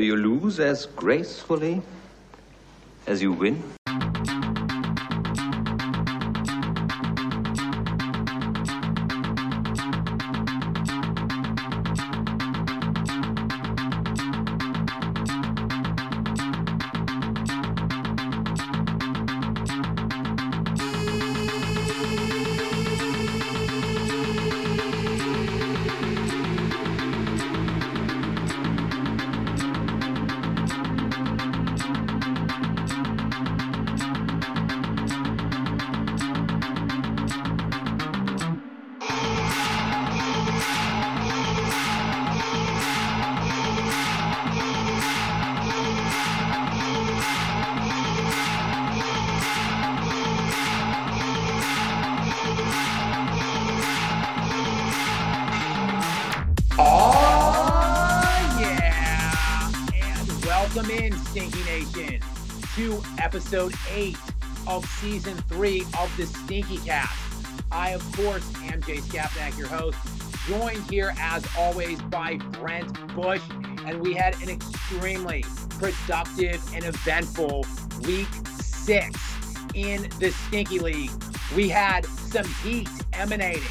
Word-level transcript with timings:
Do 0.00 0.06
you 0.06 0.16
lose 0.16 0.58
as 0.60 0.86
gracefully 0.86 1.82
as 3.06 3.20
you 3.20 3.32
win? 3.32 3.79
Season 65.00 65.36
three 65.48 65.80
of 65.98 66.14
the 66.16 66.26
Stinky 66.26 66.76
Cast. 66.78 67.18
I, 67.72 67.90
of 67.90 68.12
course, 68.12 68.52
am 68.64 68.82
Jay 68.82 68.98
Skapnak, 68.98 69.56
your 69.56 69.68
host, 69.68 69.96
joined 70.46 70.82
here 70.90 71.14
as 71.18 71.46
always 71.56 72.00
by 72.02 72.36
Brent 72.36 72.92
Bush. 73.14 73.42
And 73.86 74.00
we 74.00 74.12
had 74.12 74.34
an 74.42 74.50
extremely 74.50 75.44
productive 75.78 76.62
and 76.74 76.84
eventful 76.84 77.64
week 78.02 78.28
six 78.52 79.18
in 79.74 80.02
the 80.18 80.30
Stinky 80.30 80.78
League. 80.78 81.10
We 81.56 81.68
had 81.68 82.04
some 82.04 82.46
heat 82.62 82.88
emanating 83.14 83.62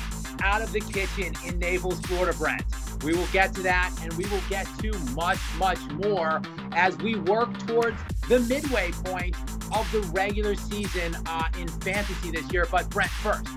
out 0.41 0.61
of 0.61 0.71
the 0.71 0.79
kitchen 0.79 1.35
in 1.45 1.59
Naples, 1.59 1.99
Florida, 2.01 2.35
Brent. 2.37 2.63
We 3.03 3.13
will 3.13 3.27
get 3.27 3.53
to 3.55 3.61
that 3.61 3.93
and 4.01 4.11
we 4.13 4.25
will 4.25 4.41
get 4.49 4.67
to 4.79 4.97
much, 5.13 5.39
much 5.57 5.79
more 5.91 6.41
as 6.71 6.97
we 6.97 7.15
work 7.15 7.55
towards 7.67 7.97
the 8.27 8.39
midway 8.41 8.91
point 8.91 9.35
of 9.73 9.91
the 9.91 10.01
regular 10.13 10.55
season 10.55 11.15
uh, 11.25 11.47
in 11.57 11.67
fantasy 11.67 12.31
this 12.31 12.51
year. 12.51 12.67
But 12.69 12.89
Brent, 12.89 13.09
first, 13.11 13.47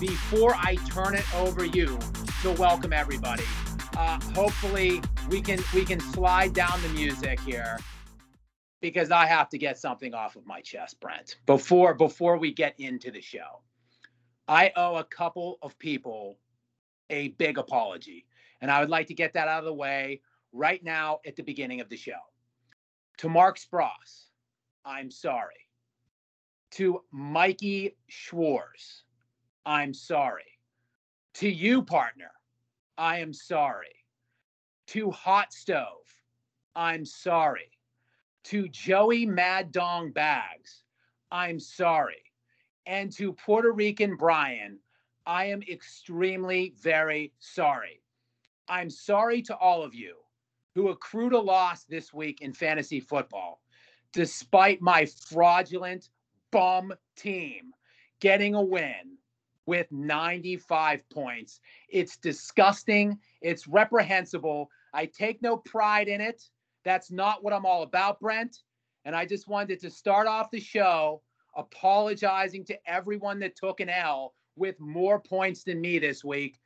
before 0.00 0.54
I 0.54 0.76
turn 0.90 1.14
it 1.14 1.34
over 1.34 1.64
you 1.64 1.98
to 2.42 2.52
welcome 2.52 2.92
everybody, 2.92 3.44
uh, 3.96 4.20
hopefully 4.34 5.02
we 5.28 5.40
can 5.40 5.60
we 5.74 5.84
can 5.84 6.00
slide 6.00 6.54
down 6.54 6.80
the 6.82 6.88
music 6.90 7.40
here 7.40 7.78
because 8.80 9.10
I 9.10 9.26
have 9.26 9.48
to 9.50 9.58
get 9.58 9.78
something 9.78 10.14
off 10.14 10.36
of 10.36 10.46
my 10.46 10.60
chest, 10.60 11.00
Brent, 11.00 11.36
before 11.46 11.94
before 11.94 12.36
we 12.38 12.52
get 12.52 12.74
into 12.78 13.10
the 13.10 13.20
show. 13.20 13.62
I 14.48 14.72
owe 14.76 14.96
a 14.96 15.04
couple 15.04 15.58
of 15.62 15.78
people 15.78 16.38
a 17.12 17.28
big 17.28 17.58
apology. 17.58 18.26
And 18.60 18.70
I 18.70 18.80
would 18.80 18.90
like 18.90 19.06
to 19.08 19.14
get 19.14 19.34
that 19.34 19.48
out 19.48 19.60
of 19.60 19.64
the 19.64 19.74
way 19.74 20.20
right 20.52 20.82
now 20.82 21.20
at 21.26 21.36
the 21.36 21.42
beginning 21.42 21.80
of 21.80 21.88
the 21.88 21.96
show. 21.96 22.18
To 23.18 23.28
Mark 23.28 23.58
Spross, 23.58 24.24
I'm 24.84 25.10
sorry. 25.10 25.68
To 26.72 27.02
Mikey 27.10 27.96
Schwartz, 28.08 29.04
I'm 29.64 29.94
sorry. 29.94 30.58
To 31.34 31.48
you, 31.48 31.82
partner, 31.82 32.30
I 32.98 33.18
am 33.18 33.32
sorry. 33.32 34.04
To 34.88 35.10
Hot 35.10 35.52
Stove, 35.52 36.06
I'm 36.74 37.04
sorry. 37.04 37.70
To 38.44 38.68
Joey 38.68 39.24
Mad 39.24 39.70
Dong 39.72 40.10
Bags, 40.10 40.82
I'm 41.30 41.60
sorry. 41.60 42.22
And 42.86 43.12
to 43.12 43.32
Puerto 43.32 43.72
Rican 43.72 44.16
Brian, 44.16 44.78
I 45.26 45.46
am 45.46 45.62
extremely 45.62 46.74
very 46.80 47.32
sorry. 47.38 48.02
I'm 48.68 48.90
sorry 48.90 49.42
to 49.42 49.56
all 49.56 49.82
of 49.82 49.94
you 49.94 50.16
who 50.74 50.88
accrued 50.88 51.32
a 51.32 51.38
loss 51.38 51.84
this 51.84 52.12
week 52.12 52.40
in 52.40 52.52
fantasy 52.52 52.98
football, 52.98 53.61
despite 54.12 54.80
my 54.80 55.06
fraudulent 55.06 56.08
bum 56.50 56.92
team 57.16 57.72
getting 58.20 58.54
a 58.54 58.62
win 58.62 59.16
with 59.66 59.90
95 59.90 61.08
points. 61.10 61.60
It's 61.88 62.16
disgusting. 62.16 63.18
It's 63.40 63.68
reprehensible. 63.68 64.68
I 64.92 65.06
take 65.06 65.40
no 65.42 65.56
pride 65.56 66.08
in 66.08 66.20
it. 66.20 66.42
That's 66.84 67.10
not 67.10 67.42
what 67.42 67.52
I'm 67.52 67.66
all 67.66 67.82
about, 67.82 68.20
Brent. 68.20 68.58
And 69.04 69.16
I 69.16 69.24
just 69.24 69.48
wanted 69.48 69.80
to 69.80 69.90
start 69.90 70.26
off 70.26 70.50
the 70.50 70.60
show 70.60 71.22
apologizing 71.56 72.64
to 72.64 72.78
everyone 72.86 73.38
that 73.40 73.56
took 73.56 73.80
an 73.80 73.88
L 73.88 74.34
with 74.56 74.78
more 74.80 75.20
points 75.20 75.64
than 75.64 75.80
me 75.80 75.98
this 75.98 76.24
week. 76.24 76.58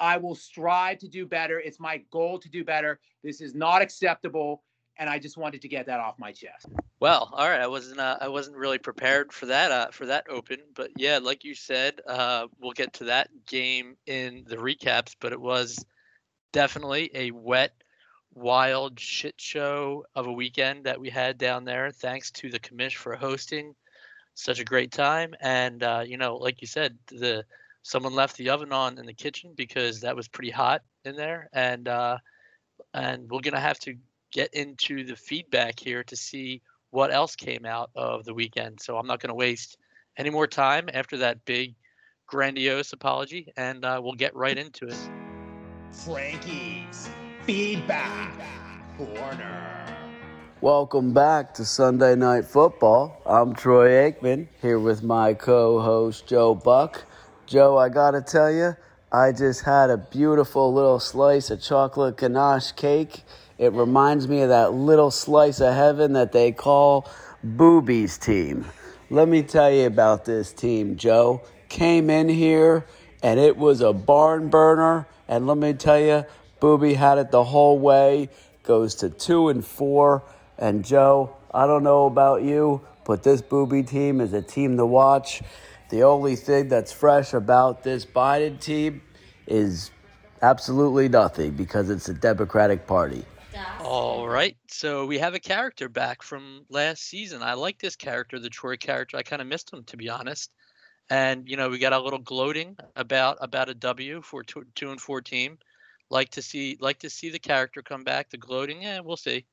I 0.00 0.16
will 0.16 0.34
strive 0.34 0.98
to 0.98 1.08
do 1.08 1.26
better. 1.26 1.60
It's 1.60 1.80
my 1.80 2.02
goal 2.10 2.38
to 2.38 2.48
do 2.48 2.64
better. 2.64 3.00
This 3.24 3.40
is 3.40 3.54
not 3.54 3.82
acceptable, 3.82 4.62
and 4.98 5.08
I 5.08 5.18
just 5.18 5.36
wanted 5.36 5.62
to 5.62 5.68
get 5.68 5.86
that 5.86 6.00
off 6.00 6.18
my 6.18 6.32
chest. 6.32 6.66
Well, 7.00 7.30
all 7.32 7.48
right. 7.48 7.60
I 7.60 7.66
wasn't. 7.66 8.00
Uh, 8.00 8.18
I 8.20 8.28
wasn't 8.28 8.56
really 8.56 8.78
prepared 8.78 9.32
for 9.32 9.46
that. 9.46 9.70
Uh, 9.70 9.88
for 9.90 10.06
that 10.06 10.26
open, 10.28 10.58
but 10.74 10.90
yeah, 10.96 11.18
like 11.18 11.44
you 11.44 11.54
said, 11.54 12.00
uh, 12.06 12.48
we'll 12.60 12.72
get 12.72 12.92
to 12.94 13.04
that 13.04 13.28
game 13.46 13.96
in 14.06 14.44
the 14.46 14.56
recaps. 14.56 15.14
But 15.20 15.32
it 15.32 15.40
was 15.40 15.84
definitely 16.52 17.10
a 17.14 17.30
wet, 17.30 17.72
wild 18.34 18.98
shit 18.98 19.40
show 19.40 20.04
of 20.14 20.26
a 20.26 20.32
weekend 20.32 20.84
that 20.84 21.00
we 21.00 21.10
had 21.10 21.38
down 21.38 21.64
there. 21.64 21.90
Thanks 21.92 22.30
to 22.32 22.50
the 22.50 22.60
commish 22.60 22.96
for 22.96 23.14
hosting 23.14 23.74
such 24.34 24.60
a 24.60 24.64
great 24.64 24.90
time, 24.90 25.34
and 25.40 25.82
uh, 25.82 26.02
you 26.04 26.16
know, 26.16 26.36
like 26.36 26.60
you 26.60 26.66
said, 26.66 26.98
the 27.08 27.44
someone 27.82 28.14
left 28.14 28.36
the 28.36 28.50
oven 28.50 28.72
on 28.72 28.98
in 28.98 29.06
the 29.06 29.14
kitchen 29.14 29.52
because 29.56 30.00
that 30.00 30.16
was 30.16 30.28
pretty 30.28 30.50
hot 30.50 30.82
in 31.04 31.16
there 31.16 31.48
and 31.54 31.88
uh, 31.88 32.18
and 32.92 33.30
we're 33.30 33.40
gonna 33.40 33.58
have 33.58 33.78
to 33.78 33.96
get 34.32 34.52
into 34.54 35.04
the 35.04 35.16
feedback 35.16 35.78
here 35.78 36.02
to 36.04 36.16
see 36.16 36.62
what 36.90 37.12
else 37.12 37.36
came 37.36 37.64
out 37.66 37.90
of 37.94 38.24
the 38.24 38.34
weekend 38.34 38.80
so 38.80 38.96
i'm 38.96 39.06
not 39.06 39.20
gonna 39.20 39.34
waste 39.34 39.76
any 40.16 40.30
more 40.30 40.46
time 40.46 40.88
after 40.92 41.16
that 41.16 41.44
big 41.44 41.74
grandiose 42.26 42.92
apology 42.92 43.52
and 43.56 43.84
uh, 43.84 44.00
we'll 44.02 44.14
get 44.14 44.34
right 44.34 44.58
into 44.58 44.86
it 44.86 45.10
Frankie's 45.92 47.08
feedback 47.44 48.38
corner. 48.98 49.96
Welcome 50.60 51.14
back 51.14 51.54
to 51.54 51.64
Sunday 51.64 52.14
Night 52.14 52.44
Football. 52.44 53.22
I'm 53.24 53.54
Troy 53.54 53.88
Aikman 53.88 54.48
here 54.60 54.78
with 54.78 55.02
my 55.02 55.32
co 55.32 55.80
host 55.80 56.26
Joe 56.26 56.54
Buck. 56.54 57.06
Joe, 57.46 57.78
I 57.78 57.88
gotta 57.88 58.20
tell 58.20 58.50
you, 58.50 58.76
I 59.10 59.32
just 59.32 59.62
had 59.62 59.88
a 59.88 59.96
beautiful 59.96 60.74
little 60.74 61.00
slice 61.00 61.50
of 61.50 61.62
chocolate 61.62 62.18
ganache 62.18 62.72
cake. 62.72 63.22
It 63.58 63.72
reminds 63.72 64.28
me 64.28 64.42
of 64.42 64.50
that 64.50 64.72
little 64.72 65.10
slice 65.10 65.60
of 65.60 65.74
heaven 65.74 66.12
that 66.12 66.30
they 66.30 66.52
call 66.52 67.10
Booby's 67.42 68.16
team. 68.16 68.64
Let 69.10 69.26
me 69.26 69.42
tell 69.42 69.70
you 69.70 69.86
about 69.86 70.24
this 70.24 70.52
team, 70.52 70.96
Joe. 70.96 71.42
Came 71.68 72.08
in 72.08 72.28
here 72.28 72.86
and 73.20 73.40
it 73.40 73.56
was 73.56 73.80
a 73.80 73.92
barn 73.92 74.48
burner. 74.48 75.08
And 75.26 75.46
let 75.48 75.58
me 75.58 75.72
tell 75.72 75.98
you, 75.98 76.24
Booby 76.60 76.94
had 76.94 77.18
it 77.18 77.32
the 77.32 77.42
whole 77.42 77.78
way. 77.78 78.28
Goes 78.62 78.94
to 78.96 79.10
two 79.10 79.48
and 79.48 79.64
four. 79.64 80.22
And 80.56 80.84
Joe, 80.84 81.36
I 81.52 81.66
don't 81.66 81.82
know 81.82 82.06
about 82.06 82.42
you, 82.42 82.82
but 83.04 83.24
this 83.24 83.42
Booby 83.42 83.82
team 83.82 84.20
is 84.20 84.34
a 84.34 84.42
team 84.42 84.76
to 84.76 84.86
watch. 84.86 85.42
The 85.90 86.04
only 86.04 86.36
thing 86.36 86.68
that's 86.68 86.92
fresh 86.92 87.32
about 87.32 87.82
this 87.82 88.04
Biden 88.04 88.60
team 88.60 89.02
is 89.46 89.90
absolutely 90.42 91.08
nothing 91.08 91.52
because 91.52 91.90
it's 91.90 92.08
a 92.08 92.14
Democratic 92.14 92.86
Party. 92.86 93.24
All 93.80 94.28
right 94.28 94.56
so 94.68 95.06
we 95.06 95.18
have 95.18 95.34
a 95.34 95.40
character 95.40 95.88
back 95.88 96.22
from 96.22 96.64
last 96.68 97.02
season. 97.02 97.42
I 97.42 97.54
like 97.54 97.78
this 97.78 97.96
character 97.96 98.38
the 98.38 98.50
troy 98.50 98.76
character. 98.76 99.16
I 99.16 99.22
kind 99.22 99.42
of 99.42 99.48
missed 99.48 99.72
him 99.72 99.84
to 99.84 99.96
be 99.96 100.08
honest. 100.08 100.50
And 101.10 101.48
you 101.48 101.56
know 101.56 101.68
we 101.68 101.78
got 101.78 101.92
a 101.92 102.00
little 102.00 102.18
gloating 102.18 102.76
about 102.96 103.38
about 103.40 103.68
a 103.68 103.74
w 103.74 104.20
for 104.22 104.42
two, 104.42 104.66
two 104.74 104.90
and 104.90 105.00
four 105.00 105.20
team. 105.20 105.58
Like 106.10 106.30
to 106.30 106.42
see 106.42 106.76
like 106.80 106.98
to 107.00 107.10
see 107.10 107.30
the 107.30 107.38
character 107.38 107.82
come 107.82 108.04
back 108.04 108.30
the 108.30 108.36
gloating 108.36 108.82
yeah 108.82 109.00
we'll 109.00 109.16
see. 109.16 109.44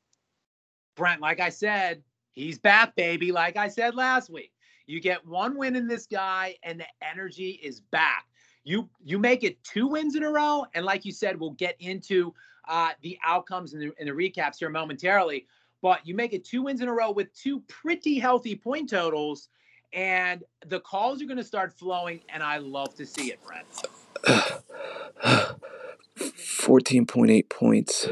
Brent, 0.96 1.22
like 1.22 1.40
I 1.40 1.50
said, 1.50 2.02
he's 2.34 2.58
back, 2.58 2.96
baby. 2.96 3.32
Like 3.32 3.58
I 3.58 3.68
said 3.68 3.96
last 3.96 4.30
week, 4.30 4.52
you 4.88 5.02
get 5.02 5.26
one 5.26 5.58
win 5.58 5.76
in 5.76 5.88
this 5.88 6.08
guy, 6.08 6.56
and 6.64 6.80
the 6.80 6.86
energy 7.02 7.60
is 7.62 7.82
back. 7.82 8.26
You 8.64 8.90
you 9.04 9.20
make 9.20 9.44
it 9.44 9.64
two 9.64 9.88
wins 9.88 10.16
in 10.16 10.24
a 10.24 10.30
row, 10.30 10.66
and 10.74 10.86
like 10.86 11.06
you 11.06 11.12
said, 11.12 11.40
we'll 11.40 11.52
get 11.52 11.76
into 11.80 12.34
uh, 12.68 12.90
the 13.02 13.18
outcomes 13.26 13.74
and 13.74 13.82
the, 13.82 13.92
in 14.00 14.08
the 14.08 14.14
recaps 14.14 14.60
here 14.60 14.70
momentarily. 14.70 15.48
But 15.82 16.06
you 16.06 16.16
make 16.16 16.34
it 16.34 16.44
two 16.44 16.64
wins 16.64 16.82
in 16.82 16.88
a 16.88 16.94
row 16.94 17.12
with 17.12 17.34
two 17.34 17.62
pretty 17.68 18.18
healthy 18.18 18.56
point 18.56 18.90
totals, 18.90 19.50
and 19.94 20.44
the 20.66 20.80
calls 20.80 21.22
are 21.22 21.26
going 21.26 21.38
to 21.38 21.44
start 21.44 21.74
flowing, 21.74 22.22
and 22.30 22.42
I 22.42 22.58
love 22.58 22.96
to 22.96 23.06
see 23.06 23.32
it, 23.32 23.40
Brent. 23.44 23.68
14.8 26.18 27.50
points, 27.50 28.08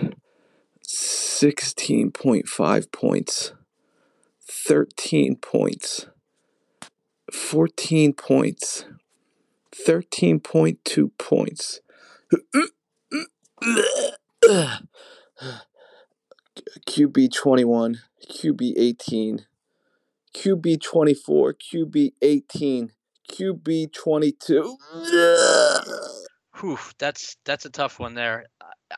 16.5 0.86 2.92
points, 2.92 3.54
13 4.42 5.36
points, 5.38 6.08
14 7.32 8.14
points, 8.14 8.86
13.2 9.72 11.12
points. 11.18 11.80
QB 16.88 17.34
21, 17.34 18.02
QB 18.30 18.74
18, 18.78 19.46
QB 20.36 20.82
24, 20.82 21.54
QB 21.54 22.14
18, 22.22 22.92
QB 23.32 23.94
22. 23.94 24.78
Whew, 26.60 26.78
that's 26.98 27.38
that's 27.46 27.66
a 27.66 27.70
tough 27.70 28.00
one 28.00 28.14
there. 28.14 28.46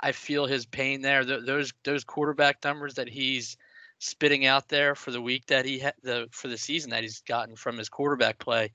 I 0.02 0.12
feel 0.12 0.46
his 0.46 0.66
pain 0.66 1.02
there. 1.02 1.24
Those 1.24 1.74
those 1.84 2.04
quarterback 2.04 2.64
numbers 2.64 2.96
that 2.96 3.08
he's 3.08 3.58
spitting 4.00 4.46
out 4.46 4.68
there 4.68 4.94
for 4.94 5.12
the 5.12 5.22
week 5.22 5.46
that 5.48 5.66
he 5.66 5.80
had 5.80 5.94
the 6.04 6.28
for 6.32 6.48
the 6.48 6.58
season 6.58 6.92
that 6.92 7.04
he's 7.04 7.22
gotten 7.22 7.56
from 7.56 7.78
his 7.78 7.90
quarterback 7.90 8.40
play, 8.40 8.72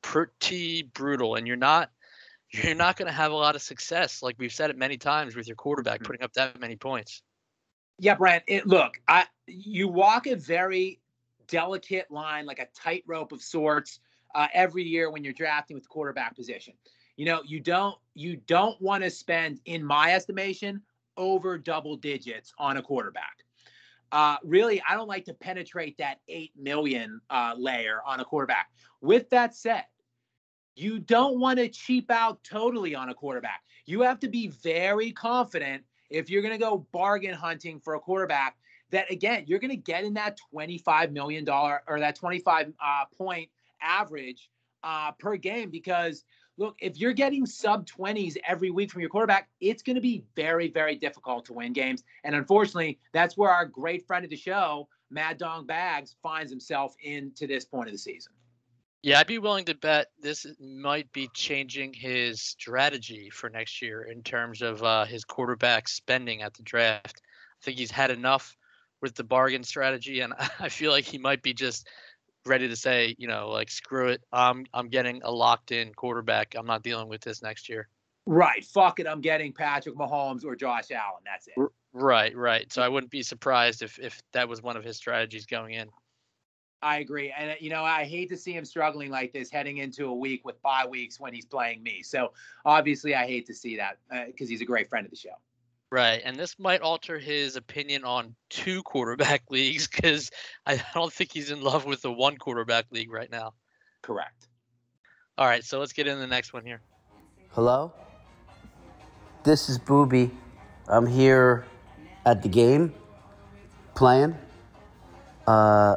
pretty 0.00 0.82
brutal. 0.82 1.34
And 1.34 1.46
you're 1.46 1.56
not 1.56 1.90
you're 2.52 2.74
not 2.74 2.96
going 2.96 3.06
to 3.06 3.12
have 3.12 3.32
a 3.32 3.36
lot 3.36 3.54
of 3.56 3.62
success, 3.62 4.22
like 4.22 4.36
we've 4.38 4.52
said 4.52 4.70
it 4.70 4.76
many 4.76 4.96
times, 4.96 5.34
with 5.34 5.46
your 5.46 5.56
quarterback 5.56 6.00
mm-hmm. 6.00 6.06
putting 6.06 6.22
up 6.22 6.32
that 6.34 6.60
many 6.60 6.76
points. 6.76 7.22
Yeah, 7.98 8.14
Brent. 8.14 8.44
It, 8.46 8.66
look, 8.66 9.00
I 9.08 9.26
you 9.46 9.88
walk 9.88 10.26
a 10.26 10.36
very 10.36 11.00
delicate 11.46 12.10
line, 12.10 12.46
like 12.46 12.58
a 12.58 12.66
tightrope 12.74 13.32
of 13.32 13.42
sorts, 13.42 14.00
uh, 14.34 14.48
every 14.52 14.82
year 14.82 15.10
when 15.10 15.22
you're 15.24 15.32
drafting 15.32 15.74
with 15.74 15.84
the 15.84 15.88
quarterback 15.88 16.34
position. 16.34 16.74
You 17.16 17.26
know, 17.26 17.42
you 17.44 17.60
don't 17.60 17.96
you 18.14 18.36
don't 18.36 18.80
want 18.80 19.04
to 19.04 19.10
spend, 19.10 19.60
in 19.66 19.84
my 19.84 20.14
estimation, 20.14 20.82
over 21.16 21.58
double 21.58 21.96
digits 21.96 22.52
on 22.58 22.78
a 22.78 22.82
quarterback. 22.82 23.44
Uh, 24.10 24.36
really, 24.44 24.82
I 24.88 24.94
don't 24.94 25.08
like 25.08 25.24
to 25.26 25.34
penetrate 25.34 25.96
that 25.98 26.20
eight 26.28 26.52
million 26.56 27.20
uh, 27.30 27.54
layer 27.56 28.00
on 28.06 28.20
a 28.20 28.24
quarterback. 28.24 28.68
With 29.00 29.30
that 29.30 29.54
said, 29.54 29.84
you 30.74 30.98
don't 30.98 31.38
want 31.38 31.58
to 31.58 31.68
cheap 31.68 32.10
out 32.10 32.42
totally 32.44 32.94
on 32.94 33.08
a 33.08 33.14
quarterback. 33.14 33.62
You 33.86 34.00
have 34.02 34.20
to 34.20 34.28
be 34.28 34.48
very 34.48 35.12
confident 35.12 35.84
if 36.10 36.30
you're 36.30 36.42
going 36.42 36.54
to 36.54 36.58
go 36.58 36.86
bargain 36.92 37.34
hunting 37.34 37.80
for 37.80 37.94
a 37.94 38.00
quarterback 38.00 38.56
that 38.90 39.10
again 39.10 39.44
you're 39.46 39.58
going 39.58 39.70
to 39.70 39.76
get 39.76 40.04
in 40.04 40.14
that 40.14 40.38
25 40.50 41.12
million 41.12 41.44
dollar 41.44 41.82
or 41.88 41.98
that 41.98 42.14
25 42.14 42.72
uh, 42.80 43.04
point 43.16 43.48
average 43.80 44.50
uh, 44.84 45.10
per 45.12 45.36
game 45.36 45.70
because 45.70 46.24
look 46.58 46.76
if 46.80 46.98
you're 46.98 47.12
getting 47.12 47.44
sub 47.44 47.86
20s 47.86 48.36
every 48.46 48.70
week 48.70 48.90
from 48.90 49.00
your 49.00 49.10
quarterback 49.10 49.48
it's 49.60 49.82
going 49.82 49.96
to 49.96 50.02
be 50.02 50.22
very 50.36 50.68
very 50.68 50.94
difficult 50.94 51.44
to 51.44 51.52
win 51.52 51.72
games 51.72 52.04
and 52.24 52.34
unfortunately 52.36 53.00
that's 53.12 53.36
where 53.36 53.50
our 53.50 53.64
great 53.64 54.06
friend 54.06 54.24
of 54.24 54.30
the 54.30 54.36
show 54.36 54.86
mad 55.10 55.38
dog 55.38 55.66
bags 55.66 56.14
finds 56.22 56.50
himself 56.50 56.94
into 57.02 57.46
this 57.46 57.64
point 57.64 57.88
of 57.88 57.92
the 57.92 57.98
season 57.98 58.32
yeah, 59.02 59.18
I'd 59.18 59.26
be 59.26 59.38
willing 59.38 59.64
to 59.64 59.74
bet 59.74 60.08
this 60.20 60.46
might 60.60 61.12
be 61.12 61.28
changing 61.34 61.92
his 61.92 62.40
strategy 62.40 63.30
for 63.30 63.50
next 63.50 63.82
year 63.82 64.02
in 64.02 64.22
terms 64.22 64.62
of 64.62 64.82
uh, 64.82 65.04
his 65.04 65.24
quarterback 65.24 65.88
spending 65.88 66.42
at 66.42 66.54
the 66.54 66.62
draft. 66.62 67.20
I 67.20 67.64
think 67.64 67.78
he's 67.78 67.90
had 67.90 68.12
enough 68.12 68.56
with 69.00 69.16
the 69.16 69.24
bargain 69.24 69.64
strategy, 69.64 70.20
and 70.20 70.32
I 70.60 70.68
feel 70.68 70.92
like 70.92 71.04
he 71.04 71.18
might 71.18 71.42
be 71.42 71.52
just 71.52 71.88
ready 72.46 72.68
to 72.68 72.76
say, 72.76 73.14
you 73.18 73.26
know, 73.26 73.48
like 73.50 73.70
screw 73.70 74.08
it, 74.08 74.22
I'm 74.32 74.66
I'm 74.72 74.88
getting 74.88 75.20
a 75.24 75.30
locked 75.30 75.72
in 75.72 75.92
quarterback. 75.94 76.54
I'm 76.56 76.66
not 76.66 76.84
dealing 76.84 77.08
with 77.08 77.22
this 77.22 77.42
next 77.42 77.68
year. 77.68 77.88
Right, 78.24 78.64
fuck 78.64 79.00
it, 79.00 79.08
I'm 79.08 79.20
getting 79.20 79.52
Patrick 79.52 79.96
Mahomes 79.96 80.44
or 80.44 80.54
Josh 80.54 80.92
Allen. 80.92 81.22
That's 81.24 81.48
it. 81.48 81.70
Right, 81.92 82.34
right. 82.36 82.72
So 82.72 82.82
I 82.82 82.88
wouldn't 82.88 83.10
be 83.10 83.24
surprised 83.24 83.82
if 83.82 83.98
if 83.98 84.22
that 84.32 84.48
was 84.48 84.62
one 84.62 84.76
of 84.76 84.84
his 84.84 84.96
strategies 84.96 85.46
going 85.46 85.74
in. 85.74 85.88
I 86.82 86.98
agree. 86.98 87.32
And, 87.36 87.52
uh, 87.52 87.54
you 87.60 87.70
know, 87.70 87.84
I 87.84 88.04
hate 88.04 88.28
to 88.30 88.36
see 88.36 88.52
him 88.52 88.64
struggling 88.64 89.10
like 89.10 89.32
this 89.32 89.50
heading 89.50 89.78
into 89.78 90.06
a 90.06 90.14
week 90.14 90.44
with 90.44 90.60
bye 90.62 90.86
weeks 90.86 91.20
when 91.20 91.32
he's 91.32 91.44
playing 91.44 91.82
me. 91.82 92.02
So 92.02 92.32
obviously, 92.64 93.14
I 93.14 93.26
hate 93.26 93.46
to 93.46 93.54
see 93.54 93.76
that 93.76 93.98
because 94.26 94.48
uh, 94.48 94.50
he's 94.50 94.60
a 94.60 94.66
great 94.66 94.88
friend 94.88 95.04
of 95.04 95.10
the 95.10 95.16
show. 95.16 95.30
Right. 95.92 96.22
And 96.24 96.36
this 96.36 96.58
might 96.58 96.80
alter 96.80 97.18
his 97.18 97.56
opinion 97.56 98.02
on 98.04 98.34
two 98.48 98.82
quarterback 98.82 99.42
leagues 99.50 99.86
because 99.86 100.30
I 100.66 100.82
don't 100.94 101.12
think 101.12 101.30
he's 101.32 101.50
in 101.50 101.60
love 101.60 101.84
with 101.84 102.02
the 102.02 102.10
one 102.10 102.36
quarterback 102.36 102.86
league 102.90 103.12
right 103.12 103.30
now. 103.30 103.54
Correct. 104.00 104.48
All 105.38 105.46
right. 105.46 105.62
So 105.62 105.78
let's 105.78 105.92
get 105.92 106.06
into 106.06 106.20
the 106.20 106.26
next 106.26 106.52
one 106.52 106.64
here. 106.64 106.80
Hello? 107.50 107.92
This 109.44 109.68
is 109.68 109.78
Booby. 109.78 110.30
I'm 110.88 111.06
here 111.06 111.66
at 112.24 112.42
the 112.42 112.48
game 112.48 112.94
playing. 113.94 114.36
Uh, 115.46 115.96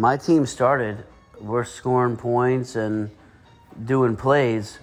my 0.00 0.16
team 0.16 0.46
started. 0.46 1.04
We're 1.40 1.64
scoring 1.64 2.16
points 2.16 2.74
and 2.76 3.10
doing 3.84 4.16
plays. 4.16 4.78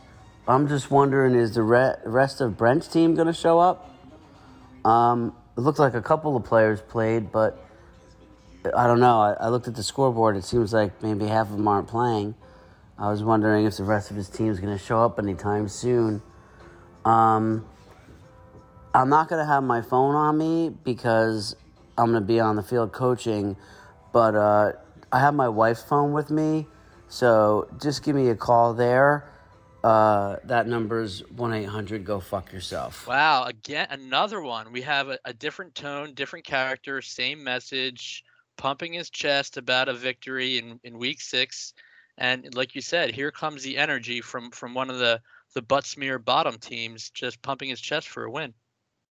I'm 0.48 0.68
just 0.68 0.92
wondering, 0.92 1.36
is 1.36 1.56
the 1.56 1.64
rest 1.64 2.40
of 2.40 2.58
Brent's 2.58 2.88
team 2.88 3.16
going 3.16 3.28
to 3.28 3.34
show 3.34 3.60
up? 3.60 3.94
Um, 4.86 5.36
it 5.58 5.62
looked 5.62 5.80
like 5.80 5.96
a 5.96 6.02
couple 6.02 6.38
of 6.38 6.46
players 6.46 6.82
played, 6.82 7.32
but 7.32 7.64
I 8.76 8.88
don't 8.88 9.00
know. 9.00 9.20
I, 9.20 9.34
I, 9.34 9.48
looked 9.50 9.68
at 9.68 9.76
the 9.76 9.84
scoreboard. 9.84 10.38
It 10.38 10.46
seems 10.46 10.72
like 10.72 11.02
maybe 11.04 11.26
half 11.26 11.48
of 11.48 11.58
them 11.58 11.68
aren't 11.68 11.88
playing. 11.88 12.36
I 12.98 13.10
was 13.10 13.24
wondering 13.24 13.66
if 13.66 13.78
the 13.78 13.84
rest 13.84 14.12
of 14.12 14.18
his 14.18 14.30
team 14.30 14.50
is 14.50 14.60
going 14.60 14.76
to 14.76 14.84
show 14.84 15.04
up 15.04 15.20
anytime 15.20 15.68
soon. 15.68 16.22
Um, 17.04 17.66
I'm 18.94 19.10
not 19.10 19.30
going 19.30 19.40
to 19.40 19.52
have 19.52 19.64
my 19.64 19.82
phone 19.82 20.16
on 20.16 20.38
me 20.38 20.70
because 20.70 21.56
I'm 21.98 22.12
going 22.12 22.22
to 22.22 22.28
be 22.28 22.40
on 22.40 22.56
the 22.56 22.64
field 22.64 22.92
coaching, 22.92 23.58
but 24.14 24.36
uh, 24.36 24.72
I 25.12 25.20
have 25.20 25.34
my 25.34 25.48
wife's 25.48 25.84
phone 25.84 26.14
with 26.14 26.30
me, 26.30 26.68
so 27.08 27.70
just 27.82 28.04
give 28.04 28.16
me 28.16 28.30
a 28.30 28.36
call 28.36 28.74
there. 28.74 29.30
Uh, 29.84 30.38
that 30.44 30.68
number's 30.68 31.22
one 31.30 31.54
eight 31.54 31.66
hundred. 31.66 32.04
Go 32.04 32.20
fuck 32.20 32.52
yourself. 32.52 33.08
Wow! 33.08 33.46
Again, 33.46 33.88
another 33.90 34.42
one. 34.42 34.72
We 34.72 34.82
have 34.82 35.08
a, 35.08 35.18
a 35.24 35.34
different 35.34 35.76
tone, 35.76 36.14
different 36.14 36.46
character, 36.46 37.02
same 37.02 37.44
message, 37.44 38.24
pumping 38.58 38.94
his 38.94 39.10
chest 39.10 39.56
about 39.56 39.88
a 39.88 39.94
victory 39.94 40.58
in, 40.58 40.80
in 40.84 40.98
week 40.98 41.22
six, 41.22 41.74
and 42.18 42.54
like 42.56 42.76
you 42.76 42.82
said, 42.82 43.12
here 43.12 43.32
comes 43.32 43.64
the 43.64 43.78
energy 43.78 44.20
from 44.20 44.52
from 44.52 44.74
one 44.74 44.90
of 44.90 45.00
the 45.00 45.22
the 45.54 45.62
butt 45.62 45.86
smear 45.86 46.20
bottom 46.20 46.58
teams, 46.58 47.10
just 47.12 47.42
pumping 47.42 47.70
his 47.70 47.80
chest 47.80 48.10
for 48.10 48.26
a 48.26 48.32
win. 48.32 48.54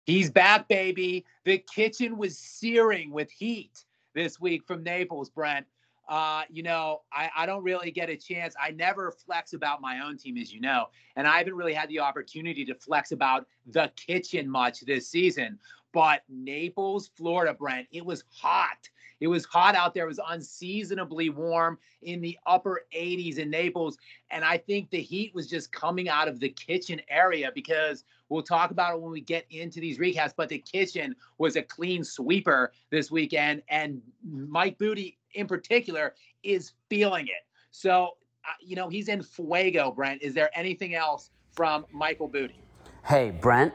He's 0.07 0.31
back, 0.31 0.67
baby. 0.67 1.25
The 1.45 1.59
kitchen 1.59 2.19
was 2.19 2.37
searing 2.37 3.11
with 3.11 3.31
heat 3.31 3.85
this 4.15 4.41
week 4.41 4.67
from 4.67 4.83
Naples, 4.83 5.31
Brent 5.31 5.67
uh, 6.09 6.43
you 6.51 6.63
know, 6.63 7.03
I, 7.13 7.31
I 7.37 7.47
don't 7.47 7.63
really 7.63 7.91
get 7.91 8.11
a 8.11 8.17
chance. 8.17 8.55
I 8.63 8.71
never 8.71 9.11
flex 9.11 9.53
about 9.53 9.81
my 9.81 10.01
own 10.01 10.19
team, 10.19 10.37
as 10.37 10.53
you 10.53 10.61
know, 10.61 10.87
and 11.17 11.27
I 11.27 11.39
haven't 11.39 11.55
really 11.55 11.75
had 11.75 11.89
the 11.89 12.01
opportunity 12.01 12.65
to 12.67 12.75
flex 12.75 13.13
about 13.13 13.47
the 13.67 13.91
kitchen 13.97 14.49
much 14.49 14.81
this 14.81 15.09
season. 15.09 15.59
But 15.93 16.23
Naples, 16.29 17.11
Florida, 17.17 17.55
Brent, 17.55 17.87
it 17.93 18.05
was 18.05 18.25
hot. 18.31 18.89
It 19.21 19.29
was 19.29 19.45
hot 19.45 19.75
out 19.75 19.95
there. 19.95 20.05
It 20.05 20.09
was 20.09 20.21
unseasonably 20.29 21.31
warm 21.31 21.79
in 22.03 22.21
the 22.21 22.39
upper 22.47 22.83
80s 22.97 23.39
in 23.39 23.51
Naples. 23.51 23.97
And 24.31 24.45
I 24.45 24.59
think 24.59 24.91
the 24.91 25.01
heat 25.01 25.35
was 25.35 25.49
just 25.49 25.73
coming 25.73 26.09
out 26.09 26.29
of 26.29 26.41
the 26.41 26.49
kitchen 26.49 27.01
area 27.09 27.51
because 27.55 28.05
we'll 28.29 28.43
talk 28.43 28.71
about 28.71 28.95
it 28.95 29.01
when 29.01 29.13
we 29.13 29.21
get 29.21 29.47
into 29.51 29.81
these 29.81 29.99
recaps. 29.99 30.33
But 30.37 30.49
the 30.49 30.59
kitchen 30.59 31.15
was 31.39 31.57
a 31.57 31.63
clean 31.63 32.05
sweeper 32.05 32.73
this 32.91 33.11
weekend. 33.11 33.63
And 33.69 34.03
Mike 34.25 34.79
Booty 34.79 35.19
in 35.35 35.47
particular 35.47 36.15
is 36.43 36.73
feeling 36.89 37.27
it. 37.27 37.45
So, 37.71 38.17
uh, 38.47 38.53
you 38.61 38.77
know, 38.77 38.89
he's 38.89 39.09
in 39.09 39.23
fuego, 39.23 39.91
Brent. 39.91 40.23
Is 40.23 40.35
there 40.35 40.51
anything 40.55 40.95
else 40.95 41.31
from 41.53 41.87
Michael 41.93 42.29
Booty? 42.29 42.61
Hey, 43.05 43.31
Brent, 43.31 43.75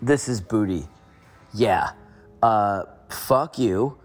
this 0.00 0.28
is 0.28 0.40
Booty. 0.40 0.86
Yeah, 1.52 1.90
uh, 2.42 2.84
fuck 3.08 3.58
you. 3.58 3.98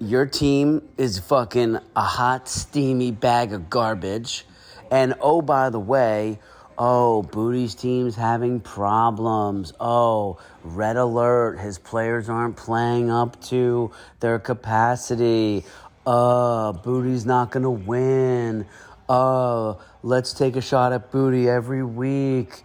Your 0.00 0.26
team 0.26 0.88
is 0.96 1.18
fucking 1.18 1.78
a 1.96 2.00
hot, 2.00 2.48
steamy 2.48 3.10
bag 3.10 3.52
of 3.52 3.68
garbage. 3.68 4.46
And 4.90 5.14
oh, 5.20 5.42
by 5.42 5.70
the 5.70 5.80
way, 5.80 6.38
oh, 6.78 7.22
Booty's 7.22 7.74
team's 7.74 8.14
having 8.14 8.60
problems. 8.60 9.72
Oh, 9.80 10.38
red 10.62 10.96
alert, 10.96 11.58
his 11.58 11.78
players 11.78 12.28
aren't 12.28 12.56
playing 12.56 13.10
up 13.10 13.42
to 13.46 13.90
their 14.20 14.38
capacity 14.38 15.64
uh, 16.08 16.72
Booty's 16.72 17.26
not 17.26 17.50
gonna 17.50 17.70
win. 17.70 18.66
Uh, 19.10 19.74
let's 20.02 20.32
take 20.32 20.56
a 20.56 20.60
shot 20.62 20.92
at 20.94 21.10
Booty 21.10 21.50
every 21.50 21.84
week. 21.84 22.62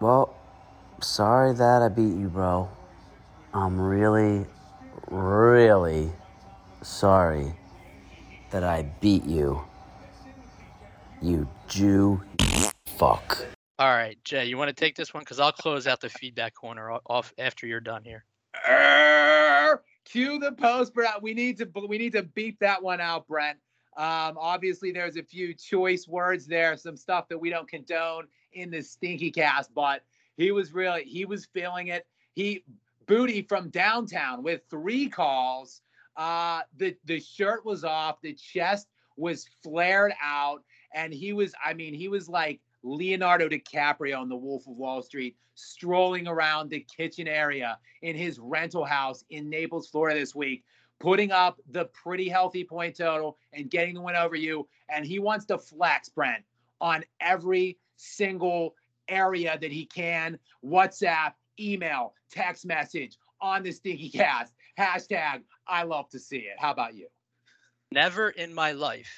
Well, 0.00 0.36
sorry 1.00 1.54
that 1.54 1.82
I 1.82 1.88
beat 1.88 2.16
you, 2.16 2.28
bro. 2.28 2.68
I'm 3.54 3.80
really, 3.80 4.46
really 5.10 6.10
sorry 6.82 7.54
that 8.50 8.64
I 8.64 8.82
beat 9.00 9.24
you. 9.24 9.62
You 11.20 11.48
Jew 11.66 12.22
fuck. 12.86 13.44
All 13.78 13.90
right, 13.90 14.18
Jay, 14.24 14.46
you 14.46 14.58
want 14.58 14.68
to 14.68 14.74
take 14.74 14.96
this 14.96 15.14
one? 15.14 15.22
Because 15.22 15.38
I'll 15.38 15.52
close 15.52 15.86
out 15.86 16.00
the 16.00 16.08
feedback 16.08 16.54
corner 16.54 16.98
off 17.06 17.32
after 17.38 17.66
you're 17.66 17.80
done 17.80 18.02
here. 18.02 18.24
Err, 18.66 19.82
cue 20.04 20.38
the 20.40 20.52
post, 20.52 20.94
Brent. 20.94 21.22
We 21.22 21.32
need 21.32 21.58
to 21.58 21.68
we 21.88 21.98
need 21.98 22.12
to 22.12 22.24
beep 22.24 22.58
that 22.60 22.82
one 22.82 23.00
out, 23.00 23.28
Brent. 23.28 23.58
Um, 23.96 24.36
obviously, 24.38 24.90
there's 24.90 25.16
a 25.16 25.22
few 25.22 25.54
choice 25.54 26.08
words 26.08 26.46
there, 26.46 26.76
some 26.76 26.96
stuff 26.96 27.28
that 27.28 27.38
we 27.38 27.50
don't 27.50 27.68
condone 27.68 28.26
in 28.52 28.70
the 28.70 28.82
stinky 28.82 29.30
cast, 29.30 29.72
but 29.74 30.02
he 30.36 30.50
was 30.50 30.72
really 30.72 31.04
he 31.04 31.24
was 31.24 31.46
feeling 31.46 31.88
it. 31.88 32.06
He 32.34 32.64
booty 33.08 33.42
from 33.42 33.70
downtown 33.70 34.42
with 34.42 34.60
three 34.70 35.08
calls. 35.08 35.80
Uh, 36.16 36.60
the 36.76 36.96
the 37.04 37.18
shirt 37.18 37.64
was 37.64 37.82
off, 37.82 38.20
the 38.22 38.34
chest 38.34 38.86
was 39.16 39.48
flared 39.64 40.12
out, 40.22 40.62
and 40.94 41.12
he 41.12 41.32
was, 41.32 41.52
I 41.64 41.74
mean, 41.74 41.92
he 41.92 42.08
was 42.08 42.28
like 42.28 42.60
Leonardo 42.84 43.48
DiCaprio 43.48 44.22
in 44.22 44.28
The 44.28 44.36
Wolf 44.36 44.66
of 44.66 44.76
Wall 44.76 45.02
Street, 45.02 45.36
strolling 45.54 46.28
around 46.28 46.70
the 46.70 46.86
kitchen 46.96 47.26
area 47.26 47.78
in 48.02 48.14
his 48.14 48.38
rental 48.38 48.84
house 48.84 49.24
in 49.30 49.50
Naples, 49.50 49.88
Florida 49.88 50.20
this 50.20 50.34
week, 50.34 50.64
putting 51.00 51.32
up 51.32 51.60
the 51.70 51.86
pretty 51.86 52.28
healthy 52.28 52.62
point 52.62 52.96
total 52.96 53.38
and 53.52 53.70
getting 53.70 53.94
the 53.94 54.00
win 54.00 54.14
over 54.14 54.36
you. 54.36 54.68
And 54.88 55.04
he 55.04 55.18
wants 55.18 55.46
to 55.46 55.58
flex, 55.58 56.08
Brent, 56.08 56.44
on 56.80 57.04
every 57.20 57.78
single 57.96 58.74
area 59.08 59.58
that 59.60 59.72
he 59.72 59.84
can 59.84 60.38
WhatsApp, 60.64 61.32
email, 61.60 62.14
text 62.30 62.66
message 62.66 63.16
on 63.40 63.62
the 63.62 63.72
Stinky 63.72 64.10
Cast. 64.10 64.52
Hashtag 64.78 65.42
I 65.66 65.82
love 65.82 66.08
to 66.10 66.18
see 66.18 66.38
it. 66.38 66.56
How 66.58 66.72
about 66.72 66.94
you? 66.94 67.08
Never 67.90 68.30
in 68.30 68.52
my 68.52 68.72
life 68.72 69.10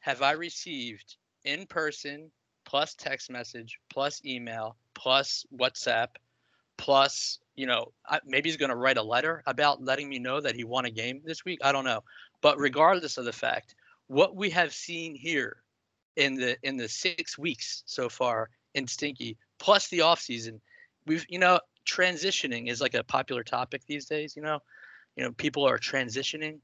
have 0.00 0.22
I 0.22 0.32
received 0.32 1.16
in 1.44 1.66
person 1.66 2.30
plus 2.64 2.94
text 2.94 3.30
message 3.30 3.78
plus 3.90 4.24
email 4.24 4.76
plus 4.94 5.46
WhatsApp 5.58 6.08
plus 6.76 7.38
you 7.56 7.66
know 7.66 7.92
maybe 8.24 8.48
he's 8.48 8.56
going 8.56 8.70
to 8.70 8.76
write 8.76 8.98
a 8.98 9.02
letter 9.02 9.42
about 9.46 9.82
letting 9.82 10.08
me 10.08 10.18
know 10.18 10.40
that 10.40 10.54
he 10.54 10.64
won 10.64 10.84
a 10.84 10.90
game 10.90 11.20
this 11.24 11.44
week. 11.44 11.58
I 11.62 11.72
don't 11.72 11.84
know, 11.84 12.04
but 12.40 12.58
regardless 12.58 13.18
of 13.18 13.24
the 13.24 13.32
fact, 13.32 13.74
what 14.06 14.36
we 14.36 14.50
have 14.50 14.72
seen 14.72 15.14
here 15.14 15.62
in 16.16 16.34
the 16.34 16.56
in 16.62 16.76
the 16.76 16.88
six 16.88 17.38
weeks 17.38 17.82
so 17.86 18.08
far 18.08 18.50
in 18.74 18.86
Stinky 18.86 19.36
plus 19.58 19.88
the 19.88 20.02
off 20.02 20.20
season, 20.20 20.60
we've 21.06 21.24
you 21.28 21.38
know 21.38 21.58
transitioning 21.88 22.68
is 22.68 22.80
like 22.80 22.94
a 22.94 23.04
popular 23.04 23.42
topic 23.42 23.82
these 23.86 24.06
days. 24.06 24.36
You 24.36 24.42
know, 24.42 24.60
you 25.16 25.24
know 25.24 25.32
people 25.32 25.66
are 25.66 25.78
transitioning. 25.78 26.58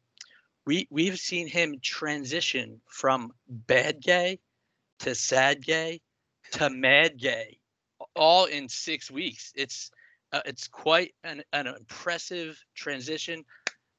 We 0.66 0.86
we've 0.90 1.18
seen 1.18 1.48
him 1.48 1.76
transition 1.82 2.80
from 2.86 3.32
bad 3.48 4.00
gay 4.00 4.38
to 5.00 5.14
sad 5.14 5.64
gay 5.64 6.00
to 6.52 6.70
mad 6.70 7.18
gay 7.18 7.58
all 8.14 8.44
in 8.46 8.68
six 8.68 9.10
weeks. 9.10 9.52
It's 9.56 9.90
uh, 10.32 10.40
it's 10.46 10.68
quite 10.68 11.14
an, 11.24 11.42
an 11.52 11.66
impressive 11.66 12.62
transition. 12.74 13.44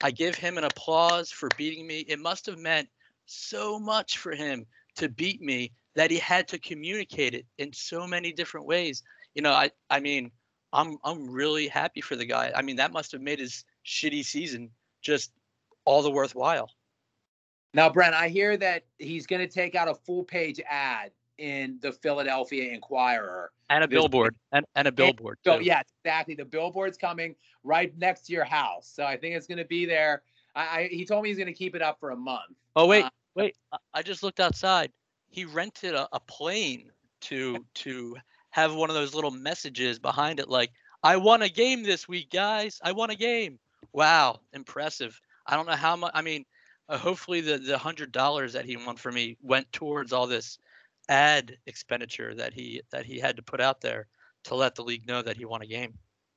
I 0.03 0.11
give 0.11 0.35
him 0.35 0.57
an 0.57 0.65
applause 0.65 1.31
for 1.31 1.49
beating 1.57 1.87
me. 1.87 1.99
It 1.99 2.19
must 2.19 2.45
have 2.47 2.57
meant 2.59 2.89
so 3.25 3.79
much 3.79 4.17
for 4.17 4.33
him 4.33 4.65
to 4.97 5.09
beat 5.09 5.41
me 5.41 5.71
that 5.95 6.11
he 6.11 6.17
had 6.17 6.47
to 6.49 6.59
communicate 6.59 7.33
it 7.33 7.45
in 7.57 7.71
so 7.73 8.05
many 8.05 8.31
different 8.33 8.67
ways. 8.67 9.03
You 9.33 9.41
know 9.41 9.51
i 9.51 9.69
i 9.89 9.99
mean 9.99 10.31
i'm 10.75 10.97
i'm 11.03 11.29
really 11.29 11.67
happy 11.67 12.01
for 12.01 12.15
the 12.15 12.25
guy 12.25 12.51
i 12.55 12.61
mean 12.61 12.75
that 12.75 12.91
must 12.91 13.11
have 13.11 13.21
made 13.21 13.39
his 13.39 13.65
shitty 13.85 14.23
season 14.23 14.69
just 15.01 15.31
all 15.85 16.01
the 16.01 16.11
worthwhile. 16.11 16.69
Now, 17.73 17.89
Brent, 17.89 18.15
I 18.15 18.27
hear 18.27 18.57
that 18.57 18.83
he's 18.97 19.27
going 19.27 19.41
to 19.41 19.53
take 19.53 19.75
out 19.75 19.87
a 19.87 19.93
full 19.93 20.23
page 20.23 20.59
ad 20.69 21.11
in 21.37 21.77
the 21.81 21.91
Philadelphia 21.91 22.73
Inquirer. 22.73 23.51
And 23.69 23.83
a 23.83 23.87
billboard. 23.87 24.35
And, 24.51 24.65
and 24.75 24.87
a 24.87 24.91
billboard. 24.91 25.37
So, 25.45 25.59
too. 25.59 25.65
yes, 25.65 25.83
exactly. 26.03 26.35
The 26.35 26.45
billboard's 26.45 26.97
coming 26.97 27.35
right 27.63 27.95
next 27.97 28.25
to 28.27 28.33
your 28.33 28.45
house. 28.45 28.91
So 28.93 29.03
I 29.03 29.17
think 29.17 29.35
it's 29.35 29.47
going 29.47 29.57
to 29.57 29.65
be 29.65 29.85
there. 29.85 30.23
I, 30.55 30.61
I 30.61 30.89
he 30.89 31.05
told 31.05 31.23
me 31.23 31.29
he's 31.29 31.37
going 31.37 31.47
to 31.47 31.53
keep 31.53 31.75
it 31.75 31.81
up 31.81 31.99
for 31.99 32.11
a 32.11 32.15
month. 32.15 32.55
Oh 32.75 32.85
wait, 32.87 33.05
uh, 33.05 33.09
wait. 33.35 33.55
I- 33.71 33.77
I 33.93 34.01
just 34.01 34.23
looked 34.23 34.39
outside. 34.39 34.91
He 35.29 35.43
rented 35.43 35.95
a, 35.95 36.07
a 36.13 36.19
plane 36.19 36.91
to 37.21 37.65
to 37.75 38.15
have 38.55 38.73
one 38.73 38.89
of 38.89 38.95
those 38.95 39.13
little 39.13 39.31
messages 39.31 39.99
behind 39.99 40.39
it 40.39 40.47
like, 40.47 40.71
I 41.03 41.17
won 41.17 41.41
a 41.41 41.49
game 41.49 41.83
this 41.83 42.07
week, 42.07 42.31
guys. 42.31 42.79
I 42.81 42.93
won 42.93 43.09
a 43.09 43.15
game. 43.15 43.59
Wow, 43.91 44.39
impressive. 44.53 45.19
I 45.45 45.57
don't 45.57 45.65
know 45.65 45.73
how 45.73 45.97
much 45.97 46.11
I 46.13 46.21
mean, 46.21 46.45
uh, 46.87 46.97
hopefully 46.97 47.41
the 47.41 47.57
the 47.57 47.77
hundred 47.77 48.13
dollars 48.13 48.53
that 48.53 48.63
he 48.63 48.77
won 48.77 48.95
for 48.95 49.11
me 49.11 49.35
went 49.41 49.69
towards 49.73 50.13
all 50.13 50.25
this 50.25 50.57
ad 51.09 51.57
expenditure 51.65 52.33
that 52.35 52.53
he 52.53 52.81
that 52.91 53.05
he 53.05 53.19
had 53.19 53.35
to 53.35 53.43
put 53.43 53.59
out 53.59 53.81
there 53.81 54.07
to 54.45 54.55
let 54.55 54.73
the 54.75 54.83
league 54.83 55.05
know 55.05 55.21
that 55.21 55.35
he 55.35 55.43
won 55.43 55.61
a 55.61 55.67
game. 55.67 55.93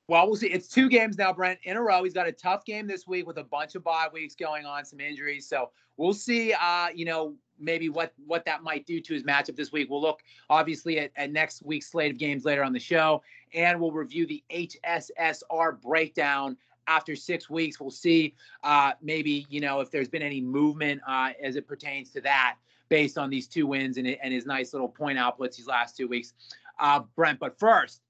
Well, 0.08 0.26
we'll 0.26 0.36
see. 0.36 0.48
It's 0.48 0.68
two 0.68 0.88
games 0.88 1.18
now, 1.18 1.34
Brent, 1.34 1.58
in 1.64 1.76
a 1.76 1.82
row. 1.82 2.02
He's 2.02 2.14
got 2.14 2.26
a 2.26 2.32
tough 2.32 2.64
game 2.64 2.86
this 2.86 3.06
week 3.06 3.26
with 3.26 3.36
a 3.36 3.44
bunch 3.44 3.74
of 3.74 3.84
bye 3.84 4.08
weeks 4.10 4.34
going 4.34 4.64
on, 4.64 4.86
some 4.86 5.00
injuries. 5.00 5.46
So 5.46 5.70
we'll 5.98 6.14
see. 6.14 6.54
Uh, 6.54 6.88
you 6.94 7.04
know, 7.04 7.34
maybe 7.60 7.90
what 7.90 8.14
what 8.26 8.46
that 8.46 8.62
might 8.62 8.86
do 8.86 9.00
to 9.02 9.12
his 9.12 9.22
matchup 9.22 9.54
this 9.54 9.70
week. 9.70 9.90
We'll 9.90 10.00
look 10.00 10.20
obviously 10.48 10.98
at, 10.98 11.10
at 11.16 11.30
next 11.30 11.62
week's 11.62 11.90
slate 11.90 12.10
of 12.12 12.18
games 12.18 12.46
later 12.46 12.64
on 12.64 12.72
the 12.72 12.80
show, 12.80 13.22
and 13.52 13.78
we'll 13.78 13.92
review 13.92 14.26
the 14.26 14.42
HSSR 14.50 15.78
breakdown 15.82 16.56
after 16.86 17.14
six 17.14 17.50
weeks. 17.50 17.78
We'll 17.78 17.90
see 17.90 18.34
uh, 18.64 18.92
maybe 19.02 19.46
you 19.50 19.60
know 19.60 19.80
if 19.80 19.90
there's 19.90 20.08
been 20.08 20.22
any 20.22 20.40
movement 20.40 21.02
uh, 21.06 21.32
as 21.42 21.56
it 21.56 21.66
pertains 21.66 22.10
to 22.12 22.22
that 22.22 22.56
based 22.88 23.18
on 23.18 23.28
these 23.28 23.46
two 23.46 23.66
wins 23.66 23.98
and, 23.98 24.06
and 24.06 24.32
his 24.32 24.46
nice 24.46 24.72
little 24.72 24.88
point 24.88 25.18
outputs 25.18 25.56
these 25.56 25.66
last 25.66 25.98
two 25.98 26.08
weeks, 26.08 26.32
uh, 26.80 27.00
Brent. 27.14 27.38
But 27.38 27.58
first, 27.58 28.00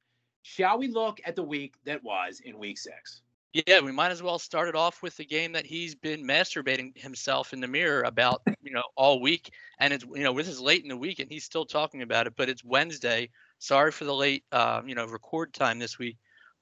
shall 0.42 0.78
we 0.78 0.88
look 0.88 1.21
at 1.25 1.37
the 1.37 1.42
week 1.42 1.75
that 1.85 2.02
was 2.02 2.40
in 2.45 2.59
week 2.59 2.78
six? 2.78 3.23
Yeah, 3.54 3.80
we 3.80 3.92
might 3.92 4.11
as 4.11 4.23
well 4.23 4.38
start 4.38 4.68
it 4.68 4.75
off 4.75 5.02
with 5.02 5.16
the 5.16 5.25
game 5.25 5.52
that 5.52 5.64
he's 5.64 5.95
been 5.95 6.23
masturbating 6.23 6.97
himself 6.97 7.54
in 7.54 7.61
the 7.61 7.66
mirror 7.66 8.02
about, 8.02 8.42
you 8.62 8.73
know, 8.73 8.83
all 8.95 9.21
week. 9.21 9.50
And 9.80 9.92
it's, 9.92 10.04
you 10.04 10.23
know, 10.23 10.35
this 10.35 10.49
is 10.49 10.61
late 10.61 10.83
in 10.83 10.88
the 10.88 10.97
week 10.97 11.18
and 11.18 11.30
he's 11.30 11.45
still 11.45 11.64
talking 11.64 12.02
about 12.02 12.26
it, 12.26 12.35
but 12.37 12.49
it's 12.49 12.62
Wednesday. 12.62 13.30
Sorry 13.59 13.90
for 13.90 14.04
the 14.04 14.14
late, 14.14 14.45
um, 14.52 14.88
you 14.88 14.95
know, 14.95 15.07
record 15.07 15.54
time 15.54 15.78
this 15.78 15.99
week. 15.99 16.18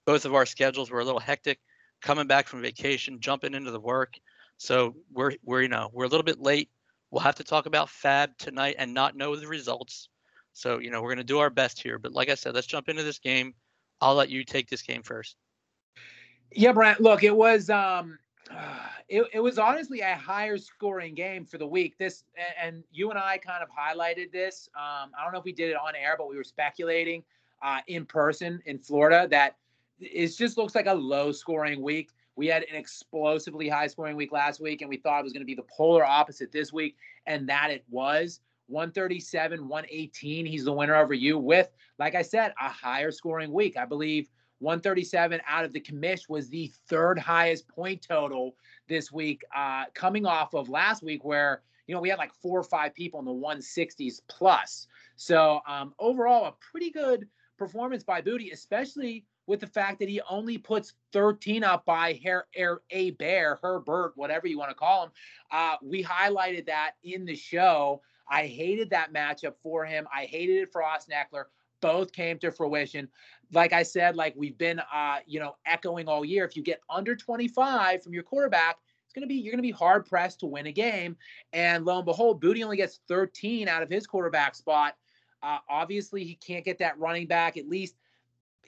Both 0.07 0.25
of 0.25 0.35
our 0.35 0.47
schedules 0.47 0.91
were 0.91 1.01
a 1.01 1.05
little 1.05 1.21
hectic 1.21 1.59
coming 2.01 2.29
back 2.29 2.47
from 2.47 2.63
vacation, 2.63 3.21
jumping 3.21 3.55
into 3.55 3.73
the 3.73 3.81
work. 3.81 4.15
So 4.57 4.95
we're, 5.13 5.33
we're, 5.45 5.63
you 5.63 5.69
know, 5.69 5.91
we're 5.93 6.05
a 6.05 6.09
little 6.09 6.25
bit 6.25 6.41
late. 6.41 6.71
We'll 7.11 7.21
have 7.21 7.35
to 7.37 7.45
talk 7.45 7.67
about 7.67 7.89
FAAB 7.89 8.39
tonight 8.39 8.77
and 8.79 8.95
not 8.95 9.17
know 9.17 9.35
the 9.35 9.49
results. 9.49 10.09
So, 10.53 10.79
you 10.79 10.91
know, 10.91 11.03
we're 11.03 11.11
going 11.11 11.19
to 11.19 11.25
do 11.25 11.41
our 11.41 11.51
best 11.51 11.83
here. 11.83 11.99
But 11.99 12.13
like 12.13 12.31
I 12.31 12.35
said, 12.37 12.55
let's 12.55 12.67
jump 12.67 12.89
into 12.89 13.03
this 13.03 13.19
game. 13.19 13.55
I'll 14.01 14.15
let 14.15 14.29
you 14.29 14.45
take 14.45 14.69
this 14.69 14.83
game 14.83 15.03
first. 15.03 15.37
Yeah, 16.53 16.73
Brent. 16.73 17.01
Look, 17.01 17.23
it 17.23 17.35
was 17.35 17.71
um, 17.71 18.19
it, 19.09 19.25
it 19.33 19.41
was 19.41 19.59
honestly 19.59 20.01
a 20.01 20.15
higher 20.15 20.59
scoring 20.59 21.15
game 21.15 21.45
for 21.45 21.59
the 21.59 21.67
week. 21.67 21.99
This 21.99 22.25
and 22.63 22.83
you 22.91 23.11
and 23.11 23.19
I 23.19 23.39
kind 23.39 23.63
of 23.63 23.69
highlighted 23.69 24.33
this. 24.33 24.69
Um, 24.77 25.11
I 25.19 25.25
don't 25.25 25.33
know 25.33 25.39
if 25.39 25.45
we 25.45 25.53
did 25.53 25.71
it 25.71 25.77
on 25.77 25.95
air, 25.95 26.17
but 26.19 26.29
we 26.29 26.37
were 26.37 26.45
speculating 26.45 27.23
uh, 27.63 27.81
in 27.87 28.05
person 28.05 28.61
in 28.67 28.79
Florida 28.79 29.27
that 29.31 29.57
it 29.99 30.29
just 30.37 30.59
looks 30.59 30.75
like 30.75 30.87
a 30.87 30.95
low 30.95 31.33
scoring 31.33 31.83
week. 31.83 32.11
We 32.37 32.47
had 32.49 32.65
an 32.65 32.77
explosively 32.77 33.67
high 33.67 33.87
scoring 33.87 34.15
week 34.15 34.31
last 34.31 34.61
week, 34.61 34.83
and 34.83 34.91
we 34.91 34.99
thought 34.99 35.21
it 35.21 35.25
was 35.25 35.33
going 35.33 35.41
to 35.41 35.47
be 35.47 35.55
the 35.55 35.65
polar 35.75 36.05
opposite 36.05 36.53
this 36.53 36.71
week, 36.71 36.97
and 37.27 37.49
that 37.49 37.71
it 37.71 37.83
was. 37.89 38.41
137, 38.69 39.69
118. 39.69 40.47
He's 40.47 40.65
the 40.65 40.73
winner 40.73 40.97
over 40.97 41.15
you 41.15 41.39
with, 41.39 41.71
like 41.99 42.15
I 42.15 42.23
said, 42.23 42.53
a 42.61 42.69
higher 42.69 43.11
scoring 43.11 43.53
week. 43.53 43.77
I 43.77 43.85
believe 43.85 44.29
137 44.61 45.41
out 45.47 45.65
of 45.65 45.73
the 45.73 45.81
commish 45.81 46.29
was 46.29 46.49
the 46.49 46.73
third 46.89 47.19
highest 47.19 47.69
point 47.69 48.03
total 48.07 48.57
this 48.89 49.13
week, 49.13 49.43
uh, 49.55 49.85
coming 49.95 50.27
off 50.27 50.55
of 50.55 50.69
last 50.69 51.03
week 51.03 51.25
where 51.25 51.63
you 51.87 51.95
know 51.95 52.01
we 52.01 52.09
had 52.09 52.19
like 52.19 52.33
four 52.35 52.59
or 52.59 52.65
five 52.65 52.95
people 52.95 53.21
in 53.21 53.27
the 53.27 53.33
160s 53.33 54.21
plus. 54.29 54.87
So 55.17 55.61
um, 55.67 55.95
overall, 55.99 56.47
a 56.47 56.55
pretty 56.71 56.91
good 56.91 57.29
performance 57.59 58.05
by 58.05 58.21
Booty, 58.21 58.51
especially 58.51 59.25
with 59.47 59.61
the 59.61 59.67
fact 59.67 59.99
that 60.01 60.09
he 60.09 60.21
only 60.29 60.59
puts 60.59 60.95
13 61.13 61.63
up 61.63 61.85
by 61.85 62.19
Hair, 62.23 62.47
Air, 62.55 62.81
a 62.91 63.13
Bear, 63.13 63.59
Herbert, 63.63 64.13
whatever 64.17 64.47
you 64.47 64.59
want 64.59 64.71
to 64.71 64.75
call 64.75 65.05
him. 65.05 65.11
Uh, 65.51 65.77
we 65.83 66.03
highlighted 66.03 66.67
that 66.67 66.93
in 67.05 67.25
the 67.25 67.37
show. 67.37 68.03
I 68.29 68.47
hated 68.47 68.91
that 68.91 69.13
matchup 69.13 69.55
for 69.63 69.85
him. 69.85 70.07
I 70.15 70.25
hated 70.25 70.63
it 70.63 70.73
for 70.73 70.83
Austin 70.83 71.15
Ekeler. 71.15 71.45
Both 71.81 72.13
came 72.13 72.39
to 72.39 72.51
fruition 72.51 73.09
like 73.53 73.73
I 73.73 73.83
said, 73.83 74.17
like 74.17 74.35
we've 74.37 74.59
been, 74.59 74.81
uh, 74.93 75.19
you 75.27 75.41
know, 75.41 75.57
echoing 75.67 76.09
all 76.09 76.25
year. 76.25 76.45
If 76.45 76.57
you 76.57 76.63
get 76.63 76.81
under 76.91 77.15
25 77.15 78.03
from 78.03 78.13
your 78.13 78.23
quarterback, 78.23 78.79
it's 79.05 79.13
gonna 79.13 79.27
be 79.27 79.37
you're 79.37 79.53
gonna 79.53 79.63
be 79.63 79.71
hard 79.71 80.07
pressed 80.07 80.41
to 80.41 80.47
win 80.47 80.67
a 80.67 80.73
game. 80.73 81.17
And 81.53 81.85
lo 81.85 81.97
and 81.97 82.05
behold, 82.05 82.41
Booty 82.41 82.65
only 82.65 82.77
gets 82.77 83.01
13 83.09 83.69
out 83.69 83.83
of 83.83 83.91
his 83.91 84.07
quarterback 84.07 84.55
spot. 84.55 84.97
Uh, 85.43 85.59
obviously, 85.69 86.25
he 86.25 86.35
can't 86.35 86.65
get 86.65 86.79
that 86.79 86.99
running 86.99 87.27
back. 87.27 87.57
At 87.57 87.69
least 87.69 87.97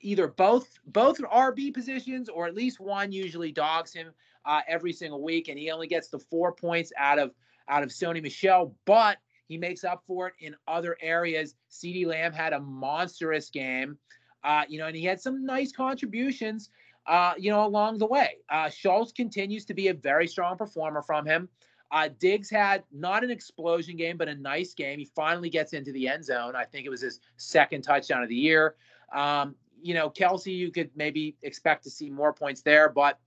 either 0.00 0.28
both 0.28 0.78
both 0.86 1.18
RB 1.18 1.74
positions 1.74 2.28
or 2.28 2.46
at 2.46 2.54
least 2.54 2.78
one 2.78 3.10
usually 3.10 3.50
dogs 3.50 3.92
him 3.92 4.12
uh, 4.44 4.60
every 4.68 4.92
single 4.92 5.22
week, 5.22 5.48
and 5.48 5.58
he 5.58 5.70
only 5.70 5.88
gets 5.88 6.08
the 6.08 6.18
four 6.18 6.52
points 6.52 6.92
out 6.96 7.18
of 7.18 7.32
out 7.68 7.82
of 7.82 7.90
Sony 7.90 8.22
Michel. 8.22 8.74
but 8.84 9.18
he 9.48 9.56
makes 9.56 9.84
up 9.84 10.02
for 10.06 10.28
it 10.28 10.34
in 10.40 10.54
other 10.66 10.96
areas. 11.00 11.54
CeeDee 11.70 12.06
Lamb 12.06 12.32
had 12.32 12.52
a 12.52 12.60
monstrous 12.60 13.50
game, 13.50 13.98
uh, 14.44 14.62
you 14.68 14.78
know, 14.78 14.86
and 14.86 14.96
he 14.96 15.04
had 15.04 15.20
some 15.20 15.44
nice 15.44 15.72
contributions, 15.72 16.70
uh, 17.06 17.32
you 17.38 17.50
know, 17.50 17.64
along 17.64 17.98
the 17.98 18.06
way. 18.06 18.36
Uh, 18.50 18.68
Schultz 18.68 19.12
continues 19.12 19.64
to 19.64 19.74
be 19.74 19.88
a 19.88 19.94
very 19.94 20.28
strong 20.28 20.56
performer 20.56 21.02
from 21.02 21.26
him. 21.26 21.48
Uh, 21.90 22.10
Diggs 22.18 22.50
had 22.50 22.84
not 22.92 23.24
an 23.24 23.30
explosion 23.30 23.96
game, 23.96 24.18
but 24.18 24.28
a 24.28 24.34
nice 24.34 24.74
game. 24.74 24.98
He 24.98 25.06
finally 25.06 25.48
gets 25.48 25.72
into 25.72 25.90
the 25.92 26.06
end 26.06 26.24
zone. 26.24 26.54
I 26.54 26.64
think 26.64 26.84
it 26.84 26.90
was 26.90 27.00
his 27.00 27.20
second 27.38 27.82
touchdown 27.82 28.22
of 28.22 28.28
the 28.28 28.36
year. 28.36 28.74
Um, 29.14 29.54
you 29.82 29.94
know, 29.94 30.10
Kelce, 30.10 30.54
you 30.54 30.70
could 30.70 30.90
maybe 30.94 31.36
expect 31.42 31.84
to 31.84 31.90
see 31.90 32.10
more 32.10 32.32
points 32.32 32.60
there, 32.60 32.90
but 32.90 33.18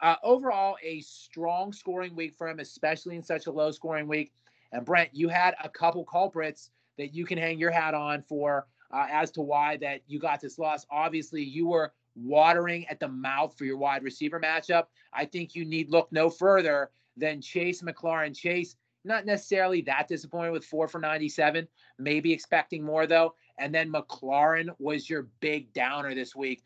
uh, 0.00 0.16
overall, 0.22 0.76
a 0.82 1.00
strong 1.00 1.72
scoring 1.72 2.14
week 2.14 2.34
for 2.36 2.48
him, 2.48 2.60
especially 2.60 3.16
in 3.16 3.22
such 3.22 3.46
a 3.46 3.50
low 3.50 3.70
scoring 3.70 4.06
week. 4.06 4.32
And 4.72 4.84
Brent, 4.84 5.10
you 5.12 5.28
had 5.28 5.54
a 5.62 5.68
couple 5.68 6.04
culprits 6.04 6.70
that 6.98 7.14
you 7.14 7.24
can 7.24 7.38
hang 7.38 7.58
your 7.58 7.70
hat 7.70 7.94
on 7.94 8.22
for 8.22 8.66
uh, 8.92 9.06
as 9.10 9.30
to 9.32 9.42
why 9.42 9.76
that 9.78 10.00
you 10.06 10.18
got 10.18 10.40
this 10.40 10.58
loss. 10.58 10.86
Obviously, 10.90 11.42
you 11.42 11.66
were 11.68 11.92
watering 12.14 12.86
at 12.88 13.00
the 13.00 13.08
mouth 13.08 13.56
for 13.56 13.64
your 13.64 13.76
wide 13.76 14.02
receiver 14.02 14.40
matchup. 14.40 14.84
I 15.12 15.24
think 15.26 15.54
you 15.54 15.64
need 15.64 15.90
look 15.90 16.10
no 16.10 16.30
further 16.30 16.90
than 17.16 17.40
Chase 17.40 17.82
McLaurin. 17.82 18.34
Chase, 18.34 18.76
not 19.04 19.26
necessarily 19.26 19.82
that 19.82 20.08
disappointed 20.08 20.50
with 20.50 20.64
four 20.64 20.88
for 20.88 20.98
97, 20.98 21.68
maybe 21.98 22.32
expecting 22.32 22.82
more 22.82 23.06
though. 23.06 23.34
And 23.58 23.74
then 23.74 23.92
McLaurin 23.92 24.68
was 24.78 25.08
your 25.08 25.28
big 25.40 25.72
downer 25.72 26.14
this 26.14 26.34
week. 26.34 26.62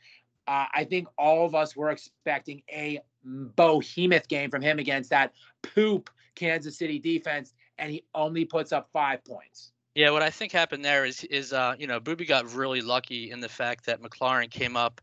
Uh, 0.48 0.66
I 0.74 0.84
think 0.84 1.08
all 1.16 1.46
of 1.46 1.54
us 1.54 1.76
were 1.76 1.90
expecting 1.90 2.62
a 2.70 3.00
behemoth 3.24 4.28
game 4.28 4.50
from 4.50 4.62
him 4.62 4.78
against 4.78 5.10
that 5.10 5.32
poop 5.62 6.10
Kansas 6.34 6.78
City 6.78 6.98
defense, 6.98 7.52
and 7.80 7.90
he 7.90 8.04
only 8.14 8.44
puts 8.44 8.72
up 8.72 8.88
five 8.92 9.24
points. 9.24 9.72
Yeah, 9.94 10.10
what 10.10 10.22
I 10.22 10.30
think 10.30 10.52
happened 10.52 10.84
there 10.84 11.04
is 11.04 11.24
is 11.24 11.52
uh, 11.52 11.74
you 11.78 11.86
know 11.86 11.98
Booby 11.98 12.24
got 12.24 12.54
really 12.54 12.80
lucky 12.80 13.30
in 13.30 13.40
the 13.40 13.48
fact 13.48 13.86
that 13.86 14.00
McLaurin 14.00 14.50
came 14.50 14.76
up 14.76 15.00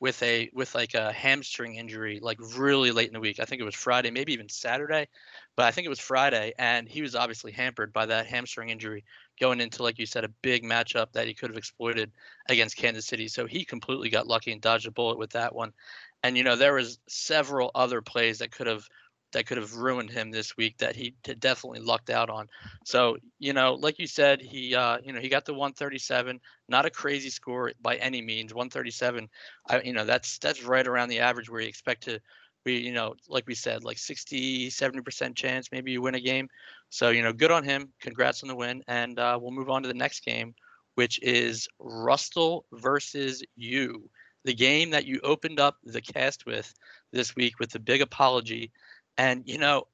with 0.00 0.22
a 0.22 0.50
with 0.54 0.74
like 0.74 0.94
a 0.94 1.12
hamstring 1.12 1.74
injury 1.74 2.20
like 2.22 2.38
really 2.56 2.90
late 2.90 3.08
in 3.08 3.12
the 3.12 3.20
week. 3.20 3.38
I 3.38 3.44
think 3.44 3.60
it 3.60 3.66
was 3.66 3.74
Friday, 3.74 4.10
maybe 4.10 4.32
even 4.32 4.48
Saturday, 4.48 5.08
but 5.56 5.66
I 5.66 5.70
think 5.72 5.84
it 5.84 5.90
was 5.90 6.00
Friday, 6.00 6.54
and 6.58 6.88
he 6.88 7.02
was 7.02 7.14
obviously 7.14 7.52
hampered 7.52 7.92
by 7.92 8.06
that 8.06 8.26
hamstring 8.26 8.70
injury 8.70 9.04
going 9.38 9.60
into 9.60 9.82
like 9.82 9.98
you 9.98 10.06
said 10.06 10.24
a 10.24 10.32
big 10.42 10.64
matchup 10.64 11.12
that 11.12 11.26
he 11.26 11.34
could 11.34 11.50
have 11.50 11.58
exploited 11.58 12.10
against 12.48 12.76
Kansas 12.76 13.06
City. 13.06 13.28
So 13.28 13.46
he 13.46 13.64
completely 13.64 14.08
got 14.08 14.26
lucky 14.26 14.52
and 14.52 14.60
dodged 14.60 14.86
a 14.86 14.90
bullet 14.90 15.18
with 15.18 15.30
that 15.32 15.54
one. 15.54 15.72
And 16.22 16.36
you 16.36 16.44
know 16.44 16.56
there 16.56 16.74
was 16.74 16.98
several 17.08 17.70
other 17.74 18.00
plays 18.00 18.38
that 18.38 18.52
could 18.52 18.68
have 18.68 18.88
that 19.32 19.46
could 19.46 19.58
have 19.58 19.74
ruined 19.74 20.10
him 20.10 20.30
this 20.30 20.56
week 20.56 20.78
that 20.78 20.96
he 20.96 21.14
definitely 21.38 21.80
lucked 21.80 22.10
out 22.10 22.30
on. 22.30 22.48
So, 22.84 23.16
you 23.38 23.52
know, 23.52 23.74
like 23.74 23.98
you 23.98 24.06
said, 24.06 24.40
he 24.40 24.74
uh, 24.74 24.98
you 25.04 25.12
know, 25.12 25.20
he 25.20 25.28
got 25.28 25.44
the 25.44 25.52
137, 25.52 26.40
not 26.68 26.86
a 26.86 26.90
crazy 26.90 27.30
score 27.30 27.72
by 27.80 27.96
any 27.96 28.22
means. 28.22 28.54
137, 28.54 29.28
I 29.68 29.80
you 29.82 29.92
know, 29.92 30.04
that's 30.04 30.38
that's 30.38 30.64
right 30.64 30.86
around 30.86 31.08
the 31.08 31.20
average 31.20 31.50
where 31.50 31.60
you 31.60 31.68
expect 31.68 32.04
to 32.04 32.20
be, 32.64 32.74
you 32.74 32.92
know, 32.92 33.14
like 33.28 33.46
we 33.46 33.54
said, 33.54 33.84
like 33.84 33.98
60, 33.98 34.68
70% 34.70 35.34
chance 35.34 35.68
maybe 35.72 35.92
you 35.92 36.02
win 36.02 36.14
a 36.14 36.20
game. 36.20 36.48
So, 36.90 37.10
you 37.10 37.22
know, 37.22 37.32
good 37.32 37.50
on 37.50 37.64
him. 37.64 37.92
Congrats 38.00 38.42
on 38.42 38.48
the 38.48 38.56
win 38.56 38.82
and 38.88 39.18
uh, 39.18 39.38
we'll 39.40 39.52
move 39.52 39.70
on 39.70 39.82
to 39.82 39.88
the 39.88 39.94
next 39.94 40.24
game, 40.24 40.54
which 40.94 41.20
is 41.22 41.68
Rustle 41.78 42.64
versus 42.72 43.42
you. 43.56 44.10
The 44.44 44.54
game 44.54 44.90
that 44.90 45.06
you 45.06 45.20
opened 45.22 45.60
up 45.60 45.76
the 45.84 46.00
cast 46.00 46.46
with 46.46 46.72
this 47.12 47.36
week 47.36 47.58
with 47.58 47.70
the 47.70 47.78
big 47.78 48.00
apology 48.00 48.72
and 49.20 49.42
you 49.44 49.58
know, 49.58 49.86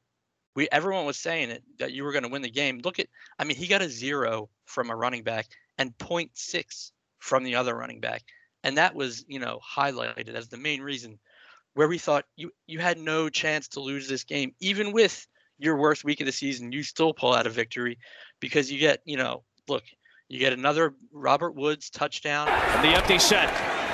we 0.54 0.68
everyone 0.70 1.04
was 1.04 1.18
saying 1.18 1.50
it 1.50 1.64
that 1.80 1.92
you 1.92 2.04
were 2.04 2.12
going 2.12 2.22
to 2.22 2.30
win 2.30 2.42
the 2.42 2.50
game. 2.50 2.80
Look 2.84 3.00
at, 3.00 3.08
I 3.40 3.44
mean, 3.44 3.56
he 3.56 3.66
got 3.66 3.82
a 3.82 3.88
zero 3.88 4.48
from 4.66 4.88
a 4.88 4.96
running 4.96 5.24
back 5.24 5.46
and 5.78 5.98
0.6 5.98 6.92
from 7.18 7.42
the 7.42 7.56
other 7.56 7.74
running 7.74 8.00
back, 8.00 8.22
and 8.62 8.78
that 8.78 8.94
was 8.94 9.24
you 9.26 9.40
know 9.40 9.58
highlighted 9.76 10.34
as 10.34 10.46
the 10.48 10.56
main 10.56 10.80
reason 10.80 11.18
where 11.74 11.88
we 11.88 11.98
thought 11.98 12.24
you 12.36 12.52
you 12.68 12.78
had 12.78 12.98
no 12.98 13.28
chance 13.28 13.66
to 13.68 13.80
lose 13.80 14.08
this 14.08 14.22
game, 14.22 14.54
even 14.60 14.92
with 14.92 15.26
your 15.58 15.76
worst 15.76 16.04
week 16.04 16.20
of 16.20 16.26
the 16.26 16.32
season. 16.32 16.70
You 16.70 16.84
still 16.84 17.12
pull 17.12 17.34
out 17.34 17.48
a 17.48 17.50
victory 17.50 17.98
because 18.38 18.70
you 18.70 18.78
get 18.78 19.00
you 19.04 19.16
know 19.16 19.42
look. 19.68 19.82
You 20.28 20.40
get 20.40 20.52
another 20.52 20.92
Robert 21.12 21.54
Woods 21.54 21.88
touchdown. 21.88 22.48
And 22.48 22.82
the 22.82 22.96
empty 22.96 23.20
set. 23.20 23.85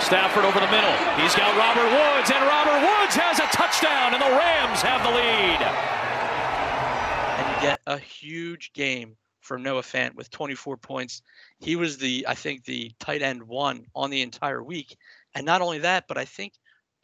Stafford 0.00 0.44
over 0.44 0.60
the 0.60 0.70
middle. 0.70 0.92
He's 1.20 1.34
got 1.34 1.56
Robert 1.56 1.90
Woods, 1.90 2.30
and 2.30 2.44
Robert 2.46 2.80
Woods 2.80 3.14
has 3.16 3.38
a 3.38 3.46
touchdown, 3.54 4.14
and 4.14 4.22
the 4.22 4.30
Rams 4.30 4.80
have 4.82 5.02
the 5.02 5.10
lead. 5.10 5.60
And 7.38 7.54
you 7.54 7.68
get 7.68 7.80
a 7.86 7.98
huge 7.98 8.72
game 8.72 9.16
from 9.40 9.62
Noah 9.62 9.82
Fant 9.82 10.14
with 10.14 10.30
24 10.30 10.76
points. 10.76 11.22
He 11.58 11.76
was 11.76 11.98
the, 11.98 12.26
I 12.28 12.34
think, 12.34 12.64
the 12.64 12.92
tight 13.00 13.22
end 13.22 13.42
one 13.42 13.86
on 13.94 14.10
the 14.10 14.22
entire 14.22 14.62
week. 14.62 14.96
And 15.34 15.44
not 15.44 15.62
only 15.62 15.78
that, 15.80 16.04
but 16.06 16.18
I 16.18 16.24
think 16.24 16.52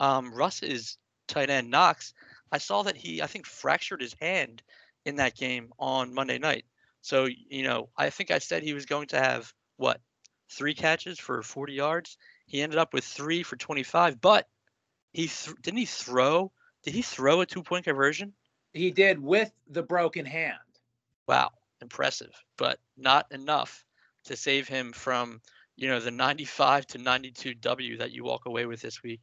um, 0.00 0.32
Russ's 0.32 0.98
tight 1.26 1.50
end 1.50 1.70
Knox, 1.70 2.12
I 2.52 2.58
saw 2.58 2.82
that 2.82 2.96
he, 2.96 3.22
I 3.22 3.26
think, 3.26 3.46
fractured 3.46 4.00
his 4.00 4.14
hand 4.20 4.62
in 5.04 5.16
that 5.16 5.36
game 5.36 5.72
on 5.78 6.14
Monday 6.14 6.38
night. 6.38 6.64
So, 7.00 7.26
you 7.26 7.64
know, 7.64 7.88
I 7.96 8.10
think 8.10 8.30
I 8.30 8.38
said 8.38 8.62
he 8.62 8.74
was 8.74 8.86
going 8.86 9.08
to 9.08 9.18
have 9.18 9.52
what, 9.76 10.00
three 10.50 10.74
catches 10.74 11.18
for 11.18 11.42
40 11.42 11.72
yards. 11.72 12.16
He 12.46 12.62
ended 12.62 12.78
up 12.78 12.92
with 12.92 13.04
three 13.04 13.42
for 13.42 13.56
25, 13.56 14.20
but 14.20 14.48
he 15.12 15.28
th- 15.28 15.56
didn't 15.62 15.78
he 15.78 15.86
throw? 15.86 16.52
Did 16.82 16.94
he 16.94 17.02
throw 17.02 17.40
a 17.40 17.46
two 17.46 17.62
point 17.62 17.84
conversion? 17.84 18.34
He 18.72 18.90
did 18.90 19.18
with 19.18 19.52
the 19.68 19.82
broken 19.82 20.26
hand. 20.26 20.58
Wow, 21.26 21.50
impressive, 21.80 22.32
but 22.58 22.80
not 22.96 23.26
enough 23.30 23.84
to 24.24 24.36
save 24.36 24.68
him 24.68 24.92
from 24.92 25.40
you 25.76 25.88
know 25.88 26.00
the 26.00 26.10
95 26.10 26.86
to 26.88 26.98
92 26.98 27.54
W 27.54 27.96
that 27.98 28.12
you 28.12 28.24
walk 28.24 28.46
away 28.46 28.66
with 28.66 28.80
this 28.80 29.02
week. 29.02 29.20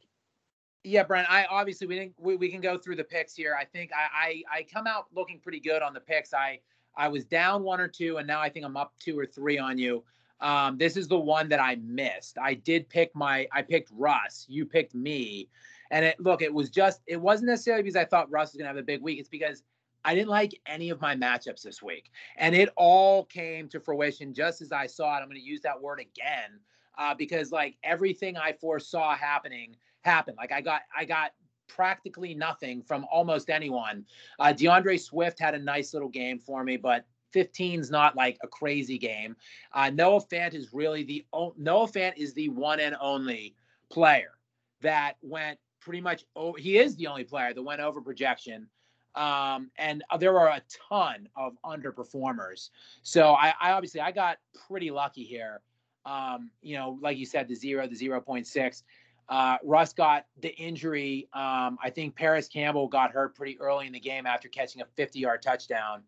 Yeah, 0.84 1.04
Brent. 1.04 1.30
I 1.30 1.44
obviously 1.44 1.86
we 1.86 1.94
didn't 1.94 2.14
we, 2.18 2.36
we 2.36 2.48
can 2.48 2.60
go 2.60 2.76
through 2.76 2.96
the 2.96 3.04
picks 3.04 3.34
here. 3.34 3.56
I 3.58 3.64
think 3.64 3.90
I, 3.92 4.42
I 4.52 4.58
I 4.58 4.62
come 4.64 4.86
out 4.86 5.06
looking 5.14 5.38
pretty 5.38 5.60
good 5.60 5.82
on 5.82 5.94
the 5.94 6.00
picks. 6.00 6.34
I 6.34 6.60
I 6.96 7.08
was 7.08 7.24
down 7.24 7.62
one 7.62 7.80
or 7.80 7.88
two, 7.88 8.16
and 8.16 8.26
now 8.26 8.40
I 8.40 8.48
think 8.48 8.64
I'm 8.64 8.76
up 8.76 8.92
two 8.98 9.18
or 9.18 9.26
three 9.26 9.58
on 9.58 9.78
you. 9.78 10.02
Um, 10.42 10.76
this 10.76 10.96
is 10.96 11.06
the 11.06 11.18
one 11.18 11.48
that 11.50 11.60
I 11.60 11.76
missed. 11.76 12.36
I 12.36 12.54
did 12.54 12.88
pick 12.88 13.14
my, 13.14 13.46
I 13.52 13.62
picked 13.62 13.90
Russ. 13.92 14.44
You 14.48 14.66
picked 14.66 14.94
me. 14.94 15.48
And 15.92 16.04
it, 16.04 16.18
look, 16.18 16.42
it 16.42 16.52
was 16.52 16.68
just, 16.68 17.00
it 17.06 17.20
wasn't 17.20 17.50
necessarily 17.50 17.84
because 17.84 17.96
I 17.96 18.04
thought 18.04 18.30
Russ 18.30 18.52
was 18.52 18.58
going 18.58 18.64
to 18.64 18.68
have 18.68 18.76
a 18.76 18.82
big 18.82 19.02
week. 19.02 19.20
It's 19.20 19.28
because 19.28 19.62
I 20.04 20.14
didn't 20.14 20.30
like 20.30 20.60
any 20.66 20.90
of 20.90 21.00
my 21.00 21.14
matchups 21.14 21.62
this 21.62 21.80
week. 21.80 22.10
And 22.36 22.56
it 22.56 22.70
all 22.76 23.24
came 23.24 23.68
to 23.68 23.78
fruition 23.78 24.34
just 24.34 24.60
as 24.62 24.72
I 24.72 24.86
saw 24.86 25.16
it. 25.16 25.20
I'm 25.20 25.28
going 25.28 25.36
to 25.36 25.40
use 25.40 25.60
that 25.60 25.80
word 25.80 26.00
again 26.00 26.58
uh, 26.98 27.14
because 27.14 27.52
like 27.52 27.76
everything 27.84 28.36
I 28.36 28.52
foresaw 28.52 29.14
happening 29.14 29.76
happened. 30.00 30.38
Like 30.38 30.50
I 30.50 30.60
got, 30.60 30.82
I 30.96 31.04
got 31.04 31.32
practically 31.68 32.34
nothing 32.34 32.82
from 32.82 33.06
almost 33.12 33.48
anyone. 33.48 34.04
Uh, 34.40 34.52
D'Andre 34.52 34.96
Swift 34.96 35.38
had 35.38 35.54
a 35.54 35.58
nice 35.58 35.94
little 35.94 36.08
game 36.08 36.38
for 36.38 36.64
me, 36.64 36.76
but 36.76 37.04
15 37.32 37.80
is 37.80 37.90
not 37.90 38.16
like 38.16 38.38
a 38.42 38.48
crazy 38.48 38.98
game. 38.98 39.36
Uh, 39.72 39.90
Noah 39.90 40.20
Fant 40.20 40.54
is 40.54 40.72
really 40.72 41.02
the 41.02 41.24
Noah 41.56 41.88
Fant 41.88 42.16
is 42.16 42.34
the 42.34 42.48
one 42.50 42.80
and 42.80 42.96
only 43.00 43.54
player 43.90 44.32
that 44.80 45.14
went 45.22 45.58
pretty 45.80 46.00
much. 46.00 46.24
Oh, 46.36 46.52
he 46.52 46.78
is 46.78 46.96
the 46.96 47.06
only 47.06 47.24
player 47.24 47.52
that 47.54 47.62
went 47.62 47.80
over 47.80 48.00
projection. 48.00 48.68
Um, 49.14 49.70
and 49.76 50.02
there 50.18 50.32
were 50.32 50.46
a 50.46 50.62
ton 50.88 51.28
of 51.36 51.56
underperformers. 51.64 52.70
So 53.02 53.34
I, 53.34 53.52
I 53.60 53.72
obviously 53.72 54.00
I 54.00 54.10
got 54.10 54.38
pretty 54.66 54.90
lucky 54.90 55.24
here. 55.24 55.60
Um, 56.06 56.50
you 56.62 56.76
know, 56.76 56.98
like 57.00 57.18
you 57.18 57.26
said, 57.26 57.46
the 57.48 57.54
zero, 57.54 57.86
the 57.86 57.94
0.6. 57.94 58.82
Uh, 59.28 59.56
Russ 59.62 59.92
got 59.92 60.26
the 60.40 60.54
injury. 60.56 61.28
Um, 61.32 61.78
I 61.82 61.90
think 61.90 62.16
Parris 62.16 62.48
Campbell 62.48 62.88
got 62.88 63.12
hurt 63.12 63.34
pretty 63.34 63.58
early 63.60 63.86
in 63.86 63.92
the 63.92 64.00
game 64.00 64.26
after 64.26 64.48
catching 64.48 64.82
a 64.82 64.86
50 64.96 65.18
yard 65.18 65.42
touchdown. 65.42 66.02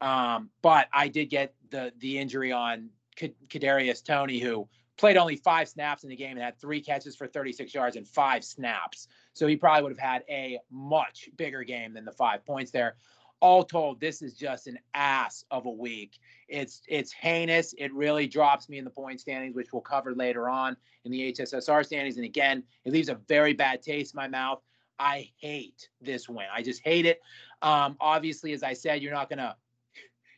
Um, 0.00 0.50
but 0.62 0.88
I 0.92 1.08
did 1.08 1.26
get 1.26 1.54
the 1.70 1.92
the 1.98 2.18
injury 2.18 2.52
on 2.52 2.90
Kadarius 3.16 4.04
Toney, 4.04 4.38
who 4.38 4.68
played 4.96 5.16
only 5.16 5.36
five 5.36 5.68
snaps 5.68 6.04
in 6.04 6.10
the 6.10 6.16
game 6.16 6.32
and 6.32 6.40
had 6.40 6.58
three 6.58 6.80
catches 6.80 7.16
for 7.16 7.26
36 7.26 7.74
yards 7.74 7.96
and 7.96 8.06
five 8.06 8.44
snaps. 8.44 9.08
So 9.34 9.46
he 9.46 9.56
probably 9.56 9.82
would 9.82 9.92
have 9.92 9.98
had 9.98 10.24
a 10.28 10.58
much 10.70 11.28
bigger 11.36 11.62
game 11.62 11.94
than 11.94 12.04
the 12.04 12.12
five 12.12 12.44
points 12.44 12.70
there. 12.70 12.96
All 13.40 13.62
told, 13.62 14.00
this 14.00 14.22
is 14.22 14.32
just 14.32 14.66
an 14.66 14.78
ass 14.94 15.44
of 15.50 15.66
a 15.66 15.70
week. 15.70 16.18
It's 16.48 16.80
it's 16.88 17.12
heinous. 17.12 17.74
It 17.76 17.92
really 17.92 18.26
drops 18.26 18.68
me 18.68 18.78
in 18.78 18.84
the 18.84 18.90
point 18.90 19.20
standings, 19.20 19.54
which 19.54 19.72
we'll 19.72 19.82
cover 19.82 20.14
later 20.14 20.48
on 20.48 20.76
in 21.04 21.12
the 21.12 21.32
HSSR 21.32 21.84
standings. 21.84 22.16
And 22.16 22.24
again, 22.24 22.62
it 22.84 22.92
leaves 22.92 23.10
a 23.10 23.16
very 23.28 23.52
bad 23.52 23.82
taste 23.82 24.14
in 24.14 24.18
my 24.18 24.28
mouth. 24.28 24.62
I 24.98 25.30
hate 25.38 25.90
this 26.00 26.30
win. 26.30 26.46
I 26.50 26.62
just 26.62 26.80
hate 26.82 27.04
it. 27.04 27.20
Um, 27.60 27.98
obviously, 28.00 28.54
as 28.54 28.62
I 28.62 28.72
said, 28.72 29.02
you're 29.02 29.12
not 29.12 29.28
gonna 29.28 29.54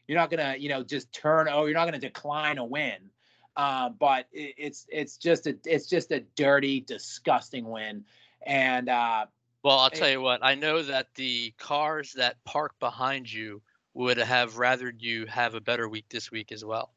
you're 0.09 0.19
not 0.19 0.31
gonna, 0.31 0.57
you 0.59 0.71
know, 0.71 0.83
just 0.83 1.13
turn. 1.13 1.49
Oh, 1.51 1.67
you're 1.67 1.75
not 1.75 1.85
gonna 1.85 1.99
decline 1.99 2.59
a 2.59 2.65
win. 2.65 3.11
Uh, 3.57 3.91
but 3.91 4.27
it, 4.33 4.55
it's 4.57 4.87
it's 4.89 5.17
just 5.17 5.47
a 5.47 5.57
it's 5.65 5.87
just 5.87 6.11
a 6.11 6.21
dirty, 6.35 6.81
disgusting 6.81 7.69
win. 7.69 8.05
And 8.45 8.89
uh, 8.89 9.27
well, 9.63 9.79
I'll 9.79 9.89
it, 9.89 9.95
tell 9.95 10.09
you 10.09 10.21
what. 10.21 10.41
I 10.43 10.55
know 10.55 10.83
that 10.83 11.15
the 11.15 11.53
cars 11.59 12.15
that 12.15 12.43
park 12.45 12.75
behind 12.81 13.31
you 13.31 13.61
would 13.95 14.17
have 14.17 14.59
rather 14.59 14.93
you 14.99 15.27
have 15.27 15.55
a 15.55 15.61
better 15.61 15.89
week 15.89 16.07
this 16.09 16.31
week 16.31 16.53
as 16.53 16.65
well. 16.65 16.95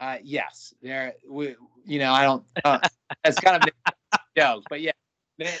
Uh, 0.00 0.18
yes, 0.22 0.74
there. 0.82 1.14
We, 1.28 1.54
you 1.86 1.98
know, 2.00 2.12
I 2.12 2.24
don't. 2.24 2.44
Uh, 2.64 2.80
that's 3.24 3.38
kind 3.38 3.62
of 3.62 3.92
joke, 4.36 4.64
but 4.68 4.80
yeah, 4.80 4.92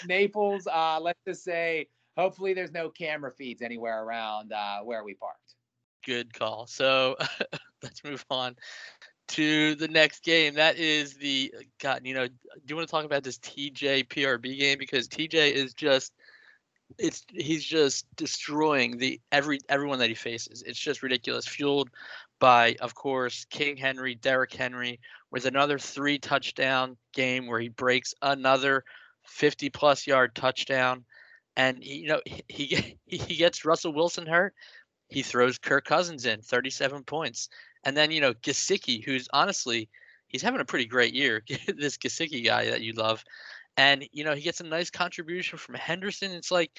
Naples. 0.06 0.66
Uh, 0.66 0.98
let's 1.00 1.20
just 1.26 1.44
say, 1.44 1.88
hopefully, 2.16 2.52
there's 2.52 2.72
no 2.72 2.90
camera 2.90 3.30
feeds 3.30 3.62
anywhere 3.62 4.02
around 4.02 4.52
uh, 4.52 4.80
where 4.80 5.04
we 5.04 5.14
parked. 5.14 5.54
Good 6.04 6.32
call. 6.34 6.66
So 6.66 7.16
let's 7.82 8.02
move 8.04 8.24
on 8.30 8.56
to 9.28 9.74
the 9.76 9.88
next 9.88 10.24
game. 10.24 10.54
That 10.54 10.76
is 10.76 11.14
the 11.14 11.54
God. 11.80 12.00
You 12.04 12.14
know, 12.14 12.26
do 12.28 12.34
you 12.68 12.76
want 12.76 12.88
to 12.88 12.90
talk 12.90 13.04
about 13.04 13.22
this 13.22 13.38
TJ 13.38 14.08
PRB 14.08 14.58
game 14.58 14.78
because 14.78 15.08
TJ 15.08 15.52
is 15.52 15.74
just 15.74 16.12
it's 16.98 17.24
he's 17.32 17.64
just 17.64 18.06
destroying 18.16 18.98
the 18.98 19.20
every 19.30 19.60
everyone 19.68 19.98
that 20.00 20.08
he 20.08 20.14
faces. 20.14 20.62
It's 20.62 20.78
just 20.78 21.02
ridiculous. 21.02 21.46
Fueled 21.46 21.90
by, 22.38 22.76
of 22.80 22.94
course, 22.94 23.44
King 23.46 23.76
Henry, 23.76 24.14
Derrick 24.14 24.52
Henry, 24.52 25.00
with 25.30 25.46
another 25.46 25.78
three 25.78 26.18
touchdown 26.18 26.96
game 27.12 27.46
where 27.46 27.60
he 27.60 27.68
breaks 27.68 28.14
another 28.22 28.84
50 29.24 29.70
plus 29.70 30.06
yard 30.06 30.34
touchdown. 30.34 31.04
And 31.56 31.82
you 31.82 32.08
know 32.08 32.20
he 32.48 32.98
he 33.06 33.36
gets 33.36 33.64
Russell 33.64 33.92
Wilson 33.92 34.26
hurt. 34.26 34.54
He 35.12 35.22
throws 35.22 35.58
Kirk 35.58 35.84
Cousins 35.84 36.26
in 36.26 36.40
37 36.40 37.04
points, 37.04 37.48
and 37.84 37.96
then 37.96 38.10
you 38.10 38.20
know 38.20 38.34
Gesicki, 38.34 39.04
who's 39.04 39.28
honestly 39.32 39.88
he's 40.28 40.42
having 40.42 40.60
a 40.60 40.64
pretty 40.64 40.86
great 40.86 41.14
year. 41.14 41.42
this 41.76 41.98
Gesicki 41.98 42.44
guy 42.44 42.70
that 42.70 42.82
you 42.82 42.92
love, 42.92 43.24
and 43.76 44.06
you 44.12 44.24
know 44.24 44.34
he 44.34 44.42
gets 44.42 44.60
a 44.60 44.64
nice 44.64 44.90
contribution 44.90 45.58
from 45.58 45.74
Henderson. 45.74 46.32
It's 46.32 46.50
like 46.50 46.70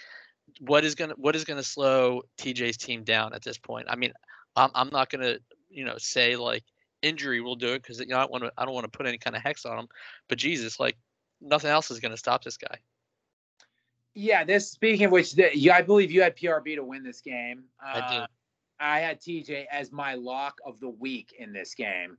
what 0.59 0.83
is 0.83 0.95
gonna 0.95 1.13
what 1.17 1.35
is 1.35 1.43
gonna 1.43 1.63
slow 1.63 2.21
TJ's 2.37 2.77
team 2.77 3.03
down 3.03 3.33
at 3.33 3.43
this 3.43 3.57
point? 3.57 3.87
I 3.89 3.95
mean, 3.95 4.13
I'm 4.55 4.71
I'm 4.75 4.89
not 4.91 5.09
gonna 5.09 5.37
you 5.69 5.85
know 5.85 5.95
say 5.97 6.35
like 6.35 6.63
injury 7.01 7.41
will 7.41 7.55
do 7.55 7.73
it 7.73 7.81
because 7.81 7.99
you 7.99 8.07
know, 8.07 8.17
I 8.17 8.21
don't 8.21 8.31
want 8.31 8.43
to 8.45 8.51
I 8.57 8.65
don't 8.65 8.73
want 8.73 8.91
to 8.91 8.97
put 8.97 9.05
any 9.05 9.17
kind 9.17 9.35
of 9.35 9.41
hex 9.41 9.65
on 9.65 9.79
him, 9.79 9.87
but 10.27 10.37
Jesus, 10.37 10.79
like 10.79 10.97
nothing 11.41 11.69
else 11.69 11.91
is 11.91 11.99
gonna 11.99 12.17
stop 12.17 12.43
this 12.43 12.57
guy. 12.57 12.77
Yeah, 14.15 14.43
this 14.43 14.69
speaking 14.69 15.08
of 15.08 15.12
which, 15.12 15.34
the, 15.34 15.71
I 15.71 15.82
believe 15.82 16.12
you 16.12 16.21
had 16.21 16.36
PRB 16.38 16.76
to 16.76 16.84
win 16.84 17.04
this 17.04 17.21
game. 17.21 17.63
Uh, 17.84 18.02
I 18.02 18.13
did. 18.13 18.28
I 18.80 18.99
had 18.99 19.21
TJ 19.21 19.65
as 19.71 19.91
my 19.91 20.15
lock 20.15 20.60
of 20.65 20.80
the 20.80 20.89
week 20.89 21.34
in 21.39 21.54
this 21.54 21.73
game 21.73 22.17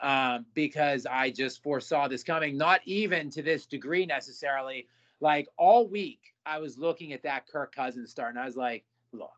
um, 0.00 0.46
because 0.54 1.06
I 1.06 1.30
just 1.30 1.62
foresaw 1.62 2.08
this 2.08 2.22
coming. 2.22 2.56
Not 2.56 2.80
even 2.84 3.30
to 3.30 3.42
this 3.42 3.66
degree 3.66 4.06
necessarily. 4.06 4.86
Like 5.20 5.48
all 5.56 5.88
week, 5.88 6.20
I 6.46 6.58
was 6.58 6.78
looking 6.78 7.12
at 7.12 7.22
that 7.22 7.46
Kirk 7.48 7.74
Cousins 7.74 8.10
start, 8.10 8.30
and 8.30 8.38
I 8.38 8.46
was 8.46 8.56
like, 8.56 8.84
look, 9.12 9.32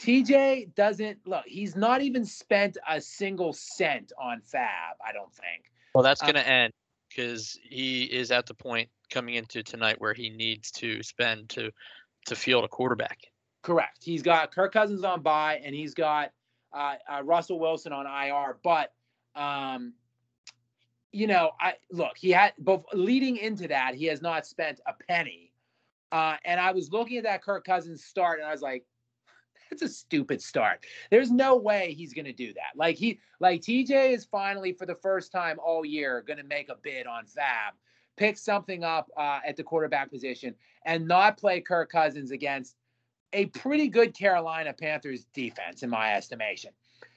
TJ 0.00 0.74
doesn't 0.74 1.18
look. 1.26 1.44
He's 1.46 1.76
not 1.76 2.00
even 2.00 2.24
spent 2.24 2.78
a 2.88 3.00
single 3.00 3.52
cent 3.52 4.12
on 4.18 4.40
FAAB. 4.40 4.66
I 5.06 5.12
don't 5.12 5.32
think. 5.32 5.70
Well, 5.94 6.02
that's 6.02 6.22
going 6.22 6.34
to 6.34 6.40
um, 6.40 6.50
end 6.50 6.72
because 7.08 7.58
he 7.62 8.04
is 8.04 8.30
at 8.30 8.46
the 8.46 8.54
point 8.54 8.88
coming 9.10 9.34
into 9.34 9.62
tonight 9.62 10.00
where 10.00 10.14
he 10.14 10.30
needs 10.30 10.70
to 10.72 11.02
spend 11.02 11.48
to 11.50 11.70
to 12.26 12.36
field 12.36 12.64
a 12.64 12.68
quarterback. 12.68 13.18
Correct. 13.62 14.02
He's 14.02 14.22
got 14.22 14.54
Kirk 14.54 14.72
Cousins 14.72 15.04
on 15.04 15.22
bye, 15.22 15.60
and 15.64 15.74
he's 15.74 15.94
got 15.94 16.32
uh, 16.72 16.94
uh, 17.10 17.22
Russell 17.22 17.58
Wilson 17.58 17.92
on 17.92 18.06
IR. 18.06 18.58
But 18.62 18.92
um, 19.34 19.94
you 21.12 21.26
know, 21.26 21.50
I 21.60 21.74
look. 21.90 22.16
He 22.16 22.30
had 22.30 22.52
both 22.58 22.84
leading 22.92 23.36
into 23.36 23.68
that. 23.68 23.94
He 23.94 24.06
has 24.06 24.22
not 24.22 24.46
spent 24.46 24.80
a 24.86 24.92
penny. 25.08 25.52
Uh, 26.12 26.36
and 26.44 26.58
I 26.58 26.72
was 26.72 26.90
looking 26.90 27.18
at 27.18 27.24
that 27.24 27.42
Kirk 27.42 27.64
Cousins 27.64 28.04
start, 28.04 28.40
and 28.40 28.48
I 28.48 28.52
was 28.52 28.62
like, 28.62 28.84
"That's 29.70 29.82
a 29.82 29.88
stupid 29.88 30.42
start. 30.42 30.84
There's 31.10 31.30
no 31.30 31.56
way 31.56 31.94
he's 31.96 32.14
going 32.14 32.24
to 32.24 32.32
do 32.32 32.52
that." 32.54 32.76
Like 32.76 32.96
he, 32.96 33.20
like 33.40 33.60
TJ 33.60 34.12
is 34.12 34.24
finally 34.24 34.72
for 34.72 34.86
the 34.86 34.96
first 34.96 35.32
time 35.32 35.58
all 35.64 35.84
year 35.84 36.22
going 36.26 36.38
to 36.38 36.44
make 36.44 36.68
a 36.68 36.76
bid 36.82 37.06
on 37.06 37.24
FAAB, 37.24 37.72
pick 38.20 38.36
something 38.36 38.84
up 38.84 39.10
uh, 39.16 39.40
at 39.46 39.56
the 39.56 39.64
quarterback 39.64 40.10
position, 40.10 40.54
and 40.84 41.08
not 41.08 41.38
play 41.38 41.60
Kirk 41.60 41.90
Cousins 41.90 42.30
against 42.30 42.76
a 43.32 43.46
pretty 43.46 43.88
good 43.88 44.14
Carolina 44.14 44.74
Panthers 44.74 45.24
defense, 45.32 45.82
in 45.82 45.90
my 45.90 46.14
estimation. 46.14 46.70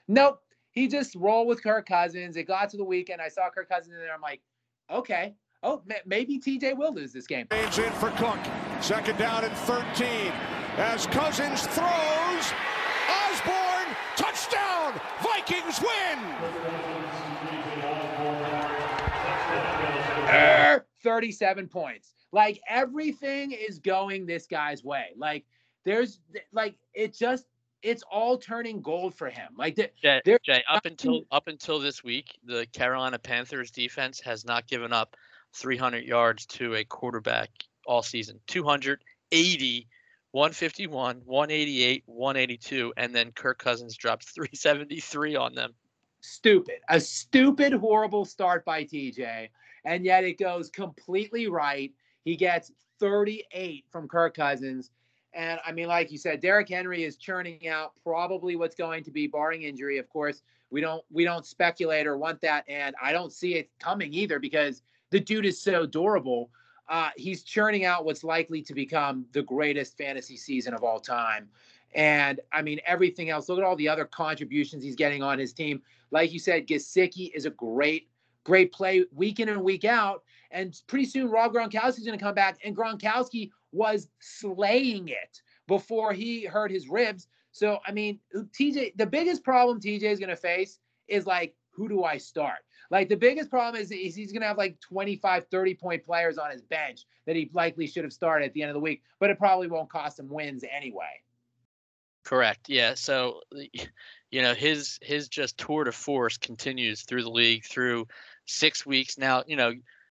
Nope. 0.08 0.42
He 0.72 0.88
just 0.88 1.13
rolled 1.16 1.48
with 1.48 1.62
Kirk 1.62 1.88
Cousins. 1.88 2.36
It 2.36 2.48
got 2.48 2.70
to 2.70 2.78
the 2.78 2.84
weekend. 2.84 3.22
I 3.22 3.28
saw 3.28 3.50
Kirk 3.50 3.70
Cousins 3.70 3.94
in 3.94 4.00
there. 4.00 4.13
I'm 4.13 4.22
like, 4.22 4.42
okay. 4.89 5.36
Oh, 5.62 5.84
maybe 6.06 6.39
TJ 6.39 6.76
will 6.76 6.94
lose 6.94 7.13
this 7.13 7.28
game. 7.28 7.48
James 7.52 7.78
in 7.78 7.92
for 7.94 8.10
Cook. 8.12 8.39
Second 8.82 9.18
down 9.20 9.44
and 9.44 9.56
13. 9.56 10.32
As 10.78 11.06
Cousins 11.08 11.68
throws, 11.68 12.54
Osborn, 13.08 13.96
touchdown! 14.18 15.00
Vikings 15.22 15.80
win! 15.80 16.74
Er, 21.06 21.10
37 21.10 21.68
points. 21.68 22.13
Like 22.32 22.60
everything 22.68 23.52
is 23.52 23.80
going 23.80 24.26
this 24.26 24.48
guy's 24.48 24.84
way. 24.84 25.08
Like 25.18 25.46
there's 25.86 26.20
like 26.52 26.76
it 26.94 27.13
just 27.13 27.46
it's 27.84 28.04
all 28.10 28.38
turning 28.38 28.82
gold 28.82 29.13
for 29.13 29.30
him. 29.30 29.50
Like 29.58 29.76
Jay, 29.76 30.22
Jay, 30.26 30.63
up 30.70 30.86
until 30.86 31.24
up 31.32 31.48
until 31.48 31.80
this 31.80 32.04
week, 32.04 32.38
the 32.44 32.66
Carolina 32.74 33.20
Panthers 33.20 33.70
defense 33.70 34.20
has 34.22 34.46
not 34.46 34.68
given 34.68 34.94
up 34.94 35.16
300 35.54 36.04
yards 36.04 36.46
to 36.48 36.76
a 36.76 36.84
quarterback 36.84 37.50
all 37.86 38.02
season. 38.02 38.39
280, 38.48 39.88
151, 40.32 41.22
188, 41.26 42.04
182, 42.06 42.94
and 42.98 43.13
then 43.13 43.32
Kirk 43.32 43.60
Cousins 43.60 43.96
drops 43.96 44.32
373 44.32 45.36
on 45.36 45.54
them. 45.54 45.74
Stupid. 46.22 46.80
A 46.89 47.00
stupid, 47.00 47.74
horrible 47.74 48.24
start 48.24 48.63
by 48.63 48.86
TJ, 48.86 49.50
and 49.86 50.06
yet 50.06 50.24
it 50.24 50.38
goes 50.38 50.69
completely 50.69 51.48
right. 51.48 51.93
He 52.26 52.36
gets 52.36 52.72
38 53.00 53.86
from 53.91 54.08
Kirk 54.08 54.36
Cousins 54.36 54.91
and 55.34 55.60
I 55.65 55.72
mean, 55.72 55.88
like 55.88 56.12
you 56.12 56.17
said, 56.17 56.41
Derrick 56.41 56.69
Henry 56.69 57.04
is 57.04 57.17
churning 57.17 57.67
out 57.67 57.93
probably 58.04 58.56
what's 58.56 58.76
going 58.76 59.04
to 59.04 59.12
be, 59.12 59.28
barring 59.28 59.63
injury. 59.63 59.98
Of 59.98 60.08
course, 60.10 60.43
we 60.69 60.80
don't 60.80 61.04
we 61.12 61.24
don't 61.24 61.46
speculate 61.46 62.06
or 62.06 62.17
want 62.17 62.41
that, 62.41 62.65
and 62.67 62.96
I 63.02 63.12
don't 63.12 63.32
see 63.32 63.56
it 63.56 63.69
coming 63.80 64.13
either 64.13 64.39
because 64.39 64.84
the 65.10 65.19
dude 65.19 65.46
is 65.46 65.60
so 65.60 65.86
durable. 65.86 66.52
Uh, 66.88 67.10
he's 67.15 67.43
churning 67.43 67.86
out 67.86 68.06
what's 68.06 68.24
likely 68.24 68.62
to 68.62 68.74
become 68.74 69.26
the 69.32 69.41
greatest 69.41 69.98
fantasy 69.98 70.38
season 70.38 70.74
of 70.74 70.84
all 70.84 71.00
time. 71.00 71.50
And 71.96 72.39
I 72.52 72.62
mean, 72.62 72.80
everything 72.86 73.30
else. 73.30 73.50
Look 73.50 73.58
at 73.58 73.63
all 73.63 73.76
the 73.76 73.89
other 73.89 74.06
contributions 74.06 74.84
he's 74.84 74.96
getting 74.96 75.24
on 75.24 75.39
his 75.39 75.54
team. 75.54 75.82
Like 76.12 76.32
you 76.32 76.39
said, 76.39 76.67
Gesicki 76.67 77.32
is 77.34 77.46
a 77.46 77.52
great, 77.52 78.10
great 78.43 78.71
play 78.71 79.06
week 79.13 79.39
in 79.39 79.49
and 79.49 79.63
week 79.63 79.86
out. 79.86 80.23
And 80.51 80.79
pretty 80.88 81.06
soon, 81.06 81.29
Rob 81.29 81.53
Gronkowski's 81.53 82.06
going 82.06 82.17
to 82.17 82.23
come 82.23 82.36
back, 82.36 82.60
and 82.63 82.75
Gronkowski 82.75 83.49
was 83.71 84.08
slaying 84.19 85.10
it 85.10 85.41
before 85.67 86.13
he 86.13 86.45
hurt 86.45 86.71
his 86.71 86.88
ribs. 86.88 87.27
So, 87.51 87.79
I 87.86 87.91
mean, 87.91 88.19
TJ, 88.36 88.95
the 88.95 89.06
biggest 89.06 89.43
problem 89.43 89.79
TJ 89.79 90.03
is 90.03 90.19
going 90.19 90.29
to 90.29 90.36
face 90.36 90.79
is 91.08 91.25
like, 91.25 91.56
who 91.71 91.89
do 91.89 92.03
I 92.03 92.17
start? 92.17 92.60
Like, 92.91 93.10
the 93.10 93.15
biggest 93.15 93.49
problem 93.49 93.82
is, 93.82 93.91
is 93.91 94.15
he's 94.15 94.32
going 94.32 94.41
to 94.41 94.47
have 94.47 94.58
like 94.58 94.79
25, 94.82 95.47
30 95.49 95.73
point 95.75 96.06
players 96.06 96.38
on 96.38 96.51
his 96.51 96.62
bench 96.62 97.06
that 97.25 97.36
he 97.36 97.49
likely 97.53 97.88
should 97.88 98.03
have 98.03 98.13
started 98.13 98.45
at 98.45 98.53
the 98.53 98.62
end 98.62 98.69
of 98.69 98.75
the 98.75 98.79
week, 98.79 99.01
but 99.19 99.29
it 99.29 99.39
probably 99.39 99.67
won't 99.67 99.89
cost 99.89 100.19
him 100.19 100.29
wins 100.29 100.63
anyway. 100.69 101.21
Correct. 102.23 102.69
Yeah. 102.69 102.93
So, 102.93 103.41
you 104.32 104.41
know, 104.41 104.53
his 104.53 104.97
his 105.01 105.27
just 105.27 105.58
tour 105.58 105.84
de 105.84 105.91
force 105.91 106.38
continues 106.38 107.01
through 107.01 107.23
the 107.23 107.29
league 107.29 107.65
through 107.65 108.08
six 108.45 108.86
weeks 108.86 109.17
now. 109.17 109.43
You 109.47 109.56
know, 109.56 109.73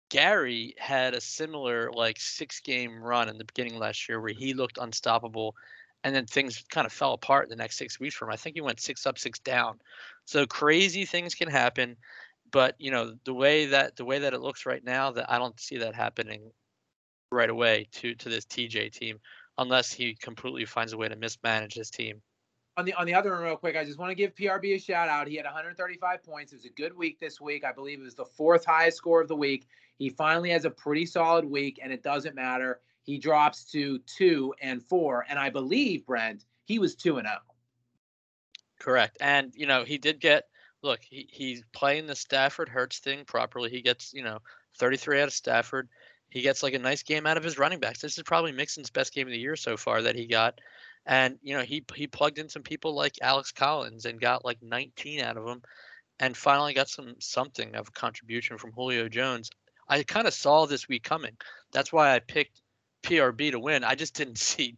Gary 0.08 0.74
had 0.78 1.14
a 1.14 1.20
similar 1.20 1.90
like 1.92 2.18
six 2.20 2.60
game 2.60 3.02
run 3.02 3.28
in 3.28 3.38
the 3.38 3.44
beginning 3.44 3.78
last 3.78 4.08
year 4.08 4.20
where 4.20 4.34
he 4.36 4.54
looked 4.54 4.78
unstoppable 4.78 5.54
and 6.04 6.14
then 6.14 6.26
things 6.26 6.64
kind 6.70 6.86
of 6.86 6.92
fell 6.92 7.14
apart 7.14 7.44
in 7.44 7.50
the 7.50 7.56
next 7.56 7.78
six 7.78 7.98
weeks 7.98 8.14
for 8.14 8.26
him. 8.26 8.32
I 8.32 8.36
think 8.36 8.54
he 8.54 8.60
went 8.60 8.80
six 8.80 9.06
up, 9.06 9.18
six 9.18 9.38
down. 9.40 9.80
So 10.24 10.46
crazy 10.46 11.04
things 11.04 11.34
can 11.34 11.50
happen. 11.50 11.96
But 12.52 12.76
you 12.78 12.90
know, 12.90 13.14
the 13.24 13.34
way 13.34 13.66
that 13.66 13.96
the 13.96 14.04
way 14.04 14.20
that 14.20 14.34
it 14.34 14.40
looks 14.40 14.66
right 14.66 14.84
now, 14.84 15.10
that 15.12 15.30
I 15.30 15.38
don't 15.38 15.58
see 15.58 15.78
that 15.78 15.94
happening 15.94 16.50
right 17.32 17.50
away 17.50 17.88
to 17.92 18.14
to 18.14 18.28
this 18.28 18.44
TJ 18.44 18.92
team 18.92 19.18
unless 19.58 19.92
he 19.92 20.14
completely 20.14 20.64
finds 20.64 20.92
a 20.92 20.96
way 20.96 21.08
to 21.08 21.16
mismanage 21.16 21.74
his 21.74 21.90
team 21.90 22.22
on 22.76 22.84
the 22.84 22.94
on 22.94 23.06
the 23.06 23.14
other 23.14 23.30
one, 23.32 23.42
real 23.42 23.56
quick, 23.56 23.76
I 23.76 23.84
just 23.84 23.98
want 23.98 24.10
to 24.10 24.14
give 24.14 24.34
PRB 24.34 24.74
a 24.74 24.78
shout 24.78 25.08
out. 25.08 25.26
He 25.26 25.36
had 25.36 25.44
135 25.44 26.22
points. 26.22 26.52
It 26.52 26.56
was 26.56 26.64
a 26.64 26.70
good 26.70 26.96
week 26.96 27.18
this 27.20 27.40
week. 27.40 27.64
I 27.64 27.72
believe 27.72 28.00
it 28.00 28.04
was 28.04 28.14
the 28.14 28.24
fourth 28.24 28.64
highest 28.64 28.98
score 28.98 29.20
of 29.20 29.28
the 29.28 29.36
week. 29.36 29.66
He 29.98 30.10
finally 30.10 30.50
has 30.50 30.64
a 30.64 30.70
pretty 30.70 31.06
solid 31.06 31.44
week, 31.44 31.78
and 31.82 31.92
it 31.92 32.02
doesn't 32.02 32.34
matter. 32.34 32.80
He 33.02 33.18
drops 33.18 33.64
to 33.72 33.98
two 34.00 34.54
and 34.60 34.82
four, 34.82 35.24
and 35.28 35.38
I 35.38 35.50
believe 35.50 36.04
Brent 36.06 36.44
he 36.64 36.78
was 36.78 36.94
two 36.94 37.18
and 37.18 37.26
zero. 37.26 37.38
Oh. 37.40 37.52
Correct, 38.78 39.16
and 39.20 39.52
you 39.54 39.66
know 39.66 39.84
he 39.84 39.98
did 39.98 40.20
get 40.20 40.44
look, 40.82 41.00
he, 41.02 41.28
he's 41.30 41.62
playing 41.72 42.06
the 42.06 42.14
Stafford 42.14 42.68
Hurts 42.68 42.98
thing 42.98 43.24
properly. 43.24 43.68
He 43.70 43.82
gets, 43.82 44.14
you 44.14 44.22
know, 44.22 44.38
33 44.78 45.20
out 45.20 45.28
of 45.28 45.34
Stafford. 45.34 45.88
He 46.30 46.40
gets 46.40 46.62
like 46.62 46.74
a 46.74 46.78
nice 46.78 47.02
game 47.02 47.26
out 47.26 47.36
of 47.36 47.44
his 47.44 47.58
running 47.58 47.80
backs. 47.80 48.00
This 48.00 48.16
is 48.16 48.22
probably 48.24 48.52
Mixon's 48.52 48.90
best 48.90 49.12
game 49.12 49.26
of 49.26 49.32
the 49.32 49.38
year 49.38 49.56
so 49.56 49.76
far 49.76 50.02
that 50.02 50.16
he 50.16 50.26
got. 50.26 50.60
And, 51.06 51.38
you 51.42 51.56
know, 51.56 51.62
he 51.62 51.84
he 51.94 52.06
plugged 52.06 52.38
in 52.38 52.48
some 52.48 52.62
people 52.62 52.94
like 52.94 53.14
Alex 53.22 53.52
Collins 53.52 54.04
and 54.06 54.20
got 54.20 54.44
like 54.44 54.58
19 54.60 55.20
out 55.20 55.36
of 55.36 55.46
them 55.46 55.62
and 56.18 56.36
finally 56.36 56.74
got 56.74 56.88
some 56.88 57.14
something 57.20 57.74
of 57.74 57.92
contribution 57.92 58.58
from 58.58 58.72
Julio 58.72 59.08
Jones. 59.08 59.50
I 59.88 60.02
kind 60.02 60.26
of 60.26 60.34
saw 60.34 60.66
this 60.66 60.88
week 60.88 61.04
coming. 61.04 61.36
That's 61.72 61.92
why 61.92 62.14
I 62.14 62.18
picked 62.18 62.60
PRB 63.02 63.52
to 63.52 63.60
win. 63.60 63.84
I 63.84 63.94
just 63.94 64.14
didn't 64.14 64.38
see. 64.38 64.76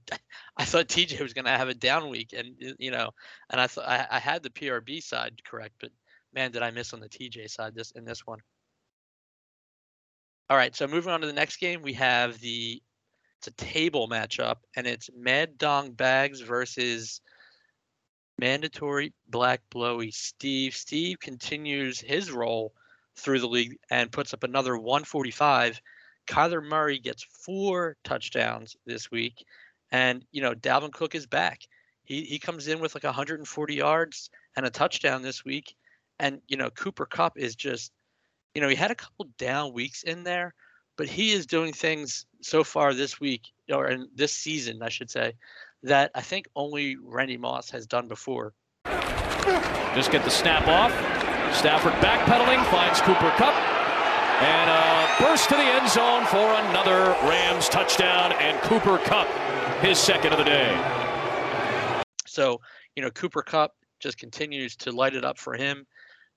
I 0.57 0.65
thought 0.65 0.89
TJ 0.89 1.21
was 1.21 1.35
going 1.35 1.47
to 1.47 1.51
have 1.51 1.69
a 1.69 1.75
down 1.75 2.11
week, 2.11 2.35
and 2.37 2.55
you 2.79 2.91
know, 2.91 3.11
and 3.51 3.61
I 3.61 3.67
thought 3.67 3.89
I, 3.89 4.07
I 4.11 4.19
had 4.19 4.43
the 4.43 4.51
PRB 4.51 5.03
side 5.03 5.41
correct, 5.45 5.75
but 5.81 5.91
man, 6.35 6.53
did 6.53 6.63
I 6.63 6.71
miss 6.71 6.93
on 6.93 7.01
the 7.01 7.09
TJ 7.09 7.51
side 7.51 7.75
this 7.75 7.91
in 7.93 8.05
this 8.05 8.27
one. 8.27 8.41
All 10.51 10.57
right, 10.57 10.75
so 10.75 10.87
moving 10.87 11.13
on 11.13 11.21
to 11.21 11.27
the 11.27 11.33
next 11.33 11.57
game, 11.59 11.83
we 11.83 11.93
have 11.95 12.41
the 12.41 12.83
it's 13.39 13.47
a 13.47 13.65
table 13.65 14.09
matchup, 14.09 14.57
and 14.75 14.87
it's 14.87 15.11
Mad 15.17 15.59
Dong 15.59 15.93
Bags 15.93 16.41
versus 16.41 17.21
mandatory 18.39 19.13
black 19.29 19.61
blowy 19.71 20.11
Steve. 20.11 20.75
Steve 20.75 21.21
continues 21.21 22.01
his 22.01 22.33
role 22.33 22.73
through 23.17 23.39
the 23.39 23.49
league 23.49 23.77
and 23.91 24.11
puts 24.11 24.35
up 24.35 24.43
another 24.43 24.77
145. 24.77 25.81
Kyler 26.27 26.63
Murray 26.63 26.99
gets 26.99 27.23
four 27.23 27.97
touchdowns 28.03 28.77
this 28.87 29.09
week, 29.11 29.45
and 29.93 30.25
you 30.33 30.43
know 30.43 30.55
Dalvin 30.55 30.93
Cook 30.93 31.15
is 31.15 31.27
back. 31.27 31.61
He 32.03 32.25
he 32.25 32.41
comes 32.41 32.67
in 32.67 32.81
with 32.81 32.97
like 32.97 33.05
140 33.05 33.75
yards 33.75 34.31
and 34.57 34.67
a 34.67 34.71
touchdown 34.71 35.23
this 35.23 35.45
week, 35.45 35.77
and 36.19 36.41
you 36.49 36.57
know 36.57 36.71
Cooper 36.71 37.07
Kupp 37.07 37.39
is 37.39 37.55
just, 37.55 37.93
you 38.55 38.61
know 38.61 38.69
he 38.69 38.75
had 38.75 38.91
a 38.91 38.97
couple 38.97 39.29
down 39.39 39.73
weeks 39.73 40.03
in 40.03 40.25
there, 40.25 40.55
but 40.99 41.07
he 41.07 41.31
is 41.31 41.47
doing 41.47 41.73
things 41.73 42.27
so 42.43 42.63
far 42.63 42.93
this 42.93 43.21
week 43.21 43.43
or 43.73 43.89
in 43.89 44.09
this 44.15 44.33
season, 44.33 44.83
I 44.83 44.89
should 44.89 45.09
say, 45.09 45.33
that 45.85 46.11
I 46.15 46.21
think 46.21 46.49
only 46.57 46.97
Randy 47.01 47.37
Moss 47.37 47.71
has 47.71 47.87
done 47.87 48.09
before. 48.09 48.53
Just 49.95 50.11
get 50.11 50.25
the 50.25 50.31
snap 50.31 50.67
off. 50.67 50.91
Stafford 51.55 51.93
backpedaling, 51.95 52.63
finds 52.71 53.01
Cooper 53.01 53.31
Kupp, 53.37 53.55
And 54.41 54.71
a 54.71 55.25
burst 55.25 55.49
to 55.49 55.55
the 55.55 55.63
end 55.63 55.89
zone 55.89 56.27
for 56.27 56.53
another 56.69 57.17
Rams 57.29 57.69
touchdown 57.69 58.33
and 58.33 58.61
Cooper 58.63 58.99
Kupp, 58.99 59.29
his 59.81 59.99
second 59.99 60.33
of 60.33 60.39
the 60.39 60.45
day. 60.45 60.77
So, 62.27 62.61
you 62.97 63.03
know, 63.03 63.11
Cooper 63.11 63.43
Kupp 63.43 63.75
just 64.01 64.19
continues 64.19 64.75
to 64.77 64.91
light 64.91 65.15
it 65.15 65.25
up 65.25 65.39
for 65.39 65.55
him. 65.55 65.87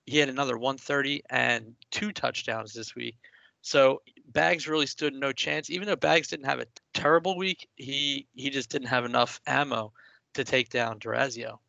He 0.06 0.17
had 0.17 0.30
another 0.30 0.58
130 0.58 1.24
and 1.32 1.74
two 1.89 2.12
touchdowns 2.12 2.74
this 2.74 2.95
week. 2.95 3.17
So 3.62 4.02
Bags 4.34 4.67
really 4.67 4.86
stood 4.86 5.13
no 5.13 5.32
chance. 5.32 5.70
Even 5.70 5.88
though 5.88 5.96
Bags 5.96 6.28
didn't 6.28 6.46
have 6.46 6.60
a 6.60 6.67
terrible 6.94 7.38
week, 7.38 7.67
he 7.76 8.28
he 8.34 8.50
just 8.50 8.70
didn't 8.70 8.88
have 8.88 9.06
enough 9.06 9.41
ammo 9.48 9.94
to 10.34 10.44
take 10.44 10.70
down 10.70 11.00
Durazio. 11.00 11.60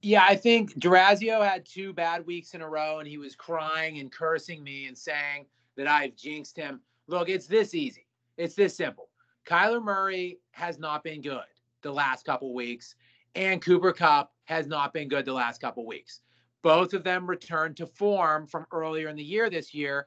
Yeah, 0.00 0.24
I 0.24 0.36
think 0.36 0.74
Durazio 0.78 1.44
had 1.44 1.66
two 1.66 1.92
bad 1.92 2.24
weeks 2.24 2.54
in 2.54 2.60
a 2.60 2.68
row, 2.68 3.00
and 3.00 3.08
he 3.08 3.18
was 3.18 3.34
crying 3.34 3.98
and 3.98 4.12
cursing 4.12 4.62
me 4.62 4.86
and 4.86 4.96
saying 4.96 5.46
that 5.76 5.88
I've 5.88 6.14
jinxed 6.14 6.56
him. 6.56 6.80
Look, 7.08 7.28
it's 7.28 7.46
this 7.46 7.74
easy. 7.74 8.06
It's 8.36 8.54
this 8.54 8.76
simple. 8.76 9.08
Kyler 9.44 9.82
Murray 9.82 10.38
has 10.52 10.78
not 10.78 11.02
been 11.02 11.20
good 11.20 11.40
the 11.82 11.90
last 11.90 12.24
couple 12.24 12.54
weeks, 12.54 12.94
and 13.34 13.60
Cooper 13.60 13.92
Kupp 13.92 14.32
has 14.44 14.68
not 14.68 14.92
been 14.92 15.08
good 15.08 15.24
the 15.24 15.32
last 15.32 15.60
couple 15.60 15.84
weeks. 15.84 16.20
Both 16.62 16.92
of 16.92 17.02
them 17.02 17.28
returned 17.28 17.76
to 17.78 17.86
form 17.86 18.46
from 18.46 18.66
earlier 18.72 19.08
in 19.08 19.16
the 19.16 19.22
year 19.22 19.50
this 19.50 19.72
year, 19.74 20.06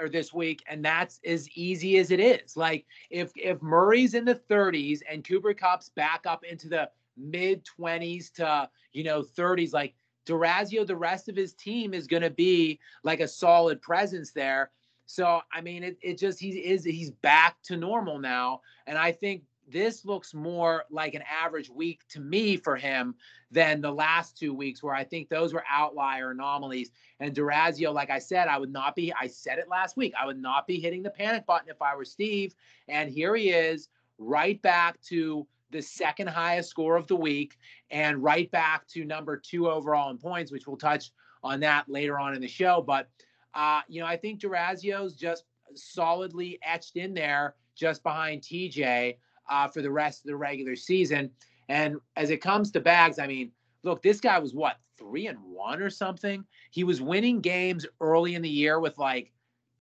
or 0.00 0.08
this 0.08 0.32
week, 0.32 0.62
and 0.68 0.84
that's 0.84 1.20
as 1.24 1.48
easy 1.50 1.98
as 1.98 2.10
it 2.10 2.20
is. 2.20 2.56
Like 2.56 2.86
if 3.10 3.32
if 3.36 3.60
Murray's 3.62 4.14
in 4.14 4.24
the 4.24 4.34
30s 4.34 5.00
and 5.10 5.26
Cooper 5.26 5.54
Kupp's 5.54 5.88
back 5.90 6.24
up 6.26 6.44
into 6.44 6.68
the 6.68 6.90
mid 7.16 7.64
20s 7.78 8.32
to 8.34 8.68
you 8.92 9.04
know 9.04 9.22
30s, 9.22 9.72
like 9.72 9.94
Durazio, 10.26 10.86
the 10.86 10.96
rest 10.96 11.28
of 11.28 11.36
his 11.36 11.54
team 11.54 11.94
is 11.94 12.06
going 12.06 12.22
to 12.22 12.30
be 12.30 12.78
like 13.02 13.20
a 13.20 13.28
solid 13.28 13.80
presence 13.82 14.32
there. 14.32 14.70
So 15.06 15.40
I 15.52 15.60
mean, 15.60 15.82
it, 15.82 15.98
it 16.02 16.18
just 16.18 16.38
he 16.38 16.50
is 16.50 16.84
he's 16.84 17.10
back 17.10 17.56
to 17.64 17.76
normal 17.76 18.18
now, 18.18 18.60
and 18.86 18.96
I 18.96 19.12
think 19.12 19.42
this 19.70 20.04
looks 20.04 20.34
more 20.34 20.84
like 20.90 21.14
an 21.14 21.22
average 21.42 21.70
week 21.70 22.00
to 22.08 22.20
me 22.20 22.56
for 22.56 22.76
him 22.76 23.14
than 23.50 23.80
the 23.80 23.92
last 23.92 24.36
two 24.36 24.54
weeks, 24.54 24.82
where 24.82 24.94
I 24.94 25.04
think 25.04 25.28
those 25.28 25.52
were 25.52 25.64
outlier 25.68 26.30
anomalies. 26.30 26.90
And 27.18 27.34
Durazio, 27.34 27.92
like 27.92 28.10
I 28.10 28.18
said, 28.18 28.48
I 28.48 28.58
would 28.58 28.72
not 28.72 28.94
be, 28.94 29.12
I 29.18 29.26
said 29.26 29.58
it 29.58 29.68
last 29.68 29.96
week, 29.96 30.14
I 30.20 30.26
would 30.26 30.40
not 30.40 30.66
be 30.66 30.80
hitting 30.80 31.02
the 31.02 31.10
panic 31.10 31.46
button 31.46 31.68
if 31.68 31.82
I 31.82 31.96
were 31.96 32.04
Steve. 32.04 32.54
And 32.88 33.10
here 33.10 33.34
he 33.34 33.50
is, 33.50 33.88
right 34.18 34.60
back 34.62 35.00
to 35.02 35.46
the 35.70 35.80
second 35.80 36.28
highest 36.28 36.68
score 36.68 36.96
of 36.96 37.06
the 37.06 37.16
week 37.16 37.56
and 37.90 38.22
right 38.22 38.50
back 38.50 38.86
to 38.88 39.04
number 39.04 39.36
two 39.36 39.70
overall 39.70 40.10
in 40.10 40.18
points, 40.18 40.50
which 40.50 40.66
we'll 40.66 40.76
touch 40.76 41.12
on 41.42 41.60
that 41.60 41.88
later 41.88 42.18
on 42.18 42.34
in 42.34 42.40
the 42.40 42.48
show. 42.48 42.82
But, 42.82 43.08
uh, 43.54 43.80
you 43.88 44.00
know, 44.00 44.06
I 44.06 44.16
think 44.16 44.40
Durazio's 44.40 45.14
just 45.14 45.44
solidly 45.74 46.58
etched 46.62 46.96
in 46.96 47.14
there 47.14 47.54
just 47.74 48.02
behind 48.02 48.42
TJ 48.42 49.16
uh, 49.50 49.68
for 49.68 49.82
the 49.82 49.90
rest 49.90 50.20
of 50.20 50.28
the 50.28 50.36
regular 50.36 50.76
season. 50.76 51.30
And 51.68 51.98
as 52.16 52.30
it 52.30 52.38
comes 52.38 52.70
to 52.72 52.80
bags, 52.80 53.18
I 53.18 53.26
mean, 53.26 53.52
look, 53.82 54.02
this 54.02 54.20
guy 54.20 54.38
was 54.38 54.54
what 54.54 54.76
three 54.96 55.26
and 55.26 55.38
one 55.42 55.82
or 55.82 55.90
something. 55.90 56.44
He 56.70 56.84
was 56.84 57.00
winning 57.00 57.40
games 57.40 57.84
early 58.00 58.34
in 58.34 58.42
the 58.42 58.48
year 58.48 58.78
with 58.80 58.96
like 58.98 59.32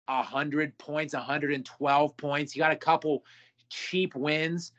hundred 0.08 0.78
points, 0.78 1.14
112 1.14 2.18
points. 2.18 2.54
He 2.54 2.60
got 2.60 2.72
a 2.72 2.78
couple 2.78 3.24
cheap 3.70 4.16
wins, 4.16 4.72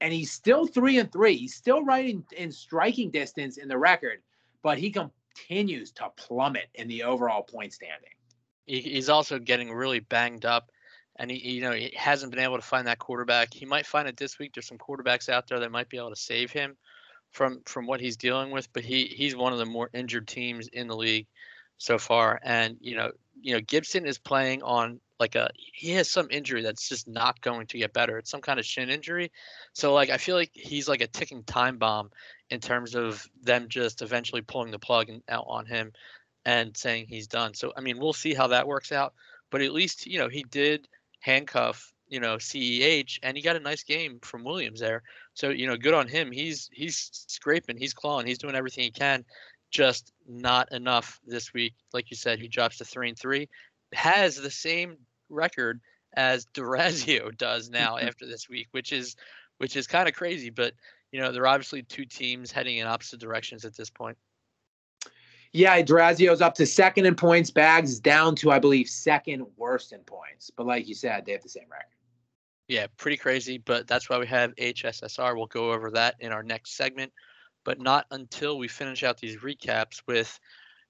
and 0.00 0.12
he's 0.12 0.32
still 0.32 0.66
three 0.66 0.98
and 0.98 1.12
three. 1.12 1.36
He's 1.36 1.54
still 1.54 1.84
right 1.84 2.08
in, 2.08 2.24
in 2.36 2.50
striking 2.50 3.10
distance 3.10 3.58
in 3.58 3.68
the 3.68 3.78
record, 3.78 4.22
but 4.62 4.78
he 4.78 4.90
continues 4.90 5.92
to 5.92 6.10
plummet 6.16 6.68
in 6.74 6.88
the 6.88 7.04
overall 7.04 7.42
point 7.42 7.72
standing. 7.72 8.10
He's 8.66 9.08
also 9.08 9.38
getting 9.38 9.72
really 9.72 10.00
banged 10.00 10.44
up 10.44 10.71
and 11.22 11.30
he, 11.30 11.52
you 11.52 11.60
know, 11.60 11.70
he 11.70 11.94
hasn't 11.96 12.32
been 12.32 12.42
able 12.42 12.56
to 12.56 12.62
find 12.62 12.88
that 12.88 12.98
quarterback. 12.98 13.54
He 13.54 13.64
might 13.64 13.86
find 13.86 14.08
it 14.08 14.16
this 14.16 14.40
week. 14.40 14.54
There's 14.54 14.66
some 14.66 14.76
quarterbacks 14.76 15.28
out 15.28 15.46
there 15.46 15.60
that 15.60 15.70
might 15.70 15.88
be 15.88 15.96
able 15.96 16.10
to 16.10 16.16
save 16.16 16.50
him 16.50 16.76
from 17.30 17.60
from 17.64 17.86
what 17.86 18.00
he's 18.00 18.16
dealing 18.16 18.50
with. 18.50 18.72
But 18.72 18.82
he 18.82 19.04
he's 19.04 19.36
one 19.36 19.52
of 19.52 19.60
the 19.60 19.64
more 19.64 19.88
injured 19.94 20.26
teams 20.26 20.66
in 20.66 20.88
the 20.88 20.96
league 20.96 21.28
so 21.78 21.96
far. 21.96 22.40
And 22.42 22.76
you 22.80 22.96
know, 22.96 23.12
you 23.40 23.54
know, 23.54 23.60
Gibson 23.60 24.04
is 24.04 24.18
playing 24.18 24.64
on 24.64 25.00
like 25.20 25.36
a 25.36 25.50
he 25.54 25.92
has 25.92 26.10
some 26.10 26.26
injury 26.28 26.62
that's 26.62 26.88
just 26.88 27.06
not 27.06 27.40
going 27.40 27.68
to 27.68 27.78
get 27.78 27.92
better. 27.92 28.18
It's 28.18 28.30
some 28.30 28.40
kind 28.40 28.58
of 28.58 28.66
shin 28.66 28.90
injury. 28.90 29.30
So 29.74 29.94
like 29.94 30.10
I 30.10 30.16
feel 30.16 30.34
like 30.34 30.50
he's 30.52 30.88
like 30.88 31.02
a 31.02 31.06
ticking 31.06 31.44
time 31.44 31.78
bomb 31.78 32.10
in 32.50 32.58
terms 32.58 32.96
of 32.96 33.24
them 33.40 33.66
just 33.68 34.02
eventually 34.02 34.42
pulling 34.42 34.72
the 34.72 34.80
plug 34.80 35.08
out 35.28 35.44
on 35.46 35.66
him 35.66 35.92
and 36.44 36.76
saying 36.76 37.06
he's 37.08 37.28
done. 37.28 37.54
So 37.54 37.72
I 37.76 37.80
mean, 37.80 38.00
we'll 38.00 38.12
see 38.12 38.34
how 38.34 38.48
that 38.48 38.66
works 38.66 38.90
out. 38.90 39.14
But 39.52 39.62
at 39.62 39.72
least 39.72 40.08
you 40.08 40.18
know 40.18 40.28
he 40.28 40.42
did 40.42 40.88
handcuff, 41.22 41.92
you 42.08 42.20
know, 42.20 42.36
CEH, 42.36 43.18
and 43.22 43.36
he 43.36 43.42
got 43.42 43.56
a 43.56 43.60
nice 43.60 43.82
game 43.82 44.18
from 44.20 44.44
Williams 44.44 44.80
there. 44.80 45.02
So 45.32 45.48
you 45.48 45.66
know, 45.66 45.76
good 45.76 45.94
on 45.94 46.08
him. 46.08 46.30
He's 46.30 46.68
he's 46.72 47.24
scraping, 47.28 47.78
he's 47.78 47.94
clawing, 47.94 48.26
he's 48.26 48.38
doing 48.38 48.54
everything 48.54 48.84
he 48.84 48.90
can. 48.90 49.24
Just 49.70 50.12
not 50.28 50.70
enough 50.72 51.18
this 51.26 51.54
week. 51.54 51.72
Like 51.94 52.10
you 52.10 52.16
said, 52.16 52.38
he 52.38 52.48
drops 52.48 52.76
to 52.78 52.84
three 52.84 53.08
and 53.08 53.18
three. 53.18 53.48
Has 53.94 54.36
the 54.36 54.50
same 54.50 54.98
record 55.30 55.80
as 56.14 56.44
Durazio 56.54 57.36
does 57.38 57.70
now 57.70 57.96
after 57.96 58.26
this 58.26 58.48
week, 58.48 58.68
which 58.72 58.92
is 58.92 59.16
which 59.58 59.76
is 59.76 59.86
kind 59.86 60.08
of 60.08 60.14
crazy. 60.14 60.50
But 60.50 60.74
you 61.12 61.20
know, 61.20 61.32
they're 61.32 61.46
obviously 61.46 61.82
two 61.82 62.04
teams 62.04 62.52
heading 62.52 62.78
in 62.78 62.86
opposite 62.86 63.20
directions 63.20 63.64
at 63.64 63.76
this 63.76 63.90
point. 63.90 64.18
Yeah, 65.52 65.82
Durazio's 65.82 66.40
up 66.40 66.54
to 66.54 66.66
second 66.66 67.04
in 67.04 67.14
points. 67.14 67.50
Bags 67.50 68.00
down 68.00 68.34
to, 68.36 68.50
I 68.50 68.58
believe, 68.58 68.88
second 68.88 69.46
worst 69.56 69.92
in 69.92 70.00
points. 70.00 70.50
But 70.50 70.66
like 70.66 70.88
you 70.88 70.94
said, 70.94 71.26
they 71.26 71.32
have 71.32 71.42
the 71.42 71.48
same 71.48 71.68
record. 71.70 71.86
Yeah, 72.68 72.86
pretty 72.96 73.18
crazy. 73.18 73.58
But 73.58 73.86
that's 73.86 74.08
why 74.08 74.18
we 74.18 74.26
have 74.28 74.54
HSSR. 74.56 75.36
We'll 75.36 75.46
go 75.46 75.72
over 75.72 75.90
that 75.90 76.16
in 76.20 76.32
our 76.32 76.42
next 76.42 76.76
segment, 76.76 77.12
but 77.64 77.78
not 77.78 78.06
until 78.10 78.56
we 78.56 78.66
finish 78.66 79.02
out 79.02 79.18
these 79.18 79.36
recaps 79.36 80.00
with 80.06 80.40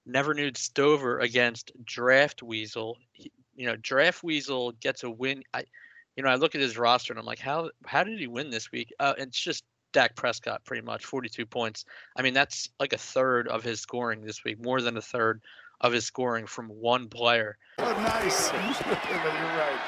Never 0.05 0.33
Nude 0.33 0.57
Stover 0.57 1.19
against 1.19 1.71
Draft 1.83 2.41
Weasel. 2.41 2.97
you 3.55 3.65
know, 3.65 3.75
Draft 3.75 4.23
Weasel 4.23 4.71
gets 4.73 5.03
a 5.03 5.09
win. 5.09 5.43
I, 5.53 5.65
you 6.15 6.23
know, 6.23 6.29
I 6.29 6.35
look 6.35 6.55
at 6.55 6.61
his 6.61 6.77
roster 6.77 7.11
and 7.11 7.19
I'm 7.19 7.25
like, 7.25 7.39
how 7.39 7.69
how 7.85 8.03
did 8.03 8.19
he 8.19 8.27
win 8.27 8.49
this 8.49 8.71
week? 8.71 8.93
Uh, 8.99 9.13
it's 9.17 9.39
just 9.39 9.65
Dak 9.93 10.15
Prescott 10.15 10.65
pretty 10.65 10.85
much 10.85 11.05
42 11.05 11.45
points. 11.45 11.85
I 12.17 12.21
mean, 12.21 12.33
that's 12.33 12.69
like 12.79 12.93
a 12.93 12.97
third 12.97 13.47
of 13.47 13.63
his 13.63 13.79
scoring 13.79 14.21
this 14.21 14.43
week, 14.43 14.61
more 14.61 14.81
than 14.81 14.97
a 14.97 15.01
third 15.01 15.41
of 15.79 15.93
his 15.93 16.05
scoring 16.05 16.47
from 16.47 16.67
one 16.67 17.07
player. 17.07 17.57
Oh, 17.77 17.91
nice. 17.93 18.51
You're 18.51 18.59
right. 18.59 19.79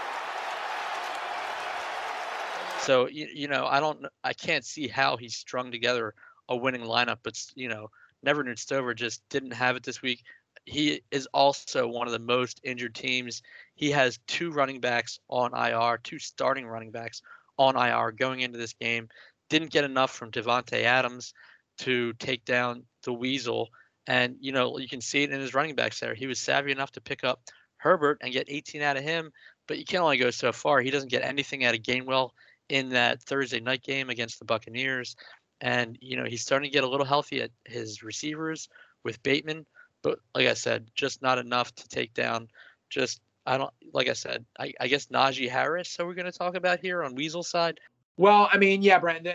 So 2.81 3.09
you, 3.09 3.29
you 3.35 3.49
know, 3.49 3.67
I 3.67 3.81
don't, 3.81 4.07
I 4.25 4.33
can't 4.33 4.65
see 4.65 4.89
how 4.89 5.17
he 5.17 5.29
strung 5.29 5.71
together 5.71 6.15
a 6.49 6.57
winning 6.57 6.83
lineup, 6.83 7.19
but 7.23 7.37
you 7.55 7.69
know, 7.69 7.91
Never 8.23 8.43
Newt 8.43 8.59
Stover 8.59 8.95
just 8.95 9.23
didn't 9.31 9.53
have 9.53 9.77
it 9.77 9.83
this 9.83 10.03
week. 10.03 10.23
He 10.65 11.03
is 11.11 11.27
also 11.33 11.87
one 11.87 12.07
of 12.07 12.13
the 12.13 12.19
most 12.19 12.61
injured 12.65 12.95
teams. 12.95 13.43
He 13.75 13.91
has 13.93 14.19
two 14.27 14.51
running 14.51 14.81
backs 14.81 15.21
on 15.29 15.55
IR, 15.55 15.99
two 16.03 16.19
starting 16.19 16.67
running 16.67 16.91
backs 16.91 17.23
on 17.59 17.77
IR 17.77 18.13
going 18.13 18.41
into 18.41 18.59
this 18.59 18.73
game. 18.73 19.09
Didn't 19.49 19.71
get 19.71 19.85
enough 19.85 20.11
from 20.11 20.33
Davante 20.33 20.83
Adams 20.83 21.33
to 21.79 22.13
take 22.15 22.45
down 22.45 22.85
the 23.05 23.13
Weasel. 23.13 23.69
And, 24.07 24.37
you 24.41 24.53
know, 24.53 24.79
you 24.79 24.89
can 24.89 25.01
see 25.01 25.23
it 25.23 25.31
in 25.31 25.41
his 25.41 25.55
running 25.55 25.75
backs 25.75 26.01
there. 26.01 26.15
He 26.15 26.27
was 26.27 26.39
savvy 26.39 26.73
enough 26.73 26.93
to 26.93 27.01
pick 27.01 27.23
up 27.23 27.41
Herbert 27.77 28.19
and 28.23 28.33
get 28.33 28.47
18 28.49 28.83
out 28.83 28.97
of 28.97 29.03
him, 29.03 29.33
but 29.69 29.79
you 29.79 29.85
can 29.85 30.01
only 30.01 30.17
go 30.17 30.31
so 30.31 30.53
far. 30.53 30.81
He 30.81 30.91
doesn't 30.91 31.11
get 31.11 31.23
anything 31.23 31.65
out 31.65 31.75
of 31.75 31.83
Gainwell 31.83 32.31
in 32.69 32.89
that 32.91 33.23
Thursday 33.23 33.61
night 33.61 33.83
game 33.83 34.11
against 34.11 34.39
the 34.39 34.45
Buccaneers. 34.45 35.17
And, 35.61 35.97
you 36.01 36.17
know, 36.17 36.25
he's 36.25 36.43
starting 36.43 36.69
to 36.69 36.73
get 36.73 36.85
a 36.85 36.89
little 36.89 37.07
healthy 37.07 37.43
at 37.43 37.51
his 37.65 38.03
receivers 38.03 38.69
with 39.05 39.23
Bateman. 39.23 39.67
But 40.03 40.19
like 40.35 40.47
I 40.47 40.55
said, 40.55 40.91
just 40.95 41.23
not 41.23 41.39
enough 41.39 41.75
to 41.75 41.89
take 41.89 42.15
down 42.15 42.49
just 42.91 43.21
I 43.47 43.59
don't 43.59 43.73
like 43.93 44.09
I 44.09 44.13
said, 44.13 44.45
I, 44.59 44.73
I 44.81 44.89
guess 44.89 45.07
Najee 45.07 45.49
Harris. 45.49 45.89
So 45.89 46.05
we're 46.05 46.15
going 46.15 46.31
to 46.31 46.37
talk 46.37 46.57
about 46.57 46.81
here 46.81 47.05
on 47.05 47.15
Weasel 47.15 47.45
side. 47.45 47.79
Well, 48.17 48.49
I 48.53 48.59
mean, 48.59 48.83
yeah, 48.83 48.99
Brent, 48.99 49.29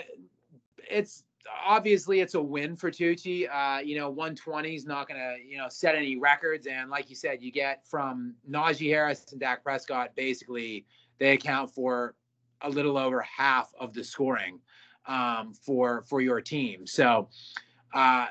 it's 0.90 1.24
obviously 1.66 2.20
it's 2.20 2.34
a 2.34 2.42
win 2.42 2.76
for 2.76 2.92
Tucci. 2.92 3.48
Uh, 3.50 3.80
you 3.80 3.98
know, 3.98 4.10
120 4.10 4.76
is 4.76 4.86
not 4.86 5.08
going 5.08 5.20
to 5.20 5.38
you 5.44 5.58
know 5.58 5.68
set 5.70 5.96
any 5.96 6.18
records, 6.18 6.68
and 6.68 6.90
like 6.90 7.10
you 7.10 7.16
said, 7.16 7.42
you 7.42 7.52
get 7.52 7.86
from 7.88 8.36
Najee 8.50 8.90
Harris 8.90 9.32
and 9.32 9.40
Dak 9.40 9.64
Prescott. 9.64 10.12
Basically, 10.16 10.86
they 11.18 11.32
account 11.32 11.72
for 11.72 12.16
a 12.62 12.70
little 12.70 12.98
over 12.98 13.22
half 13.22 13.72
of 13.80 13.94
the 13.94 14.04
scoring 14.04 14.60
um, 15.06 15.54
for 15.54 16.04
for 16.08 16.22
your 16.22 16.42
team. 16.42 16.88
So. 16.88 17.30
Uh, 17.94 18.28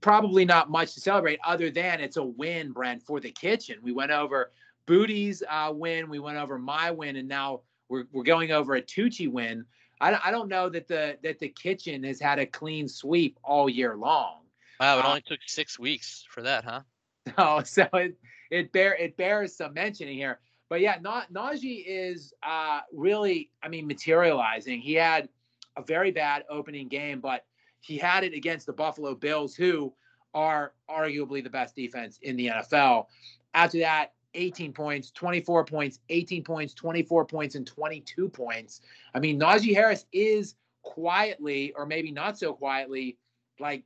probably 0.00 0.46
not 0.46 0.70
much 0.70 0.94
to 0.94 1.00
celebrate 1.00 1.38
other 1.44 1.70
than 1.70 2.00
it's 2.00 2.16
a 2.16 2.24
win, 2.24 2.72
Brent, 2.72 3.02
for 3.02 3.20
the 3.20 3.30
kitchen. 3.30 3.76
We 3.82 3.92
went 3.92 4.10
over 4.10 4.52
Booty's 4.86 5.42
uh, 5.48 5.70
win, 5.74 6.08
we 6.08 6.18
went 6.18 6.38
over 6.38 6.58
my 6.58 6.90
win, 6.90 7.16
and 7.16 7.28
now 7.28 7.60
we're, 7.88 8.04
we're 8.12 8.24
going 8.24 8.52
over 8.52 8.76
a 8.76 8.82
Tucci 8.82 9.30
win. 9.30 9.64
I, 10.00 10.18
I 10.24 10.30
don't 10.30 10.48
know 10.48 10.68
that 10.70 10.88
the 10.88 11.18
that 11.22 11.38
the 11.38 11.48
kitchen 11.48 12.02
has 12.04 12.20
had 12.20 12.38
a 12.38 12.46
clean 12.46 12.88
sweep 12.88 13.38
all 13.44 13.68
year 13.68 13.96
long. 13.96 14.40
Wow, 14.80 14.98
it 14.98 15.04
uh, 15.04 15.08
only 15.08 15.20
took 15.20 15.40
six 15.46 15.78
weeks 15.78 16.24
for 16.28 16.42
that, 16.42 16.64
huh? 16.64 16.80
Oh, 17.38 17.62
so 17.62 17.86
it 17.92 18.16
it 18.50 18.72
bear 18.72 18.96
it 18.96 19.16
bears 19.16 19.54
some 19.54 19.74
mentioning 19.74 20.16
here. 20.16 20.40
But 20.68 20.80
yeah, 20.80 20.96
not 21.00 21.32
Najee 21.32 21.84
is 21.86 22.32
uh, 22.42 22.80
really, 22.92 23.50
I 23.62 23.68
mean, 23.68 23.86
materializing. 23.86 24.80
He 24.80 24.94
had 24.94 25.28
a 25.76 25.82
very 25.82 26.10
bad 26.10 26.44
opening 26.48 26.88
game, 26.88 27.20
but 27.20 27.44
he 27.80 27.96
had 27.96 28.24
it 28.24 28.34
against 28.34 28.66
the 28.66 28.72
Buffalo 28.72 29.14
Bills, 29.14 29.54
who 29.54 29.92
are 30.34 30.72
arguably 30.88 31.42
the 31.42 31.50
best 31.50 31.74
defense 31.74 32.18
in 32.22 32.36
the 32.36 32.48
NFL. 32.48 33.06
After 33.54 33.78
that, 33.78 34.12
18 34.34 34.72
points, 34.72 35.10
24 35.10 35.64
points, 35.64 35.98
18 36.08 36.44
points, 36.44 36.74
24 36.74 37.24
points, 37.24 37.54
and 37.54 37.66
22 37.66 38.28
points. 38.28 38.80
I 39.14 39.18
mean, 39.18 39.40
Najee 39.40 39.74
Harris 39.74 40.06
is 40.12 40.54
quietly, 40.82 41.72
or 41.76 41.86
maybe 41.86 42.12
not 42.12 42.38
so 42.38 42.52
quietly, 42.52 43.18
like 43.58 43.84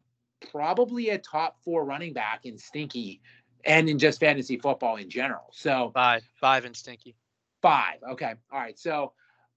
probably 0.50 1.10
a 1.10 1.18
top 1.18 1.56
four 1.64 1.84
running 1.84 2.12
back 2.12 2.44
in 2.44 2.58
Stinky 2.58 3.22
and 3.64 3.88
in 3.88 3.98
just 3.98 4.20
fantasy 4.20 4.58
football 4.58 4.96
in 4.96 5.08
general. 5.08 5.48
So 5.52 5.90
five, 5.94 6.22
five 6.40 6.64
in 6.64 6.74
Stinky. 6.74 7.16
Five. 7.62 7.96
Okay. 8.10 8.34
All 8.52 8.58
right. 8.58 8.78
So 8.78 9.12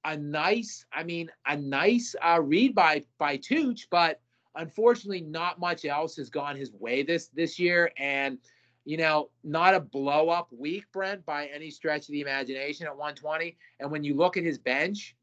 a 0.07 0.17
nice, 0.17 0.85
I 0.91 1.03
mean, 1.03 1.29
a 1.45 1.57
nice 1.57 2.15
uh, 2.25 2.41
read 2.41 2.73
by 2.73 3.03
by 3.17 3.37
Tooch, 3.37 3.87
but 3.91 4.21
unfortunately, 4.55 5.21
not 5.21 5.59
much 5.59 5.83
else 5.83 6.15
has 6.15 6.29
gone 6.29 6.55
his 6.55 6.71
way 6.71 7.03
this 7.03 7.27
this 7.27 7.59
year, 7.59 7.91
and 7.97 8.37
you 8.85 8.95
know, 8.95 9.29
not 9.43 9.73
a 9.73 9.81
blow 9.81 10.29
up 10.29 10.47
week, 10.51 10.85
Brent, 10.93 11.25
by 11.25 11.47
any 11.47 11.69
stretch 11.69 12.07
of 12.07 12.13
the 12.13 12.21
imagination 12.21 12.87
at 12.87 12.95
120. 12.95 13.57
And 13.81 13.91
when 13.91 14.05
you 14.05 14.15
look 14.15 14.37
at 14.37 14.43
his 14.43 14.57
bench, 14.57 15.13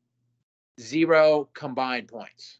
zero 0.78 1.48
combined 1.54 2.08
points. 2.08 2.58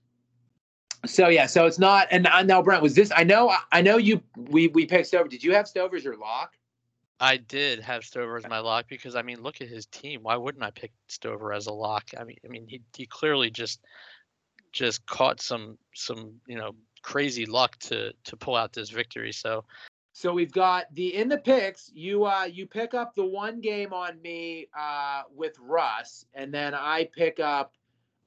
So 1.04 1.28
yeah, 1.28 1.44
so 1.44 1.66
it's 1.66 1.78
not. 1.78 2.08
And 2.10 2.26
uh, 2.26 2.42
now, 2.42 2.62
Brent, 2.62 2.82
was 2.82 2.94
this? 2.94 3.12
I 3.14 3.22
know, 3.22 3.54
I 3.70 3.82
know 3.82 3.98
you. 3.98 4.22
We 4.34 4.68
we 4.68 4.86
picked 4.86 5.08
Stover. 5.08 5.28
Did 5.28 5.44
you 5.44 5.52
have 5.52 5.68
Stover 5.68 5.96
as 5.96 6.04
your 6.04 6.16
lock? 6.16 6.54
I 7.24 7.38
did 7.38 7.80
have 7.80 8.04
Stover 8.04 8.36
as 8.36 8.46
my 8.46 8.58
lock 8.58 8.84
because 8.86 9.16
I 9.16 9.22
mean, 9.22 9.42
look 9.42 9.62
at 9.62 9.68
his 9.68 9.86
team. 9.86 10.24
Why 10.24 10.36
wouldn't 10.36 10.62
I 10.62 10.70
pick 10.70 10.92
Stover 11.08 11.54
as 11.54 11.68
a 11.68 11.72
lock? 11.72 12.10
I 12.20 12.24
mean, 12.24 12.36
I 12.44 12.48
mean, 12.48 12.66
he 12.68 12.82
he 12.94 13.06
clearly 13.06 13.50
just 13.50 13.80
just 14.72 15.06
caught 15.06 15.40
some 15.40 15.78
some 15.94 16.34
you 16.46 16.58
know 16.58 16.72
crazy 17.00 17.46
luck 17.46 17.78
to 17.78 18.12
to 18.24 18.36
pull 18.36 18.54
out 18.54 18.74
this 18.74 18.90
victory. 18.90 19.32
So 19.32 19.64
so 20.12 20.34
we've 20.34 20.52
got 20.52 20.94
the 20.94 21.14
in 21.14 21.30
the 21.30 21.38
picks. 21.38 21.90
You 21.94 22.26
uh 22.26 22.44
you 22.44 22.66
pick 22.66 22.92
up 22.92 23.14
the 23.14 23.24
one 23.24 23.62
game 23.62 23.94
on 23.94 24.20
me 24.20 24.66
uh 24.78 25.22
with 25.34 25.56
Russ, 25.58 26.26
and 26.34 26.52
then 26.52 26.74
I 26.74 27.08
pick 27.16 27.40
up 27.40 27.72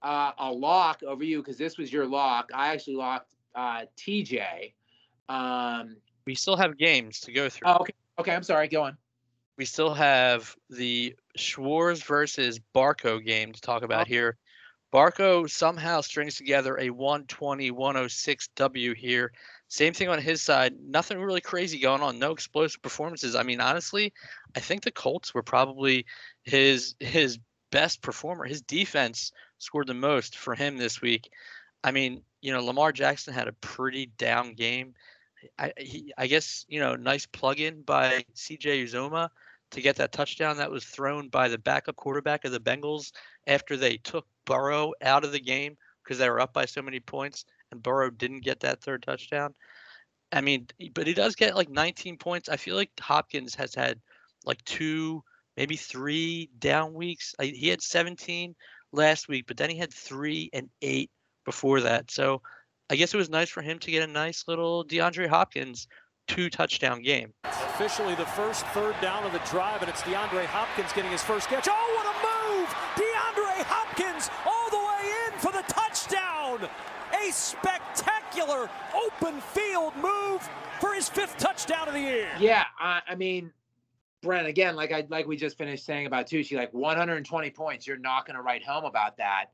uh, 0.02 0.32
a 0.40 0.52
lock 0.52 1.04
over 1.04 1.24
you 1.24 1.44
because 1.44 1.60
this 1.60 1.78
was 1.78 1.94
your 1.94 2.08
lock. 2.08 2.50
I 2.52 2.70
actually 2.70 2.96
locked 2.96 3.36
uh 3.54 3.84
TJ. 3.96 4.74
Um 5.30 5.98
we 6.26 6.34
still 6.34 6.58
have 6.58 6.80
games 6.80 7.20
to 7.22 7.32
go 7.32 7.48
through. 7.48 7.70
Okay. 7.70 7.94
Okay, 8.20 8.34
I'm 8.34 8.44
sorry. 8.44 8.68
Go 8.68 8.84
on. 8.84 8.98
We 9.58 9.66
still 9.66 9.94
have 9.94 10.56
the 10.70 11.16
Schwartz 11.36 12.04
versus 12.04 12.60
Barco 12.76 13.24
game 13.24 13.54
to 13.54 13.62
talk 13.62 13.84
about 13.84 14.08
oh. 14.08 14.10
here. 14.10 14.38
Barco 14.94 15.50
somehow 15.50 16.02
strings 16.02 16.36
together 16.36 16.78
a 16.80 16.90
120 16.90 17.72
106 17.72 18.48
W 18.56 18.94
here. 18.94 19.34
Same 19.68 19.94
thing 19.94 20.08
on 20.08 20.20
his 20.20 20.42
side. 20.42 20.76
Nothing 20.80 21.20
really 21.20 21.42
crazy 21.42 21.80
going 21.80 22.02
on. 22.02 22.20
No 22.20 22.32
explosive 22.32 22.82
performances. 22.82 23.36
I 23.36 23.44
mean, 23.44 23.60
honestly, 23.60 24.14
I 24.56 24.62
think 24.62 24.84
the 24.84 24.92
Colts 24.92 25.34
were 25.34 25.44
probably 25.44 26.06
his 26.44 26.96
his 27.00 27.38
best 27.70 28.02
performer. 28.02 28.46
His 28.46 28.62
defense 28.62 29.34
scored 29.58 29.88
the 29.88 29.94
most 29.94 30.38
for 30.38 30.56
him 30.56 30.78
this 30.78 31.02
week. 31.02 31.30
I 31.84 31.92
mean, 31.92 32.22
you 32.42 32.54
know, 32.54 32.64
Lamar 32.64 32.92
Jackson 32.94 33.34
had 33.34 33.50
a 33.50 33.54
pretty 33.54 34.06
down 34.18 34.54
game. 34.54 34.94
I 35.58 35.74
he, 35.78 36.14
I 36.18 36.28
guess 36.28 36.66
you 36.68 36.80
know, 36.80 36.96
nice 36.96 37.26
plug 37.26 37.60
in 37.60 37.82
by 37.82 38.26
C.J. 38.34 38.84
Uzomah 38.86 39.30
to 39.72 39.82
get 39.82 39.98
that 39.98 40.12
touchdown 40.12 40.58
that 40.58 40.72
was 40.72 40.86
thrown 40.86 41.28
by 41.30 41.48
the 41.48 41.58
backup 41.58 41.96
quarterback 41.96 42.46
of 42.46 42.52
the 42.52 42.60
Bengals 42.60 43.12
after 43.48 43.76
they 43.76 43.98
took 43.98 44.26
Burrow 44.46 44.94
out 45.02 45.24
of 45.24 45.32
the 45.32 45.40
game 45.40 45.78
because 46.04 46.18
they 46.18 46.30
were 46.30 46.40
up 46.40 46.54
by 46.54 46.66
so 46.66 46.82
many 46.82 47.00
points, 47.00 47.46
and 47.72 47.84
Burrow 47.84 48.10
didn't 48.10 48.44
get 48.44 48.62
that 48.62 48.82
third 48.82 49.04
touchdown. 49.04 49.54
I 50.32 50.42
mean, 50.42 50.68
but 50.94 51.08
he 51.08 51.14
does 51.14 51.36
get 51.36 51.56
like 51.56 51.70
19 51.70 52.18
points. 52.18 52.50
I 52.50 52.58
feel 52.58 52.76
like 52.76 52.92
Hopkins 53.00 53.56
has 53.56 53.76
had 53.76 54.00
like 54.46 54.64
two, 54.66 55.24
maybe 55.56 55.76
three 55.76 56.50
down 56.60 56.94
weeks. 56.94 57.36
He 57.42 57.68
had 57.68 57.82
17 57.82 58.56
last 58.92 59.28
week, 59.28 59.46
but 59.48 59.58
then 59.58 59.70
he 59.70 59.78
had 59.78 59.94
three 59.94 60.50
and 60.54 60.70
eight 60.82 61.12
before 61.46 61.82
that. 61.82 62.12
So 62.12 62.42
I 62.90 62.96
guess 62.96 63.14
it 63.14 63.18
was 63.18 63.30
nice 63.30 63.50
for 63.50 63.62
him 63.62 63.80
to 63.80 63.92
get 63.92 64.08
a 64.08 64.12
nice 64.12 64.46
little 64.48 64.86
DeAndre 64.86 65.28
Hopkins 65.28 65.88
two 66.28 66.50
touchdown 66.50 67.02
game. 67.02 67.34
Officially 67.44 68.16
the 68.16 68.26
first 68.26 68.66
third 68.68 68.96
down 69.02 69.24
of 69.26 69.34
the 69.34 69.42
drive, 69.50 69.82
and 69.82 69.90
it's 69.90 70.02
DeAndre 70.02 70.46
Hopkins 70.46 70.92
getting 70.94 71.12
his 71.12 71.24
first 71.24 71.48
catch. 71.48 71.68
Oh, 71.70 71.94
what 71.96 72.06
a 72.06 72.16
move! 72.24 72.70
DeAndre 72.96 73.64
Hopkins 73.66 74.30
all 74.46 74.70
the 74.70 74.78
way 74.78 75.12
in 75.28 75.40
for 75.40 75.52
the 75.52 75.64
touchdown. 75.68 76.70
A 77.26 77.32
spectacular 77.32 78.70
open 78.96 79.42
field 79.42 79.94
move 79.98 80.48
for 80.80 80.94
his 80.94 81.10
fifth 81.10 81.38
touchdown 81.38 81.88
of 81.88 81.94
the 81.94 82.02
year. 82.02 82.30
Yeah, 82.40 82.64
I, 82.80 83.02
I 83.08 83.16
mean, 83.16 83.52
Brent, 84.22 84.48
again, 84.48 84.76
like 84.76 84.92
I 84.92 85.06
like 85.10 85.28
we 85.28 85.38
just 85.38 85.58
finished 85.58 85.86
saying 85.86 86.06
about 86.06 86.28
Tucci, 86.28 86.58
like 86.58 86.74
120 86.74 87.50
points, 87.52 87.88
you're 87.88 87.98
not 87.98 88.26
going 88.26 88.36
to 88.36 88.42
write 88.42 88.64
home 88.64 88.86
about 88.86 89.18
that. 89.18 89.48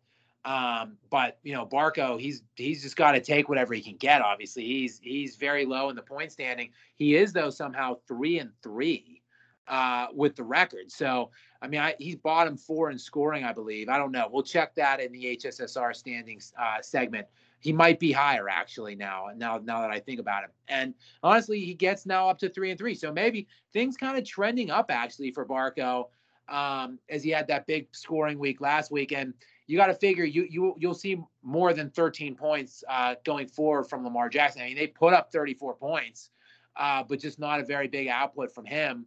Um, 0.45 0.97
but 1.09 1.37
you 1.43 1.53
know, 1.53 1.65
Barco, 1.65 2.19
he's 2.19 2.43
he's 2.55 2.83
just 2.83 2.95
got 2.95 3.13
to 3.13 3.21
take 3.21 3.47
whatever 3.47 3.73
he 3.73 3.81
can 3.81 3.95
get. 3.95 4.21
Obviously, 4.21 4.65
he's 4.65 4.99
he's 5.01 5.37
very 5.37 5.65
low 5.65 5.89
in 5.89 5.95
the 5.95 6.01
point 6.01 6.31
standing. 6.31 6.71
He 6.95 7.15
is 7.15 7.31
though 7.31 7.49
somehow 7.49 7.97
three 8.07 8.39
and 8.39 8.51
three 8.61 9.21
uh, 9.67 10.07
with 10.13 10.35
the 10.35 10.43
record. 10.43 10.91
So 10.91 11.31
I 11.61 11.67
mean, 11.67 11.79
I, 11.79 11.95
he's 11.97 12.17
bottom 12.17 12.57
four 12.57 12.91
in 12.91 12.99
scoring, 12.99 13.45
I 13.45 13.53
believe. 13.53 13.87
I 13.87 13.97
don't 13.97 14.11
know. 14.11 14.27
We'll 14.29 14.43
check 14.43 14.75
that 14.75 14.99
in 14.99 15.13
the 15.13 15.37
HSSR 15.37 15.95
standings 15.95 16.51
uh, 16.61 16.81
segment. 16.81 17.25
He 17.61 17.71
might 17.71 18.01
be 18.01 18.11
higher 18.11 18.49
actually 18.49 18.95
now. 18.97 19.27
Now, 19.37 19.61
now 19.63 19.79
that 19.79 19.89
I 19.89 20.01
think 20.01 20.19
about 20.19 20.43
it, 20.43 20.49
and 20.67 20.93
honestly, 21.23 21.61
he 21.61 21.73
gets 21.73 22.05
now 22.05 22.27
up 22.27 22.37
to 22.39 22.49
three 22.49 22.71
and 22.71 22.77
three. 22.77 22.93
So 22.93 23.13
maybe 23.13 23.47
things 23.71 23.95
kind 23.95 24.17
of 24.17 24.25
trending 24.25 24.71
up 24.71 24.87
actually 24.89 25.31
for 25.31 25.45
Barco 25.45 26.09
um, 26.49 26.99
as 27.09 27.23
he 27.23 27.29
had 27.29 27.47
that 27.47 27.65
big 27.65 27.87
scoring 27.91 28.37
week 28.37 28.59
last 28.59 28.91
week. 28.91 29.13
And 29.13 29.33
you 29.67 29.77
got 29.77 29.87
to 29.87 29.93
figure 29.93 30.25
you 30.25 30.45
you 30.49 30.75
you'll 30.77 30.93
see 30.93 31.21
more 31.41 31.73
than 31.73 31.89
13 31.89 32.35
points 32.35 32.83
uh, 32.89 33.15
going 33.23 33.47
forward 33.47 33.85
from 33.85 34.03
Lamar 34.03 34.29
Jackson. 34.29 34.61
I 34.61 34.65
mean, 34.65 34.75
they 34.75 34.87
put 34.87 35.13
up 35.13 35.31
34 35.31 35.75
points, 35.75 36.29
uh, 36.75 37.03
but 37.03 37.19
just 37.19 37.39
not 37.39 37.59
a 37.59 37.63
very 37.63 37.87
big 37.87 38.07
output 38.07 38.53
from 38.53 38.65
him. 38.65 39.05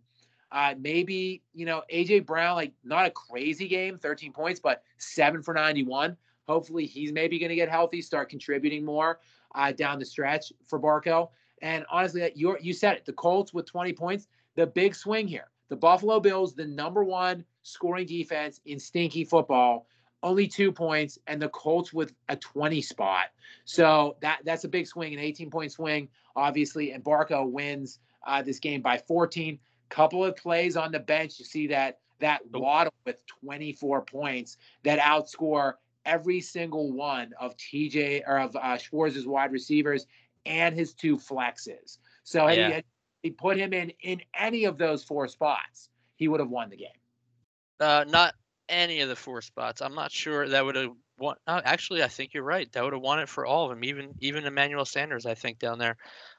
Uh, 0.52 0.74
maybe 0.78 1.42
you 1.54 1.66
know 1.66 1.82
AJ 1.92 2.26
Brown, 2.26 2.56
like 2.56 2.72
not 2.84 3.06
a 3.06 3.10
crazy 3.10 3.68
game, 3.68 3.98
13 3.98 4.32
points, 4.32 4.60
but 4.60 4.82
seven 4.98 5.42
for 5.42 5.54
91. 5.54 6.16
Hopefully, 6.46 6.86
he's 6.86 7.12
maybe 7.12 7.38
going 7.38 7.50
to 7.50 7.56
get 7.56 7.68
healthy, 7.68 8.00
start 8.00 8.28
contributing 8.28 8.84
more 8.84 9.18
uh, 9.54 9.72
down 9.72 9.98
the 9.98 10.04
stretch 10.04 10.52
for 10.66 10.80
Barco. 10.80 11.30
And 11.62 11.84
honestly, 11.90 12.30
you 12.34 12.56
you 12.60 12.72
said 12.72 12.96
it. 12.96 13.04
The 13.04 13.12
Colts 13.12 13.52
with 13.52 13.66
20 13.66 13.92
points, 13.92 14.28
the 14.54 14.66
big 14.66 14.94
swing 14.94 15.26
here. 15.26 15.50
The 15.68 15.76
Buffalo 15.76 16.20
Bills, 16.20 16.54
the 16.54 16.64
number 16.64 17.02
one 17.02 17.44
scoring 17.62 18.06
defense 18.06 18.60
in 18.66 18.78
stinky 18.78 19.24
football, 19.24 19.88
only 20.22 20.46
two 20.48 20.72
points, 20.72 21.18
and 21.26 21.40
the 21.40 21.48
Colts 21.50 21.92
with 21.92 22.12
a 22.28 22.36
20 22.36 22.82
spot. 22.82 23.26
So 23.64 24.16
that 24.20 24.40
that's 24.44 24.64
a 24.64 24.68
big 24.68 24.86
swing, 24.86 25.12
an 25.14 25.20
18 25.20 25.50
point 25.50 25.72
swing, 25.72 26.08
obviously. 26.34 26.92
And 26.92 27.04
Barco 27.04 27.48
wins 27.48 28.00
uh, 28.26 28.42
this 28.42 28.58
game 28.58 28.82
by 28.82 28.98
14. 28.98 29.58
Couple 29.88 30.24
of 30.24 30.36
plays 30.36 30.76
on 30.76 30.90
the 30.90 30.98
bench, 30.98 31.38
you 31.38 31.44
see 31.44 31.68
that 31.68 32.00
that 32.18 32.40
Waddle 32.52 32.94
with 33.04 33.22
24 33.44 34.02
points 34.02 34.56
that 34.82 34.98
outscore 34.98 35.74
every 36.04 36.40
single 36.40 36.92
one 36.92 37.32
of 37.38 37.56
TJ 37.56 38.22
or 38.26 38.38
of 38.38 38.56
uh, 38.56 38.78
Schwartz's 38.78 39.26
wide 39.26 39.52
receivers 39.52 40.06
and 40.46 40.74
his 40.74 40.94
two 40.94 41.16
flexes. 41.16 41.98
So 42.24 42.46
had, 42.46 42.56
Yeah. 42.58 42.66
he, 42.68 42.72
had 42.74 42.84
he 43.22 43.30
put 43.30 43.56
him 43.58 43.72
in 43.72 43.90
in 44.00 44.22
any 44.34 44.64
of 44.64 44.78
those 44.78 45.04
four 45.04 45.28
spots, 45.28 45.90
he 46.16 46.28
would 46.28 46.40
have 46.40 46.48
won 46.48 46.70
the 46.70 46.76
game. 46.76 46.88
Uh, 47.80 48.04
not 48.08 48.34
any 48.68 49.00
of 49.00 49.08
the 49.08 49.16
four 49.16 49.40
spots. 49.40 49.80
I'm 49.80 49.94
not 49.94 50.12
sure 50.12 50.48
that 50.48 50.64
would 50.64 50.76
have 50.76 50.92
won. 51.18 51.36
Uh, 51.46 51.60
actually, 51.64 52.02
I 52.02 52.08
think 52.08 52.34
you're 52.34 52.42
right. 52.42 52.70
That 52.72 52.84
would 52.84 52.92
have 52.92 53.02
won 53.02 53.20
it 53.20 53.28
for 53.28 53.46
all 53.46 53.64
of 53.64 53.70
them, 53.70 53.84
even 53.84 54.14
even 54.20 54.44
Emmanuel 54.44 54.84
Sanders. 54.84 55.26
I 55.26 55.34
think 55.34 55.58
down 55.58 55.78
there. 55.78 55.96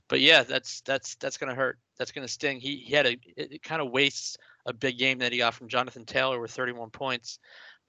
But 0.07 0.21
yeah, 0.21 0.43
that's 0.43 0.81
that's 0.81 1.15
that's 1.15 1.37
gonna 1.37 1.55
hurt. 1.55 1.77
That's 1.97 2.11
gonna 2.11 2.27
sting. 2.27 2.59
He 2.59 2.77
he 2.77 2.93
had 2.93 3.05
a 3.05 3.11
it, 3.35 3.53
it 3.53 3.63
kind 3.63 3.81
of 3.81 3.91
wastes 3.91 4.37
a 4.65 4.73
big 4.73 4.97
game 4.97 5.19
that 5.19 5.31
he 5.31 5.37
got 5.37 5.53
from 5.53 5.69
Jonathan 5.69 6.05
Taylor 6.05 6.39
with 6.39 6.51
31 6.51 6.89
points, 6.89 7.39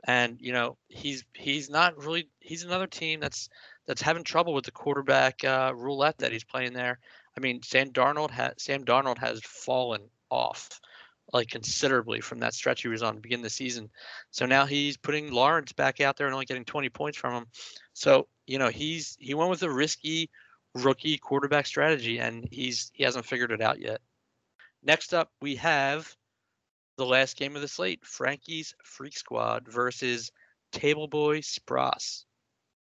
and 0.07 0.39
you 0.41 0.53
know 0.53 0.77
he's 0.89 1.25
he's 1.35 1.71
not 1.71 1.97
really 1.99 2.29
he's 2.41 2.65
another 2.65 2.87
team 2.87 3.21
that's 3.21 3.49
that's 3.87 4.03
having 4.03 4.25
trouble 4.25 4.55
with 4.55 4.65
the 4.65 4.71
quarterback 4.71 5.45
uh, 5.45 5.73
roulette 5.75 6.19
that 6.19 6.33
he's 6.33 6.45
playing 6.45 6.73
there. 6.73 6.99
I 7.37 7.41
mean, 7.41 7.63
Sam 7.63 7.91
Darnold 7.91 8.31
has 8.31 8.55
Sam 8.59 8.85
Darnold 8.85 9.19
has 9.19 9.41
fallen 9.41 10.03
off 10.31 10.81
like 11.33 11.49
considerably 11.49 12.21
from 12.21 12.39
that 12.41 12.55
stretch 12.55 12.83
he 12.83 12.89
was 12.89 13.03
on 13.03 13.15
to 13.15 13.21
begin 13.21 13.43
the 13.43 13.51
season. 13.51 13.91
So 14.31 14.47
now 14.47 14.67
he's 14.67 14.97
putting 14.97 15.31
Lawrence 15.33 15.73
back 15.73 16.01
out 16.01 16.17
there 16.17 16.27
and 16.27 16.35
only 16.35 16.47
getting 16.47 16.65
20 16.65 16.89
points 16.89 17.19
from 17.19 17.35
him. 17.35 17.47
So, 17.93 18.29
you 18.47 18.59
know, 18.59 18.69
he's 18.69 19.17
he 19.21 19.35
went 19.35 19.51
with 19.51 19.63
a 19.63 19.71
risky 19.71 20.31
rookie 20.75 21.19
quarterback 21.19 21.67
strategy 21.67 22.19
and 22.19 22.49
he's 22.51 22.91
he 22.95 23.05
hasn't 23.05 23.27
figured 23.27 23.53
it 23.53 23.61
out 23.61 23.81
yet. 23.81 24.01
Next 24.83 25.13
up, 25.13 25.31
we 25.43 25.57
have 25.57 26.15
the 26.97 27.07
last 27.07 27.37
game 27.37 27.57
of 27.57 27.63
the 27.63 27.69
slate, 27.69 28.05
Frankie's 28.05 28.75
Freak 28.85 29.17
Squad 29.17 29.67
versus 29.69 30.31
Table 30.73 31.09
Boy 31.09 31.41
Spross. 31.41 32.25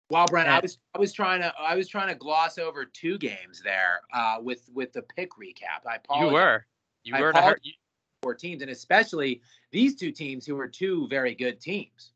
Wow, 0.10 0.26
Brent, 0.26 0.50
I 0.50 0.60
was 0.60 0.80
I 0.96 1.00
was 1.00 1.14
trying 1.14 1.42
to 1.42 1.54
I 1.60 1.76
was 1.76 1.88
trying 1.88 2.08
to 2.08 2.16
gloss 2.16 2.58
over 2.58 2.84
two 2.86 3.18
games 3.20 3.62
there 3.64 4.02
uh, 4.14 4.38
with 4.42 4.68
with 4.74 4.92
the 4.94 5.04
pick 5.04 5.32
recap. 5.34 5.88
I 5.88 5.98
apologize. 5.98 6.28
You 6.30 6.34
were. 6.34 6.66
You 7.04 7.16
I 7.16 7.22
were. 7.22 7.30
and 7.30 7.38
I 7.38 7.42
heard- 7.42 7.48
apologize. 7.58 7.74
Four 8.22 8.34
teams, 8.34 8.62
and 8.62 8.72
especially 8.72 9.42
these 9.72 9.96
two 9.96 10.12
teams 10.12 10.46
who 10.46 10.60
are 10.60 10.68
two 10.68 11.08
very 11.08 11.36
good 11.36 11.60
teams. 11.60 12.12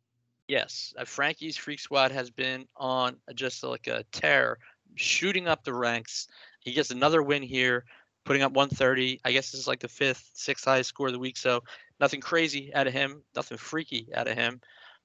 Yes, 0.48 0.94
uh, 0.98 1.06
Frankie's 1.06 1.58
Freak 1.58 1.80
Squad 1.80 2.12
has 2.12 2.30
been 2.30 2.68
on 2.76 3.16
just 3.34 3.64
like 3.64 3.88
a 3.88 4.04
tear, 4.12 4.58
shooting 4.96 5.48
up 5.48 5.64
the 5.64 5.74
ranks. 5.74 6.28
He 6.60 6.74
gets 6.74 6.92
another 6.92 7.24
win 7.24 7.44
here, 7.44 7.86
putting 8.26 8.42
up 8.42 8.52
130. 8.52 9.22
I 9.24 9.32
guess 9.32 9.52
this 9.52 9.62
is 9.62 9.68
like 9.68 9.80
the 9.80 9.88
fifth, 9.88 10.30
sixth 10.34 10.66
highest 10.66 10.90
score 10.90 11.08
of 11.08 11.14
the 11.14 11.20
week. 11.20 11.38
So 11.38 11.64
nothing 12.00 12.22
crazy 12.22 12.74
out 12.74 12.88
of 12.88 12.94
him, 12.94 13.24
nothing 13.36 13.58
freaky 13.58 14.10
out 14.14 14.28
of 14.28 14.36
him, 14.36 14.60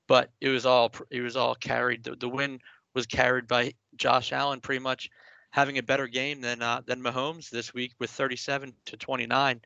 but 0.08 0.30
it 0.40 0.48
was 0.48 0.66
all 0.66 0.92
it 1.10 1.20
was 1.20 1.36
all 1.36 1.54
carried. 1.54 2.04
The, 2.04 2.16
the 2.16 2.28
win 2.28 2.60
was 2.94 3.06
carried 3.06 3.46
by 3.46 3.74
Josh 3.96 4.32
Allen, 4.32 4.60
pretty 4.60 4.82
much 4.82 5.08
having 5.50 5.78
a 5.78 5.82
better 5.82 6.08
game 6.08 6.40
than 6.40 6.62
uh, 6.62 6.82
than 6.84 7.00
Mahomes 7.00 7.48
this 7.48 7.72
week 7.72 7.92
with 8.00 8.10
37 8.10 8.74
to 8.86 8.96
29, 8.96 9.60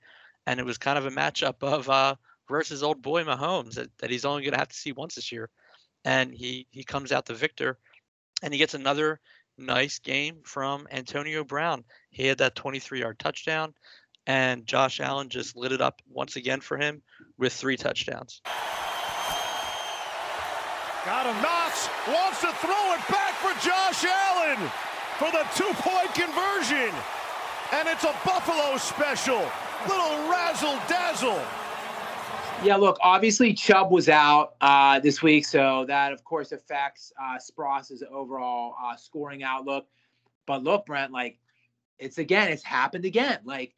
and 0.47 0.61
it 0.61 0.67
was 0.67 0.79
kind 0.79 0.99
of 0.99 1.07
a 1.07 1.11
matchup 1.11 1.63
of 1.63 1.89
uh, 1.89 2.15
versus 2.49 2.83
old 2.83 3.03
boy 3.03 3.25
Mahomes 3.25 3.75
that, 3.75 3.91
that 3.99 4.11
he's 4.11 4.25
only 4.25 4.43
going 4.43 4.53
to 4.53 4.59
have 4.59 4.69
to 4.69 4.77
see 4.77 4.93
once 4.93 5.15
this 5.15 5.33
year 5.33 5.51
and 6.05 6.35
he 6.35 6.67
he 6.71 6.85
comes 6.85 7.13
out 7.13 7.27
the 7.27 7.35
victor 7.35 7.79
and 8.43 8.53
he 8.53 8.59
gets 8.59 8.75
another 8.75 9.21
nice 9.59 9.99
game 9.99 10.39
from 10.45 10.89
Antonio 10.91 11.45
Brown. 11.45 11.85
He 12.11 12.27
had 12.27 12.39
that 12.39 12.57
23-yard 12.57 13.19
touchdown 13.19 13.75
and 14.27 14.67
Josh 14.67 15.01
Allen 15.01 15.29
just 15.29 15.57
lit 15.57 15.73
it 15.73 15.81
up 15.81 16.01
once 16.09 16.37
again 16.37 16.61
for 16.61 16.77
him 16.77 17.03
with 17.39 17.53
three 17.53 17.77
touchdowns. 17.77 18.41
Got 21.05 21.27
him. 21.27 21.43
Knox 21.43 21.89
wants 22.07 22.41
to 22.41 22.53
throw 22.63 22.95
it 22.95 23.03
back 23.11 23.35
for 23.43 23.53
Josh 23.67 24.05
Allen 24.05 24.71
for 25.19 25.31
the 25.31 25.45
two-point 25.57 26.15
conversion. 26.15 26.95
And 27.73 27.89
it's 27.89 28.05
a 28.05 28.15
Buffalo 28.25 28.77
special. 28.77 29.51
Little 29.89 30.31
razzle 30.31 30.79
dazzle. 30.89 31.43
Yeah, 32.63 32.77
look, 32.77 32.99
obviously 33.01 33.55
Chubb 33.55 33.91
was 33.91 34.11
out 34.11 34.55
uh, 34.61 35.01
this 35.01 35.23
week, 35.23 35.47
so 35.47 35.87
that 35.89 36.13
of 36.13 36.23
course 36.23 36.53
affects 36.53 37.13
uh, 37.21 37.39
Spross's 37.39 38.05
overall 38.09 38.77
uh, 38.81 38.95
scoring 38.95 39.43
outlook. 39.43 39.87
But 40.47 40.63
look, 40.63 40.87
Brent, 40.87 41.13
like 41.13 41.39
it's 41.99 42.19
again, 42.19 42.53
it's 42.53 42.63
happened 42.63 43.07
again. 43.07 43.39
Like, 43.43 43.75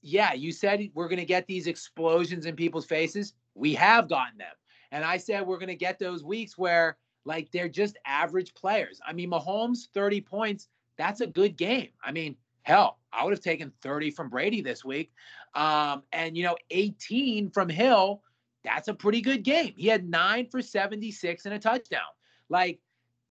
yeah, 0.00 0.32
you 0.32 0.50
said 0.50 0.90
we're 0.94 1.08
gonna 1.08 1.24
get 1.24 1.46
these 1.46 1.66
explosions 1.66 2.46
in 2.46 2.56
people's 2.56 2.86
faces. 2.86 3.34
We 3.54 3.74
have 3.74 4.08
gotten 4.08 4.38
them, 4.38 4.54
and 4.90 5.04
I 5.04 5.18
said 5.18 5.46
we're 5.46 5.58
gonna 5.58 5.74
get 5.74 5.98
those 5.98 6.24
weeks 6.24 6.56
where 6.56 6.96
like 7.26 7.52
they're 7.52 7.68
just 7.68 7.98
average 8.06 8.54
players. 8.54 9.00
I 9.06 9.12
mean, 9.12 9.30
Mahomes, 9.30 9.88
thirty 9.92 10.20
points, 10.20 10.68
that's 10.96 11.20
a 11.20 11.26
good 11.26 11.56
game. 11.56 11.90
I 12.02 12.10
mean, 12.10 12.36
hell, 12.64 12.98
I 13.12 13.24
would 13.24 13.32
have 13.32 13.40
taken 13.40 13.72
thirty 13.80 14.10
from 14.10 14.28
Brady 14.28 14.60
this 14.60 14.84
week. 14.84 15.12
Um, 15.54 16.02
and 16.12 16.36
you 16.36 16.42
know, 16.42 16.56
18 16.70 17.50
from 17.50 17.68
Hill, 17.68 18.22
that's 18.64 18.88
a 18.88 18.94
pretty 18.94 19.20
good 19.20 19.44
game. 19.44 19.72
He 19.76 19.86
had 19.86 20.08
nine 20.08 20.48
for 20.50 20.60
76 20.60 21.44
and 21.44 21.54
a 21.54 21.58
touchdown. 21.58 22.00
Like 22.48 22.80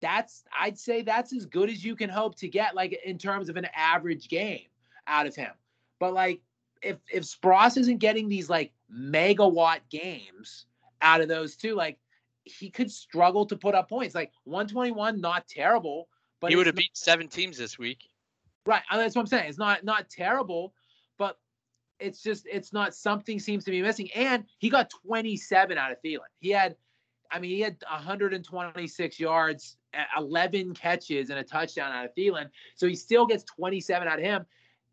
that's 0.01 0.45
I'd 0.59 0.79
say 0.79 1.03
that's 1.03 1.33
as 1.33 1.47
good 1.47 1.71
as 1.71 1.85
you 1.85 1.95
can 1.95 2.11
hope 2.11 2.37
to 2.37 2.49
get, 2.49 2.75
like 2.75 2.99
in 3.05 3.19
terms 3.19 3.49
of 3.49 3.57
an 3.57 3.69
average 3.75 4.29
game 4.29 4.67
out 5.07 5.27
of 5.27 5.37
him. 5.37 5.53
But 6.01 6.13
like 6.13 6.41
if 6.83 6.97
if 7.13 7.25
Spross 7.25 7.77
isn't 7.79 7.99
getting 7.99 8.29
these 8.29 8.51
like 8.51 8.73
megawatt 8.93 9.81
games 9.91 10.67
out 11.03 11.21
of 11.21 11.29
those 11.29 11.57
two, 11.57 11.75
like 11.75 11.99
he 12.45 12.71
could 12.71 12.91
struggle 12.91 13.47
to 13.47 13.57
put 13.57 13.75
up 13.75 13.89
points. 13.89 14.15
Like 14.15 14.33
121, 14.45 15.21
not 15.21 15.47
terrible, 15.47 16.09
but 16.41 16.51
he 16.51 16.57
would 16.57 16.67
have 16.67 16.77
beat 16.77 16.97
seven 16.97 17.29
teams 17.29 17.59
this 17.59 17.79
week. 17.79 17.99
Right. 18.69 18.83
That's 18.93 19.17
what 19.17 19.23
I'm 19.23 19.27
saying. 19.29 19.49
It's 19.49 19.57
not 19.57 19.83
not 19.83 20.11
terrible, 20.11 20.75
but 21.17 21.39
it's 21.99 22.23
just 22.23 22.47
it's 22.47 22.71
not 22.71 22.95
something 22.95 23.41
seems 23.41 23.65
to 23.65 23.71
be 23.71 23.81
missing. 23.81 24.11
And 24.15 24.45
he 24.59 24.69
got 24.69 24.91
27 25.07 25.79
out 25.79 25.91
of 25.91 25.97
Thielen. 26.05 26.29
He 26.39 26.51
had, 26.51 26.77
I 27.33 27.39
mean, 27.39 27.51
he 27.51 27.61
had 27.61 27.79
126 27.91 29.19
yards, 29.19 29.79
11 30.19 30.75
catches, 30.75 31.31
and 31.31 31.39
a 31.39 31.43
touchdown 31.43 31.93
out 31.93 32.05
of 32.05 32.15
Thielen. 32.15 32.51
So 32.75 32.87
he 32.87 32.95
still 32.95 33.25
gets 33.25 33.43
27 33.45 34.07
out 34.07 34.19
of 34.19 34.25
him. 34.25 34.45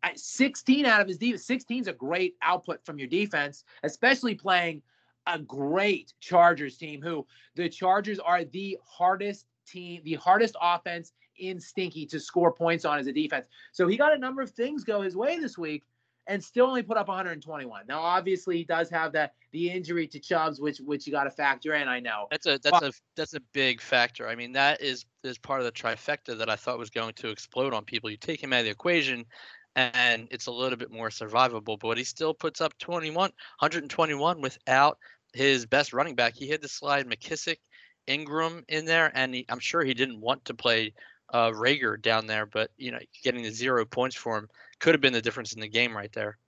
At 0.02 0.18
16 0.18 0.86
out 0.86 1.02
of 1.02 1.08
his 1.08 1.18
defense. 1.18 1.44
16 1.44 1.82
is 1.82 1.88
a 1.88 1.92
great 1.92 2.36
output 2.40 2.82
from 2.86 2.98
your 2.98 3.08
defense, 3.08 3.64
especially 3.82 4.34
playing 4.34 4.80
a 5.26 5.38
great 5.38 6.14
Chargers 6.20 6.78
team. 6.78 7.02
Who 7.02 7.26
the 7.56 7.68
Chargers 7.68 8.18
are 8.20 8.42
the 8.42 8.78
hardest 8.82 9.44
team, 9.66 10.00
the 10.02 10.14
hardest 10.14 10.56
offense 10.62 11.12
in 11.38 11.60
Stinky 11.60 12.06
to 12.06 12.20
score 12.20 12.52
points 12.52 12.84
on 12.84 12.98
as 12.98 13.06
a 13.06 13.12
defense. 13.12 13.46
So 13.72 13.86
he 13.86 13.96
got 13.96 14.12
a 14.14 14.18
number 14.18 14.42
of 14.42 14.50
things 14.50 14.84
go 14.84 15.02
his 15.02 15.16
way 15.16 15.38
this 15.38 15.56
week 15.56 15.84
and 16.28 16.42
still 16.42 16.66
only 16.66 16.82
put 16.82 16.96
up 16.96 17.08
121. 17.08 17.84
Now, 17.88 18.00
obviously, 18.00 18.56
he 18.58 18.64
does 18.64 18.90
have 18.90 19.12
that 19.12 19.34
the 19.52 19.70
injury 19.70 20.06
to 20.08 20.18
Chubbs, 20.18 20.60
which 20.60 20.78
which 20.78 21.06
you 21.06 21.12
got 21.12 21.24
to 21.24 21.30
factor 21.30 21.74
in. 21.74 21.88
I 21.88 22.00
know. 22.00 22.26
That's 22.30 22.46
a 22.46 22.58
that's 22.58 22.82
a 22.82 22.92
that's 23.16 23.34
a 23.34 23.40
big 23.52 23.80
factor. 23.80 24.28
I 24.28 24.34
mean, 24.34 24.52
that 24.52 24.80
is 24.80 25.04
is 25.22 25.38
part 25.38 25.60
of 25.60 25.66
the 25.66 25.72
trifecta 25.72 26.36
that 26.38 26.50
I 26.50 26.56
thought 26.56 26.78
was 26.78 26.90
going 26.90 27.14
to 27.14 27.28
explode 27.28 27.72
on 27.72 27.84
people. 27.84 28.10
You 28.10 28.16
take 28.16 28.42
him 28.42 28.52
out 28.52 28.60
of 28.60 28.64
the 28.64 28.70
equation, 28.70 29.24
and 29.76 30.26
it's 30.30 30.46
a 30.46 30.52
little 30.52 30.78
bit 30.78 30.90
more 30.90 31.10
survivable. 31.10 31.78
But 31.78 31.98
he 31.98 32.04
still 32.04 32.34
puts 32.34 32.60
up 32.60 32.76
21, 32.78 33.14
121 33.14 34.40
without 34.40 34.98
his 35.32 35.66
best 35.66 35.92
running 35.92 36.16
back. 36.16 36.34
He 36.34 36.48
had 36.48 36.62
to 36.62 36.68
slide 36.68 37.06
McKissic, 37.06 37.58
Ingram 38.06 38.64
in 38.68 38.84
there, 38.84 39.12
and 39.14 39.34
he, 39.34 39.46
I'm 39.48 39.60
sure 39.60 39.84
he 39.84 39.94
didn't 39.94 40.20
want 40.20 40.44
to 40.46 40.54
play 40.54 40.92
uh, 41.32 41.50
Rager 41.50 42.00
down 42.00 42.26
there. 42.26 42.46
But 42.46 42.70
you 42.76 42.92
know, 42.92 42.98
getting 43.22 43.42
the 43.42 43.50
zero 43.50 43.84
points 43.84 44.16
for 44.16 44.36
him 44.38 44.48
could 44.78 44.94
have 44.94 45.00
been 45.00 45.12
the 45.12 45.22
difference 45.22 45.52
in 45.52 45.60
the 45.60 45.68
game 45.68 45.96
right 45.96 46.12
there. 46.12 46.38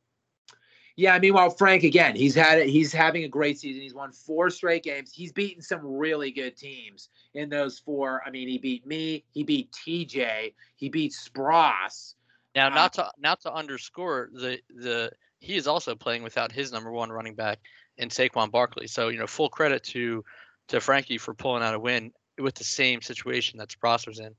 Yeah. 0.97 1.17
Meanwhile, 1.19 1.51
Frank 1.51 1.85
again, 1.85 2.17
he's 2.17 2.35
had 2.35 2.59
it 2.59 2.69
he's 2.69 2.93
having 2.93 3.25
a 3.25 3.29
great 3.29 3.59
season. 3.59 3.83
He's 3.83 3.95
won 3.95 4.11
four 4.13 4.51
straight 4.51 4.83
games. 4.83 5.13
He's 5.13 5.33
beaten 5.33 5.63
some 5.63 5.81
really 5.85 6.33
good 6.33 6.57
teams 6.57 7.09
in 7.35 7.49
those 7.49 7.79
four. 7.79 8.23
I 8.27 8.31
mean, 8.31 8.49
he 8.49 8.59
beat 8.59 8.87
me. 8.87 9.25
He 9.31 9.45
beat 9.45 9.71
TJ. 9.73 10.55
He 10.77 10.89
beat 10.89 11.13
Spross. 11.13 12.15
Now, 12.55 12.67
Uh, 12.67 12.71
not 12.71 12.93
to 12.95 13.11
not 13.19 13.41
to 13.43 13.53
underscore 13.53 14.31
the 14.33 14.59
the 14.75 15.13
he 15.41 15.57
is 15.57 15.69
also 15.69 15.95
playing 15.95 16.25
without 16.25 16.51
his 16.51 16.73
number 16.73 16.91
one 16.91 17.11
running 17.11 17.35
back 17.35 17.61
in 17.99 18.09
Saquon 18.09 18.51
Barkley. 18.51 18.89
So 18.89 19.09
you 19.09 19.19
know, 19.19 19.27
full 19.27 19.49
credit 19.49 19.85
to 19.85 20.25
to 20.69 20.81
Frankie 20.81 21.19
for 21.19 21.35
pulling 21.35 21.63
out 21.63 21.75
a 21.75 21.79
win 21.79 22.13
with 22.39 22.55
the 22.55 22.65
same 22.65 23.03
situation 23.03 23.59
that 23.59 23.69
Spross 23.69 24.07
was 24.07 24.19
in. 24.19 24.35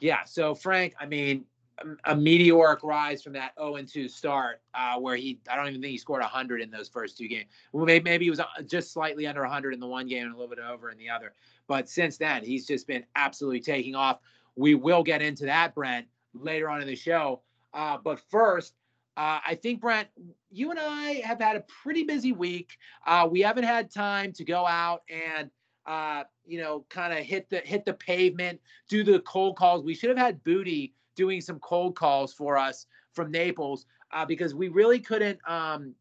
Yeah. 0.00 0.24
So 0.24 0.54
Frank, 0.54 0.94
I 1.00 1.06
mean, 1.06 1.44
a, 1.78 2.12
a 2.12 2.16
meteoric 2.16 2.82
rise 2.82 3.22
from 3.22 3.32
that 3.34 3.52
0 3.58 3.76
and 3.76 3.88
2 3.88 4.08
start, 4.08 4.60
uh, 4.74 4.98
where 4.98 5.16
he 5.16 5.40
I 5.50 5.56
don't 5.56 5.68
even 5.68 5.80
think 5.80 5.92
he 5.92 5.98
scored 5.98 6.20
100 6.20 6.60
in 6.60 6.70
those 6.70 6.88
first 6.88 7.18
two 7.18 7.28
games. 7.28 7.46
Well, 7.72 7.84
maybe, 7.84 8.04
maybe 8.04 8.24
he 8.26 8.30
was 8.30 8.40
uh, 8.40 8.46
just 8.66 8.92
slightly 8.92 9.26
under 9.26 9.42
100 9.42 9.74
in 9.74 9.80
the 9.80 9.86
one 9.86 10.06
game 10.06 10.24
and 10.26 10.34
a 10.34 10.36
little 10.36 10.54
bit 10.54 10.58
over 10.58 10.90
in 10.90 10.98
the 10.98 11.10
other. 11.10 11.32
But 11.66 11.88
since 11.88 12.16
then, 12.16 12.44
he's 12.44 12.66
just 12.66 12.86
been 12.86 13.04
absolutely 13.16 13.60
taking 13.60 13.94
off. 13.94 14.18
We 14.56 14.74
will 14.74 15.02
get 15.02 15.22
into 15.22 15.46
that, 15.46 15.74
Brent, 15.74 16.06
later 16.34 16.68
on 16.68 16.80
in 16.80 16.86
the 16.86 16.96
show. 16.96 17.42
Uh, 17.72 17.98
but 18.02 18.20
first, 18.30 18.74
uh, 19.16 19.40
I 19.46 19.54
think 19.60 19.80
Brent, 19.80 20.08
you 20.50 20.70
and 20.70 20.78
I 20.78 21.22
have 21.24 21.40
had 21.40 21.56
a 21.56 21.60
pretty 21.82 22.04
busy 22.04 22.32
week. 22.32 22.76
Uh, 23.06 23.28
we 23.30 23.40
haven't 23.40 23.64
had 23.64 23.90
time 23.90 24.32
to 24.34 24.44
go 24.44 24.66
out 24.66 25.02
and 25.08 25.50
uh, 25.86 26.24
you 26.46 26.60
know, 26.60 26.84
kind 26.88 27.12
of 27.12 27.20
hit 27.20 27.48
the 27.50 27.58
hit 27.58 27.84
the 27.84 27.94
pavement, 27.94 28.60
do 28.88 29.02
the 29.04 29.20
cold 29.20 29.56
calls. 29.56 29.84
We 29.84 29.94
should 29.94 30.10
have 30.10 30.18
had 30.18 30.44
Booty 30.44 30.92
doing 31.16 31.40
some 31.40 31.58
cold 31.60 31.96
calls 31.96 32.32
for 32.32 32.56
us 32.56 32.86
from 33.12 33.30
Naples 33.30 33.86
uh, 34.12 34.24
because 34.24 34.54
we 34.54 34.68
really 34.68 35.00
couldn't 35.00 35.38
um, 35.48 35.94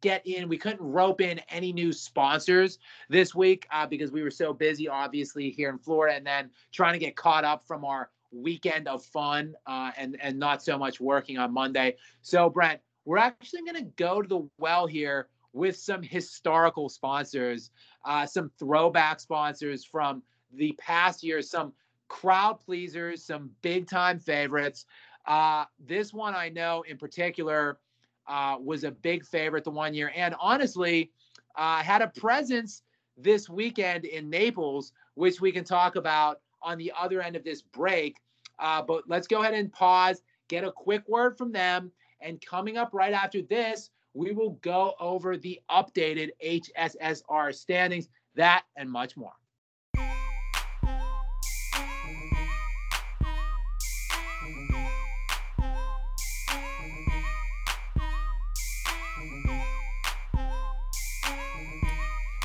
get 0.00 0.26
in. 0.26 0.48
We 0.48 0.58
couldn't 0.58 0.80
rope 0.80 1.20
in 1.20 1.40
any 1.48 1.72
new 1.72 1.92
sponsors 1.92 2.78
this 3.08 3.34
week 3.34 3.66
uh, 3.70 3.86
because 3.86 4.12
we 4.12 4.22
were 4.22 4.30
so 4.30 4.52
busy, 4.52 4.88
obviously 4.88 5.50
here 5.50 5.70
in 5.70 5.78
Florida, 5.78 6.16
and 6.16 6.26
then 6.26 6.50
trying 6.72 6.92
to 6.92 6.98
get 6.98 7.16
caught 7.16 7.44
up 7.44 7.66
from 7.66 7.84
our 7.84 8.10
weekend 8.32 8.88
of 8.88 9.04
fun 9.04 9.54
uh, 9.66 9.90
and 9.96 10.16
and 10.20 10.38
not 10.38 10.62
so 10.62 10.78
much 10.78 11.00
working 11.00 11.38
on 11.38 11.52
Monday. 11.52 11.96
So 12.22 12.48
Brent, 12.48 12.80
we're 13.04 13.18
actually 13.18 13.62
going 13.62 13.76
to 13.76 13.90
go 13.96 14.22
to 14.22 14.28
the 14.28 14.48
well 14.58 14.86
here 14.86 15.28
with 15.52 15.76
some 15.76 16.02
historical 16.02 16.88
sponsors, 16.88 17.70
uh, 18.04 18.26
some 18.26 18.50
throwback 18.58 19.20
sponsors 19.20 19.84
from 19.84 20.22
the 20.52 20.72
past 20.78 21.22
years, 21.22 21.50
some 21.50 21.72
crowd 22.08 22.60
pleasers, 22.60 23.24
some 23.24 23.50
big 23.62 23.88
time 23.88 24.18
favorites. 24.18 24.86
Uh, 25.26 25.64
this 25.78 26.12
one 26.12 26.34
I 26.34 26.48
know 26.48 26.84
in 26.88 26.98
particular 26.98 27.78
uh, 28.26 28.56
was 28.60 28.84
a 28.84 28.90
big 28.90 29.24
favorite 29.24 29.64
the 29.64 29.70
one 29.70 29.94
year, 29.94 30.12
and 30.14 30.34
honestly, 30.40 31.10
uh, 31.56 31.82
had 31.82 32.02
a 32.02 32.08
presence 32.08 32.82
this 33.16 33.48
weekend 33.48 34.04
in 34.04 34.30
Naples, 34.30 34.92
which 35.14 35.40
we 35.40 35.52
can 35.52 35.64
talk 35.64 35.96
about 35.96 36.40
on 36.62 36.78
the 36.78 36.92
other 36.98 37.20
end 37.20 37.36
of 37.36 37.44
this 37.44 37.62
break. 37.62 38.16
Uh, 38.58 38.82
but 38.82 39.02
let's 39.08 39.26
go 39.26 39.42
ahead 39.42 39.54
and 39.54 39.72
pause, 39.72 40.22
get 40.48 40.64
a 40.64 40.72
quick 40.72 41.06
word 41.08 41.36
from 41.36 41.52
them, 41.52 41.90
and 42.20 42.40
coming 42.44 42.76
up 42.76 42.90
right 42.92 43.12
after 43.12 43.42
this, 43.42 43.90
we 44.14 44.32
will 44.32 44.58
go 44.62 44.94
over 45.00 45.36
the 45.36 45.60
updated 45.70 46.30
HSSR 46.44 47.54
standings, 47.54 48.08
that 48.34 48.64
and 48.76 48.90
much 48.90 49.16
more. 49.16 49.32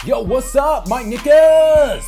Yo, 0.06 0.22
what's 0.22 0.56
up, 0.56 0.88
Mike 0.88 1.06
Nickus? 1.06 2.06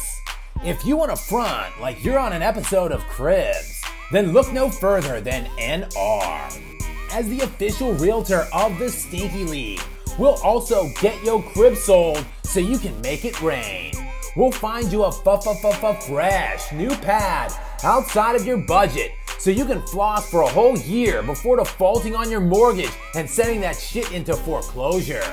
If 0.63 0.85
you 0.85 0.95
want 0.95 1.11
to 1.11 1.21
front 1.21 1.81
like 1.81 2.01
you're 2.03 2.19
on 2.19 2.31
an 2.31 2.41
episode 2.41 2.93
of 2.93 3.01
Cribs, 3.07 3.81
then 4.13 4.31
look 4.31 4.53
no 4.53 4.69
further 4.69 5.19
than 5.19 5.45
NR. 5.57 6.68
As 7.11 7.27
the 7.27 7.41
official 7.41 7.93
realtor 7.93 8.47
of 8.53 8.77
the 8.77 8.87
Stinky 8.87 9.43
League, 9.43 9.81
we'll 10.19 10.37
also 10.43 10.89
get 11.01 11.21
your 11.23 11.41
crib 11.41 11.75
sold 11.75 12.23
so 12.43 12.59
you 12.59 12.77
can 12.77 13.01
make 13.01 13.25
it 13.25 13.41
rain. 13.41 13.93
We'll 14.35 14.51
find 14.51 14.91
you 14.91 15.05
a 15.05 15.11
fresh 15.11 16.71
new 16.71 16.89
pad 16.89 17.51
outside 17.83 18.35
of 18.35 18.45
your 18.45 18.57
budget 18.57 19.11
so 19.39 19.49
you 19.49 19.65
can 19.65 19.81
floss 19.87 20.29
for 20.29 20.43
a 20.43 20.47
whole 20.47 20.77
year 20.77 21.23
before 21.23 21.57
defaulting 21.57 22.15
on 22.15 22.29
your 22.29 22.41
mortgage 22.41 22.91
and 23.15 23.27
sending 23.27 23.59
that 23.61 23.75
shit 23.75 24.11
into 24.11 24.35
foreclosure. 24.35 25.23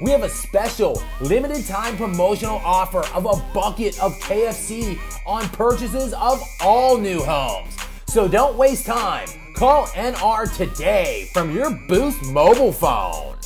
We 0.00 0.12
have 0.12 0.22
a 0.22 0.28
special 0.28 1.02
limited 1.20 1.66
time 1.66 1.96
promotional 1.96 2.60
offer 2.64 3.04
of 3.12 3.26
a 3.26 3.42
bucket 3.52 4.00
of 4.00 4.12
KFC 4.20 5.00
on 5.26 5.48
purchases 5.48 6.12
of 6.12 6.40
all 6.60 6.96
new 6.96 7.22
homes. 7.24 7.76
So 8.06 8.28
don't 8.28 8.56
waste 8.56 8.86
time. 8.86 9.28
Call 9.54 9.86
NR 9.86 10.52
today 10.56 11.30
from 11.32 11.54
your 11.54 11.70
Boost 11.86 12.24
mobile 12.24 12.72
phone. 12.72 13.36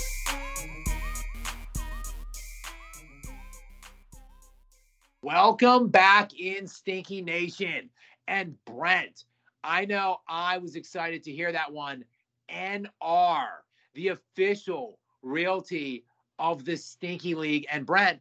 Welcome 5.20 5.88
back 5.88 6.32
in 6.40 6.66
Stinky 6.66 7.20
Nation. 7.20 7.90
And 8.26 8.54
Brent, 8.64 9.24
I 9.62 9.84
know 9.84 10.20
I 10.26 10.56
was 10.56 10.76
excited 10.76 11.22
to 11.24 11.30
hear 11.30 11.52
that 11.52 11.70
one. 11.70 12.06
NR, 12.50 13.46
the 13.92 14.09
official 14.09 14.98
realty 15.20 16.06
of 16.38 16.64
the 16.64 16.78
Stinky 16.78 17.34
League. 17.34 17.66
And 17.70 17.84
Brent, 17.84 18.18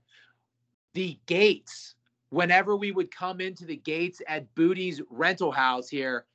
the 0.93 1.17
gates, 1.25 1.95
whenever 2.31 2.75
we 2.75 2.91
would 2.91 3.15
come 3.15 3.39
into 3.39 3.63
the 3.63 3.77
gates 3.77 4.21
at 4.27 4.53
Booty's 4.55 5.01
rental 5.09 5.53
house 5.53 5.87
here, 5.87 6.25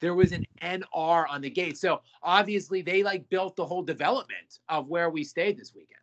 there 0.00 0.14
was 0.14 0.32
an 0.32 0.44
NR 0.62 1.26
on 1.28 1.40
the 1.40 1.50
gate. 1.50 1.78
So 1.78 2.00
obviously 2.22 2.82
they 2.82 3.02
like 3.02 3.28
built 3.28 3.56
the 3.56 3.64
whole 3.64 3.82
development 3.82 4.60
of 4.68 4.88
where 4.88 5.10
we 5.10 5.24
stayed 5.24 5.58
this 5.58 5.74
weekend. 5.74 6.00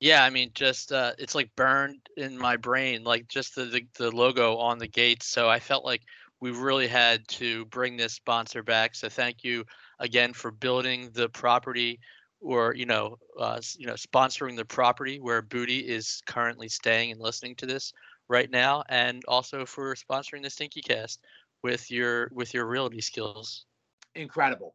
Yeah, 0.00 0.24
I 0.24 0.30
mean, 0.30 0.50
just 0.54 0.90
uh, 0.90 1.12
it's 1.18 1.34
like 1.36 1.54
burned 1.54 2.00
in 2.16 2.36
my 2.36 2.56
brain, 2.56 3.04
like 3.04 3.28
just 3.28 3.54
the, 3.54 3.66
the 3.66 3.86
the 3.96 4.10
logo 4.10 4.56
on 4.56 4.78
the 4.78 4.88
gate. 4.88 5.22
So 5.22 5.48
I 5.48 5.60
felt 5.60 5.84
like 5.84 6.02
we 6.40 6.50
really 6.50 6.88
had 6.88 7.26
to 7.28 7.64
bring 7.66 7.96
this 7.96 8.14
sponsor 8.14 8.64
back. 8.64 8.96
So 8.96 9.08
thank 9.08 9.44
you 9.44 9.64
again 10.00 10.32
for 10.32 10.50
building 10.50 11.10
the 11.12 11.28
property, 11.28 12.00
or 12.40 12.74
you 12.74 12.84
know, 12.84 13.16
uh, 13.38 13.60
you 13.78 13.86
know, 13.86 13.94
sponsoring 13.94 14.56
the 14.56 14.64
property 14.64 15.20
where 15.20 15.40
Booty 15.40 15.78
is 15.78 16.20
currently 16.26 16.68
staying 16.68 17.12
and 17.12 17.20
listening 17.20 17.54
to 17.56 17.66
this 17.66 17.92
right 18.28 18.50
now, 18.50 18.82
and 18.88 19.22
also 19.28 19.64
for 19.64 19.94
sponsoring 19.94 20.42
the 20.42 20.50
Stinky 20.50 20.82
Cast 20.82 21.20
with 21.62 21.90
your 21.90 22.30
with 22.32 22.54
your 22.54 22.66
realty 22.66 23.00
skills. 23.00 23.66
Incredible. 24.14 24.74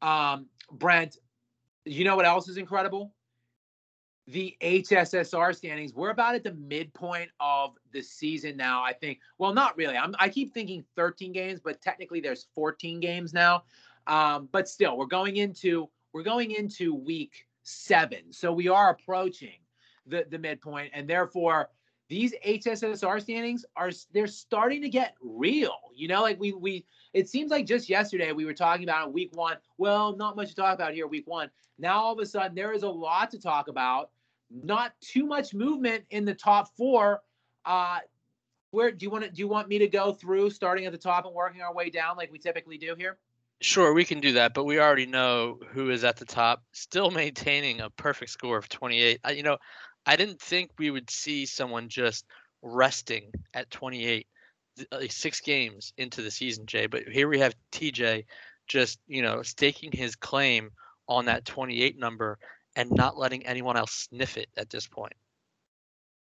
Um, 0.00 0.46
Brent, 0.70 1.18
you 1.84 2.04
know 2.04 2.16
what 2.16 2.26
else 2.26 2.48
is 2.48 2.56
incredible? 2.56 3.12
The 4.26 4.56
HSSR 4.62 5.56
standings. 5.56 5.94
We're 5.94 6.10
about 6.10 6.34
at 6.34 6.44
the 6.44 6.52
midpoint 6.52 7.30
of 7.40 7.74
the 7.92 8.02
season 8.02 8.56
now. 8.56 8.82
I 8.82 8.92
think. 8.92 9.20
Well, 9.38 9.54
not 9.54 9.76
really. 9.76 9.96
I'm, 9.96 10.14
I 10.18 10.28
keep 10.28 10.52
thinking 10.52 10.84
13 10.96 11.32
games, 11.32 11.60
but 11.60 11.80
technically 11.80 12.20
there's 12.20 12.46
14 12.54 13.00
games 13.00 13.32
now. 13.32 13.64
Um, 14.06 14.48
but 14.52 14.68
still, 14.68 14.96
we're 14.96 15.06
going 15.06 15.36
into 15.36 15.88
we're 16.12 16.22
going 16.22 16.52
into 16.52 16.94
week 16.94 17.46
seven, 17.62 18.32
so 18.32 18.52
we 18.52 18.68
are 18.68 18.90
approaching 18.90 19.58
the 20.06 20.26
the 20.30 20.38
midpoint, 20.38 20.90
and 20.94 21.08
therefore 21.08 21.70
these 22.08 22.34
HSSR 22.46 23.20
standings 23.20 23.64
are 23.76 23.90
they're 24.12 24.26
starting 24.26 24.82
to 24.82 24.88
get 24.88 25.14
real. 25.20 25.76
You 25.94 26.08
know, 26.08 26.22
like 26.22 26.40
we 26.40 26.52
we 26.52 26.86
it 27.12 27.28
seems 27.28 27.50
like 27.50 27.66
just 27.66 27.88
yesterday 27.88 28.32
we 28.32 28.44
were 28.44 28.54
talking 28.54 28.84
about 28.84 29.12
week 29.12 29.30
one. 29.34 29.56
Well, 29.76 30.16
not 30.16 30.36
much 30.36 30.48
to 30.50 30.54
talk 30.54 30.74
about 30.74 30.94
here 30.94 31.06
week 31.06 31.26
one. 31.26 31.50
Now 31.78 32.00
all 32.00 32.12
of 32.12 32.18
a 32.18 32.26
sudden 32.26 32.54
there 32.54 32.72
is 32.72 32.82
a 32.82 32.88
lot 32.88 33.30
to 33.32 33.40
talk 33.40 33.68
about. 33.68 34.10
Not 34.50 34.92
too 35.00 35.26
much 35.26 35.52
movement 35.52 36.04
in 36.10 36.24
the 36.24 36.34
top 36.34 36.74
four. 36.76 37.22
Uh 37.64 37.98
where 38.70 38.90
do 38.90 39.04
you 39.04 39.10
want 39.10 39.24
to 39.24 39.30
do 39.30 39.40
you 39.40 39.48
want 39.48 39.68
me 39.68 39.78
to 39.78 39.88
go 39.88 40.12
through 40.12 40.50
starting 40.50 40.86
at 40.86 40.92
the 40.92 40.98
top 40.98 41.26
and 41.26 41.34
working 41.34 41.60
our 41.60 41.74
way 41.74 41.90
down 41.90 42.16
like 42.16 42.32
we 42.32 42.38
typically 42.38 42.78
do 42.78 42.94
here? 42.96 43.18
Sure, 43.60 43.92
we 43.92 44.04
can 44.04 44.20
do 44.20 44.32
that, 44.32 44.54
but 44.54 44.64
we 44.64 44.78
already 44.78 45.06
know 45.06 45.58
who 45.70 45.90
is 45.90 46.04
at 46.04 46.16
the 46.16 46.24
top, 46.24 46.62
still 46.70 47.10
maintaining 47.10 47.80
a 47.80 47.90
perfect 47.90 48.30
score 48.30 48.56
of 48.56 48.68
28. 48.68 49.18
I, 49.24 49.32
you 49.32 49.42
know, 49.42 49.58
I 50.08 50.16
didn't 50.16 50.40
think 50.40 50.70
we 50.78 50.90
would 50.90 51.10
see 51.10 51.44
someone 51.44 51.90
just 51.90 52.24
resting 52.62 53.30
at 53.52 53.70
28, 53.70 54.26
like 54.90 55.12
six 55.12 55.38
games 55.42 55.92
into 55.98 56.22
the 56.22 56.30
season, 56.30 56.64
Jay. 56.64 56.86
But 56.86 57.02
here 57.02 57.28
we 57.28 57.38
have 57.40 57.54
TJ 57.72 58.24
just, 58.66 58.98
you 59.06 59.20
know, 59.20 59.42
staking 59.42 59.92
his 59.92 60.16
claim 60.16 60.70
on 61.08 61.26
that 61.26 61.44
28 61.44 61.98
number 61.98 62.38
and 62.74 62.90
not 62.90 63.18
letting 63.18 63.44
anyone 63.46 63.76
else 63.76 64.08
sniff 64.10 64.38
it 64.38 64.48
at 64.56 64.70
this 64.70 64.86
point. 64.86 65.12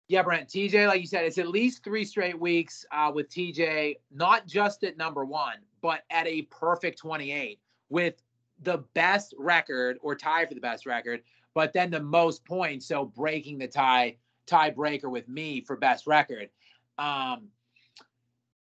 Yeah, 0.08 0.22
Brent. 0.22 0.48
TJ, 0.48 0.88
like 0.88 1.00
you 1.00 1.06
said, 1.06 1.24
it's 1.24 1.38
at 1.38 1.48
least 1.48 1.84
three 1.84 2.04
straight 2.04 2.40
weeks 2.40 2.84
uh, 2.90 3.12
with 3.14 3.28
TJ, 3.28 3.98
not 4.12 4.48
just 4.48 4.82
at 4.82 4.96
number 4.96 5.24
one, 5.24 5.58
but 5.80 6.02
at 6.10 6.26
a 6.26 6.42
perfect 6.42 6.98
28 6.98 7.60
with 7.88 8.14
the 8.62 8.78
best 8.94 9.32
record 9.38 9.98
or 10.02 10.16
tie 10.16 10.44
for 10.44 10.54
the 10.54 10.60
best 10.60 10.86
record, 10.86 11.22
but 11.56 11.72
then 11.72 11.90
the 11.90 11.98
most 11.98 12.44
points. 12.44 12.86
So 12.86 13.06
breaking 13.06 13.56
the 13.56 13.66
tie 13.66 14.18
tiebreaker 14.46 15.10
with 15.10 15.26
me 15.26 15.62
for 15.62 15.74
best 15.74 16.06
record. 16.06 16.50
Um, 16.98 17.48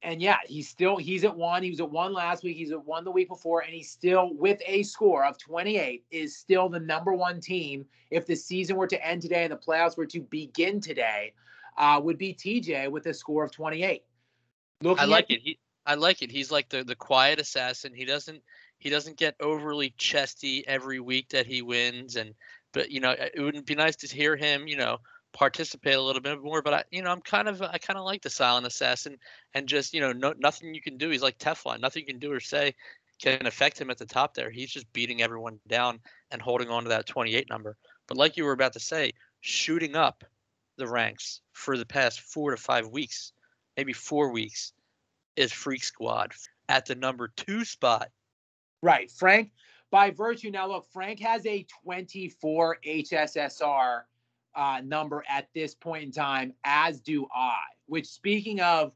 and 0.01 0.21
yeah, 0.21 0.37
he's 0.45 0.69
still 0.69 0.95
he's 0.95 1.25
at 1.25 1.35
one. 1.35 1.61
He 1.61 1.71
was 1.71 1.81
at 1.81 1.91
one 1.91 2.13
last 2.13 2.41
week. 2.41 2.55
He's 2.55 2.71
at 2.71 2.85
one 2.85 3.03
the 3.03 3.11
week 3.11 3.27
before, 3.27 3.63
and 3.63 3.73
he's 3.73 3.91
still 3.91 4.33
with 4.33 4.61
a 4.65 4.83
score 4.83 5.25
of 5.25 5.37
28 5.37 6.05
is 6.09 6.37
still 6.37 6.69
the 6.69 6.79
number 6.79 7.13
one 7.13 7.41
team. 7.41 7.85
If 8.11 8.25
the 8.25 8.35
season 8.35 8.77
were 8.77 8.87
to 8.87 9.05
end 9.05 9.23
today 9.23 9.43
and 9.43 9.51
the 9.51 9.57
playoffs 9.57 9.97
were 9.97 10.05
to 10.05 10.21
begin 10.21 10.79
today, 10.79 11.33
uh, 11.77 11.99
would 12.01 12.17
be 12.17 12.33
TJ 12.33 12.89
with 12.89 13.07
a 13.07 13.13
score 13.13 13.43
of 13.43 13.51
28. 13.51 14.05
Looking 14.81 15.01
I 15.01 15.05
like 15.05 15.25
at, 15.25 15.31
it. 15.31 15.41
He, 15.43 15.59
I 15.85 15.95
like 15.95 16.21
it. 16.21 16.31
He's 16.31 16.49
like 16.49 16.69
the 16.69 16.85
the 16.85 16.95
quiet 16.95 17.41
assassin. 17.41 17.93
He 17.93 18.05
doesn't 18.05 18.41
he 18.77 18.89
doesn't 18.89 19.17
get 19.17 19.35
overly 19.41 19.93
chesty 19.97 20.65
every 20.65 21.01
week 21.01 21.27
that 21.29 21.45
he 21.45 21.61
wins, 21.61 22.15
and 22.15 22.33
but 22.73 22.91
you 22.91 22.99
know 22.99 23.11
it 23.11 23.39
wouldn't 23.39 23.65
be 23.65 23.75
nice 23.75 23.95
to 23.97 24.07
hear 24.07 24.35
him 24.35 24.67
you 24.67 24.77
know 24.77 24.97
participate 25.31 25.95
a 25.95 26.01
little 26.01 26.21
bit 26.21 26.41
more. 26.41 26.61
But 26.61 26.73
I, 26.73 26.83
you 26.91 27.01
know, 27.01 27.11
I'm 27.11 27.21
kind 27.21 27.47
of 27.47 27.61
I 27.61 27.77
kind 27.77 27.99
of 27.99 28.05
like 28.05 28.21
the 28.21 28.29
silent 28.29 28.67
assassin, 28.67 29.17
and 29.53 29.67
just 29.67 29.93
you 29.93 30.01
know, 30.01 30.11
no, 30.11 30.33
nothing 30.37 30.73
you 30.73 30.81
can 30.81 30.97
do. 30.97 31.09
He's 31.09 31.21
like 31.21 31.37
Teflon. 31.37 31.79
Nothing 31.79 32.01
you 32.01 32.13
can 32.13 32.19
do 32.19 32.31
or 32.31 32.39
say 32.39 32.73
can 33.21 33.45
affect 33.45 33.79
him 33.79 33.89
at 33.89 33.97
the 33.97 34.05
top 34.05 34.33
there. 34.33 34.49
He's 34.49 34.71
just 34.71 34.91
beating 34.93 35.21
everyone 35.21 35.59
down 35.67 35.99
and 36.31 36.41
holding 36.41 36.69
on 36.69 36.83
to 36.83 36.89
that 36.89 37.05
28 37.05 37.49
number. 37.49 37.75
But 38.07 38.17
like 38.17 38.37
you 38.37 38.45
were 38.45 38.53
about 38.53 38.73
to 38.73 38.79
say, 38.79 39.11
shooting 39.41 39.95
up 39.95 40.23
the 40.77 40.87
ranks 40.87 41.41
for 41.51 41.77
the 41.77 41.85
past 41.85 42.21
four 42.21 42.51
to 42.51 42.57
five 42.57 42.87
weeks, 42.87 43.33
maybe 43.75 43.93
four 43.93 44.31
weeks, 44.31 44.71
is 45.35 45.51
Freak 45.51 45.83
Squad 45.83 46.31
at 46.69 46.85
the 46.85 46.95
number 46.95 47.27
two 47.35 47.65
spot. 47.65 48.09
Right, 48.81 49.11
Frank. 49.11 49.51
By 49.91 50.11
virtue 50.11 50.51
now, 50.51 50.67
look, 50.67 50.85
Frank 50.91 51.19
has 51.19 51.45
a 51.45 51.65
24 51.83 52.77
HSSR 52.85 54.01
uh, 54.55 54.81
number 54.83 55.23
at 55.27 55.47
this 55.53 55.73
point 55.73 56.03
in 56.03 56.11
time, 56.11 56.53
as 56.63 56.99
do 56.99 57.27
I. 57.33 57.61
Which, 57.87 58.07
speaking 58.07 58.61
of, 58.61 58.93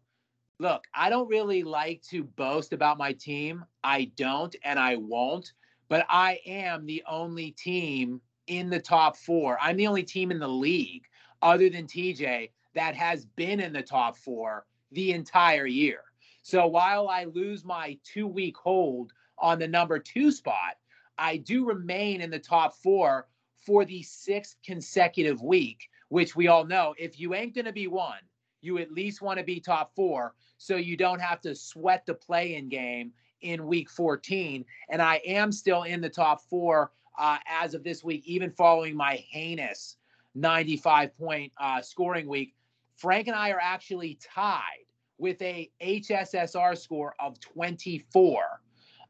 look, 0.59 0.85
I 0.93 1.09
don't 1.09 1.27
really 1.27 1.63
like 1.63 2.03
to 2.09 2.23
boast 2.23 2.73
about 2.73 2.99
my 2.99 3.13
team. 3.13 3.65
I 3.83 4.11
don't, 4.15 4.55
and 4.63 4.77
I 4.77 4.97
won't. 4.97 5.53
But 5.89 6.05
I 6.09 6.39
am 6.45 6.85
the 6.85 7.03
only 7.07 7.51
team 7.51 8.21
in 8.47 8.69
the 8.69 8.79
top 8.79 9.17
four. 9.17 9.57
I'm 9.61 9.77
the 9.77 9.87
only 9.87 10.03
team 10.03 10.31
in 10.31 10.39
the 10.39 10.47
league, 10.47 11.05
other 11.41 11.69
than 11.69 11.87
TJ, 11.87 12.51
that 12.75 12.95
has 12.95 13.25
been 13.25 13.59
in 13.59 13.73
the 13.73 13.81
top 13.81 14.17
four 14.17 14.65
the 14.91 15.11
entire 15.11 15.65
year. 15.65 16.01
So 16.43 16.67
while 16.67 17.07
I 17.07 17.25
lose 17.25 17.63
my 17.63 17.97
two 18.03 18.27
week 18.27 18.57
hold 18.57 19.11
on 19.37 19.59
the 19.59 19.67
number 19.67 19.97
two 19.97 20.31
spot, 20.31 20.77
I 21.17 21.37
do 21.37 21.65
remain 21.65 22.21
in 22.21 22.29
the 22.29 22.39
top 22.39 22.75
four 22.75 23.27
for 23.59 23.85
the 23.85 24.01
sixth 24.03 24.57
consecutive 24.65 25.41
week, 25.41 25.89
which 26.09 26.35
we 26.35 26.47
all 26.47 26.65
know 26.65 26.93
if 26.97 27.19
you 27.19 27.33
ain't 27.33 27.55
going 27.55 27.65
to 27.65 27.73
be 27.73 27.87
one, 27.87 28.19
you 28.61 28.77
at 28.77 28.91
least 28.91 29.21
want 29.21 29.39
to 29.39 29.43
be 29.43 29.59
top 29.59 29.93
four 29.95 30.33
so 30.57 30.75
you 30.75 30.95
don't 30.97 31.19
have 31.19 31.41
to 31.41 31.53
sweat 31.55 32.05
the 32.05 32.13
play 32.13 32.55
in 32.55 32.69
game 32.69 33.11
in 33.41 33.67
week 33.67 33.89
14. 33.89 34.65
And 34.89 35.01
I 35.01 35.21
am 35.25 35.51
still 35.51 35.83
in 35.83 36.01
the 36.01 36.09
top 36.09 36.41
four 36.41 36.91
uh, 37.17 37.37
as 37.47 37.73
of 37.73 37.83
this 37.83 38.03
week, 38.03 38.23
even 38.25 38.51
following 38.51 38.95
my 38.95 39.15
heinous 39.29 39.97
95 40.35 41.15
point 41.17 41.51
uh, 41.59 41.81
scoring 41.81 42.27
week. 42.27 42.55
Frank 42.95 43.27
and 43.27 43.35
I 43.35 43.51
are 43.51 43.59
actually 43.61 44.17
tied 44.23 44.85
with 45.17 45.41
a 45.41 45.69
HSSR 45.81 46.77
score 46.77 47.13
of 47.19 47.39
24. 47.39 48.43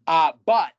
Uh, 0.08 0.32
but 0.46 0.72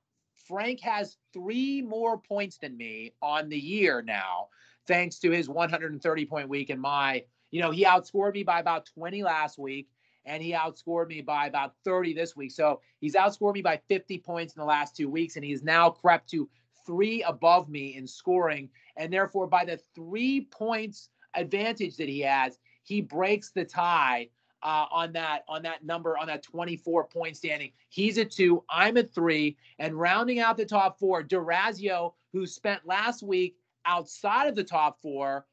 Frank 0.46 0.80
has 0.80 1.16
three 1.32 1.82
more 1.82 2.18
points 2.18 2.58
than 2.58 2.76
me 2.76 3.12
on 3.22 3.48
the 3.48 3.58
year 3.58 4.02
now, 4.02 4.48
thanks 4.86 5.18
to 5.20 5.30
his 5.30 5.48
130 5.48 6.26
point 6.26 6.48
week. 6.48 6.70
And 6.70 6.80
my, 6.80 7.24
you 7.50 7.62
know, 7.62 7.70
he 7.70 7.84
outscored 7.84 8.34
me 8.34 8.42
by 8.42 8.60
about 8.60 8.86
20 8.94 9.22
last 9.22 9.58
week, 9.58 9.88
and 10.26 10.42
he 10.42 10.52
outscored 10.52 11.08
me 11.08 11.22
by 11.22 11.46
about 11.46 11.74
30 11.84 12.14
this 12.14 12.36
week. 12.36 12.52
So 12.52 12.80
he's 13.00 13.14
outscored 13.14 13.54
me 13.54 13.62
by 13.62 13.80
50 13.88 14.18
points 14.18 14.54
in 14.54 14.60
the 14.60 14.66
last 14.66 14.96
two 14.96 15.08
weeks, 15.08 15.36
and 15.36 15.44
he's 15.44 15.62
now 15.62 15.90
crept 15.90 16.28
to 16.30 16.48
three 16.86 17.22
above 17.22 17.68
me 17.68 17.96
in 17.96 18.06
scoring. 18.06 18.68
And 18.96 19.12
therefore, 19.12 19.46
by 19.46 19.64
the 19.64 19.78
three 19.94 20.42
points 20.50 21.08
advantage 21.34 21.96
that 21.96 22.08
he 22.08 22.20
has, 22.20 22.58
he 22.82 23.00
breaks 23.00 23.50
the 23.50 23.64
tie 23.64 24.28
uh, 24.64 24.86
on 24.90 25.12
that 25.12 25.44
on 25.48 25.62
that 25.62 25.84
number 25.84 26.16
on 26.18 26.26
that 26.26 26.42
24 26.42 27.04
point 27.04 27.36
standing. 27.36 27.70
He's 27.90 28.18
a 28.18 28.24
two. 28.24 28.64
I'm 28.68 28.96
a 28.96 29.02
three, 29.02 29.56
and 29.78 29.94
rounding 29.94 30.40
out 30.40 30.56
the 30.56 30.64
top 30.64 30.98
four, 30.98 31.22
Durazio, 31.22 32.14
who 32.32 32.46
spent 32.46 32.86
last 32.86 33.22
week 33.22 33.56
outside 33.84 34.48
of 34.48 34.54
the 34.54 34.64
top 34.64 35.00
four, 35.02 35.44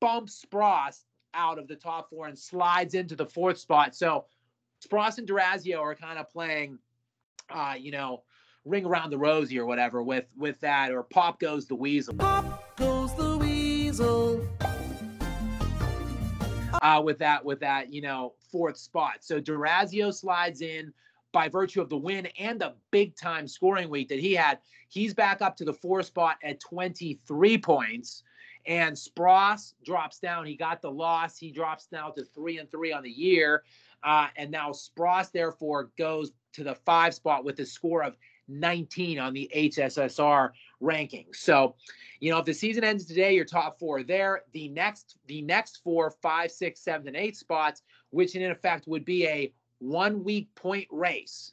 bumps 0.00 0.44
Spross 0.44 1.04
out 1.34 1.58
of 1.58 1.66
the 1.66 1.76
top 1.76 2.10
four 2.10 2.26
and 2.26 2.38
slides 2.38 2.94
into 2.94 3.16
the 3.16 3.24
fourth 3.24 3.58
spot. 3.58 3.96
So 3.96 4.26
Spross 4.86 5.16
and 5.16 5.26
Durazio 5.26 5.80
are 5.80 5.94
kind 5.94 6.18
of 6.18 6.30
playing, 6.30 6.78
uh, 7.48 7.74
you 7.78 7.90
know, 7.90 8.22
ring 8.66 8.84
around 8.84 9.10
the 9.10 9.18
rosy 9.18 9.58
or 9.58 9.64
whatever 9.64 10.02
with 10.02 10.26
with 10.36 10.60
that, 10.60 10.92
or 10.92 11.02
pop 11.02 11.40
goes 11.40 11.66
the 11.66 11.74
weasel. 11.74 12.14
Pop 12.14 12.76
goes 12.76 13.14
the 13.14 13.38
weasel 13.38 14.46
uh, 16.82 17.00
with 17.02 17.18
that 17.18 17.44
with 17.44 17.60
that 17.60 17.92
you 17.92 18.02
know 18.02 18.34
fourth 18.50 18.76
spot. 18.76 19.18
So 19.20 19.40
Durazio 19.40 20.12
slides 20.12 20.60
in 20.60 20.92
by 21.32 21.48
virtue 21.48 21.80
of 21.80 21.88
the 21.88 21.96
win 21.96 22.26
and 22.38 22.60
the 22.60 22.74
big 22.90 23.16
time 23.16 23.48
scoring 23.48 23.88
week 23.88 24.08
that 24.08 24.18
he 24.20 24.34
had. 24.34 24.58
He's 24.88 25.14
back 25.14 25.40
up 25.40 25.56
to 25.56 25.64
the 25.64 25.72
fourth 25.72 26.06
spot 26.06 26.36
at 26.44 26.60
23 26.60 27.58
points. 27.58 28.22
And 28.66 28.94
Spross 28.94 29.72
drops 29.84 30.18
down. 30.18 30.46
He 30.46 30.54
got 30.54 30.82
the 30.82 30.90
loss. 30.90 31.38
He 31.38 31.50
drops 31.50 31.88
now 31.90 32.10
to 32.10 32.24
three 32.24 32.58
and 32.58 32.70
three 32.70 32.92
on 32.92 33.02
the 33.02 33.10
year. 33.10 33.64
Uh, 34.04 34.28
and 34.36 34.50
now 34.50 34.70
Spross, 34.70 35.32
therefore, 35.32 35.90
goes 35.96 36.32
to 36.52 36.62
the 36.62 36.74
five 36.74 37.14
spot 37.14 37.44
with 37.44 37.58
a 37.60 37.66
score 37.66 38.02
of 38.02 38.16
19 38.60 39.18
on 39.18 39.32
the 39.32 39.50
HSSR 39.54 40.50
rankings. 40.82 41.36
So, 41.36 41.74
you 42.20 42.30
know, 42.30 42.38
if 42.38 42.44
the 42.44 42.54
season 42.54 42.84
ends 42.84 43.04
today, 43.04 43.34
your 43.34 43.44
top 43.44 43.78
four 43.78 44.02
there. 44.02 44.42
The 44.52 44.68
next, 44.68 45.16
the 45.26 45.42
next 45.42 45.80
four, 45.82 46.10
five, 46.22 46.50
six, 46.50 46.80
seven, 46.80 47.08
and 47.08 47.16
eight 47.16 47.36
spots, 47.36 47.82
which 48.10 48.36
in 48.36 48.50
effect 48.50 48.86
would 48.86 49.04
be 49.04 49.26
a 49.26 49.52
one 49.78 50.22
week 50.22 50.54
point 50.54 50.88
race 50.90 51.52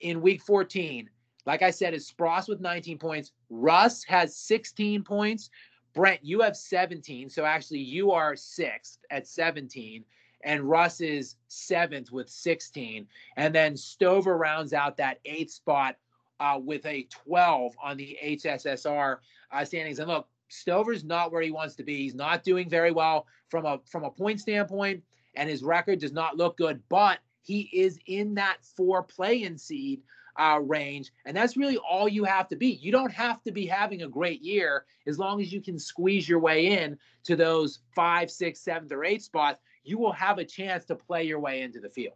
in 0.00 0.20
week 0.20 0.42
14. 0.42 1.08
Like 1.46 1.62
I 1.62 1.70
said, 1.70 1.94
is 1.94 2.10
Spross 2.10 2.48
with 2.48 2.60
19 2.60 2.98
points. 2.98 3.32
Russ 3.48 4.04
has 4.04 4.36
16 4.36 5.02
points. 5.02 5.50
Brent, 5.94 6.20
you 6.22 6.40
have 6.40 6.56
17. 6.56 7.30
So 7.30 7.44
actually, 7.44 7.80
you 7.80 8.12
are 8.12 8.36
sixth 8.36 8.98
at 9.10 9.26
17 9.26 10.04
and 10.42 10.68
Russ 10.68 11.00
is 11.00 11.36
seventh 11.48 12.10
with 12.12 12.28
16. 12.28 13.06
And 13.36 13.54
then 13.54 13.76
Stover 13.76 14.36
rounds 14.36 14.72
out 14.72 14.96
that 14.96 15.20
eighth 15.24 15.52
spot 15.52 15.96
uh, 16.40 16.58
with 16.60 16.84
a 16.86 17.06
12 17.26 17.74
on 17.82 17.96
the 17.96 18.18
HSSR 18.24 19.18
uh, 19.52 19.64
standings. 19.64 19.98
And 19.98 20.08
look, 20.08 20.26
Stover's 20.48 21.04
not 21.04 21.30
where 21.30 21.42
he 21.42 21.50
wants 21.50 21.76
to 21.76 21.84
be. 21.84 21.98
He's 21.98 22.14
not 22.14 22.42
doing 22.42 22.68
very 22.68 22.90
well 22.90 23.26
from 23.48 23.66
a 23.66 23.78
from 23.88 24.04
a 24.04 24.10
point 24.10 24.40
standpoint, 24.40 25.02
and 25.36 25.48
his 25.48 25.62
record 25.62 26.00
does 26.00 26.12
not 26.12 26.36
look 26.36 26.56
good. 26.56 26.82
But 26.88 27.20
he 27.42 27.70
is 27.72 27.98
in 28.06 28.34
that 28.34 28.58
four 28.76 29.02
play-in 29.02 29.58
seed 29.58 30.02
uh, 30.38 30.58
range, 30.62 31.12
and 31.24 31.36
that's 31.36 31.56
really 31.56 31.76
all 31.78 32.08
you 32.08 32.24
have 32.24 32.48
to 32.48 32.56
be. 32.56 32.78
You 32.82 32.90
don't 32.90 33.12
have 33.12 33.42
to 33.44 33.52
be 33.52 33.66
having 33.66 34.02
a 34.02 34.08
great 34.08 34.42
year 34.42 34.86
as 35.06 35.18
long 35.18 35.40
as 35.40 35.52
you 35.52 35.60
can 35.60 35.78
squeeze 35.78 36.28
your 36.28 36.40
way 36.40 36.66
in 36.66 36.98
to 37.24 37.36
those 37.36 37.80
five, 37.94 38.30
six, 38.30 38.60
seventh, 38.60 38.92
or 38.92 39.04
eight 39.04 39.22
spots. 39.22 39.60
You 39.84 39.98
will 39.98 40.12
have 40.12 40.38
a 40.38 40.44
chance 40.44 40.84
to 40.86 40.94
play 40.94 41.24
your 41.24 41.40
way 41.40 41.62
into 41.62 41.80
the 41.80 41.90
field. 41.90 42.14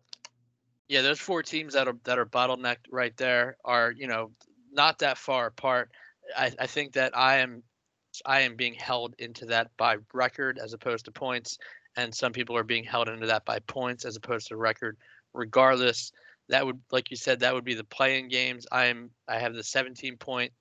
Yeah, 0.89 1.03
those 1.03 1.21
four 1.21 1.43
teams 1.43 1.75
that 1.75 1.89
are 1.89 1.97
that 2.05 2.19
are 2.19 2.27
bottlenecked 2.27 2.87
right 2.91 3.17
there 3.17 3.57
are 3.65 3.91
you 3.91 4.07
know 4.07 4.33
not 4.73 4.99
that 4.99 5.19
far 5.19 5.47
apart. 5.47 5.91
I, 6.37 6.53
I 6.59 6.67
think 6.67 6.93
that 6.95 7.17
I 7.17 7.39
am 7.39 7.63
I 8.27 8.41
am 8.41 8.57
being 8.57 8.75
held 8.75 9.15
into 9.19 9.47
that 9.47 9.71
by 9.77 9.97
record 10.13 10.59
as 10.63 10.73
opposed 10.73 11.07
to 11.07 11.11
points, 11.11 11.59
and 11.97 12.15
some 12.15 12.33
people 12.33 12.57
are 12.57 12.65
being 12.65 12.85
held 12.85 13.09
into 13.09 13.27
that 13.27 13.45
by 13.45 13.61
points 13.61 14.05
as 14.05 14.17
opposed 14.17 14.49
to 14.49 14.57
record. 14.57 14.99
Regardless, 15.33 16.13
that 16.49 16.67
would 16.67 16.81
like 16.91 17.11
you 17.11 17.17
said 17.17 17.41
that 17.41 17.55
would 17.55 17.65
be 17.65 17.75
the 17.75 17.85
playing 17.85 18.29
games. 18.29 18.67
I 18.71 18.87
am 18.87 19.11
I 19.27 19.39
have 19.39 19.55
the 19.55 19.65
17 19.65 20.19
point 20.19 20.53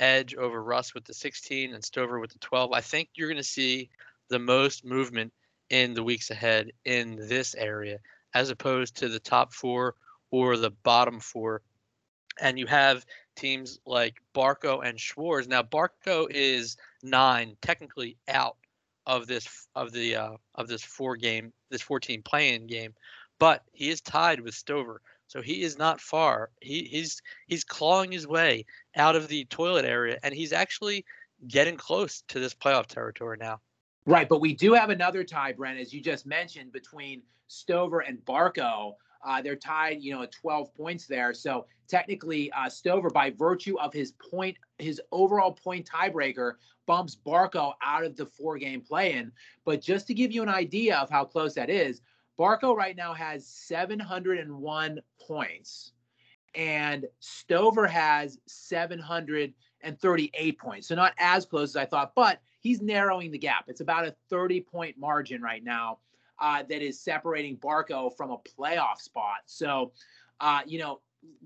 edge 0.00 0.34
over 0.34 0.62
Russ 0.62 0.94
with 0.94 1.04
the 1.04 1.14
16 1.14 1.74
and 1.74 1.84
Stover 1.84 2.18
with 2.18 2.32
the 2.32 2.38
12. 2.40 2.72
I 2.72 2.80
think 2.80 3.08
you're 3.14 3.28
going 3.28 3.36
to 3.36 3.44
see 3.44 3.88
the 4.28 4.38
most 4.38 4.84
movement 4.84 5.32
in 5.70 5.94
the 5.94 6.02
weeks 6.02 6.30
ahead 6.30 6.72
in 6.84 7.16
this 7.16 7.54
area 7.54 7.98
as 8.34 8.50
opposed 8.50 8.96
to 8.96 9.08
the 9.08 9.20
top 9.20 9.52
four 9.52 9.94
or 10.30 10.56
the 10.56 10.70
bottom 10.70 11.20
four. 11.20 11.62
And 12.40 12.58
you 12.58 12.66
have 12.66 13.04
teams 13.36 13.78
like 13.86 14.14
Barco 14.34 14.84
and 14.84 14.98
Schwartz. 14.98 15.48
Now 15.48 15.62
Barco 15.62 16.26
is 16.30 16.76
nine, 17.02 17.56
technically 17.60 18.16
out 18.28 18.56
of 19.06 19.26
this 19.26 19.66
of 19.74 19.92
the 19.92 20.16
uh, 20.16 20.36
of 20.54 20.68
this 20.68 20.82
four 20.82 21.16
game 21.16 21.52
this 21.70 21.82
14 21.82 22.22
playing 22.22 22.66
game, 22.66 22.94
but 23.38 23.62
he 23.72 23.90
is 23.90 24.00
tied 24.00 24.40
with 24.40 24.54
Stover. 24.54 25.00
So 25.26 25.40
he 25.40 25.62
is 25.62 25.78
not 25.78 26.00
far. 26.00 26.50
He, 26.60 26.84
he's 26.84 27.22
he's 27.46 27.64
clawing 27.64 28.12
his 28.12 28.26
way 28.26 28.66
out 28.96 29.16
of 29.16 29.28
the 29.28 29.44
toilet 29.46 29.84
area, 29.84 30.18
and 30.22 30.34
he's 30.34 30.52
actually 30.52 31.04
getting 31.48 31.76
close 31.76 32.22
to 32.28 32.38
this 32.38 32.54
playoff 32.54 32.86
territory 32.86 33.38
now. 33.40 33.60
Right, 34.04 34.28
but 34.28 34.40
we 34.40 34.52
do 34.54 34.74
have 34.74 34.90
another 34.90 35.22
tie, 35.24 35.52
Brent, 35.52 35.78
as 35.78 35.92
you 35.92 36.00
just 36.00 36.26
mentioned, 36.26 36.72
between 36.72 37.22
Stover 37.52 38.00
and 38.00 38.18
Barco. 38.24 38.94
Uh, 39.24 39.40
they're 39.40 39.56
tied, 39.56 40.02
you 40.02 40.12
know, 40.12 40.22
at 40.22 40.32
12 40.32 40.74
points 40.74 41.06
there. 41.06 41.32
So 41.32 41.66
technically, 41.88 42.50
uh, 42.52 42.68
Stover, 42.68 43.08
by 43.10 43.30
virtue 43.30 43.78
of 43.78 43.92
his 43.92 44.12
point, 44.30 44.56
his 44.78 45.00
overall 45.12 45.52
point 45.52 45.88
tiebreaker, 45.88 46.54
bumps 46.86 47.16
Barco 47.24 47.74
out 47.82 48.04
of 48.04 48.16
the 48.16 48.26
four-game 48.26 48.80
play-in. 48.80 49.30
But 49.64 49.80
just 49.80 50.08
to 50.08 50.14
give 50.14 50.32
you 50.32 50.42
an 50.42 50.48
idea 50.48 50.96
of 50.96 51.10
how 51.10 51.24
close 51.24 51.54
that 51.54 51.70
is, 51.70 52.00
Barco 52.38 52.74
right 52.74 52.96
now 52.96 53.12
has 53.12 53.46
701 53.46 55.00
points, 55.20 55.92
and 56.54 57.06
Stover 57.20 57.86
has 57.86 58.38
738 58.46 60.58
points. 60.58 60.88
So 60.88 60.94
not 60.94 61.12
as 61.18 61.46
close 61.46 61.70
as 61.70 61.76
I 61.76 61.84
thought, 61.84 62.14
but 62.16 62.40
he's 62.60 62.80
narrowing 62.80 63.30
the 63.30 63.38
gap. 63.38 63.66
It's 63.68 63.80
about 63.80 64.06
a 64.06 64.16
30-point 64.32 64.98
margin 64.98 65.42
right 65.42 65.62
now 65.62 65.98
uh, 66.42 66.64
that 66.68 66.82
is 66.82 67.00
separating 67.00 67.56
Barco 67.56 68.14
from 68.14 68.30
a 68.30 68.38
playoff 68.38 68.98
spot. 68.98 69.38
So, 69.46 69.92
uh, 70.40 70.60
you 70.66 70.78
know, 70.78 71.00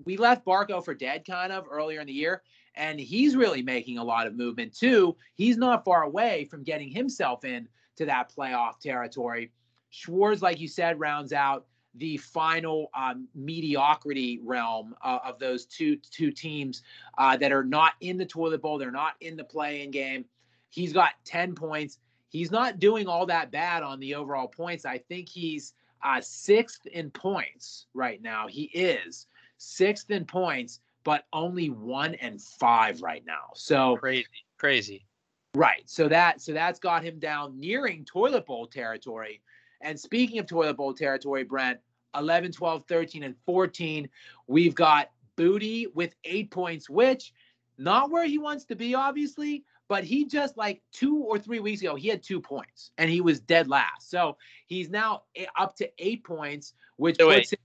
we 0.05 0.16
left 0.16 0.44
Barco 0.44 0.82
for 0.82 0.94
dead 0.94 1.24
kind 1.26 1.53
of 1.53 1.66
earlier 1.70 2.01
in 2.01 2.07
the 2.07 2.12
year, 2.12 2.42
and 2.74 2.99
he's 2.99 3.36
really 3.36 3.62
making 3.62 3.99
a 3.99 4.05
lot 4.05 4.26
of 4.26 4.34
movement 4.34 4.74
too. 4.74 5.14
He's 5.34 5.59
not 5.59 5.84
far 5.84 6.03
away 6.03 6.47
from 6.47 6.62
getting 6.62 6.90
himself 6.90 7.44
in 7.44 7.68
to 7.97 8.07
that 8.07 8.32
playoff 8.34 8.80
territory. 8.80 9.53
Schwartz, 9.90 10.42
like 10.42 10.61
you 10.61 10.68
said, 10.68 10.99
rounds 10.99 11.32
out 11.32 11.66
the 11.94 12.16
final 12.18 12.90
um, 12.94 13.28
mediocrity 13.34 14.40
realm 14.42 14.94
uh, 15.03 15.18
of 15.24 15.38
those 15.38 15.66
two 15.66 15.97
two 15.97 16.30
teams 16.30 16.82
uh, 17.18 17.36
that 17.36 17.53
are 17.53 17.64
not 17.64 17.94
in 18.01 18.16
the 18.16 18.26
toilet 18.26 18.62
bowl. 18.62 18.78
They're 18.78 18.90
not 18.90 19.14
in 19.20 19.36
the 19.36 19.44
play-in 19.44 19.90
game. 19.90 20.24
He's 20.68 20.92
got 20.92 21.12
10 21.24 21.55
points 21.55 21.99
he's 22.37 22.51
not 22.51 22.78
doing 22.78 23.07
all 23.07 23.26
that 23.26 23.51
bad 23.51 23.82
on 23.82 23.99
the 24.01 24.14
overall 24.14 24.49
points. 24.49 24.84
I 24.84 24.99
think 24.99 25.28
he's 25.28 25.74
uh, 26.05 26.20
sixth 26.20 26.87
in 26.87 27.11
points 27.11 27.87
right 27.95 28.20
now. 28.22 28.47
He 28.47 28.64
is 28.64 29.26
sixth 29.59 30.11
in 30.11 30.24
points, 30.24 30.80
but 31.05 31.24
only 31.32 31.70
one 31.70 32.14
and 32.16 32.41
five 32.41 33.01
right 33.01 33.24
now. 33.26 33.51
So 33.55 33.97
crazy, 33.97 34.26
crazy. 34.59 35.07
Right. 35.55 35.82
So 35.87 36.09
that 36.09 36.41
so 36.41 36.53
that's 36.53 36.78
got 36.78 37.03
him 37.03 37.18
down 37.18 37.59
nearing 37.59 38.05
toilet 38.05 38.47
bowl 38.47 38.66
territory. 38.66 39.41
And 39.80 39.99
speaking 39.99 40.39
of 40.39 40.47
toilet 40.47 40.76
bowl 40.76 40.95
territory, 40.95 41.45
Brent, 41.45 41.78
11, 42.14 42.53
12, 42.53 42.84
13, 42.87 43.22
and 43.22 43.34
14, 43.45 44.09
we've 44.47 44.74
got 44.74 45.11
Booty 45.37 45.87
with 45.95 46.14
eight 46.24 46.51
points, 46.51 46.89
which 46.89 47.32
not 47.78 48.11
where 48.11 48.26
he 48.26 48.39
wants 48.39 48.64
to 48.66 48.74
be, 48.74 48.95
obviously, 48.95 49.64
but 49.89 50.05
he 50.05 50.26
just 50.26 50.57
like 50.57 50.82
two 50.93 51.18
or 51.18 51.39
three 51.39 51.61
weeks 51.61 51.80
ago, 51.80 51.95
he 51.95 52.09
had 52.09 52.22
two 52.22 52.41
points 52.41 52.91
and 52.99 53.11
he 53.11 53.20
was 53.20 53.41
dead 53.41 53.68
last. 53.68 54.11
So 54.11 54.37
he's 54.66 54.89
now 54.89 55.22
eh, 55.34 55.47
up 55.59 55.76
to 55.76 55.91
eight 55.99 56.24
points, 56.24 56.74
which 56.97 57.16
so 57.16 57.26
puts 57.26 57.37
wait, 57.37 57.53
him. 57.53 57.59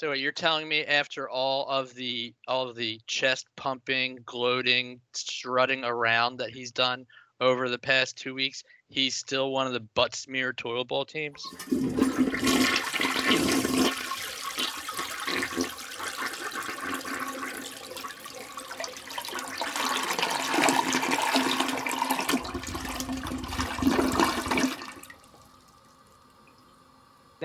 So 0.00 0.10
wait, 0.10 0.20
you're 0.20 0.32
telling 0.32 0.68
me 0.68 0.84
after 0.84 1.28
all 1.28 1.68
of 1.68 1.94
the 1.94 2.34
all 2.48 2.68
of 2.68 2.76
the 2.76 3.00
chest 3.06 3.46
pumping, 3.56 4.20
gloating, 4.24 5.00
strutting 5.12 5.84
around 5.84 6.38
that 6.38 6.50
he's 6.50 6.72
done 6.72 7.06
over 7.40 7.68
the 7.68 7.78
past 7.78 8.16
two 8.16 8.34
weeks, 8.34 8.64
he's 8.88 9.14
still 9.14 9.50
one 9.50 9.66
of 9.66 9.72
the 9.72 9.80
butt 9.80 10.14
smear 10.14 10.52
toilet 10.52 10.88
bowl 10.88 11.04
teams? 11.04 11.42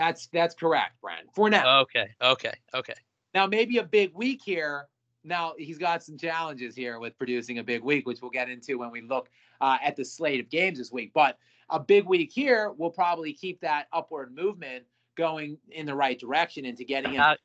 That's 0.05 0.27
that's 0.27 0.53
correct, 0.53 1.01
Brent. 1.01 1.27
For 1.33 1.49
now. 1.49 1.79
Okay. 1.81 2.09
Okay. 2.21 2.53
Okay. 2.73 2.93
Now 3.33 3.47
maybe 3.47 3.79
a 3.79 3.83
big 3.83 4.13
week 4.13 4.41
here. 4.43 4.87
Now 5.23 5.53
he's 5.57 5.79
got 5.79 6.03
some 6.03 6.17
challenges 6.17 6.75
here 6.75 6.99
with 6.99 7.17
producing 7.17 7.57
a 7.57 7.63
big 7.63 7.81
week, 7.81 8.05
which 8.05 8.21
we'll 8.21 8.29
get 8.29 8.47
into 8.47 8.77
when 8.77 8.91
we 8.91 9.01
look 9.01 9.29
uh, 9.61 9.77
at 9.81 9.95
the 9.95 10.05
slate 10.05 10.39
of 10.39 10.49
games 10.49 10.77
this 10.77 10.91
week. 10.91 11.11
But 11.13 11.39
a 11.71 11.79
big 11.79 12.05
week 12.05 12.31
here 12.31 12.71
will 12.77 12.91
probably 12.91 13.33
keep 13.33 13.59
that 13.61 13.87
upward 13.91 14.35
movement 14.35 14.85
going 15.15 15.57
in 15.71 15.87
the 15.87 15.95
right 15.95 16.19
direction 16.19 16.65
into 16.65 16.83
getting 16.83 17.11
him. 17.11 17.17
Not, 17.17 17.39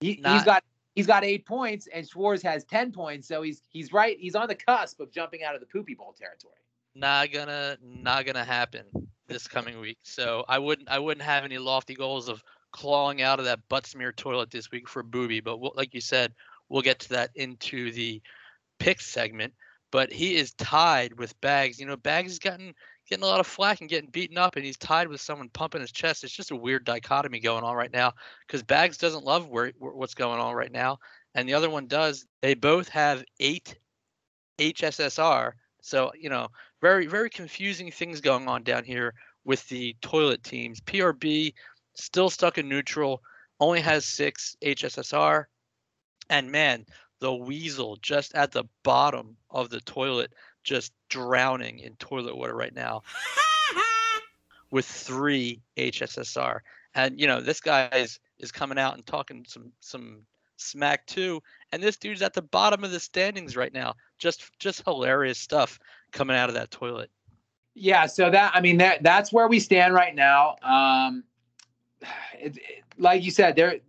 he, 0.00 0.20
not, 0.22 0.34
he's 0.34 0.44
got 0.44 0.64
he's 0.94 1.06
got 1.08 1.24
eight 1.24 1.44
points, 1.44 1.88
and 1.92 2.08
Schwartz 2.08 2.44
has 2.44 2.64
ten 2.64 2.92
points, 2.92 3.26
so 3.26 3.42
he's 3.42 3.62
he's 3.70 3.92
right. 3.92 4.16
He's 4.20 4.36
on 4.36 4.46
the 4.46 4.54
cusp 4.54 5.00
of 5.00 5.10
jumping 5.10 5.42
out 5.42 5.56
of 5.56 5.60
the 5.60 5.66
poopy 5.66 5.94
bowl 5.94 6.14
territory. 6.16 6.61
Not 6.94 7.32
gonna 7.32 7.78
not 7.82 8.26
gonna 8.26 8.44
happen 8.44 8.84
this 9.26 9.48
coming 9.48 9.80
week. 9.80 9.98
So 10.02 10.44
I 10.48 10.58
wouldn't 10.58 10.88
I 10.88 10.98
wouldn't 10.98 11.24
have 11.24 11.44
any 11.44 11.58
lofty 11.58 11.94
goals 11.94 12.28
of 12.28 12.42
clawing 12.72 13.22
out 13.22 13.38
of 13.38 13.44
that 13.46 13.68
butt 13.68 13.86
smear 13.86 14.12
toilet 14.12 14.50
this 14.50 14.70
week 14.70 14.88
for 14.88 15.02
Booby. 15.02 15.40
But 15.40 15.58
we'll, 15.58 15.72
like 15.74 15.94
you 15.94 16.00
said, 16.00 16.34
we'll 16.68 16.82
get 16.82 17.00
to 17.00 17.08
that 17.10 17.30
into 17.34 17.92
the 17.92 18.20
pick 18.78 19.00
segment. 19.00 19.54
But 19.90 20.12
he 20.12 20.36
is 20.36 20.54
tied 20.54 21.18
with 21.18 21.38
Bags. 21.40 21.78
You 21.78 21.86
know, 21.86 21.96
Bags 21.96 22.32
has 22.32 22.38
gotten 22.38 22.74
getting 23.08 23.24
a 23.24 23.26
lot 23.26 23.40
of 23.40 23.46
flack 23.46 23.80
and 23.80 23.90
getting 23.90 24.10
beaten 24.10 24.38
up, 24.38 24.56
and 24.56 24.64
he's 24.64 24.78
tied 24.78 25.08
with 25.08 25.20
someone 25.20 25.50
pumping 25.50 25.82
his 25.82 25.92
chest. 25.92 26.24
It's 26.24 26.32
just 26.32 26.50
a 26.50 26.56
weird 26.56 26.84
dichotomy 26.84 27.40
going 27.40 27.62
on 27.62 27.76
right 27.76 27.92
now 27.92 28.12
because 28.46 28.62
Bags 28.62 28.96
doesn't 28.96 29.24
love 29.24 29.48
where, 29.48 29.72
what's 29.78 30.14
going 30.14 30.40
on 30.40 30.54
right 30.54 30.72
now, 30.72 30.98
and 31.34 31.46
the 31.48 31.54
other 31.54 31.68
one 31.68 31.86
does. 31.88 32.26
They 32.40 32.54
both 32.54 32.88
have 32.88 33.22
eight 33.38 33.76
HSSR. 34.58 35.52
So 35.82 36.12
you 36.18 36.30
know, 36.30 36.48
very 36.82 37.06
very 37.06 37.30
confusing 37.30 37.90
things 37.90 38.20
going 38.20 38.48
on 38.48 38.62
down 38.64 38.84
here 38.84 39.14
with 39.44 39.66
the 39.68 39.96
toilet 40.02 40.42
teams. 40.42 40.80
PRB 40.80 41.54
still 41.94 42.28
stuck 42.28 42.58
in 42.58 42.68
neutral, 42.68 43.22
only 43.60 43.80
has 43.80 44.04
six 44.04 44.56
HSSR, 44.62 45.44
and 46.28 46.50
man, 46.50 46.84
the 47.20 47.32
weasel 47.32 47.96
just 48.02 48.34
at 48.34 48.52
the 48.52 48.64
bottom 48.82 49.36
of 49.50 49.70
the 49.70 49.80
toilet, 49.80 50.32
just 50.64 50.92
drowning 51.08 51.78
in 51.78 51.94
toilet 51.96 52.36
water 52.36 52.54
right 52.54 52.74
now, 52.74 53.02
with 54.70 54.84
three 54.84 55.60
HSSR. 55.76 56.60
And 56.94 57.18
you 57.18 57.26
know 57.26 57.40
this 57.40 57.60
guy 57.60 57.88
is 57.94 58.18
is 58.38 58.52
coming 58.52 58.78
out 58.78 58.94
and 58.94 59.06
talking 59.06 59.44
some 59.48 59.72
some 59.80 60.22
smack 60.56 61.06
too. 61.06 61.42
And 61.70 61.82
this 61.82 61.96
dude's 61.96 62.22
at 62.22 62.34
the 62.34 62.42
bottom 62.42 62.84
of 62.84 62.90
the 62.90 63.00
standings 63.00 63.56
right 63.56 63.72
now. 63.72 63.94
Just 64.18 64.50
just 64.58 64.84
hilarious 64.84 65.38
stuff 65.38 65.78
coming 66.12 66.36
out 66.36 66.48
of 66.48 66.54
that 66.54 66.70
toilet. 66.70 67.10
Yeah, 67.74 68.06
so 68.06 68.30
that 68.30 68.52
I 68.54 68.60
mean 68.60 68.78
that 68.78 69.02
that's 69.02 69.32
where 69.32 69.48
we 69.48 69.58
stand 69.58 69.94
right 69.94 70.14
now. 70.14 70.56
Um, 70.62 71.24
it, 72.38 72.56
it, 72.56 72.84
like 72.98 73.22
you 73.22 73.30
said, 73.30 73.56
there 73.56 73.80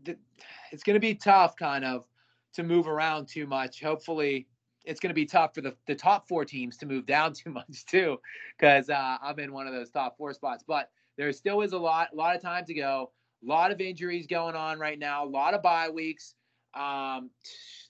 it's 0.71 0.83
going 0.83 0.95
to 0.95 0.99
be 0.99 1.13
tough, 1.13 1.55
kind 1.55 1.83
of, 1.85 2.07
to 2.53 2.63
move 2.63 2.87
around 2.87 3.27
too 3.27 3.45
much. 3.45 3.81
Hopefully, 3.81 4.47
it's 4.85 4.99
going 4.99 5.09
to 5.09 5.15
be 5.15 5.25
tough 5.25 5.53
for 5.53 5.61
the 5.61 5.75
the 5.85 5.95
top 5.95 6.27
four 6.27 6.45
teams 6.45 6.77
to 6.77 6.85
move 6.85 7.05
down 7.05 7.33
too 7.43 7.49
much 7.49 7.85
too, 7.85 8.19
because 8.57 8.89
uh, 8.89 9.17
I'm 9.21 9.39
in 9.39 9.51
one 9.51 9.67
of 9.67 9.73
those 9.73 9.89
top 9.89 10.17
four 10.17 10.33
spots. 10.33 10.63
But 10.65 10.89
there 11.17 11.31
still 11.33 11.61
is 11.61 11.73
a 11.73 11.77
lot 11.77 12.09
a 12.13 12.15
lot 12.15 12.35
of 12.35 12.41
time 12.41 12.65
to 12.65 12.73
go. 12.73 13.11
A 13.43 13.45
lot 13.45 13.71
of 13.71 13.81
injuries 13.81 14.27
going 14.27 14.55
on 14.55 14.79
right 14.79 14.97
now. 14.97 15.25
A 15.25 15.27
lot 15.27 15.53
of 15.53 15.61
bye 15.61 15.89
weeks. 15.89 16.35
Um, 16.73 17.29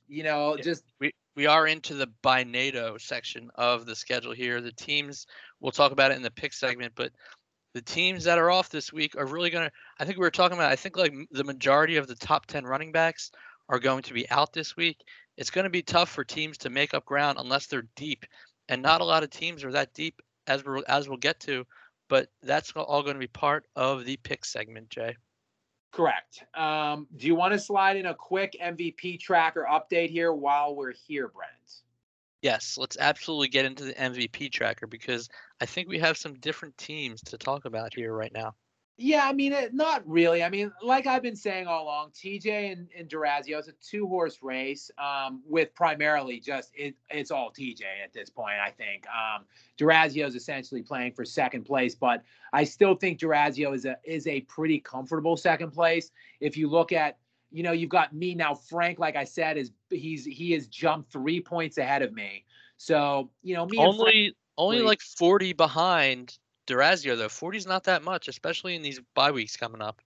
you 0.07 0.23
know, 0.23 0.55
Yeah, 0.57 0.63
just 0.63 0.83
we 0.99 1.13
we 1.35 1.47
are 1.47 1.67
into 1.67 1.95
the 1.95 2.07
by 2.21 2.43
NATO 2.43 2.97
section 2.97 3.49
of 3.55 3.85
the 3.85 3.95
schedule 3.95 4.33
here. 4.33 4.61
The 4.61 4.71
teams 4.71 5.27
we'll 5.59 5.71
talk 5.71 5.91
about 5.91 6.11
it 6.11 6.15
in 6.15 6.23
the 6.23 6.31
pick 6.31 6.53
segment, 6.53 6.93
but 6.95 7.11
the 7.73 7.81
teams 7.81 8.23
that 8.25 8.37
are 8.37 8.51
off 8.51 8.69
this 8.69 8.93
week 8.93 9.15
are 9.17 9.25
really 9.25 9.49
going 9.49 9.67
to. 9.67 9.71
I 9.99 10.05
think 10.05 10.17
we 10.17 10.23
were 10.23 10.31
talking 10.31 10.57
about. 10.57 10.71
I 10.71 10.75
think 10.75 10.97
like 10.97 11.13
the 11.31 11.43
majority 11.43 11.97
of 11.97 12.07
the 12.07 12.15
top 12.15 12.45
ten 12.45 12.65
running 12.65 12.91
backs 12.91 13.31
are 13.69 13.79
going 13.79 14.03
to 14.03 14.13
be 14.13 14.29
out 14.29 14.53
this 14.53 14.75
week. 14.77 15.01
It's 15.37 15.49
going 15.49 15.63
to 15.63 15.71
be 15.71 15.81
tough 15.81 16.09
for 16.09 16.23
teams 16.23 16.59
to 16.59 16.69
make 16.69 16.93
up 16.93 17.05
ground 17.05 17.37
unless 17.39 17.67
they're 17.67 17.87
deep, 17.95 18.25
and 18.69 18.81
not 18.81 19.01
a 19.01 19.05
lot 19.05 19.23
of 19.23 19.31
teams 19.31 19.63
are 19.63 19.71
that 19.71 19.93
deep 19.93 20.21
as 20.47 20.63
we 20.63 20.83
as 20.87 21.07
we'll 21.07 21.17
get 21.17 21.39
to. 21.41 21.65
But 22.09 22.29
that's 22.43 22.71
all 22.71 23.01
going 23.01 23.15
to 23.15 23.19
be 23.19 23.27
part 23.27 23.65
of 23.75 24.05
the 24.05 24.17
pick 24.17 24.45
segment, 24.45 24.89
Jay. 24.89 25.15
Correct. 25.93 26.43
Um, 26.53 27.07
do 27.15 27.27
you 27.27 27.35
want 27.35 27.53
to 27.53 27.59
slide 27.59 27.95
in 27.95 28.07
a 28.07 28.13
quick 28.13 28.57
MVP 28.61 29.19
tracker 29.19 29.65
update 29.69 30.09
here 30.09 30.33
while 30.33 30.75
we're 30.75 30.93
here, 31.07 31.29
Brent? 31.29 31.51
Yes, 32.41 32.77
let's 32.77 32.97
absolutely 32.99 33.47
get 33.47 33.63
into 33.63 33.85
the 33.85 33.93
MVP 33.93 34.51
tracker 34.51 34.85
because 34.85 35.29
I 35.61 35.65
think 35.65 35.87
we 35.87 35.99
have 35.99 36.17
some 36.17 36.33
different 36.39 36.77
teams 36.77 37.21
to 37.21 37.37
talk 37.37 37.63
about 37.63 37.93
here 37.95 38.13
right 38.13 38.33
now. 38.33 38.53
Yeah, 38.97 39.27
I 39.27 39.33
mean, 39.33 39.53
it, 39.53 39.73
not 39.73 40.07
really. 40.07 40.43
I 40.43 40.49
mean, 40.49 40.71
like 40.83 41.07
I've 41.07 41.23
been 41.23 41.35
saying 41.35 41.65
all 41.65 41.83
along, 41.83 42.11
TJ 42.11 42.73
and, 42.73 42.87
and 42.95 43.09
Durazio, 43.09 43.57
it's 43.57 43.67
a 43.67 43.73
two 43.81 44.05
horse 44.05 44.37
race 44.43 44.91
um, 44.99 45.41
with 45.47 45.73
primarily 45.73 46.39
just 46.39 46.69
it, 46.75 46.95
it's 47.09 47.31
all 47.31 47.51
TJ 47.51 47.81
at 48.03 48.13
this 48.13 48.29
point, 48.29 48.57
I 48.63 48.69
think. 48.69 49.05
Um, 49.07 49.45
Durazio 49.79 50.27
is 50.27 50.35
essentially 50.35 50.83
playing 50.83 51.13
for 51.13 51.25
second 51.25 51.63
place, 51.63 51.95
but 51.95 52.23
I 52.53 52.63
still 52.65 52.93
think 52.93 53.19
Durazio 53.19 53.73
is 53.73 53.85
a 53.85 53.97
is 54.03 54.27
a 54.27 54.41
pretty 54.41 54.79
comfortable 54.79 55.37
second 55.37 55.71
place. 55.71 56.11
If 56.39 56.55
you 56.55 56.69
look 56.69 56.91
at, 56.91 57.17
you 57.51 57.63
know, 57.63 57.71
you've 57.71 57.89
got 57.89 58.13
me 58.13 58.35
now, 58.35 58.53
Frank, 58.53 58.99
like 58.99 59.15
I 59.15 59.23
said, 59.23 59.57
is 59.57 59.71
he's 59.89 60.23
he 60.23 60.51
has 60.51 60.67
jumped 60.67 61.11
three 61.11 61.41
points 61.41 61.79
ahead 61.79 62.03
of 62.03 62.13
me. 62.13 62.45
So, 62.77 63.31
you 63.41 63.55
know, 63.55 63.65
me 63.65 63.79
and 63.79 63.97
Frank- 63.97 63.99
Only 63.99 64.35
only 64.55 64.81
like 64.83 65.01
40 65.01 65.53
behind 65.53 66.37
Durazio 66.67 67.17
though. 67.17 67.29
40 67.29 67.57
is 67.57 67.67
not 67.67 67.83
that 67.85 68.03
much, 68.03 68.27
especially 68.27 68.75
in 68.75 68.81
these 68.81 68.99
bye 69.13 69.31
weeks 69.31 69.57
coming 69.57 69.81
up. 69.81 70.01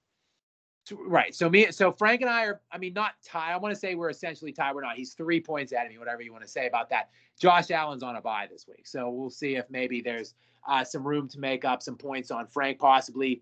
Right. 0.91 1.36
So 1.36 1.49
me, 1.49 1.72
so 1.72 1.91
Frank 1.91 2.22
and 2.22 2.30
I 2.30 2.45
are, 2.45 2.62
I 2.72 2.78
mean, 2.78 2.93
not 2.93 3.14
tied. 3.24 3.53
I 3.53 3.58
want 3.58 3.74
to 3.74 3.80
say 3.80 3.95
we're 3.95 4.10
essentially 4.10 4.51
tied. 4.51 4.74
We're 4.74 4.82
not. 4.82 4.95
He's 4.95 5.14
three 5.14 5.41
points 5.41 5.72
ahead 5.72 5.86
of 5.86 5.91
me, 5.91 5.97
whatever 5.97 6.22
you 6.22 6.32
want 6.32 6.45
to 6.45 6.49
say 6.49 6.68
about 6.68 6.89
that. 6.89 7.10
Josh 7.39 7.72
Allen's 7.72 8.03
on 8.03 8.16
a 8.16 8.22
bye 8.22 8.47
this 8.49 8.68
week. 8.68 8.88
So 8.88 9.10
we'll 9.10 9.30
see 9.30 9.55
if 9.55 9.70
maybe 9.70 10.01
there's 10.01 10.34
uh, 10.68 10.84
some 10.84 11.05
room 11.05 11.28
to 11.30 11.39
make 11.39 11.66
up 11.66 11.84
some 11.84 11.97
points 11.97 12.32
on 12.32 12.47
Frank, 12.47 12.80
possibly. 12.80 13.41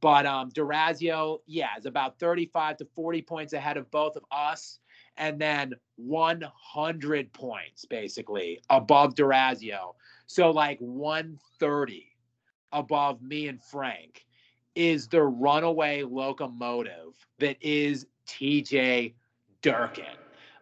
But 0.00 0.26
um, 0.26 0.50
Durazio, 0.50 1.40
yeah, 1.46 1.70
is 1.78 1.86
about 1.86 2.18
35 2.18 2.78
to 2.78 2.84
40 2.94 3.22
points 3.22 3.52
ahead 3.54 3.76
of 3.76 3.90
both 3.90 4.16
of 4.16 4.24
us. 4.30 4.78
And 5.16 5.40
then 5.40 5.74
100 5.96 7.32
points 7.32 7.84
basically 7.84 8.60
above 8.68 9.14
Durazio. 9.14 9.94
So 10.26 10.50
like 10.50 10.78
130 10.80 12.13
above 12.74 13.22
me 13.22 13.48
and 13.48 13.62
Frank 13.62 14.26
is 14.74 15.08
the 15.08 15.22
runaway 15.22 16.02
locomotive 16.02 17.14
that 17.38 17.56
is 17.62 18.06
TJ 18.26 19.14
Durkin. 19.62 20.04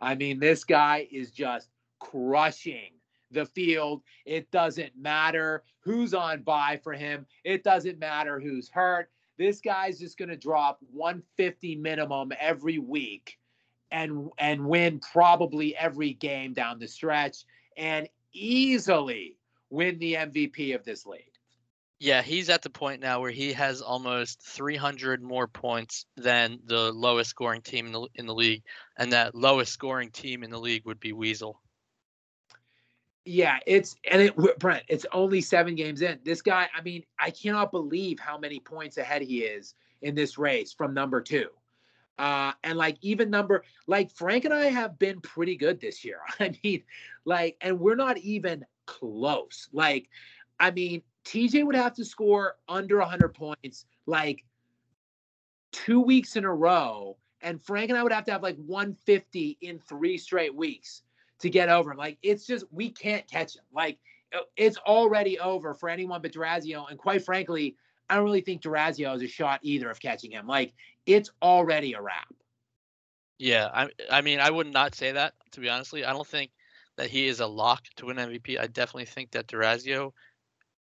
I 0.00 0.14
mean, 0.14 0.38
this 0.38 0.64
guy 0.64 1.08
is 1.10 1.30
just 1.30 1.68
crushing 1.98 2.92
the 3.30 3.46
field. 3.46 4.02
It 4.26 4.50
doesn't 4.50 4.92
matter 4.96 5.64
who's 5.80 6.14
on 6.14 6.42
bye 6.42 6.78
for 6.82 6.92
him, 6.92 7.26
it 7.44 7.64
doesn't 7.64 7.98
matter 7.98 8.38
who's 8.38 8.68
hurt. 8.68 9.10
This 9.38 9.60
guy's 9.60 9.98
just 9.98 10.18
going 10.18 10.28
to 10.28 10.36
drop 10.36 10.78
150 10.92 11.76
minimum 11.76 12.32
every 12.38 12.78
week 12.78 13.38
and 13.90 14.30
and 14.38 14.66
win 14.66 15.00
probably 15.00 15.74
every 15.76 16.12
game 16.12 16.52
down 16.52 16.78
the 16.78 16.86
stretch 16.86 17.44
and 17.76 18.08
easily 18.32 19.36
win 19.70 19.98
the 19.98 20.14
MVP 20.14 20.74
of 20.74 20.84
this 20.84 21.06
league. 21.06 21.31
Yeah, 22.02 22.20
he's 22.20 22.50
at 22.50 22.62
the 22.62 22.68
point 22.68 23.00
now 23.00 23.20
where 23.20 23.30
he 23.30 23.52
has 23.52 23.80
almost 23.80 24.42
300 24.42 25.22
more 25.22 25.46
points 25.46 26.04
than 26.16 26.58
the 26.64 26.90
lowest 26.90 27.30
scoring 27.30 27.60
team 27.60 27.86
in 27.86 27.92
the, 27.92 28.08
in 28.16 28.26
the 28.26 28.34
league, 28.34 28.64
and 28.98 29.12
that 29.12 29.36
lowest 29.36 29.72
scoring 29.72 30.10
team 30.10 30.42
in 30.42 30.50
the 30.50 30.58
league 30.58 30.84
would 30.84 30.98
be 30.98 31.12
Weasel. 31.12 31.60
Yeah, 33.24 33.60
it's 33.68 33.94
and 34.10 34.20
it 34.20 34.58
Brent, 34.58 34.82
it's 34.88 35.06
only 35.12 35.40
7 35.40 35.76
games 35.76 36.02
in. 36.02 36.18
This 36.24 36.42
guy, 36.42 36.66
I 36.76 36.82
mean, 36.82 37.04
I 37.20 37.30
cannot 37.30 37.70
believe 37.70 38.18
how 38.18 38.36
many 38.36 38.58
points 38.58 38.96
ahead 38.96 39.22
he 39.22 39.42
is 39.42 39.76
in 40.00 40.16
this 40.16 40.36
race 40.36 40.72
from 40.72 40.94
number 40.94 41.20
2. 41.20 41.46
Uh 42.18 42.50
and 42.64 42.76
like 42.76 42.98
even 43.00 43.30
number 43.30 43.62
like 43.86 44.10
Frank 44.10 44.44
and 44.44 44.52
I 44.52 44.64
have 44.64 44.98
been 44.98 45.20
pretty 45.20 45.54
good 45.54 45.80
this 45.80 46.04
year. 46.04 46.18
I 46.40 46.52
mean, 46.64 46.82
like 47.24 47.58
and 47.60 47.78
we're 47.78 47.94
not 47.94 48.18
even 48.18 48.64
close. 48.86 49.68
Like 49.72 50.08
I 50.58 50.72
mean, 50.72 51.02
TJ 51.24 51.64
would 51.64 51.76
have 51.76 51.94
to 51.94 52.04
score 52.04 52.56
under 52.68 52.98
100 52.98 53.34
points 53.34 53.86
like 54.06 54.44
two 55.72 56.00
weeks 56.00 56.36
in 56.36 56.44
a 56.44 56.54
row, 56.54 57.16
and 57.40 57.60
Frank 57.60 57.90
and 57.90 57.98
I 57.98 58.02
would 58.02 58.12
have 58.12 58.24
to 58.26 58.32
have 58.32 58.42
like 58.42 58.56
150 58.56 59.58
in 59.60 59.78
three 59.78 60.18
straight 60.18 60.54
weeks 60.54 61.02
to 61.40 61.50
get 61.50 61.68
over 61.68 61.92
him. 61.92 61.98
Like 61.98 62.18
it's 62.22 62.46
just 62.46 62.64
we 62.70 62.90
can't 62.90 63.26
catch 63.28 63.56
him. 63.56 63.64
Like 63.72 63.98
uh, 64.34 64.40
it's 64.56 64.78
already 64.78 65.38
over 65.38 65.74
for 65.74 65.88
anyone 65.88 66.22
but 66.22 66.32
Durazio. 66.32 66.88
And 66.88 66.98
quite 66.98 67.24
frankly, 67.24 67.76
I 68.08 68.16
don't 68.16 68.24
really 68.24 68.40
think 68.40 68.62
Durazio 68.62 69.10
has 69.10 69.22
a 69.22 69.28
shot 69.28 69.60
either 69.62 69.90
of 69.90 70.00
catching 70.00 70.30
him. 70.30 70.46
Like 70.46 70.72
it's 71.06 71.30
already 71.42 71.94
a 71.94 72.00
wrap. 72.00 72.32
Yeah, 73.38 73.68
I 73.72 73.88
I 74.10 74.20
mean 74.20 74.40
I 74.40 74.50
would 74.50 74.72
not 74.72 74.94
say 74.94 75.12
that 75.12 75.34
to 75.52 75.60
be 75.60 75.68
honestly. 75.68 76.04
I 76.04 76.12
don't 76.12 76.26
think 76.26 76.50
that 76.96 77.10
he 77.10 77.26
is 77.26 77.40
a 77.40 77.46
lock 77.46 77.84
to 77.96 78.06
win 78.06 78.18
MVP. 78.18 78.58
I 78.60 78.66
definitely 78.66 79.06
think 79.06 79.32
that 79.32 79.48
Durazio 79.48 80.12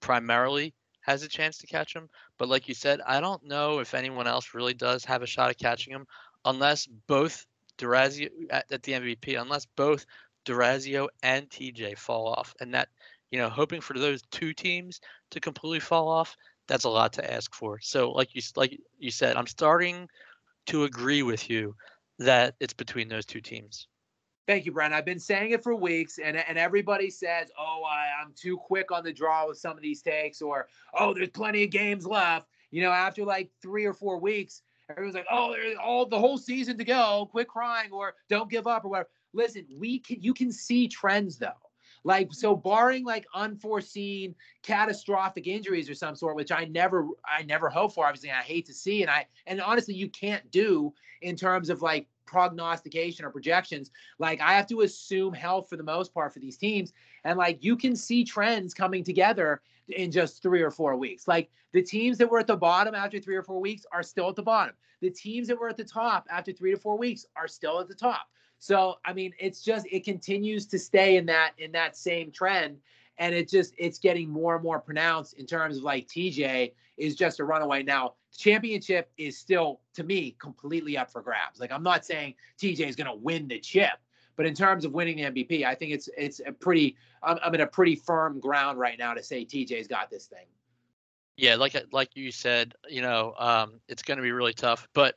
primarily 0.04 0.74
has 1.02 1.24
a 1.24 1.30
chance 1.30 1.58
to 1.58 1.68
catch 1.68 1.96
him. 1.96 2.10
But 2.38 2.50
like 2.50 2.68
you 2.68 2.76
said, 2.76 3.00
I 3.08 3.22
don't 3.22 3.44
know 3.46 3.80
if 3.80 3.94
anyone 3.94 4.28
else 4.28 4.54
really 4.54 4.74
does 4.74 5.06
have 5.06 5.24
a 5.24 5.28
shot 5.28 5.50
at 5.50 5.58
catching 5.58 5.94
him 5.94 6.06
unless 6.46 6.86
both 7.08 7.46
Durazio 7.78 8.28
at, 8.50 8.66
at 8.70 8.84
the 8.84 8.92
MVP, 8.92 9.42
unless 9.42 9.66
both 9.78 10.06
Durazio 10.46 11.08
and 11.24 11.50
TJ 11.50 11.98
fall 11.98 12.28
off. 12.28 12.54
And 12.60 12.74
that, 12.74 12.90
you 13.32 13.40
know, 13.40 13.50
hoping 13.50 13.82
for 13.82 13.94
those 13.94 14.22
two 14.30 14.54
teams 14.54 15.00
to 15.32 15.40
completely 15.40 15.80
fall 15.80 16.10
off, 16.10 16.36
that's 16.68 16.84
a 16.84 16.90
lot 16.90 17.14
to 17.14 17.34
ask 17.34 17.56
for. 17.56 17.80
So 17.82 18.12
like 18.12 18.36
you 18.36 18.42
like 18.56 18.78
you 19.00 19.12
said, 19.12 19.38
I'm 19.38 19.48
starting 19.48 20.08
to 20.68 20.84
agree 20.84 21.24
with 21.24 21.50
you 21.50 21.76
that 22.20 22.56
it's 22.60 22.74
between 22.74 23.08
those 23.08 23.26
two 23.26 23.42
teams. 23.42 23.88
Thank 24.46 24.66
you, 24.66 24.74
Brent. 24.74 24.94
I've 24.94 25.06
been 25.06 25.20
saying 25.20 25.52
it 25.52 25.64
for 25.64 25.74
weeks, 25.74 26.20
and, 26.22 26.36
and 26.36 26.58
everybody 26.58 27.10
says, 27.10 27.50
oh, 27.58 27.84
I, 27.90 28.22
I'm 28.22 28.34
too 28.36 28.58
quick 28.58 28.92
on 28.92 29.04
the 29.04 29.14
draw 29.14 29.48
with 29.48 29.58
some 29.58 29.78
of 29.78 29.82
these 29.82 30.02
takes, 30.02 30.42
or 30.42 30.68
oh, 30.94 31.14
there's 31.14 31.30
plenty 31.30 31.64
of 31.64 31.70
games 31.70 32.06
left. 32.06 32.50
You 32.70 32.82
know, 32.82 32.92
after 32.92 33.24
like 33.24 33.52
three 33.62 33.86
or 33.86 33.94
four 33.94 34.20
weeks, 34.20 34.62
everyone's 34.90 35.16
like, 35.16 35.28
oh, 35.32 35.54
there's 35.54 35.78
all 35.78 36.06
the 36.06 36.20
whole 36.20 36.38
season 36.38 36.78
to 36.78 36.84
go. 36.84 37.30
Quit 37.32 37.48
crying, 37.48 37.92
or 37.94 38.16
don't 38.30 38.50
give 38.50 38.68
up, 38.68 38.84
or 38.84 38.90
whatever. 38.90 39.10
Listen, 39.34 39.66
we 39.78 40.00
can 40.00 40.22
you 40.22 40.34
can 40.34 40.52
see 40.52 40.90
trends 40.90 41.38
though. 41.38 41.52
Like 42.04 42.34
so, 42.34 42.54
barring 42.54 43.06
like 43.06 43.26
unforeseen 43.34 44.36
catastrophic 44.62 45.48
injuries 45.48 45.90
or 45.90 45.96
some 45.96 46.16
sort, 46.16 46.36
which 46.36 46.52
I 46.52 46.66
never 46.66 47.08
I 47.26 47.44
never 47.44 47.70
hope 47.70 47.94
for. 47.94 48.06
Obviously, 48.06 48.32
I 48.32 48.42
hate 48.42 48.66
to 48.66 48.74
see, 48.74 49.04
and 49.04 49.10
I 49.10 49.26
and 49.48 49.62
honestly, 49.62 49.94
you 49.94 50.10
can't 50.10 50.52
do 50.52 50.94
in 51.22 51.38
terms 51.38 51.70
of 51.70 51.82
like 51.82 52.08
prognostication 52.26 53.26
or 53.26 53.30
projections. 53.30 53.92
Like 54.20 54.42
I 54.42 54.54
have 54.54 54.68
to 54.68 54.82
assume 54.82 55.34
health 55.34 55.70
for 55.70 55.78
the 55.78 55.84
most 55.84 56.14
part 56.14 56.34
for 56.34 56.40
these 56.40 56.58
teams. 56.58 56.94
And 57.24 57.38
like 57.38 57.64
you 57.64 57.76
can 57.76 57.96
see 57.96 58.24
trends 58.24 58.74
coming 58.74 59.04
together 59.04 59.62
in 59.90 60.12
just 60.12 60.42
three 60.42 60.62
or 60.62 60.72
four 60.72 60.96
weeks. 60.96 61.28
Like 61.28 61.50
the 61.72 61.82
teams 61.82 62.18
that 62.18 62.30
were 62.30 62.40
at 62.40 62.48
the 62.48 62.56
bottom 62.56 62.96
after 62.96 63.20
three 63.20 63.36
or 63.36 63.44
four 63.44 63.60
weeks 63.60 63.86
are 63.92 64.04
still 64.04 64.30
at 64.30 64.36
the 64.36 64.44
bottom. 64.44 64.76
The 65.02 65.10
teams 65.10 65.48
that 65.48 65.60
were 65.60 65.70
at 65.70 65.78
the 65.78 65.84
top 65.84 66.28
after 66.30 66.54
three 66.54 66.72
to 66.72 66.78
four 66.78 66.98
weeks 66.98 67.26
are 67.36 67.48
still 67.48 67.80
at 67.80 67.88
the 67.88 67.96
top. 67.96 68.28
So 68.60 68.96
I 69.06 69.14
mean, 69.14 69.34
it's 69.40 69.62
just 69.62 69.86
it 69.92 70.06
continues 70.06 70.66
to 70.68 70.80
stay 70.80 71.18
in 71.18 71.26
that 71.26 71.52
in 71.58 71.72
that 71.74 71.98
same 71.98 72.32
trend 72.32 72.78
and 73.18 73.34
it 73.34 73.50
just 73.50 73.74
it's 73.78 74.00
getting 74.00 74.30
more 74.30 74.56
and 74.56 74.64
more 74.64 74.80
pronounced 74.80 75.34
in 75.34 75.46
terms 75.46 75.78
of 75.78 75.84
like 75.84 76.08
TJ 76.08 76.74
is 76.98 77.16
just 77.16 77.40
a 77.40 77.44
runaway 77.44 77.84
now 77.84 78.14
championship 78.38 79.12
is 79.18 79.38
still 79.38 79.80
to 79.94 80.04
me 80.04 80.36
completely 80.40 80.98
up 80.98 81.12
for 81.12 81.22
grabs. 81.22 81.60
Like 81.60 81.72
I'm 81.72 81.84
not 81.84 82.06
saying 82.06 82.36
TJ 82.60 82.88
is 82.88 82.96
going 82.96 83.08
to 83.08 83.16
win 83.16 83.48
the 83.48 83.60
chip, 83.60 84.00
but 84.36 84.46
in 84.46 84.54
terms 84.54 84.86
of 84.86 84.94
winning 84.94 85.18
the 85.18 85.24
MVP, 85.24 85.66
I 85.66 85.76
think 85.76 85.92
it's 85.92 86.10
it's 86.18 86.42
a 86.46 86.52
pretty 86.52 86.96
I'm, 87.22 87.38
I'm 87.44 87.54
in 87.56 87.62
a 87.62 87.68
pretty 87.68 87.96
firm 87.96 88.40
ground 88.40 88.80
right 88.80 88.98
now 88.98 89.14
to 89.14 89.24
say 89.24 89.46
TJ's 89.46 89.88
got 89.88 90.10
this 90.10 90.26
thing. 90.26 90.46
Yeah, 91.38 91.56
like 91.56 91.76
like 91.92 92.16
you 92.16 92.32
said, 92.32 92.74
you 92.90 93.02
know, 93.02 93.34
um, 93.38 93.80
it's 93.88 94.04
going 94.04 94.18
to 94.18 94.24
be 94.24 94.32
really 94.32 94.54
tough, 94.54 94.88
but 94.94 95.16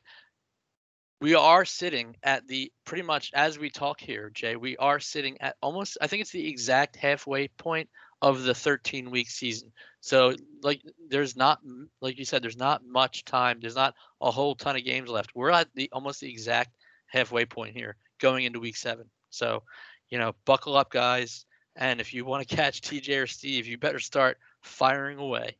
we 1.19 1.35
are 1.35 1.65
sitting 1.65 2.15
at 2.23 2.47
the 2.47 2.71
pretty 2.85 3.03
much 3.03 3.31
as 3.33 3.57
we 3.57 3.69
talk 3.69 3.99
here, 3.99 4.29
Jay. 4.29 4.55
We 4.55 4.77
are 4.77 4.99
sitting 4.99 5.39
at 5.41 5.55
almost 5.61 5.97
I 6.01 6.07
think 6.07 6.21
it's 6.21 6.31
the 6.31 6.47
exact 6.47 6.95
halfway 6.95 7.47
point 7.47 7.89
of 8.21 8.43
the 8.43 8.53
13 8.53 9.09
week 9.09 9.29
season. 9.29 9.71
So 10.01 10.35
like 10.61 10.81
there's 11.09 11.35
not 11.35 11.59
like 12.01 12.19
you 12.19 12.25
said 12.25 12.43
there's 12.43 12.57
not 12.57 12.85
much 12.85 13.25
time. 13.25 13.59
There's 13.59 13.75
not 13.75 13.95
a 14.21 14.31
whole 14.31 14.55
ton 14.55 14.75
of 14.75 14.83
games 14.83 15.09
left. 15.09 15.31
We're 15.35 15.51
at 15.51 15.69
the 15.73 15.89
almost 15.91 16.21
the 16.21 16.29
exact 16.29 16.71
halfway 17.07 17.45
point 17.45 17.75
here 17.75 17.95
going 18.19 18.45
into 18.45 18.59
week 18.59 18.77
7. 18.77 19.05
So, 19.29 19.63
you 20.09 20.19
know, 20.19 20.35
buckle 20.45 20.77
up 20.77 20.91
guys 20.91 21.45
and 21.75 21.99
if 21.99 22.13
you 22.13 22.25
want 22.25 22.47
to 22.47 22.55
catch 22.55 22.81
TJ 22.81 23.23
or 23.23 23.27
Steve, 23.27 23.65
you 23.65 23.77
better 23.77 23.99
start 23.99 24.37
firing 24.61 25.17
away. 25.17 25.57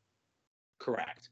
Correct. 0.79 1.29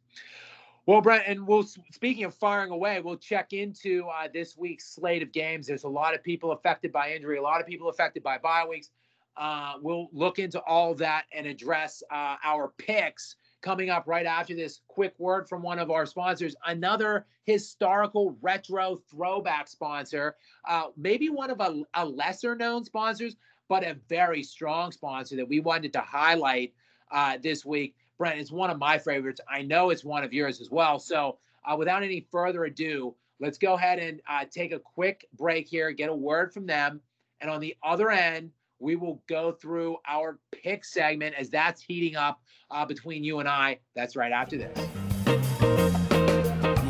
Well, 0.87 1.01
Brent, 1.01 1.23
and 1.25 1.47
we'll 1.47 1.63
speaking 1.63 2.25
of 2.25 2.35
firing 2.35 2.69
away, 2.69 3.01
we'll 3.01 3.17
check 3.17 3.53
into 3.53 4.05
uh, 4.07 4.27
this 4.31 4.55
week's 4.55 4.87
slate 4.87 5.23
of 5.23 5.31
games. 5.31 5.65
There's 5.65 5.83
a 5.83 5.89
lot 5.89 6.13
of 6.13 6.23
people 6.23 6.51
affected 6.51 6.91
by 6.91 7.11
injury, 7.11 7.37
a 7.37 7.41
lot 7.41 7.59
of 7.59 7.65
people 7.65 7.89
affected 7.89 8.21
by 8.21 8.37
bye 8.37 8.65
weeks. 8.69 8.91
Uh, 9.35 9.73
we'll 9.81 10.09
look 10.13 10.37
into 10.37 10.59
all 10.61 10.93
that 10.95 11.25
and 11.33 11.47
address 11.47 12.03
uh, 12.11 12.35
our 12.43 12.71
picks 12.77 13.35
coming 13.61 13.89
up 13.89 14.03
right 14.05 14.27
after 14.27 14.55
this 14.55 14.81
quick 14.87 15.15
word 15.17 15.49
from 15.49 15.63
one 15.63 15.79
of 15.79 15.89
our 15.89 16.05
sponsors, 16.05 16.55
another 16.67 17.25
historical 17.45 18.37
retro 18.39 19.01
throwback 19.09 19.67
sponsor, 19.67 20.35
uh, 20.69 20.85
maybe 20.95 21.29
one 21.29 21.49
of 21.49 21.59
a, 21.61 21.81
a, 21.95 22.05
lesser 22.05 22.55
known 22.55 22.85
sponsors, 22.85 23.35
but 23.67 23.83
a 23.83 23.97
very 24.07 24.43
strong 24.43 24.91
sponsor 24.91 25.35
that 25.35 25.49
we 25.49 25.59
wanted 25.59 25.91
to 25.91 26.01
highlight 26.01 26.73
uh, 27.11 27.37
this 27.41 27.65
week. 27.65 27.95
Brent, 28.17 28.39
it's 28.39 28.51
one 28.51 28.69
of 28.69 28.79
my 28.79 28.97
favorites. 28.97 29.41
I 29.49 29.61
know 29.61 29.89
it's 29.89 30.03
one 30.03 30.23
of 30.23 30.33
yours 30.33 30.61
as 30.61 30.69
well. 30.71 30.99
So 30.99 31.37
uh, 31.65 31.75
without 31.75 32.03
any 32.03 32.25
further 32.31 32.65
ado, 32.65 33.15
let's 33.39 33.57
go 33.57 33.73
ahead 33.73 33.99
and 33.99 34.21
uh, 34.29 34.45
take 34.49 34.71
a 34.71 34.79
quick 34.79 35.27
break 35.37 35.67
here, 35.67 35.91
get 35.91 36.09
a 36.09 36.15
word 36.15 36.53
from 36.53 36.65
them. 36.65 37.01
And 37.41 37.51
on 37.51 37.59
the 37.59 37.75
other 37.83 38.11
end, 38.11 38.51
we 38.79 38.95
will 38.95 39.21
go 39.27 39.51
through 39.51 39.97
our 40.07 40.39
pick 40.51 40.85
segment 40.85 41.35
as 41.37 41.49
that's 41.49 41.81
heating 41.81 42.15
up 42.15 42.41
uh, 42.71 42.85
between 42.85 43.23
you 43.23 43.39
and 43.39 43.49
I. 43.49 43.79
That's 43.95 44.15
right 44.15 44.31
after 44.31 44.57
this. 44.57 44.77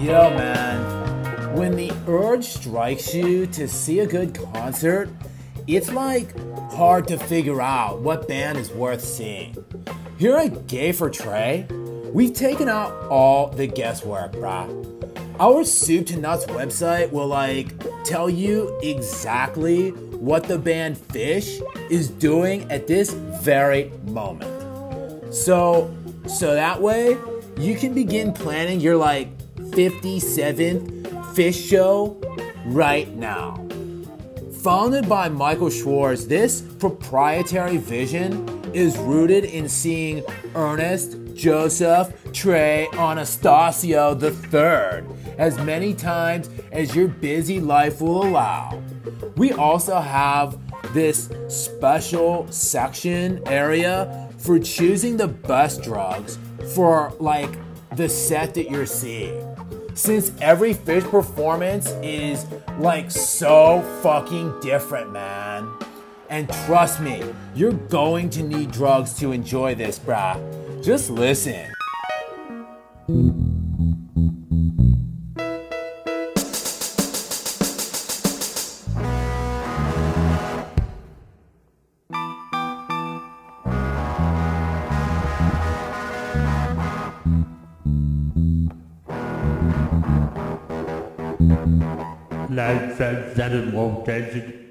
Yo, 0.04 0.30
man. 0.30 1.56
When 1.56 1.78
the 1.78 1.92
urge 2.08 2.44
strikes 2.44 3.16
you 3.16 3.48
to 3.48 3.68
see 3.68 4.02
a 4.02 4.06
good 4.06 4.36
concert, 4.36 5.10
it's 5.68 5.90
like 5.92 6.38
hard 6.72 7.08
to 7.08 7.18
figure 7.18 7.62
out 7.62 8.02
what 8.02 8.28
band 8.28 8.58
is 8.58 8.70
worth 8.72 9.02
seeing. 9.02 9.56
Here 10.18 10.38
at 10.38 10.68
Gay 10.68 10.94
for 10.94 11.10
Trey, 11.10 11.68
we've 12.14 12.34
taken 12.34 12.70
out 12.70 12.94
all 13.10 13.50
the 13.50 13.68
guesswork, 13.68 14.32
brah. 14.32 14.66
Our 15.42 15.66
soup 15.66 16.08
to 16.08 16.18
nuts 16.18 16.46
website 16.46 17.12
will 17.12 17.28
like 17.28 17.68
tell 18.06 18.30
you 18.30 18.80
exactly 18.82 19.90
what 19.90 20.46
the 20.46 20.58
band 20.58 20.96
Phish 20.96 21.62
is 21.92 22.10
doing 22.10 22.72
at 22.72 22.88
this 22.88 23.12
very 23.12 23.92
moment. 24.06 25.34
So 25.34 25.94
so 26.28 26.56
that 26.56 26.82
way 26.82 27.18
you 27.58 27.76
can 27.76 27.94
begin 27.94 28.32
planning 28.32 28.80
your 28.80 28.96
like 28.96 29.38
57th 29.58 31.04
Phish 31.36 31.70
show 31.70 32.18
right 32.68 33.14
now. 33.18 33.56
Founded 34.64 35.10
by 35.10 35.28
Michael 35.28 35.70
Schwartz, 35.70 36.24
this 36.24 36.62
proprietary 36.62 37.76
vision 37.76 38.55
is 38.76 38.98
rooted 38.98 39.46
in 39.46 39.70
seeing 39.70 40.22
Ernest 40.54 41.18
Joseph 41.34 42.14
Trey 42.34 42.90
Anastasio 42.94 44.20
III 44.20 45.04
as 45.38 45.58
many 45.60 45.94
times 45.94 46.50
as 46.74 46.94
your 46.94 47.08
busy 47.08 47.62
life 47.62 48.02
will 48.02 48.24
allow. 48.24 48.82
We 49.38 49.54
also 49.54 50.00
have 50.00 50.60
this 50.94 51.30
special 51.48 52.52
section 52.52 53.42
area 53.48 54.30
for 54.38 54.60
choosing 54.60 55.16
the 55.16 55.30
best 55.30 55.82
drugs 55.82 56.38
for 56.74 57.14
like 57.20 57.52
the 57.96 58.10
set 58.10 58.54
that 58.56 58.70
you're 58.70 58.86
seeing 58.86 59.42
since 59.94 60.34
every 60.42 60.74
Phish 60.74 61.10
performance 61.10 61.88
is 62.04 62.46
like 62.80 63.10
so 63.10 63.82
fucking 64.04 64.60
different, 64.60 65.14
man. 65.14 65.72
And 66.30 66.50
trust 66.66 67.00
me, 67.02 67.24
you're 67.54 67.72
going 67.72 68.30
to 68.32 68.44
need 68.44 68.72
drugs 68.72 69.14
to 69.20 69.32
enjoy 69.32 69.76
this, 69.76 70.00
brah. 70.00 70.36
Just 70.84 71.10
listen. 71.10 71.72
Live 92.50 92.96
seinen 92.98 93.72
Montage, 93.74 94.32
the 94.32 94.65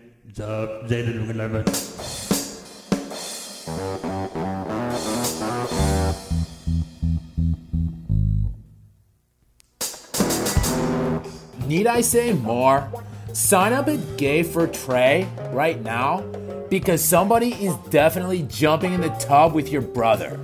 Need 11.69 11.87
I 11.87 12.01
say 12.01 12.33
more? 12.33 12.91
Sign 13.33 13.73
up 13.73 13.87
at 13.87 14.17
Gay 14.17 14.43
for 14.43 14.67
Trey 14.67 15.29
right 15.53 15.81
now 15.81 16.23
because 16.69 17.01
somebody 17.05 17.53
is 17.53 17.77
definitely 17.91 18.43
jumping 18.43 18.93
in 18.93 19.03
the 19.03 19.11
tub 19.11 19.55
with 19.55 19.71
your 19.71 19.83
brother. 19.83 20.41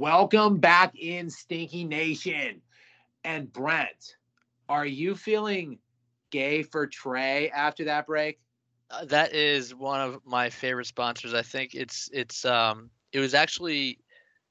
Welcome 0.00 0.56
back 0.56 0.98
in 0.98 1.28
Stinky 1.28 1.84
Nation. 1.84 2.62
And 3.22 3.52
Brent, 3.52 4.16
are 4.66 4.86
you 4.86 5.14
feeling 5.14 5.78
gay 6.30 6.62
for 6.62 6.86
Trey 6.86 7.50
after 7.50 7.84
that 7.84 8.06
break? 8.06 8.40
Uh, 8.90 9.04
that 9.04 9.34
is 9.34 9.74
one 9.74 10.00
of 10.00 10.24
my 10.24 10.48
favorite 10.48 10.86
sponsors. 10.86 11.34
I 11.34 11.42
think 11.42 11.74
it's 11.74 12.08
it's 12.14 12.46
um 12.46 12.88
it 13.12 13.20
was 13.20 13.34
actually 13.34 13.98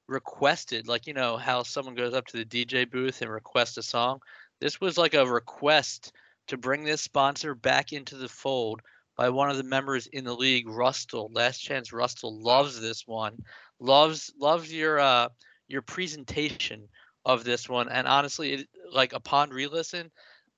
requested, 0.08 0.88
like 0.88 1.08
you 1.08 1.16
know 1.16 1.36
how 1.36 1.64
someone 1.64 1.96
goes 1.96 2.14
up 2.14 2.28
to 2.28 2.38
the 2.38 2.46
DJ 2.46 2.88
booth 2.88 3.24
and 3.24 3.32
requests 3.32 3.78
a 3.78 3.82
song. 3.82 4.22
This 4.60 4.80
was 4.80 5.00
like 5.00 5.16
a 5.16 5.26
request 5.26 6.12
to 6.50 6.58
bring 6.58 6.84
this 6.84 7.02
sponsor 7.02 7.56
back 7.56 7.92
into 7.92 8.18
the 8.18 8.30
fold 8.30 8.84
by 9.20 9.28
one 9.28 9.50
of 9.50 9.58
the 9.58 9.64
members 9.64 10.08
in 10.08 10.24
the 10.24 10.34
league, 10.34 10.66
Rustle. 10.66 11.30
Last 11.34 11.60
Chance 11.60 11.92
Rustle 11.92 12.42
loves 12.42 12.80
this 12.80 13.06
one. 13.06 13.38
Loves 13.82 14.32
loves 14.40 14.72
your 14.72 14.98
uh 14.98 15.28
your 15.68 15.82
presentation 15.82 16.88
of 17.26 17.44
this 17.44 17.68
one. 17.68 17.90
And 17.90 18.08
honestly, 18.08 18.54
it, 18.54 18.70
like 18.94 19.12
upon 19.12 19.50
re-listen, 19.50 20.10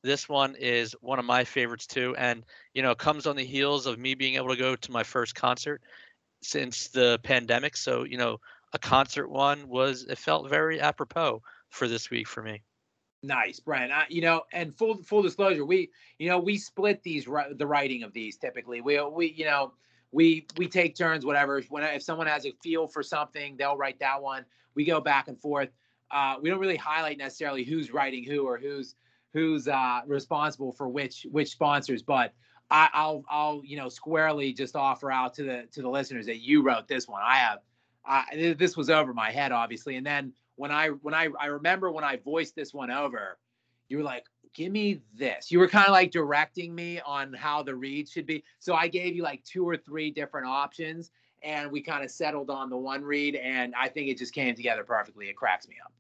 this 0.04 0.30
one 0.30 0.54
is 0.60 0.96
one 1.02 1.18
of 1.18 1.26
my 1.26 1.44
favorites 1.44 1.88
too. 1.88 2.16
And 2.20 2.44
you 2.76 2.84
know, 2.84 2.94
comes 2.94 3.26
on 3.26 3.36
the 3.36 3.44
heels 3.44 3.88
of 3.88 3.98
me 3.98 4.14
being 4.14 4.36
able 4.36 4.50
to 4.50 4.56
go 4.56 4.76
to 4.76 4.92
my 4.92 5.02
first 5.02 5.34
concert 5.34 5.82
since 6.44 6.90
the 6.90 7.20
pandemic. 7.24 7.76
So 7.76 8.04
you 8.04 8.18
know, 8.18 8.38
a 8.74 8.78
concert 8.78 9.28
one 9.28 9.70
was 9.70 10.06
it 10.08 10.20
felt 10.20 10.52
very 10.52 10.80
apropos 10.80 11.42
for 11.72 11.88
this 11.88 12.12
week 12.12 12.28
for 12.28 12.44
me. 12.44 12.62
Nice, 13.24 13.60
Brian. 13.60 13.92
Uh, 13.92 14.04
you 14.10 14.22
know, 14.22 14.44
and 14.52 14.76
full 14.76 15.04
full 15.04 15.22
disclosure, 15.22 15.66
we 15.66 15.92
you 16.18 16.28
know 16.28 16.40
we 16.40 16.58
split 16.58 17.04
these 17.04 17.26
the 17.56 17.68
writing 17.68 18.04
of 18.04 18.14
these 18.14 18.38
typically. 18.38 18.82
We 18.82 19.00
we 19.02 19.32
you 19.32 19.46
know 19.46 19.74
we 20.12 20.48
we 20.58 20.68
take 20.68 20.96
turns, 20.96 21.26
whatever. 21.26 21.62
When 21.70 21.84
if 21.84 22.02
someone 22.02 22.28
has 22.28 22.46
a 22.46 22.52
feel 22.64 22.88
for 22.88 23.04
something, 23.04 23.58
they'll 23.58 23.78
write 23.78 24.00
that 24.00 24.22
one. 24.22 24.46
We 24.74 24.86
go 24.86 25.00
back 25.00 25.28
and 25.28 25.40
forth. 25.40 25.70
Uh, 26.10 26.36
we 26.42 26.50
don't 26.50 26.60
really 26.60 26.78
highlight 26.78 27.18
necessarily 27.18 27.64
who's 27.64 27.92
writing 27.92 28.24
who 28.24 28.48
or 28.48 28.58
who's 28.58 28.96
who's 29.34 29.68
uh, 29.68 30.02
responsible 30.08 30.72
for 30.72 30.90
which 30.90 31.28
which 31.32 31.50
sponsors, 31.50 32.02
but 32.02 32.34
I, 32.72 32.90
I'll 32.94 33.24
I'll 33.30 33.62
you 33.64 33.78
know 33.78 33.88
squarely 33.90 34.52
just 34.52 34.76
offer 34.76 35.12
out 35.12 35.36
to 35.36 35.44
the 35.44 35.68
to 35.74 35.84
the 35.84 35.90
listeners 35.90 36.26
that 36.26 36.40
you 36.40 36.64
wrote 36.64 36.88
this 36.88 37.08
one. 37.08 37.22
I 37.24 37.36
have 37.36 37.60
I, 38.04 38.56
this 38.58 38.76
was 38.76 38.90
over 38.90 39.14
my 39.14 39.32
head 39.32 39.52
obviously, 39.52 39.96
and 39.96 40.06
then 40.06 40.34
when 40.56 40.72
I 40.72 40.90
when 40.90 41.14
I 41.14 41.30
I 41.40 41.48
remember 41.48 41.92
when 41.92 42.04
I 42.04 42.18
voiced 42.18 42.56
this 42.56 42.74
one 42.74 42.92
over, 42.92 43.38
you 43.90 43.98
were 43.98 44.04
like, 44.04 44.26
"Give 44.54 44.72
me 44.72 45.02
this." 45.14 45.52
You 45.52 45.60
were 45.60 45.68
kind 45.68 45.88
of 45.88 45.92
like 45.92 46.12
directing 46.12 46.74
me 46.74 47.00
on 47.02 47.34
how 47.34 47.64
the 47.64 47.76
read 47.76 48.10
should 48.10 48.26
be. 48.26 48.44
So 48.60 48.74
I 48.74 48.88
gave 48.88 49.16
you 49.16 49.24
like 49.24 49.44
two 49.44 49.68
or 49.68 49.78
three 49.78 50.12
different 50.12 50.48
options, 50.48 51.12
and 51.42 51.72
we 51.72 51.82
kind 51.82 52.04
of 52.04 52.12
settled 52.12 52.50
on 52.50 52.70
the 52.70 52.78
one 52.78 53.04
read, 53.04 53.36
and 53.36 53.74
I 53.76 53.88
think 53.90 54.10
it 54.10 54.18
just 54.18 54.34
came 54.34 54.56
together 54.56 54.84
perfectly. 54.84 55.28
It 55.28 55.36
cracks 55.36 55.68
me 55.68 55.76
up. 55.84 55.92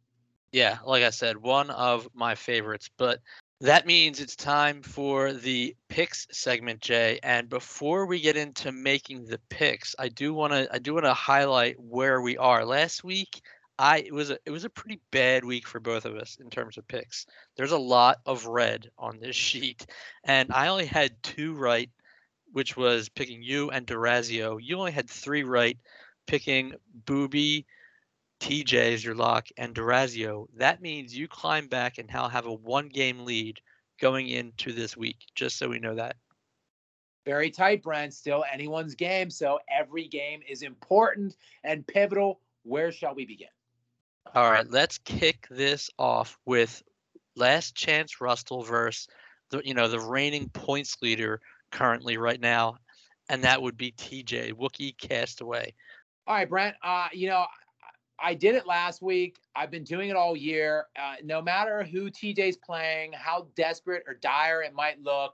Yeah, 0.52 0.80
like 0.86 1.04
I 1.04 1.12
said, 1.12 1.38
one 1.38 1.70
of 1.70 2.10
my 2.14 2.36
favorites. 2.36 2.90
But 2.98 3.20
that 3.62 3.86
means 3.86 4.20
it's 4.20 4.36
time 4.36 4.82
for 4.82 5.34
the 5.34 5.76
picks 5.88 6.28
segment, 6.32 6.82
Jay. 6.82 7.20
And 7.24 7.48
before 7.48 8.06
we 8.06 8.20
get 8.20 8.36
into 8.36 8.72
making 8.72 9.26
the 9.26 9.40
picks, 9.50 9.96
I 9.98 10.10
do 10.10 10.34
want 10.34 10.54
to 10.54 10.68
I 10.74 10.80
do 10.80 10.94
want 10.94 11.06
to 11.06 11.14
highlight 11.14 11.80
where 11.80 12.22
we 12.22 12.38
are. 12.38 12.66
Last 12.66 13.04
week, 13.04 13.42
I 13.82 13.98
it 13.98 14.14
was 14.14 14.30
a 14.30 14.38
it 14.46 14.52
was 14.52 14.64
a 14.64 14.70
pretty 14.70 15.02
bad 15.10 15.44
week 15.44 15.68
for 15.68 15.80
both 15.80 16.06
of 16.06 16.16
us 16.16 16.38
in 16.40 16.52
terms 16.52 16.78
of 16.78 16.88
picks. 16.88 17.26
There's 17.56 17.72
a 17.72 17.80
lot 17.80 18.20
of 18.28 18.46
red 18.46 18.92
on 18.96 19.20
this 19.20 19.36
sheet, 19.48 19.88
and 20.24 20.52
I 20.54 20.68
only 20.68 20.86
had 20.86 21.22
two 21.24 21.56
right, 21.56 21.90
which 22.52 22.78
was 22.78 23.10
picking 23.10 23.42
you 23.42 23.72
and 23.72 23.88
Durazio. 23.88 24.60
You 24.62 24.78
only 24.78 24.92
had 24.92 25.10
three 25.10 25.44
right, 25.44 25.80
picking 26.28 26.76
Booby 27.06 27.66
TJ 28.40 28.92
is 28.92 29.04
your 29.04 29.16
lock, 29.16 29.48
and 29.58 29.74
Durazio, 29.74 30.48
that 30.58 30.82
means 30.82 31.18
you 31.18 31.28
climb 31.28 31.68
back 31.68 31.98
and 31.98 32.08
now 32.12 32.28
have 32.28 32.46
a 32.46 32.54
one 32.54 32.88
game 32.88 33.26
lead 33.26 33.60
going 34.00 34.30
into 34.30 34.74
this 34.74 34.96
week, 34.96 35.18
just 35.34 35.58
so 35.58 35.70
we 35.70 35.80
know 35.80 35.96
that. 35.96 36.18
Very 37.26 37.50
tight, 37.50 37.82
Brent. 37.82 38.14
Still 38.14 38.44
anyone's 38.52 38.96
game. 38.96 39.30
So 39.30 39.60
every 39.70 40.08
game 40.08 40.42
is 40.48 40.64
important 40.64 41.36
and 41.64 41.86
pivotal. 41.86 42.42
Where 42.64 42.92
shall 42.92 43.14
we 43.14 43.26
begin? 43.26 43.48
All 44.34 44.50
right, 44.50 44.70
let's 44.70 44.98
kick 45.00 45.48
this 45.50 45.90
off 45.98 46.38
with 46.46 46.82
last 47.36 47.76
chance 47.76 48.22
Rustle 48.22 48.64
versus 48.64 49.08
the 49.50 49.62
you 49.66 49.74
know 49.74 49.88
the 49.88 50.00
reigning 50.00 50.50
points 50.50 50.98
leader 51.02 51.42
currently 51.72 52.18
right 52.18 52.40
now, 52.40 52.78
and 53.30 53.44
that 53.44 53.62
would 53.62 53.78
be 53.78 53.92
TJ 53.92 54.54
Wookie 54.54 54.98
Castaway. 54.98 55.74
All 56.28 56.36
right, 56.36 56.50
Brent. 56.50 56.76
Uh, 56.84 57.08
you 57.12 57.28
know, 57.28 57.46
I 58.20 58.34
did 58.34 58.56
it 58.56 58.66
last 58.66 59.02
week. 59.02 59.38
I've 59.56 59.72
been 59.72 59.84
doing 59.84 60.10
it 60.10 60.16
all 60.16 60.38
year. 60.38 60.86
Uh, 60.96 61.16
no 61.24 61.42
matter 61.42 61.84
who 61.84 62.10
TJ's 62.10 62.58
playing, 62.58 63.14
how 63.14 63.48
desperate 63.56 64.04
or 64.08 64.14
dire 64.14 64.62
it 64.62 64.74
might 64.74 65.02
look. 65.02 65.34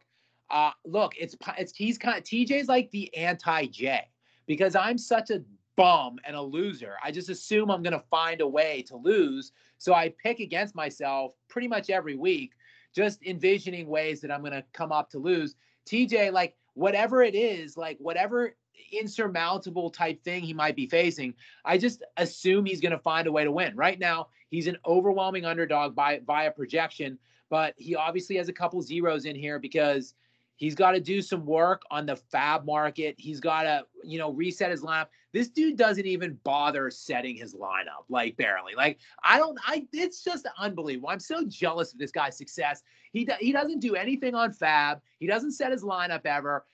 Uh, 0.49 0.71
look, 0.85 1.13
it's 1.19 1.35
it's 1.57 1.75
he's 1.75 1.97
kind 1.97 2.17
of 2.17 2.23
TJ's 2.23 2.67
like 2.67 2.89
the 2.91 3.13
anti 3.15 3.67
J 3.67 4.07
because 4.47 4.75
I'm 4.75 4.97
such 4.97 5.29
a 5.29 5.43
bum 5.78 6.19
and 6.25 6.36
a 6.36 6.41
loser. 6.41 6.95
I 7.01 7.11
just 7.11 7.30
assume 7.30 7.71
I'm 7.71 7.84
gonna 7.84 8.03
find 8.11 8.41
a 8.41 8.47
way 8.47 8.84
to 8.88 8.97
lose, 8.97 9.53
so 9.78 9.93
I 9.93 10.13
pick 10.21 10.41
against 10.41 10.75
myself 10.75 11.34
pretty 11.47 11.69
much 11.69 11.89
every 11.89 12.17
week, 12.17 12.51
just 12.93 13.23
envisioning 13.23 13.88
ways 13.88 14.19
that 14.21 14.32
I'm 14.32 14.43
gonna 14.43 14.65
come 14.73 14.91
up 14.91 15.09
to 15.11 15.19
lose. 15.19 15.55
TJ, 15.86 16.34
like 16.34 16.55
whatever 16.73 17.23
it 17.23 17.36
is, 17.36 17.78
like 17.78 17.97
whatever 17.99 18.55
insurmountable 18.91 19.89
type 19.89 20.23
thing 20.23 20.43
he 20.43 20.53
might 20.53 20.75
be 20.75 20.88
facing, 20.88 21.34
I 21.65 21.78
just 21.78 22.03
assume 22.17 22.65
he's 22.65 22.82
going 22.82 22.91
to 22.91 22.99
find 22.99 23.28
a 23.28 23.32
way 23.32 23.43
to 23.43 23.51
win. 23.51 23.75
Right 23.75 23.99
now, 23.99 24.28
he's 24.49 24.67
an 24.67 24.78
overwhelming 24.86 25.45
underdog 25.45 25.95
by 25.95 26.21
via 26.25 26.51
projection, 26.51 27.17
but 27.49 27.73
he 27.78 27.95
obviously 27.95 28.38
has 28.38 28.49
a 28.49 28.53
couple 28.53 28.82
zeros 28.82 29.25
in 29.25 29.36
here 29.36 29.59
because 29.59 30.13
He's 30.58 30.76
got 30.76 30.91
to 30.91 30.99
do 30.99 31.22
some 31.22 31.45
work 31.45 31.84
on 31.89 32.05
the 32.05 32.20
FAAB 32.34 32.66
market. 32.66 33.16
He's 33.18 33.39
got 33.39 33.64
to, 33.64 33.86
you 34.03 34.18
know, 34.18 34.32
reset 34.32 34.72
his 34.72 34.82
lineup. 34.82 35.08
This 35.32 35.49
dude 35.49 35.78
doesn't 35.78 36.05
even 36.05 36.38
bother 36.43 36.89
setting 36.89 37.36
his 37.36 37.53
lineup, 37.53 38.05
like 38.10 38.36
barely. 38.38 38.74
Like 38.76 38.99
I 39.24 39.38
don't, 39.38 39.58
I. 39.66 39.88
It's 39.93 40.24
just 40.24 40.47
unbelievable. 40.58 41.10
I'm 41.10 41.20
so 41.20 41.45
jealous 41.45 41.93
of 41.93 41.99
this 41.99 42.12
guy's 42.12 42.38
success. 42.38 42.84
He 43.14 43.28
he 43.39 43.51
doesn't 43.51 43.80
do 43.80 43.95
anything 43.95 44.36
on 44.36 44.51
FAAB. 44.51 44.99
He 45.20 45.28
doesn't 45.28 45.51
set 45.51 45.72
his 45.72 45.84
lineup 45.84 46.26
ever 46.26 46.66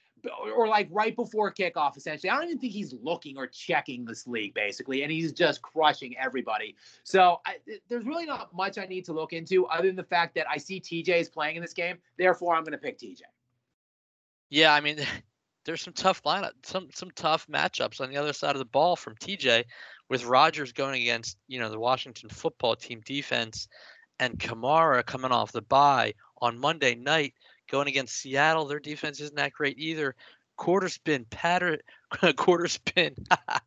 or 0.56 0.68
like 0.68 0.88
right 0.92 1.16
before 1.16 1.52
kickoff, 1.52 1.98
essentially. 1.98 2.30
I 2.30 2.36
don't 2.36 2.46
even 2.46 2.60
think 2.60 2.74
he's 2.74 2.94
looking 3.02 3.38
or 3.38 3.48
checking 3.48 4.06
this 4.06 4.28
league, 4.28 4.54
basically, 4.54 5.04
and 5.04 5.12
he's 5.12 5.34
just 5.34 5.62
crushing 5.62 6.16
everybody. 6.18 6.76
So 7.04 7.42
I, 7.46 7.58
there's 7.90 8.06
really 8.06 8.26
not 8.26 8.54
much 8.54 8.78
I 8.78 8.86
need 8.86 9.06
to 9.06 9.14
look 9.14 9.34
into 9.34 9.66
other 9.68 9.88
than 9.88 9.96
the 9.96 10.04
fact 10.04 10.36
that 10.36 10.46
I 10.50 10.58
see 10.58 10.80
TJ 10.80 11.10
is 11.20 11.30
playing 11.30 11.56
in 11.56 11.62
this 11.62 11.74
game. 11.74 11.98
Therefore, 12.18 12.56
I'm 12.56 12.64
going 12.64 12.72
to 12.74 12.78
pick 12.78 13.00
TJ. 13.00 13.22
Yeah, 14.54 14.72
I 14.72 14.82
mean, 14.82 15.00
there's 15.66 15.82
some 15.82 15.94
tough 15.94 16.22
lineup, 16.24 16.52
some 16.64 16.90
some 16.94 17.10
tough 17.16 17.48
matchups 17.48 18.00
on 18.00 18.12
the 18.12 18.18
other 18.18 18.34
side 18.34 18.52
of 18.52 18.60
the 18.60 18.66
ball 18.66 18.96
from 18.96 19.16
TJ, 19.16 19.64
with 20.10 20.26
Rodgers 20.26 20.74
going 20.74 21.02
against 21.02 21.38
you 21.48 21.60
know 21.60 21.70
the 21.70 21.80
Washington 21.80 22.30
football 22.30 22.76
team 22.76 23.02
defense, 23.04 23.68
and 24.20 24.38
Kamara 24.38 25.04
coming 25.04 25.32
off 25.32 25.52
the 25.52 25.64
bye 25.64 26.14
on 26.40 26.60
Monday 26.60 26.94
night 26.94 27.34
going 27.68 27.88
against 27.88 28.16
Seattle. 28.16 28.66
Their 28.66 28.80
defense 28.80 29.20
isn't 29.22 29.38
that 29.38 29.54
great 29.54 29.80
either. 29.80 30.16
Quarter 30.56 30.90
spin, 30.90 31.26
patter, 31.32 31.80
quarter 32.36 32.68
spin, 32.68 33.16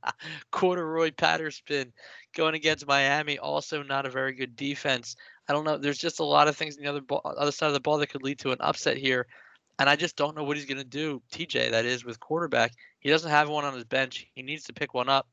corduroy 0.52 1.10
patter 1.10 1.50
spin 1.50 1.92
going 2.32 2.54
against 2.54 2.86
Miami. 2.86 3.38
Also, 3.40 3.82
not 3.82 4.06
a 4.06 4.10
very 4.10 4.34
good 4.34 4.54
defense. 4.54 5.16
I 5.48 5.52
don't 5.52 5.64
know. 5.64 5.78
There's 5.78 5.98
just 5.98 6.20
a 6.20 6.24
lot 6.24 6.46
of 6.46 6.56
things 6.56 6.76
on 6.76 6.84
the 6.84 6.90
other 6.90 7.00
ball, 7.00 7.22
other 7.24 7.50
side 7.50 7.66
of 7.66 7.72
the 7.72 7.80
ball 7.80 7.98
that 7.98 8.10
could 8.10 8.22
lead 8.22 8.38
to 8.40 8.52
an 8.52 8.58
upset 8.60 8.96
here, 8.96 9.26
and 9.78 9.88
I 9.88 9.96
just 9.96 10.16
don't 10.16 10.36
know 10.36 10.44
what 10.44 10.56
he's 10.56 10.66
going 10.66 10.78
to 10.78 10.84
do. 10.84 11.22
TJ, 11.32 11.70
that 11.70 11.84
is, 11.84 12.04
with 12.04 12.20
quarterback. 12.20 12.72
He 13.00 13.10
doesn't 13.10 13.30
have 13.30 13.48
one 13.48 13.64
on 13.64 13.74
his 13.74 13.84
bench. 13.84 14.26
He 14.34 14.42
needs 14.42 14.64
to 14.64 14.72
pick 14.72 14.94
one 14.94 15.08
up. 15.08 15.28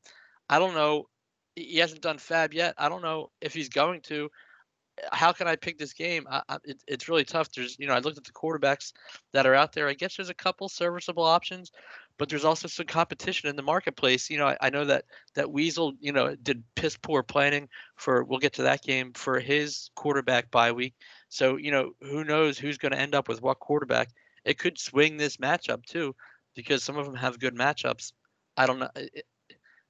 I 0.48 0.58
don't 0.58 0.74
know. 0.74 1.08
He 1.56 1.78
hasn't 1.78 2.02
done 2.02 2.18
FAAB 2.18 2.52
yet. 2.52 2.74
I 2.78 2.88
don't 2.88 3.02
know 3.02 3.30
if 3.40 3.54
he's 3.54 3.68
going 3.68 4.00
to 4.02 4.30
how 5.12 5.32
can 5.32 5.48
I 5.48 5.56
pick 5.56 5.78
this 5.78 5.92
game? 5.92 6.26
I, 6.30 6.42
I, 6.48 6.56
it, 6.64 6.82
it's 6.86 7.08
really 7.08 7.24
tough. 7.24 7.50
There's, 7.52 7.76
you 7.78 7.86
know, 7.86 7.94
I 7.94 7.98
looked 7.98 8.18
at 8.18 8.24
the 8.24 8.32
quarterbacks 8.32 8.92
that 9.32 9.46
are 9.46 9.54
out 9.54 9.72
there. 9.72 9.88
I 9.88 9.94
guess 9.94 10.16
there's 10.16 10.28
a 10.28 10.34
couple 10.34 10.68
serviceable 10.68 11.24
options, 11.24 11.72
but 12.18 12.28
there's 12.28 12.44
also 12.44 12.68
some 12.68 12.86
competition 12.86 13.48
in 13.48 13.56
the 13.56 13.62
marketplace. 13.62 14.30
You 14.30 14.38
know, 14.38 14.48
I, 14.48 14.56
I 14.60 14.70
know 14.70 14.84
that 14.84 15.04
that 15.34 15.50
Weasel, 15.50 15.94
you 16.00 16.12
know, 16.12 16.36
did 16.36 16.62
piss 16.76 16.96
poor 16.96 17.22
planning 17.22 17.68
for. 17.96 18.24
We'll 18.24 18.38
get 18.38 18.54
to 18.54 18.62
that 18.62 18.82
game 18.82 19.12
for 19.14 19.40
his 19.40 19.90
quarterback 19.96 20.50
bye 20.50 20.72
week. 20.72 20.94
So 21.28 21.56
you 21.56 21.70
know, 21.70 21.92
who 22.00 22.24
knows 22.24 22.58
who's 22.58 22.78
going 22.78 22.92
to 22.92 23.00
end 23.00 23.14
up 23.14 23.28
with 23.28 23.42
what 23.42 23.58
quarterback? 23.58 24.10
It 24.44 24.58
could 24.58 24.78
swing 24.78 25.16
this 25.16 25.38
matchup 25.38 25.84
too, 25.84 26.14
because 26.54 26.82
some 26.82 26.98
of 26.98 27.06
them 27.06 27.14
have 27.14 27.38
good 27.38 27.54
matchups. 27.54 28.12
I 28.56 28.66
don't 28.66 28.78
know. 28.78 28.90
It, 28.94 29.24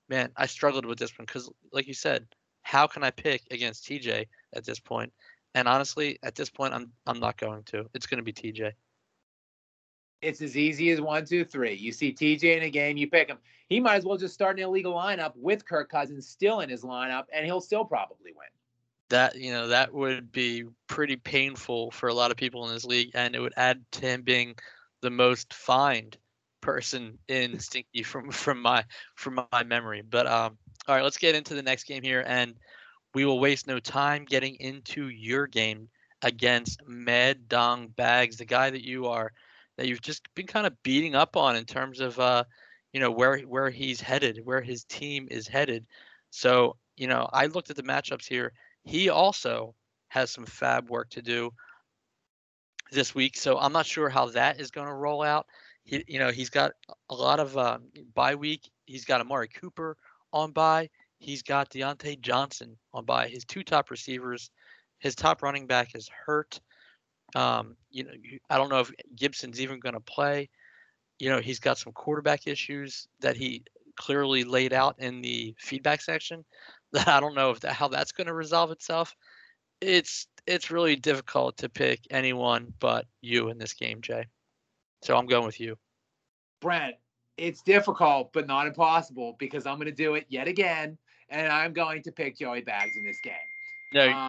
man, 0.09 0.31
I 0.37 0.47
struggled 0.47 0.87
with 0.87 0.99
this 0.99 1.17
one 1.19 1.27
because, 1.27 1.51
like 1.73 1.87
you 1.87 1.95
said, 1.95 2.27
how 2.63 2.87
can 2.87 3.05
I 3.05 3.11
pick 3.11 3.43
against 3.51 3.87
TJ 3.87 4.27
at 4.55 4.65
this 4.65 4.81
point? 4.81 5.13
And 5.55 5.69
honestly, 5.69 6.19
at 6.23 6.35
this 6.35 6.51
point, 6.51 6.75
I'm 6.75 6.91
I'm 7.07 7.21
not 7.21 7.39
going 7.39 7.63
to. 7.65 7.87
It's 7.95 8.07
going 8.07 8.19
to 8.19 8.25
be 8.25 8.33
TJ. 8.33 8.73
It's 10.23 10.41
as 10.41 10.57
easy 10.57 10.91
as 10.91 11.01
one, 11.01 11.27
two, 11.27 11.45
three. 11.45 11.75
You 11.75 11.93
see 11.93 12.13
TJ 12.13 12.57
in 12.57 12.63
a 12.63 12.71
game, 12.71 12.97
you 12.97 13.09
pick 13.09 13.29
him. 13.29 13.39
He 13.69 13.79
might 13.79 13.97
as 13.97 14.05
well 14.05 14.17
just 14.17 14.35
start 14.35 14.59
an 14.59 14.65
illegal 14.65 14.95
lineup 14.95 15.33
with 15.37 15.67
Kirk 15.67 15.91
Cousins 15.91 16.29
still 16.29 16.61
in 16.61 16.71
his 16.71 16.83
lineup, 16.83 17.25
and 17.33 17.45
he'll 17.45 17.61
still 17.61 17.85
probably 17.85 18.33
win. 18.35 18.49
That 19.11 19.37
you 19.37 19.53
know 19.53 19.69
that 19.69 19.93
would 19.93 20.33
be 20.33 20.65
pretty 20.87 21.17
painful 21.17 21.91
for 21.91 22.09
a 22.09 22.15
lot 22.15 22.31
of 22.31 22.37
people 22.37 22.67
in 22.67 22.75
this 22.75 22.85
league, 22.85 23.11
and 23.15 23.35
it 23.35 23.41
would 23.41 23.53
add 23.57 23.85
to 23.93 24.01
him 24.01 24.23
being 24.23 24.55
the 25.03 25.11
most 25.11 25.53
fined 25.53 26.17
person 26.61 27.19
in 27.29 27.59
Stinky 27.59 28.03
from 28.03 28.31
from 28.33 28.61
my 28.63 28.85
from 29.17 29.41
my 29.53 29.63
memory. 29.65 30.03
But 30.03 30.27
um, 30.27 30.57
all 30.89 30.95
right, 30.95 31.05
let's 31.05 31.19
get 31.19 31.35
into 31.35 31.55
the 31.55 31.63
next 31.63 31.85
game 31.85 32.03
here, 32.03 32.25
and 32.27 32.55
we 33.15 33.25
will 33.25 33.39
waste 33.39 33.67
no 33.67 33.79
time 33.79 34.25
getting 34.25 34.57
into 34.57 35.09
your 35.09 35.47
game 35.47 35.89
against 36.23 36.81
Mad 36.87 37.49
Dong 37.49 37.89
Bags, 37.89 38.39
the 38.39 38.45
guy 38.45 38.71
that 38.71 38.85
you 38.85 39.07
are, 39.07 39.33
that 39.77 39.87
you've 39.87 40.01
just 40.01 40.27
been 40.35 40.47
kind 40.47 40.67
of 40.67 40.83
beating 40.83 41.15
up 41.15 41.37
on 41.37 41.55
in 41.57 41.65
terms 41.65 42.01
of, 42.01 42.19
uh, 42.19 42.45
you 42.93 43.01
know, 43.01 43.11
where 43.11 43.39
where 43.41 43.71
he's 43.71 44.01
headed, 44.01 44.41
where 44.45 44.61
his 44.63 44.85
team 44.85 45.29
is 45.31 45.47
headed. 45.47 45.87
So, 46.31 46.77
you 46.97 47.07
know, 47.07 47.29
I 47.33 47.47
looked 47.47 47.71
at 47.71 47.77
the 47.77 47.83
matchups 47.83 48.27
here. 48.27 48.53
He 48.85 49.09
also 49.09 49.75
has 50.09 50.31
some 50.31 50.47
FAAB 50.47 50.89
work 50.89 51.11
to 51.11 51.23
do 51.23 51.53
this 52.93 53.15
week, 53.15 53.37
so 53.37 53.59
I'm 53.59 53.73
not 53.73 53.87
sure 53.87 54.09
how 54.09 54.27
that 54.27 54.61
is 54.61 54.71
going 54.71 54.87
to 54.87 54.95
roll 54.95 55.23
out. 55.23 55.47
He, 55.85 56.05
you 56.07 56.19
know, 56.19 56.31
he's 56.31 56.51
got 56.51 56.73
a 57.11 57.15
lot 57.15 57.41
of 57.41 57.57
uh, 57.57 57.79
bye 58.15 58.35
week. 58.35 58.71
He's 58.87 59.05
got 59.05 59.21
Amari 59.21 59.49
Cooper 59.49 59.97
on 60.33 60.53
bye. 60.53 60.89
He's 61.19 61.43
got 61.43 61.71
Diontae 61.71 62.21
Johnson 62.21 62.77
on 62.93 63.05
bye. 63.05 63.29
His 63.29 63.45
two 63.45 63.63
top 63.63 63.91
receivers, 63.91 64.51
his 64.99 65.15
top 65.15 65.43
running 65.43 65.67
back 65.67 65.95
is 65.95 66.09
hurt. 66.09 66.61
Um, 67.35 67.77
you 67.91 68.05
know, 68.05 68.13
I 68.51 68.59
don't 68.59 68.69
know 68.69 68.81
if 68.81 68.91
Gibson's 69.17 69.61
even 69.61 69.81
going 69.81 69.95
to 69.95 70.01
play. 70.01 70.51
You 71.19 71.31
know, 71.31 71.41
he's 71.41 71.61
got 71.61 71.79
some 71.79 71.93
quarterback 71.93 72.47
issues 72.47 73.09
that 73.21 73.37
he 73.37 73.63
clearly 73.97 74.45
laid 74.45 74.73
out 74.73 74.97
in 74.99 75.21
the 75.21 75.55
feedback 75.59 76.01
section. 76.01 76.45
That 76.95 77.09
I 77.09 77.21
don't 77.21 77.35
know 77.35 77.51
if 77.51 77.61
that, 77.61 77.75
how 77.75 77.89
that's 77.89 78.13
going 78.13 78.29
to 78.29 78.35
resolve 78.35 78.71
itself. 78.71 79.15
It's 79.81 80.27
it's 80.47 80.71
really 80.71 80.97
difficult 80.97 81.59
to 81.59 81.69
pick 81.69 82.07
anyone 82.11 82.73
but 82.81 83.07
you 83.21 83.51
in 83.51 83.59
this 83.59 83.75
game, 83.75 84.01
Jay. 84.01 84.27
So 85.03 85.17
I'm 85.17 85.27
going 85.27 85.45
with 85.45 85.61
you. 85.61 85.77
Brent, 86.61 86.95
it's 87.37 87.61
difficult, 87.63 88.33
but 88.33 88.47
not 88.47 88.67
impossible 88.67 89.37
because 89.39 89.67
I'm 89.67 89.77
going 89.77 89.87
to 89.87 89.93
do 89.93 90.15
it 90.15 90.25
yet 90.29 90.49
again, 90.49 90.97
and 91.29 91.53
I'm 91.53 91.73
going 91.73 92.03
to 92.05 92.13
pick 92.13 92.39
Joey 92.39 92.63
Bags 92.63 92.97
in 92.97 93.05
this 93.05 93.21
game. 93.23 93.35
No. 93.93 94.09
Uh, 94.09 94.29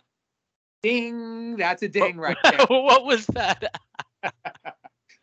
ding! 0.84 1.56
That's 1.56 1.84
a 1.84 1.88
ding 1.88 2.18
right 2.18 2.38
there. 2.44 2.66
what 2.68 3.06
was 3.06 3.26
that? 3.28 3.80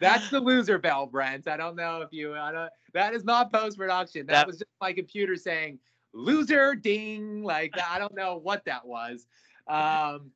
That's 0.00 0.30
the 0.30 0.40
loser 0.40 0.78
bell, 0.78 1.06
Brent. 1.06 1.46
I 1.46 1.56
don't 1.56 1.76
know 1.76 2.00
if 2.00 2.12
you. 2.12 2.34
I 2.34 2.50
don't, 2.50 2.70
that 2.94 3.14
is 3.14 3.24
not 3.24 3.52
post 3.52 3.76
production. 3.76 4.26
That, 4.26 4.32
that 4.32 4.46
was 4.46 4.56
just 4.56 4.70
my 4.80 4.92
computer 4.92 5.36
saying 5.36 5.78
loser 6.12 6.74
ding. 6.74 7.42
Like 7.42 7.74
I 7.88 7.98
don't 7.98 8.14
know 8.14 8.36
what 8.36 8.64
that 8.66 8.86
was. 8.86 9.26
Um, 9.68 10.32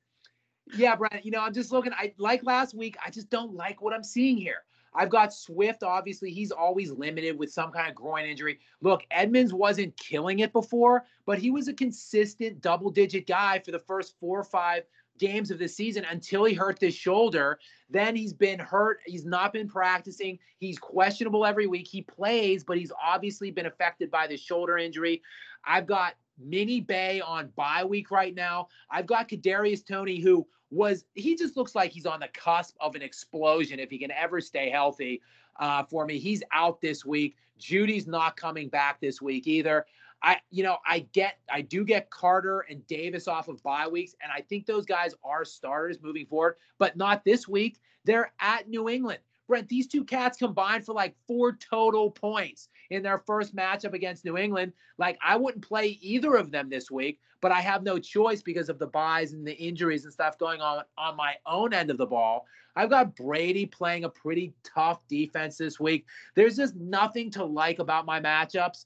yeah, 0.74 0.96
brian 0.96 1.20
You 1.22 1.30
know, 1.30 1.40
I'm 1.40 1.54
just 1.54 1.72
looking. 1.72 1.92
I 1.92 2.12
like 2.18 2.44
last 2.44 2.74
week. 2.74 2.96
I 3.04 3.10
just 3.10 3.30
don't 3.30 3.54
like 3.54 3.82
what 3.82 3.94
I'm 3.94 4.04
seeing 4.04 4.36
here. 4.36 4.64
I've 4.96 5.10
got 5.10 5.32
Swift. 5.32 5.82
Obviously, 5.82 6.30
he's 6.30 6.50
always 6.50 6.90
limited 6.90 7.38
with 7.38 7.52
some 7.52 7.70
kind 7.70 7.88
of 7.88 7.94
groin 7.94 8.24
injury. 8.24 8.58
Look, 8.80 9.04
Edmonds 9.10 9.52
wasn't 9.52 9.96
killing 9.96 10.38
it 10.40 10.52
before, 10.52 11.04
but 11.26 11.38
he 11.38 11.50
was 11.50 11.68
a 11.68 11.74
consistent 11.74 12.62
double 12.62 12.90
digit 12.90 13.26
guy 13.26 13.58
for 13.58 13.72
the 13.72 13.78
first 13.78 14.14
four 14.18 14.40
or 14.40 14.44
five 14.44 14.84
games 15.18 15.50
of 15.50 15.58
the 15.58 15.68
season 15.68 16.04
until 16.10 16.44
he 16.44 16.54
hurt 16.54 16.78
this 16.80 16.94
shoulder. 16.94 17.58
Then 17.90 18.16
he's 18.16 18.32
been 18.32 18.58
hurt. 18.58 19.00
He's 19.06 19.24
not 19.24 19.52
been 19.52 19.68
practicing. 19.68 20.38
He's 20.58 20.78
questionable 20.78 21.44
every 21.44 21.66
week. 21.66 21.86
He 21.86 22.02
plays, 22.02 22.64
but 22.64 22.78
he's 22.78 22.92
obviously 23.02 23.50
been 23.50 23.66
affected 23.66 24.10
by 24.10 24.26
the 24.26 24.36
shoulder 24.36 24.78
injury. 24.78 25.22
I've 25.66 25.86
got 25.86 26.14
Mini 26.38 26.80
Bay 26.80 27.20
on 27.20 27.50
bye 27.56 27.84
week 27.84 28.10
right 28.10 28.34
now. 28.34 28.68
I've 28.90 29.06
got 29.06 29.28
Kadarius 29.28 29.86
Toney, 29.86 30.20
who 30.20 30.46
was 30.70 31.04
he 31.14 31.36
just 31.36 31.56
looks 31.56 31.74
like 31.74 31.92
he's 31.92 32.06
on 32.06 32.20
the 32.20 32.28
cusp 32.28 32.76
of 32.80 32.94
an 32.94 33.02
explosion 33.02 33.78
if 33.78 33.90
he 33.90 33.98
can 33.98 34.10
ever 34.10 34.40
stay 34.40 34.70
healthy 34.70 35.22
uh, 35.58 35.84
for 35.84 36.06
me. 36.06 36.18
He's 36.18 36.42
out 36.52 36.80
this 36.80 37.04
week. 37.04 37.36
Jeudy's 37.58 38.06
not 38.06 38.36
coming 38.36 38.68
back 38.68 39.00
this 39.00 39.22
week 39.22 39.46
either. 39.46 39.86
I, 40.22 40.38
you 40.50 40.62
know, 40.62 40.78
I 40.86 41.00
get, 41.12 41.38
I 41.52 41.60
do 41.60 41.84
get 41.84 42.10
Carter 42.10 42.60
and 42.70 42.86
Davis 42.86 43.28
off 43.28 43.48
of 43.48 43.62
bye 43.62 43.86
weeks, 43.86 44.14
and 44.22 44.32
I 44.32 44.40
think 44.40 44.66
those 44.66 44.86
guys 44.86 45.14
are 45.22 45.44
starters 45.44 45.98
moving 46.02 46.26
forward, 46.26 46.56
but 46.78 46.96
not 46.96 47.24
this 47.24 47.46
week. 47.46 47.78
They're 48.04 48.32
at 48.40 48.68
New 48.68 48.88
England. 48.88 49.20
Brent, 49.46 49.68
these 49.68 49.86
two 49.86 50.04
cats 50.04 50.38
combined 50.38 50.84
for 50.84 50.94
like 50.94 51.14
four 51.26 51.52
total 51.56 52.10
points 52.10 52.68
in 52.90 53.02
their 53.02 53.18
first 53.18 53.54
matchup 53.54 53.92
against 53.92 54.24
New 54.24 54.36
England. 54.36 54.72
Like, 54.98 55.18
I 55.24 55.36
wouldn't 55.36 55.66
play 55.66 55.98
either 56.00 56.34
of 56.36 56.50
them 56.50 56.68
this 56.68 56.90
week, 56.90 57.20
but 57.40 57.52
I 57.52 57.60
have 57.60 57.82
no 57.82 57.98
choice 57.98 58.42
because 58.42 58.68
of 58.68 58.78
the 58.78 58.86
byes 58.86 59.32
and 59.32 59.46
the 59.46 59.56
injuries 59.56 60.04
and 60.04 60.12
stuff 60.12 60.38
going 60.38 60.60
on 60.60 60.82
on 60.96 61.16
my 61.16 61.34
own 61.46 61.72
end 61.72 61.90
of 61.90 61.98
the 61.98 62.06
ball. 62.06 62.46
I've 62.76 62.90
got 62.90 63.16
Brady 63.16 63.66
playing 63.66 64.04
a 64.04 64.08
pretty 64.08 64.52
tough 64.62 65.06
defense 65.08 65.56
this 65.56 65.80
week. 65.80 66.06
There's 66.34 66.56
just 66.56 66.76
nothing 66.76 67.30
to 67.32 67.44
like 67.44 67.78
about 67.78 68.04
my 68.04 68.20
matchups. 68.20 68.84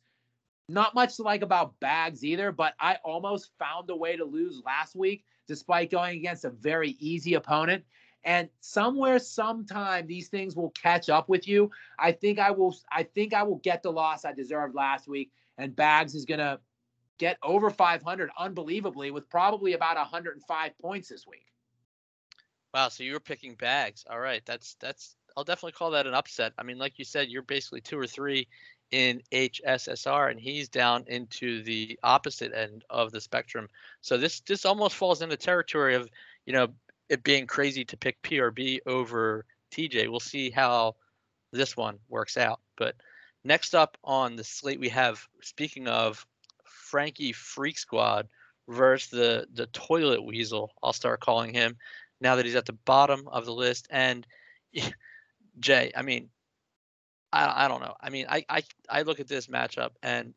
Not 0.68 0.94
much 0.94 1.16
to 1.16 1.22
like 1.22 1.42
about 1.42 1.78
Bags 1.80 2.24
either, 2.24 2.52
but 2.52 2.74
I 2.78 2.98
almost 3.04 3.50
found 3.58 3.90
a 3.90 3.96
way 3.96 4.16
to 4.16 4.24
lose 4.24 4.62
last 4.64 4.94
week 4.94 5.24
despite 5.48 5.90
going 5.90 6.16
against 6.16 6.44
a 6.44 6.50
very 6.50 6.90
easy 7.00 7.34
opponent. 7.34 7.82
And 8.24 8.48
somewhere, 8.60 9.18
sometime, 9.18 10.06
these 10.06 10.28
things 10.28 10.54
will 10.54 10.70
catch 10.70 11.08
up 11.08 11.28
with 11.28 11.48
you. 11.48 11.70
I 11.98 12.12
think 12.12 12.38
I 12.38 12.50
will. 12.50 12.76
I 12.92 13.02
think 13.02 13.32
I 13.32 13.42
will 13.42 13.56
get 13.56 13.82
the 13.82 13.90
loss 13.90 14.24
I 14.24 14.32
deserved 14.32 14.74
last 14.74 15.08
week, 15.08 15.30
and 15.56 15.74
Bags 15.74 16.14
is 16.14 16.24
gonna 16.24 16.58
get 17.18 17.38
over 17.42 17.70
500 17.70 18.30
unbelievably 18.38 19.10
with 19.10 19.28
probably 19.28 19.74
about 19.74 19.96
105 19.96 20.78
points 20.78 21.08
this 21.08 21.26
week. 21.26 21.46
Wow, 22.72 22.88
so 22.88 23.04
you 23.04 23.12
were 23.12 23.20
picking 23.20 23.54
bags. 23.54 24.04
All 24.08 24.20
right, 24.20 24.42
that's 24.46 24.76
that's 24.80 25.16
I'll 25.36 25.44
definitely 25.44 25.72
call 25.72 25.90
that 25.92 26.06
an 26.06 26.14
upset. 26.14 26.52
I 26.58 26.62
mean, 26.62 26.78
like 26.78 26.98
you 26.98 27.04
said, 27.04 27.28
you're 27.28 27.42
basically 27.42 27.80
two 27.80 27.98
or 27.98 28.06
three 28.06 28.48
in 28.90 29.22
HSSR, 29.32 30.30
and 30.30 30.40
he's 30.40 30.68
down 30.68 31.04
into 31.06 31.62
the 31.62 31.98
opposite 32.02 32.52
end 32.52 32.84
of 32.90 33.12
the 33.12 33.20
spectrum. 33.20 33.68
So 34.00 34.16
this 34.16 34.40
this 34.40 34.64
almost 34.64 34.96
falls 34.96 35.22
into 35.22 35.36
territory 35.36 35.94
of 35.94 36.08
you 36.46 36.52
know 36.52 36.68
it 37.10 37.24
being 37.24 37.46
crazy 37.46 37.84
to 37.84 37.96
pick 37.96 38.22
PRB 38.22 38.78
over 38.86 39.44
TJ. 39.72 40.08
We'll 40.08 40.20
see 40.20 40.48
how 40.48 40.94
this 41.52 41.76
one 41.76 41.98
works 42.08 42.36
out. 42.36 42.60
But 42.78 42.94
next 43.44 43.74
up 43.74 43.98
on 44.04 44.36
the 44.36 44.44
slate, 44.44 44.80
we 44.80 44.88
have 44.90 45.28
speaking 45.42 45.88
of 45.88 46.24
Frankie 46.64 47.32
Freak 47.32 47.78
Squad 47.78 48.28
versus 48.68 49.10
the 49.10 49.46
the 49.52 49.66
Toilet 49.66 50.22
Weasel. 50.22 50.72
I'll 50.82 50.92
start 50.92 51.20
calling 51.20 51.52
him 51.52 51.76
now 52.20 52.36
that 52.36 52.46
he's 52.46 52.54
at 52.54 52.66
the 52.66 52.78
bottom 52.84 53.28
of 53.28 53.44
the 53.44 53.52
list. 53.52 53.88
And 53.90 54.26
Jay, 55.58 55.90
I 55.96 56.02
mean, 56.02 56.30
I, 57.32 57.64
I 57.64 57.68
don't 57.68 57.82
know. 57.82 57.94
I 58.00 58.10
mean, 58.10 58.26
I, 58.28 58.44
I 58.48 58.62
I 58.88 59.02
look 59.02 59.18
at 59.18 59.28
this 59.28 59.48
matchup, 59.48 59.90
and 60.02 60.32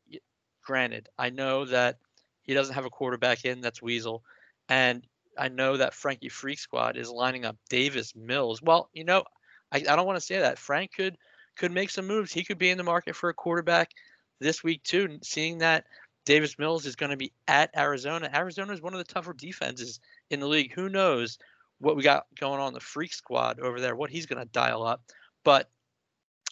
granted, 0.64 1.08
I 1.20 1.30
know 1.30 1.66
that 1.66 2.00
he 2.42 2.56
doesn't 2.56 2.74
have 2.74 2.86
a 2.86 2.90
quarterback 2.90 3.46
in 3.46 3.62
that's 3.62 3.82
Weasel, 3.82 4.24
and 4.70 5.06
I 5.38 5.50
know 5.50 5.78
that 5.78 5.94
Frankie 5.94 6.30
Freak 6.30 6.60
Squad 6.60 6.98
is 6.98 7.10
lining 7.10 7.46
up 7.46 7.58
Davis 7.70 8.16
Mills. 8.16 8.62
Well, 8.62 8.90
you 8.94 9.04
know, 9.04 9.24
I, 9.72 9.78
I 9.78 9.96
don't 9.96 10.06
want 10.06 10.18
to 10.18 10.26
say 10.26 10.40
that. 10.40 10.60
Frank 10.60 10.92
could 10.96 11.18
could 11.58 11.72
make 11.72 11.90
some 11.90 12.08
moves. 12.08 12.32
He 12.32 12.44
could 12.44 12.58
be 12.58 12.70
in 12.70 12.78
the 12.78 12.84
market 12.84 13.16
for 13.16 13.30
a 13.30 13.34
quarterback 13.34 13.92
this 14.40 14.64
week 14.64 14.84
too. 14.84 15.20
Seeing 15.24 15.60
that 15.60 15.86
Davis 16.26 16.58
Mills 16.58 16.86
is 16.86 16.96
going 16.96 17.12
to 17.12 17.18
be 17.18 17.34
at 17.48 17.72
Arizona. 17.76 18.30
Arizona 18.34 18.74
is 18.74 18.82
one 18.82 18.94
of 18.94 19.00
the 19.00 19.14
tougher 19.14 19.34
defenses 19.34 20.00
in 20.30 20.40
the 20.40 20.48
league. 20.48 20.74
Who 20.74 20.90
knows 20.90 21.38
what 21.80 21.96
we 21.96 22.04
got 22.04 22.26
going 22.40 22.60
on 22.60 22.74
the 22.74 22.80
Freak 22.80 23.14
Squad 23.14 23.60
over 23.60 23.80
there? 23.80 23.96
What 23.96 24.10
he's 24.10 24.26
going 24.26 24.42
to 24.42 24.52
dial 24.52 24.84
up. 24.84 25.02
But 25.44 25.70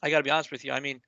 I 0.03 0.09
got 0.09 0.17
to 0.17 0.23
be 0.23 0.31
honest 0.31 0.51
with 0.51 0.65
you. 0.65 0.71
I 0.71 0.79
mean, 0.79 1.01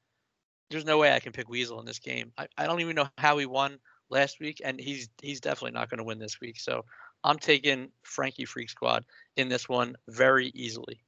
there's 0.69 0.85
no 0.85 0.97
way 0.97 1.13
I 1.13 1.19
can 1.19 1.33
pick 1.33 1.49
Weasel 1.49 1.79
in 1.79 1.85
this 1.85 1.99
game. 1.99 2.31
I, 2.37 2.47
I 2.57 2.65
don't 2.65 2.81
even 2.81 2.95
know 2.95 3.09
how 3.17 3.37
he 3.37 3.45
won 3.45 3.79
last 4.09 4.39
week, 4.39 4.61
and 4.63 4.79
he's 4.79 5.09
he's 5.21 5.41
definitely 5.41 5.71
not 5.71 5.89
going 5.89 5.97
to 5.97 6.03
win 6.03 6.19
this 6.19 6.39
week. 6.39 6.59
So 6.59 6.85
I'm 7.23 7.39
taking 7.39 7.89
Frankie 8.03 8.45
Freak 8.45 8.69
Squad 8.69 9.05
in 9.37 9.49
this 9.49 9.69
one 9.69 9.95
very 10.07 10.47
easily. 10.55 11.03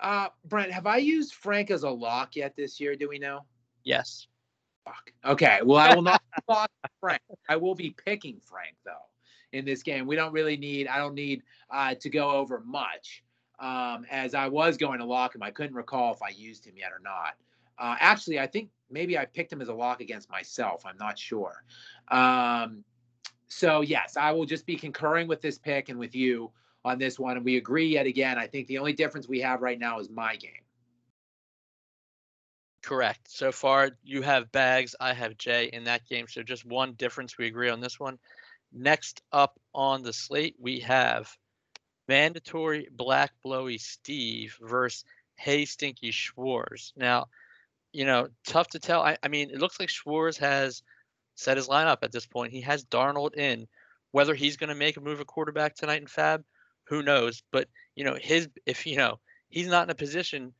Uh, 0.00 0.28
Brent, 0.44 0.72
have 0.72 0.86
I 0.86 0.98
used 0.98 1.34
Frank 1.34 1.70
as 1.70 1.82
a 1.82 1.90
lock 1.90 2.36
yet 2.36 2.54
this 2.56 2.80
year? 2.80 2.94
Do 2.94 3.08
we 3.08 3.18
know? 3.18 3.44
Yes. 3.84 4.28
Fuck. 4.84 5.12
Okay. 5.24 5.60
Well, 5.64 5.78
I 5.78 5.94
will 5.94 6.02
not 6.02 6.22
lock 6.48 6.70
Frank. 7.00 7.20
I 7.48 7.56
will 7.56 7.74
be 7.74 7.90
picking 7.90 8.40
Frank 8.44 8.76
though 8.84 8.92
in 9.52 9.64
this 9.64 9.82
game. 9.82 10.06
We 10.06 10.16
don't 10.16 10.32
really 10.32 10.56
need. 10.56 10.88
I 10.88 10.98
don't 10.98 11.14
need 11.14 11.42
uh, 11.70 11.94
to 11.96 12.08
go 12.08 12.30
over 12.30 12.60
much. 12.64 13.24
Um, 13.58 14.06
as 14.08 14.34
I 14.34 14.46
was 14.46 14.76
going 14.76 15.00
to 15.00 15.04
lock 15.04 15.34
him, 15.34 15.42
I 15.42 15.50
couldn't 15.50 15.74
recall 15.74 16.14
if 16.14 16.22
I 16.22 16.28
used 16.28 16.64
him 16.64 16.74
yet 16.76 16.92
or 16.92 17.00
not. 17.02 17.34
Uh, 17.76 17.96
actually, 17.98 18.38
I 18.38 18.46
think 18.46 18.70
maybe 18.90 19.18
I 19.18 19.24
picked 19.24 19.52
him 19.52 19.60
as 19.60 19.68
a 19.68 19.74
lock 19.74 20.00
against 20.00 20.30
myself. 20.30 20.84
I'm 20.86 20.96
not 20.96 21.18
sure. 21.18 21.64
Um, 22.08 22.84
so 23.48 23.80
yes, 23.80 24.16
I 24.16 24.32
will 24.32 24.46
just 24.46 24.66
be 24.66 24.76
concurring 24.76 25.26
with 25.26 25.40
this 25.40 25.58
pick 25.58 25.88
and 25.88 25.98
with 25.98 26.14
you 26.14 26.50
on 26.84 26.98
this 26.98 27.18
one, 27.18 27.36
and 27.36 27.44
we 27.44 27.56
agree 27.56 27.88
yet 27.88 28.06
again. 28.06 28.38
I 28.38 28.46
think 28.46 28.66
the 28.66 28.78
only 28.78 28.92
difference 28.92 29.28
we 29.28 29.40
have 29.40 29.62
right 29.62 29.78
now 29.78 29.98
is 29.98 30.08
my 30.10 30.36
game. 30.36 30.52
Correct. 32.82 33.30
So 33.30 33.52
far, 33.52 33.90
you 34.04 34.22
have 34.22 34.52
Bags, 34.52 34.94
I 35.00 35.12
have 35.12 35.36
Jay 35.36 35.66
in 35.72 35.84
that 35.84 36.08
game. 36.08 36.26
So 36.28 36.42
just 36.42 36.64
one 36.64 36.92
difference. 36.92 37.36
We 37.36 37.46
agree 37.46 37.68
on 37.68 37.80
this 37.80 37.98
one. 37.98 38.18
Next 38.72 39.22
up 39.32 39.58
on 39.74 40.02
the 40.02 40.12
slate, 40.12 40.56
we 40.58 40.80
have 40.80 41.36
mandatory 42.06 42.88
black 42.90 43.32
blowy 43.42 43.78
Steve 43.78 44.56
versus 44.60 45.04
Hey 45.36 45.64
Stinky 45.64 46.10
Schwartz. 46.10 46.92
Now, 46.96 47.26
you 47.92 48.04
know, 48.04 48.28
tough 48.46 48.68
to 48.68 48.78
tell. 48.78 49.02
I, 49.02 49.18
I 49.22 49.28
mean, 49.28 49.50
it 49.50 49.58
looks 49.58 49.80
like 49.80 49.88
Schwartz 49.88 50.38
has 50.38 50.82
set 51.38 51.56
his 51.56 51.68
lineup 51.68 51.98
at 52.02 52.10
this 52.10 52.26
point. 52.26 52.52
He 52.52 52.62
has 52.62 52.84
Darnold 52.84 53.36
in. 53.36 53.68
Whether 54.10 54.34
he's 54.34 54.56
going 54.56 54.70
to 54.70 54.74
make 54.74 54.96
a 54.96 55.02
move 55.02 55.20
at 55.20 55.26
quarterback 55.26 55.76
tonight 55.76 56.00
in 56.00 56.08
FAAB, 56.08 56.42
who 56.84 57.02
knows? 57.02 57.42
But 57.52 57.68
you 57.94 58.04
know, 58.04 58.16
his 58.20 58.48
if 58.66 58.86
you 58.86 58.96
know 58.96 59.20
he's 59.48 59.68
not 59.68 59.84
in 59.84 59.90
a 59.90 59.94
position 59.94 60.52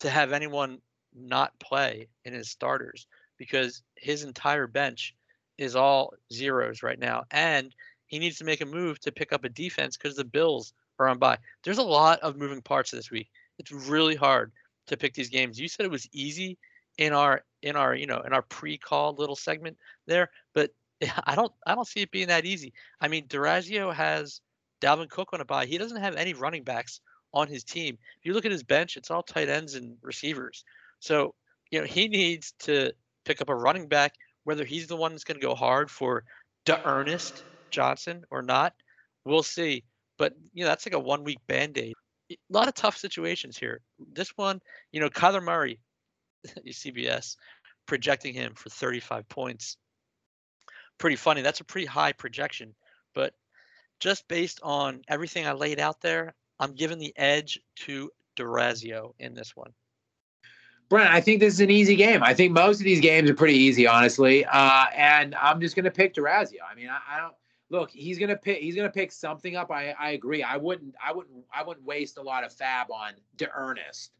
to 0.00 0.08
have 0.08 0.32
anyone 0.32 0.78
not 1.14 1.58
play 1.58 2.08
in 2.24 2.32
his 2.32 2.48
starters 2.48 3.06
because 3.36 3.82
his 3.96 4.22
entire 4.22 4.66
bench 4.66 5.14
is 5.58 5.76
all 5.76 6.14
zeros 6.32 6.82
right 6.82 6.98
now, 6.98 7.24
and 7.30 7.74
he 8.06 8.18
needs 8.18 8.38
to 8.38 8.44
make 8.44 8.60
a 8.60 8.66
move 8.66 9.00
to 9.00 9.12
pick 9.12 9.32
up 9.32 9.44
a 9.44 9.48
defense 9.48 9.96
because 9.96 10.16
the 10.16 10.24
Bills 10.24 10.72
are 10.98 11.08
on 11.08 11.18
bye. 11.18 11.38
There's 11.64 11.78
a 11.78 11.82
lot 11.82 12.20
of 12.20 12.36
moving 12.36 12.62
parts 12.62 12.92
this 12.92 13.10
week. 13.10 13.28
It's 13.58 13.72
really 13.72 14.16
hard 14.16 14.52
to 14.86 14.96
pick 14.96 15.12
these 15.12 15.28
games. 15.28 15.58
You 15.58 15.68
said 15.68 15.84
it 15.84 15.92
was 15.92 16.08
easy 16.12 16.56
in 16.98 17.12
our 17.12 17.44
in 17.62 17.76
our 17.76 17.94
you 17.94 18.06
know 18.06 18.20
in 18.20 18.32
our 18.32 18.42
pre-call 18.42 19.14
little 19.14 19.36
segment 19.36 19.76
there, 20.06 20.30
but 20.54 20.70
I 21.26 21.34
don't 21.34 21.52
I 21.66 21.74
don't 21.74 21.86
see 21.86 22.00
it 22.00 22.10
being 22.10 22.28
that 22.28 22.44
easy. 22.44 22.72
I 23.00 23.08
mean, 23.08 23.26
Durazio 23.28 23.94
has 23.94 24.40
Dalvin 24.80 25.08
Cook 25.08 25.30
on 25.32 25.40
a 25.40 25.44
bye. 25.44 25.66
He 25.66 25.78
doesn't 25.78 26.02
have 26.02 26.16
any 26.16 26.34
running 26.34 26.64
backs 26.64 27.00
on 27.34 27.48
his 27.48 27.64
team. 27.64 27.96
If 28.20 28.26
you 28.26 28.34
look 28.34 28.44
at 28.44 28.52
his 28.52 28.62
bench, 28.62 28.96
it's 28.96 29.10
all 29.10 29.22
tight 29.22 29.48
ends 29.48 29.74
and 29.74 29.96
receivers. 30.02 30.64
So 31.00 31.34
you 31.70 31.80
know 31.80 31.86
he 31.86 32.08
needs 32.08 32.52
to 32.60 32.92
pick 33.24 33.40
up 33.40 33.48
a 33.48 33.54
running 33.54 33.88
back, 33.88 34.14
whether 34.44 34.64
he's 34.64 34.86
the 34.86 34.96
one 34.96 35.12
that's 35.12 35.24
going 35.24 35.40
to 35.40 35.46
go 35.46 35.54
hard 35.54 35.90
for 35.90 36.24
Ernest 36.84 37.42
Johnson 37.70 38.24
or 38.30 38.42
not. 38.42 38.74
We'll 39.24 39.42
see. 39.42 39.84
But 40.18 40.34
you 40.52 40.64
know 40.64 40.68
that's 40.68 40.86
like 40.86 40.94
a 40.94 40.98
one 40.98 41.24
week 41.24 41.38
band 41.46 41.78
aid. 41.78 41.94
A 42.30 42.36
lot 42.50 42.68
of 42.68 42.74
tough 42.74 42.96
situations 42.96 43.58
here. 43.58 43.80
This 44.12 44.30
one, 44.36 44.60
you 44.92 45.00
know, 45.00 45.10
Kyler 45.10 45.42
Murray, 45.42 45.78
CBS, 46.68 47.36
projecting 47.86 48.34
him 48.34 48.54
for 48.54 48.70
35 48.70 49.28
points. 49.28 49.76
Pretty 50.98 51.16
funny. 51.16 51.42
That's 51.42 51.60
a 51.60 51.64
pretty 51.64 51.86
high 51.86 52.12
projection. 52.12 52.74
But 53.14 53.34
just 54.00 54.26
based 54.28 54.60
on 54.62 55.02
everything 55.08 55.46
I 55.46 55.52
laid 55.52 55.80
out 55.80 56.00
there, 56.00 56.34
I'm 56.58 56.74
giving 56.74 56.98
the 56.98 57.12
edge 57.16 57.60
to 57.76 58.10
Durazio 58.36 59.14
in 59.18 59.34
this 59.34 59.56
one. 59.56 59.72
Brent, 60.88 61.10
I 61.10 61.20
think 61.22 61.40
this 61.40 61.54
is 61.54 61.60
an 61.60 61.70
easy 61.70 61.96
game. 61.96 62.22
I 62.22 62.34
think 62.34 62.52
most 62.52 62.78
of 62.78 62.84
these 62.84 63.00
games 63.00 63.30
are 63.30 63.34
pretty 63.34 63.56
easy, 63.56 63.86
honestly. 63.86 64.44
Uh, 64.44 64.86
and 64.94 65.34
I'm 65.36 65.58
just 65.60 65.74
going 65.74 65.86
to 65.86 65.90
pick 65.90 66.14
Durazio. 66.14 66.58
I 66.70 66.74
mean, 66.74 66.88
I, 66.90 66.98
I, 67.16 67.18
don't 67.18 67.34
look. 67.70 67.90
He's 67.90 68.18
going 68.18 68.28
to 68.28 68.36
pick. 68.36 68.58
He's 68.58 68.74
going 68.74 68.86
to 68.86 68.92
pick 68.92 69.10
something 69.10 69.56
up. 69.56 69.70
I, 69.70 69.94
I 69.98 70.10
agree. 70.10 70.42
I 70.42 70.58
wouldn't. 70.58 70.94
I 71.02 71.12
wouldn't. 71.12 71.46
I 71.52 71.62
wouldn't 71.62 71.86
waste 71.86 72.18
a 72.18 72.22
lot 72.22 72.44
of 72.44 72.54
FAAB 72.54 72.90
on 72.90 73.14
Ernest. 73.54 74.12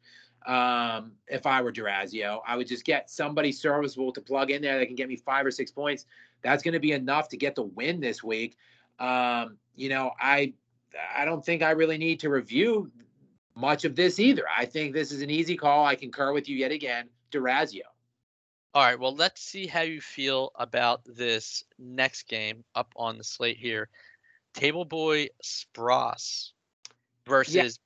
Um, 0.47 1.13
if 1.29 1.47
I 1.47 1.63
were 1.63 1.73
Durazio, 1.73 2.41
I 2.47 2.57
would 2.57 2.67
just 2.67 2.85
get 2.85 3.11
somebody 3.11 3.53
serviceable 3.53 4.13
to 4.13 4.21
plug 4.21 4.51
in 4.51 4.63
there 4.63 4.79
that 4.79 4.87
can 4.87 4.97
get 4.97 5.09
me 5.09 5.17
five 5.17 5.47
or 5.47 5.51
six 5.51 5.71
points. 5.71 6.07
That's 6.43 6.63
going 6.63 6.75
to 6.75 6.81
be 6.81 6.93
enough 6.93 7.29
to 7.31 7.37
get 7.37 7.55
the 7.55 7.63
win 7.63 8.01
this 8.01 8.23
week. 8.23 8.57
Um, 8.99 9.59
you 9.75 9.89
know, 9.89 10.13
I 10.21 10.55
I 11.15 11.25
don't 11.25 11.45
think 11.45 11.63
I 11.63 11.71
really 11.71 11.99
need 11.99 12.21
to 12.21 12.29
review 12.29 12.91
much 13.55 13.85
of 13.85 13.97
this 13.97 14.19
either. 14.19 14.45
I 14.55 14.65
think 14.65 14.93
this 14.93 15.13
is 15.13 15.23
an 15.23 15.31
easy 15.31 15.57
call. 15.57 15.85
I 15.85 15.95
concur 15.95 16.33
with 16.33 16.49
you 16.49 16.57
yet 16.57 16.73
again, 16.73 17.09
Durazio. 17.31 17.83
All 18.75 18.83
right, 18.83 18.99
well, 18.99 19.15
let's 19.15 19.43
see 19.43 19.67
how 19.67 19.83
you 19.83 20.01
feel 20.01 20.51
about 20.55 21.03
this 21.05 21.63
next 21.79 22.23
game 22.23 22.65
up 22.75 22.93
on 22.97 23.19
the 23.19 23.25
slate 23.25 23.59
here. 23.59 23.91
Table 24.55 24.87
Boy 24.87 25.29
Spross 25.45 26.53
versus 27.27 27.79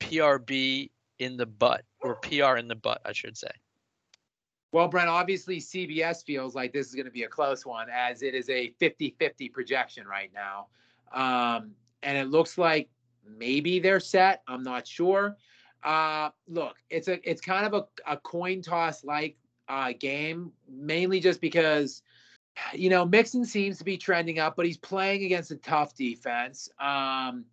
yeah. 0.00 0.08
PRB 0.08 0.90
in 1.20 1.36
the 1.36 1.46
butt, 1.46 1.84
or 2.00 2.16
PR 2.16 2.56
in 2.56 2.66
the 2.66 2.74
butt, 2.74 3.00
I 3.04 3.12
should 3.12 3.36
say. 3.36 3.50
Well, 4.72 4.88
Brent, 4.88 5.08
obviously 5.08 5.58
CBS 5.58 6.24
feels 6.24 6.54
like 6.54 6.72
this 6.72 6.88
is 6.88 6.94
going 6.94 7.06
to 7.06 7.12
be 7.12 7.24
a 7.24 7.28
close 7.28 7.66
one 7.66 7.88
as 7.92 8.22
it 8.22 8.34
is 8.34 8.48
a 8.48 8.70
50 8.78 9.16
50 9.18 9.48
projection 9.50 10.06
right 10.06 10.30
now. 10.34 10.68
Um, 11.12 11.72
and 12.02 12.16
it 12.16 12.30
looks 12.30 12.56
like 12.56 12.88
maybe 13.26 13.80
they're 13.80 14.00
set. 14.00 14.42
I'm 14.48 14.62
not 14.62 14.86
sure. 14.86 15.36
Uh, 15.82 16.30
look, 16.48 16.76
it's 16.88 17.08
a 17.08 17.18
it's 17.28 17.40
kind 17.40 17.66
of 17.66 17.74
a, 17.74 18.12
a 18.12 18.16
coin 18.16 18.62
toss 18.62 19.04
like 19.04 19.36
uh, 19.68 19.92
game, 19.98 20.52
mainly 20.68 21.20
just 21.20 21.40
because 21.40 22.02
you 22.72 22.90
know 22.90 23.04
Mixon 23.04 23.44
seems 23.44 23.78
to 23.78 23.84
be 23.84 23.96
trending 23.96 24.38
up, 24.38 24.54
but 24.56 24.66
he's 24.66 24.78
playing 24.78 25.24
against 25.24 25.50
a 25.50 25.56
tough 25.56 25.94
defense. 25.96 26.68
Um, 26.78 27.44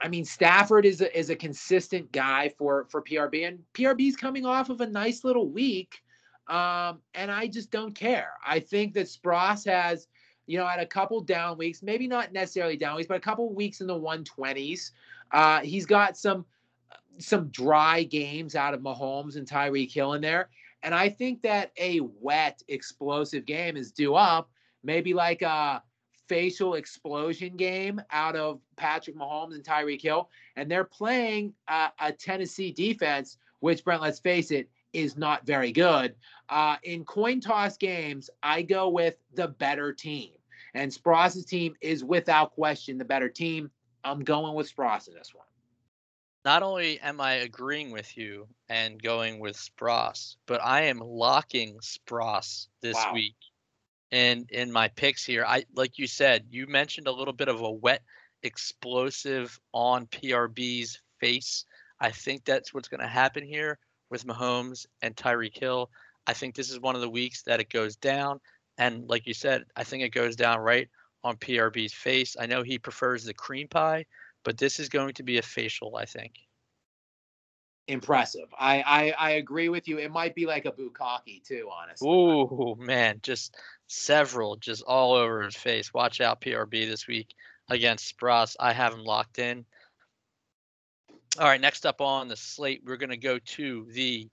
I, 0.00 0.08
mean, 0.08 0.24
Stafford 0.24 0.86
is 0.86 1.00
a, 1.00 1.16
is 1.16 1.30
a 1.30 1.36
consistent 1.36 2.10
guy 2.12 2.50
for 2.56 2.86
for 2.90 3.02
PRB, 3.02 3.46
and 3.46 3.58
PRB's 3.74 4.16
coming 4.16 4.44
off 4.44 4.70
of 4.70 4.80
a 4.80 4.86
nice 4.86 5.24
little 5.24 5.48
week, 5.48 6.02
um, 6.48 7.00
and 7.14 7.30
I 7.30 7.46
just 7.46 7.70
don't 7.70 7.94
care. 7.94 8.32
I 8.46 8.60
think 8.60 8.94
that 8.94 9.06
Spross 9.06 9.66
has 9.66 10.08
you 10.46 10.58
know, 10.58 10.66
had 10.66 10.80
a 10.80 10.86
couple 10.86 11.20
down 11.20 11.56
weeks, 11.56 11.82
maybe 11.82 12.06
not 12.06 12.32
necessarily 12.32 12.76
down 12.76 12.96
weeks, 12.96 13.08
but 13.08 13.16
a 13.16 13.20
couple 13.20 13.52
weeks 13.52 13.80
in 13.80 13.86
the 13.86 13.98
120s. 13.98 14.90
Uh, 15.32 15.60
he's 15.60 15.86
got 15.86 16.16
some 16.16 16.44
some 17.18 17.48
dry 17.48 18.02
games 18.02 18.56
out 18.56 18.74
of 18.74 18.80
Mahomes 18.80 19.36
and 19.36 19.48
Tyreek 19.48 19.92
Hill 19.92 20.14
in 20.14 20.20
there. 20.20 20.48
And 20.82 20.92
I 20.92 21.08
think 21.08 21.42
that 21.42 21.70
a 21.78 22.00
wet, 22.00 22.60
explosive 22.66 23.46
game 23.46 23.76
is 23.76 23.92
due 23.92 24.16
up, 24.16 24.50
maybe 24.82 25.14
like 25.14 25.42
a 25.42 25.80
facial 26.28 26.74
explosion 26.74 27.56
game 27.56 28.00
out 28.10 28.36
of 28.36 28.60
Patrick 28.76 29.16
Mahomes 29.16 29.54
and 29.54 29.64
Tyreek 29.64 30.00
Hill, 30.02 30.28
and 30.56 30.70
they're 30.70 30.84
playing 30.84 31.54
uh, 31.68 31.88
a 32.00 32.12
Tennessee 32.12 32.72
defense, 32.72 33.38
which 33.60 33.84
Brent, 33.84 34.02
let's 34.02 34.20
face 34.20 34.50
it, 34.50 34.68
is 34.92 35.16
not 35.16 35.44
very 35.46 35.72
good. 35.72 36.14
Uh, 36.48 36.76
in 36.84 37.04
coin 37.04 37.40
toss 37.40 37.76
games, 37.76 38.30
I 38.42 38.62
go 38.62 38.88
with 38.88 39.16
the 39.34 39.48
better 39.48 39.92
team, 39.92 40.30
and 40.74 40.90
Spross's 40.90 41.44
team 41.44 41.74
is 41.80 42.04
without 42.04 42.52
question 42.54 42.98
the 42.98 43.04
better 43.04 43.28
team. 43.28 43.70
I'm 44.04 44.20
going 44.20 44.54
with 44.54 44.74
Spross 44.74 45.08
in 45.08 45.14
this 45.14 45.34
one. 45.34 45.46
Not 46.44 46.62
only 46.62 47.00
am 47.00 47.22
I 47.22 47.34
agreeing 47.36 47.90
with 47.90 48.18
you 48.18 48.46
and 48.68 49.02
going 49.02 49.38
with 49.38 49.56
Spross, 49.56 50.36
but 50.46 50.62
I 50.62 50.82
am 50.82 50.98
locking 50.98 51.78
Spross 51.78 52.68
this 52.82 52.96
Wow. 52.96 53.12
week. 53.14 53.34
And 54.14 54.48
in 54.52 54.70
my 54.70 54.86
picks 54.86 55.24
here, 55.24 55.44
I 55.44 55.64
like 55.74 55.98
you 55.98 56.06
said, 56.06 56.46
you 56.48 56.68
mentioned 56.68 57.08
a 57.08 57.12
little 57.12 57.32
bit 57.32 57.48
of 57.48 57.62
a 57.62 57.70
wet, 57.70 58.00
explosive 58.44 59.58
on 59.72 60.06
PRB's 60.06 61.00
face. 61.18 61.64
I 61.98 62.12
think 62.12 62.44
that's 62.44 62.72
what's 62.72 62.86
going 62.86 63.00
to 63.00 63.08
happen 63.08 63.44
here 63.44 63.76
with 64.10 64.24
Mahomes 64.24 64.86
and 65.02 65.16
Tyreek 65.16 65.58
Hill. 65.58 65.90
I 66.28 66.32
think 66.32 66.54
this 66.54 66.70
is 66.70 66.78
one 66.78 66.94
of 66.94 67.00
the 67.00 67.10
weeks 67.10 67.42
that 67.42 67.58
it 67.58 67.70
goes 67.70 67.96
down. 67.96 68.38
And 68.78 69.08
like 69.08 69.26
you 69.26 69.34
said, 69.34 69.64
I 69.74 69.82
think 69.82 70.04
it 70.04 70.10
goes 70.10 70.36
down 70.36 70.60
right 70.60 70.88
on 71.24 71.34
PRB's 71.36 71.92
face. 71.92 72.36
I 72.38 72.46
know 72.46 72.62
he 72.62 72.78
prefers 72.78 73.24
the 73.24 73.34
cream 73.34 73.66
pie, 73.66 74.06
but 74.44 74.58
this 74.58 74.78
is 74.78 74.88
going 74.88 75.14
to 75.14 75.24
be 75.24 75.38
a 75.38 75.42
facial, 75.42 75.96
I 75.96 76.04
think. 76.04 76.34
Impressive. 77.86 78.48
I, 78.58 78.80
I 78.80 79.10
I 79.18 79.30
agree 79.32 79.68
with 79.68 79.88
you. 79.88 79.98
It 79.98 80.10
might 80.10 80.34
be 80.34 80.46
like 80.46 80.64
a 80.64 80.72
bukkake 80.72 81.44
too, 81.44 81.68
honestly. 81.70 82.08
Ooh, 82.08 82.76
man, 82.78 83.20
just 83.22 83.56
several 83.86 84.56
just 84.56 84.82
all 84.82 85.14
over 85.14 85.42
his 85.42 85.56
face. 85.56 85.92
Watch 85.92 86.20
out, 86.20 86.40
PRB 86.40 86.88
this 86.88 87.06
week 87.06 87.34
against 87.68 88.16
Spross. 88.16 88.56
I 88.58 88.72
have 88.72 88.92
him 88.92 89.04
locked 89.04 89.38
in. 89.38 89.64
All 91.38 91.46
right, 91.46 91.60
next 91.60 91.84
up 91.84 92.00
on 92.00 92.28
the 92.28 92.36
slate, 92.36 92.82
we're 92.84 92.96
going 92.96 93.10
to 93.10 93.16
go 93.16 93.38
to 93.38 93.86
the 93.90 94.28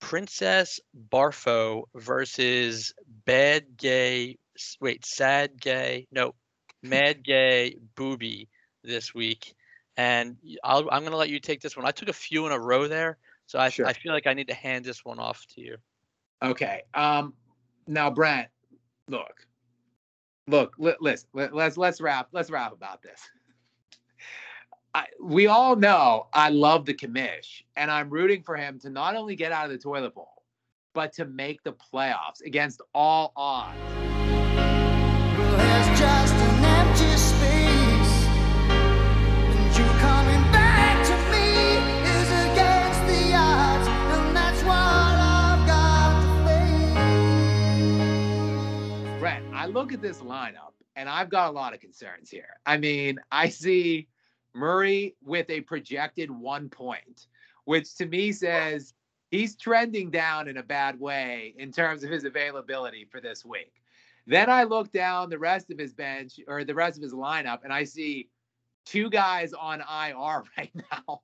Princess 0.00 0.80
Barfo 1.10 1.84
versus 1.94 2.92
Bad 3.24 3.76
Gay. 3.76 4.38
Wait, 4.80 5.06
Sad 5.06 5.60
Gay. 5.60 6.06
No, 6.12 6.34
Mad 6.82 7.22
Gay 7.24 7.76
Booby 7.94 8.48
this 8.84 9.14
week. 9.14 9.54
And 9.96 10.36
I'll, 10.64 10.88
I'm 10.90 11.02
going 11.02 11.12
to 11.12 11.16
let 11.16 11.28
you 11.30 11.38
take 11.38 11.60
this 11.60 11.76
one. 11.76 11.86
I 11.86 11.90
took 11.90 12.08
a 12.08 12.14
few 12.14 12.46
in 12.46 12.52
a 12.52 12.58
row 12.58 12.88
there, 12.88 13.18
so 13.46 13.58
I, 13.58 13.68
Sure. 13.68 13.86
I 13.86 13.92
feel 13.92 14.12
like 14.12 14.26
I 14.26 14.34
need 14.34 14.48
to 14.48 14.54
hand 14.54 14.84
this 14.84 15.04
one 15.04 15.18
off 15.18 15.46
to 15.54 15.60
you. 15.60 15.76
Okay. 16.42 16.82
Um. 16.92 17.34
Now, 17.92 18.08
Brent, 18.08 18.48
look, 19.08 19.46
look. 20.46 20.74
Li- 20.78 20.96
listen. 21.00 21.28
Let, 21.34 21.54
let's 21.54 21.76
let's 21.76 22.00
wrap. 22.00 22.28
Let's 22.32 22.50
wrap 22.50 22.72
about 22.72 23.02
this. 23.02 23.20
I, 24.94 25.06
we 25.22 25.46
all 25.46 25.76
know 25.76 26.28
I 26.32 26.48
love 26.48 26.86
the 26.86 26.94
commish, 26.94 27.62
and 27.76 27.90
I'm 27.90 28.08
rooting 28.08 28.42
for 28.42 28.56
him 28.56 28.78
to 28.80 28.90
not 28.90 29.14
only 29.14 29.36
get 29.36 29.52
out 29.52 29.66
of 29.66 29.70
the 29.70 29.78
toilet 29.78 30.14
bowl, 30.14 30.42
but 30.94 31.12
to 31.14 31.26
make 31.26 31.62
the 31.64 31.74
playoffs 31.74 32.40
against 32.44 32.80
all 32.94 33.32
odds. 33.36 33.78
There's 35.58 36.00
I 49.62 49.66
hmm. 49.66 49.74
look 49.74 49.92
at 49.92 50.02
this 50.02 50.18
lineup 50.18 50.74
and 50.96 51.08
I've 51.08 51.30
got 51.30 51.48
a 51.48 51.52
lot 51.52 51.72
of 51.72 51.78
concerns 51.78 52.28
here. 52.28 52.56
I 52.66 52.78
mean, 52.78 53.20
I 53.30 53.48
see 53.48 54.08
Murray 54.54 55.14
with 55.22 55.48
a 55.50 55.60
projected 55.60 56.32
one 56.32 56.68
point, 56.68 57.28
which 57.64 57.94
to 57.96 58.06
me 58.06 58.32
says 58.32 58.92
he's 59.30 59.54
trending 59.54 60.10
down 60.10 60.48
in 60.48 60.56
a 60.56 60.64
bad 60.64 60.98
way 60.98 61.54
in 61.58 61.70
terms 61.70 62.02
of 62.02 62.10
his 62.10 62.24
availability 62.24 63.06
for 63.08 63.20
this 63.20 63.44
week. 63.44 63.72
Then 64.26 64.50
I 64.50 64.64
look 64.64 64.90
down 64.90 65.30
the 65.30 65.38
rest 65.38 65.70
of 65.70 65.78
his 65.78 65.94
bench 65.94 66.40
or 66.48 66.64
the 66.64 66.74
rest 66.74 66.96
of 66.96 67.04
his 67.04 67.14
lineup 67.14 67.60
and 67.62 67.72
I 67.72 67.84
see 67.84 68.30
two 68.84 69.10
guys 69.10 69.52
on 69.52 69.80
IR 69.80 70.42
right 70.58 70.72
now 70.90 71.22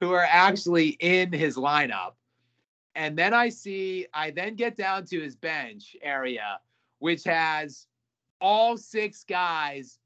who 0.00 0.12
are 0.14 0.26
actually 0.26 0.88
in 0.88 1.30
his 1.30 1.56
lineup. 1.58 2.12
And 2.94 3.18
then 3.18 3.34
I 3.34 3.50
see, 3.50 4.06
I 4.14 4.30
then 4.30 4.56
get 4.56 4.78
down 4.78 5.04
to 5.06 5.20
his 5.20 5.36
bench 5.36 5.94
area, 6.02 6.58
which 7.00 7.24
has 7.24 7.86
all 8.40 8.76
six 8.76 9.24
guys 9.24 9.98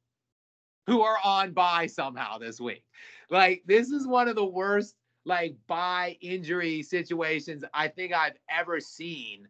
who 0.86 1.02
are 1.02 1.18
on 1.22 1.52
bye 1.52 1.86
somehow 1.86 2.38
this 2.38 2.60
week. 2.60 2.84
Like, 3.30 3.62
this 3.66 3.90
is 3.90 4.06
one 4.06 4.28
of 4.28 4.36
the 4.36 4.44
worst, 4.44 4.96
like, 5.24 5.54
bye 5.66 6.16
injury 6.20 6.82
situations 6.82 7.64
I 7.72 7.88
think 7.88 8.12
I've 8.12 8.38
ever 8.50 8.80
seen 8.80 9.46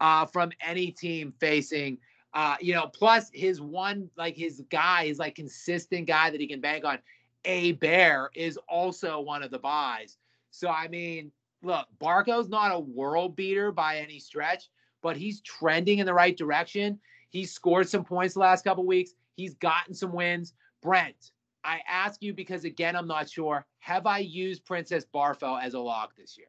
uh, 0.00 0.26
from 0.26 0.52
any 0.64 0.90
team 0.90 1.32
facing. 1.40 1.98
Uh, 2.34 2.56
you 2.60 2.74
know, 2.74 2.86
plus 2.86 3.30
his 3.32 3.60
one, 3.60 4.10
like 4.16 4.36
his 4.36 4.62
guy, 4.70 5.06
his 5.06 5.18
like 5.18 5.34
consistent 5.34 6.06
guy 6.06 6.30
that 6.30 6.40
he 6.40 6.46
can 6.46 6.60
bank 6.60 6.84
on, 6.84 6.98
a 7.44 7.72
bear 7.72 8.30
is 8.34 8.58
also 8.68 9.20
one 9.20 9.42
of 9.42 9.50
the 9.50 9.58
byes. 9.58 10.18
So 10.50 10.68
I 10.68 10.88
mean, 10.88 11.32
look, 11.62 11.86
Barco's 11.98 12.48
not 12.48 12.72
a 12.72 12.78
world 12.78 13.34
beater 13.34 13.72
by 13.72 13.98
any 13.98 14.18
stretch, 14.18 14.68
but 15.02 15.16
he's 15.16 15.40
trending 15.42 15.98
in 15.98 16.06
the 16.06 16.14
right 16.14 16.36
direction. 16.36 16.98
He's 17.30 17.52
scored 17.52 17.88
some 17.88 18.04
points 18.04 18.34
the 18.34 18.40
last 18.40 18.64
couple 18.64 18.86
weeks. 18.86 19.12
He's 19.34 19.54
gotten 19.54 19.94
some 19.94 20.12
wins. 20.12 20.54
Brent, 20.82 21.32
I 21.64 21.80
ask 21.88 22.22
you 22.22 22.32
because 22.32 22.64
again, 22.64 22.96
I'm 22.96 23.06
not 23.06 23.28
sure. 23.28 23.66
Have 23.80 24.06
I 24.06 24.18
used 24.18 24.64
Princess 24.64 25.04
Barfo 25.14 25.60
as 25.62 25.74
a 25.74 25.80
lock 25.80 26.16
this 26.16 26.36
year? 26.38 26.48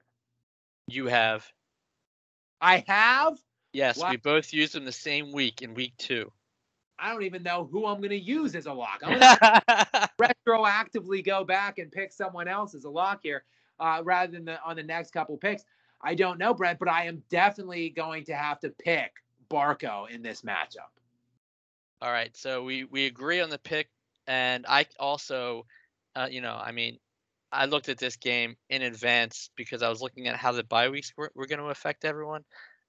You 0.88 1.08
have. 1.08 1.46
I 2.62 2.84
have. 2.88 3.38
Yes, 3.74 3.98
Wow. 3.98 4.10
we 4.10 4.18
both 4.18 4.52
used 4.54 4.74
them 4.74 4.86
the 4.86 4.92
same 4.92 5.32
week 5.32 5.62
in 5.62 5.74
week 5.74 5.94
two. 5.98 6.32
I 6.98 7.14
don't 7.14 7.24
even 7.24 7.44
know 7.44 7.70
who 7.72 7.86
I'm 7.86 7.98
going 8.00 8.10
to 8.10 8.20
use 8.20 8.56
as 8.56 8.66
a 8.66 8.74
lock. 8.74 9.02
I'm 9.06 9.20
going 9.20 9.38
to 9.68 10.10
retroactively 10.48 11.24
go 11.26 11.44
back 11.44 11.78
and 11.78 11.92
pick 11.92 12.12
someone 12.12 12.48
else 12.48 12.76
as 12.76 12.84
a 12.84 12.90
lock 12.90 13.20
here, 13.24 13.44
uh, 13.80 14.02
rather 14.04 14.32
than 14.32 14.46
the, 14.46 14.62
on 14.64 14.76
the 14.76 14.84
next 14.84 15.12
couple 15.12 15.38
picks. 15.38 15.64
I 16.02 16.16
don't 16.16 16.40
know, 16.40 16.54
Brent, 16.54 16.80
but 16.80 16.88
I 16.88 17.06
am 17.06 17.24
definitely 17.30 17.90
going 17.90 18.26
to 18.26 18.36
have 18.36 18.60
to 18.62 18.70
pick 18.70 19.12
Barco 19.50 20.10
in 20.10 20.22
this 20.22 20.42
matchup. 20.42 20.92
All 22.02 22.12
right, 22.12 22.36
so 22.36 22.64
we 22.64 22.86
we 22.86 23.06
agree 23.08 23.42
on 23.42 23.50
the 23.50 23.58
pick, 23.58 23.90
and 24.26 24.66
I 24.68 24.86
also, 25.00 25.66
uh, 26.16 26.30
you 26.32 26.40
know, 26.40 26.56
I 26.56 26.72
mean, 26.72 26.98
I 27.52 27.66
looked 27.66 27.90
at 27.90 27.98
this 27.98 28.16
game 28.16 28.56
in 28.70 28.82
advance 28.82 29.50
because 29.58 29.82
I 29.82 29.90
was 29.90 30.02
looking 30.02 30.28
at 30.28 30.38
how 30.38 30.54
the 30.54 30.64
bye 30.64 30.90
weeks 30.90 31.12
were, 31.18 31.32
were 31.36 31.48
going 31.48 31.60
to 31.60 31.66
affect 31.66 32.06
everyone, 32.06 32.46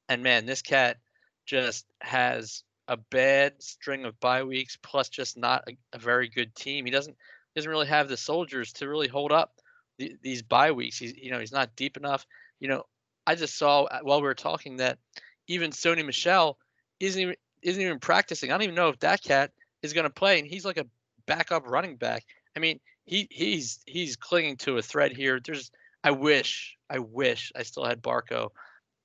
and 0.09 0.23
man, 0.23 0.47
this 0.47 0.63
cat 0.63 0.99
just 1.47 1.87
has 2.01 2.63
a 2.87 2.97
bad 2.97 3.61
string 3.61 4.05
of 4.05 4.19
bye 4.21 4.45
weeks, 4.45 4.77
plus 4.81 5.09
just 5.09 5.37
not 5.37 5.65
a, 5.69 5.77
a 5.93 5.99
very 5.99 6.29
good 6.29 6.55
team. 6.55 6.85
He 6.85 6.93
doesn't 6.93 7.17
doesn't 7.57 7.71
really 7.71 7.89
have 7.89 8.09
the 8.09 8.17
soldiers 8.17 8.73
to 8.75 8.89
really 8.89 9.09
hold 9.09 9.33
up 9.33 9.55
the, 9.99 10.17
these 10.23 10.43
bye 10.43 10.71
weeks. 10.71 10.99
He's 10.99 11.17
you 11.17 11.31
know 11.33 11.41
he's 11.41 11.53
not 11.53 11.75
deep 11.75 11.97
enough. 11.97 12.27
You 12.61 12.69
know, 12.69 12.85
I 13.31 13.37
just 13.37 13.57
saw 13.57 13.85
uh, 13.85 14.01
while 14.03 14.21
we 14.21 14.27
were 14.27 14.35
talking 14.35 14.79
that 14.79 14.99
even 15.47 15.71
Sony 15.71 16.05
Michel 16.05 16.59
isn't 16.99 17.23
even 17.23 17.37
isn't 17.63 17.81
even 17.81 18.01
practicing. 18.01 18.51
I 18.51 18.55
don't 18.55 18.65
even 18.65 18.75
know 18.75 18.89
if 18.89 18.99
that 19.01 19.23
cat 19.23 19.53
is 19.85 19.93
going 19.93 20.05
to 20.05 20.11
play, 20.11 20.41
and 20.41 20.49
he's 20.49 20.65
like 20.65 20.79
a 20.79 20.87
backup 21.27 21.69
running 21.69 21.95
back. 21.95 22.25
I 22.57 22.59
mean, 22.59 22.81
he 23.05 23.29
he's 23.31 23.79
he's 23.87 24.17
clinging 24.17 24.57
to 24.59 24.79
a 24.79 24.83
thread 24.83 25.13
here. 25.13 25.39
There's 25.45 25.71
I 26.03 26.11
wish 26.11 26.77
I 26.91 26.99
wish 26.99 27.53
I 27.55 27.63
still 27.63 27.85
had 27.85 28.03
Barco 28.03 28.49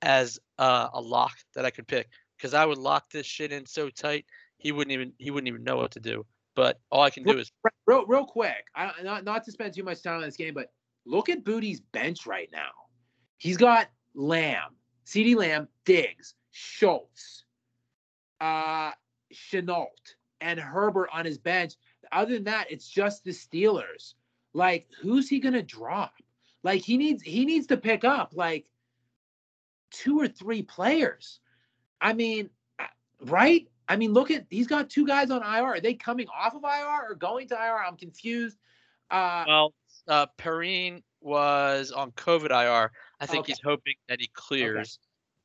as 0.02 0.40
uh, 0.58 0.88
a 0.92 1.00
lock 1.00 1.36
that 1.54 1.64
I 1.64 1.70
could 1.70 1.86
pick 1.86 2.08
because 2.36 2.52
I 2.52 2.66
would 2.66 2.78
lock 2.78 3.08
this 3.10 3.26
shit 3.26 3.52
in 3.52 3.64
so 3.64 3.90
tight 3.90 4.26
he 4.58 4.72
wouldn't 4.72 4.92
even 4.92 5.12
he 5.18 5.30
wouldn't 5.30 5.48
even 5.48 5.62
know 5.62 5.76
what 5.76 5.92
to 5.92 6.00
do. 6.00 6.26
But 6.56 6.80
all 6.90 7.02
I 7.02 7.10
can 7.10 7.22
do 7.22 7.38
is 7.38 7.52
Real, 7.86 8.04
real 8.06 8.24
quick, 8.24 8.64
I, 8.74 8.90
not 9.04 9.22
not 9.22 9.44
to 9.44 9.52
spend 9.52 9.72
too 9.74 9.84
much 9.84 10.02
time 10.02 10.16
on 10.16 10.22
this 10.22 10.36
game, 10.36 10.54
but 10.54 10.72
look 11.04 11.28
at 11.28 11.44
Booty's 11.44 11.80
bench 11.80 12.26
right 12.26 12.48
now. 12.50 12.70
He's 13.38 13.56
got 13.56 13.86
Lamb, 14.16 14.74
CeeDee 15.04 15.36
Lamb, 15.36 15.68
Diggs, 15.84 16.34
Schultz, 16.50 17.44
uh, 18.40 18.90
Chenault, 19.30 19.90
and 20.40 20.58
Herbert 20.58 21.10
on 21.12 21.24
his 21.24 21.38
bench. 21.38 21.74
Other 22.10 22.34
than 22.34 22.44
that, 22.44 22.70
it's 22.70 22.88
just 22.88 23.22
the 23.22 23.30
Steelers. 23.30 24.14
Like, 24.54 24.88
who's 25.00 25.28
he 25.28 25.38
gonna 25.38 25.62
drop? 25.62 26.14
Like, 26.62 26.82
he 26.82 26.96
needs 26.96 27.22
he 27.22 27.44
needs 27.44 27.66
to 27.68 27.76
pick 27.76 28.04
up 28.04 28.32
like 28.34 28.66
two 29.90 30.18
or 30.18 30.28
three 30.28 30.62
players. 30.62 31.40
I 32.00 32.12
mean, 32.12 32.50
uh, 32.78 32.84
right? 33.20 33.68
I 33.88 33.96
mean, 33.96 34.12
look 34.12 34.30
at 34.30 34.46
he's 34.50 34.66
got 34.66 34.90
two 34.90 35.06
guys 35.06 35.30
on 35.30 35.42
IR. 35.42 35.66
Are 35.66 35.80
they 35.80 35.94
coming 35.94 36.26
off 36.28 36.54
of 36.54 36.64
IR 36.64 37.10
or 37.10 37.14
going 37.14 37.48
to 37.48 37.54
IR? 37.54 37.84
I'm 37.84 37.96
confused. 37.96 38.56
Uh, 39.10 39.44
well, 39.46 39.74
uh, 40.08 40.26
Perine 40.38 41.02
was 41.20 41.92
on 41.92 42.12
COVID 42.12 42.50
IR. 42.50 42.92
I 43.20 43.26
think 43.26 43.44
Okay. 43.44 43.52
he's 43.52 43.60
hoping 43.64 43.94
that 44.08 44.20
he 44.20 44.28
clears. 44.32 44.98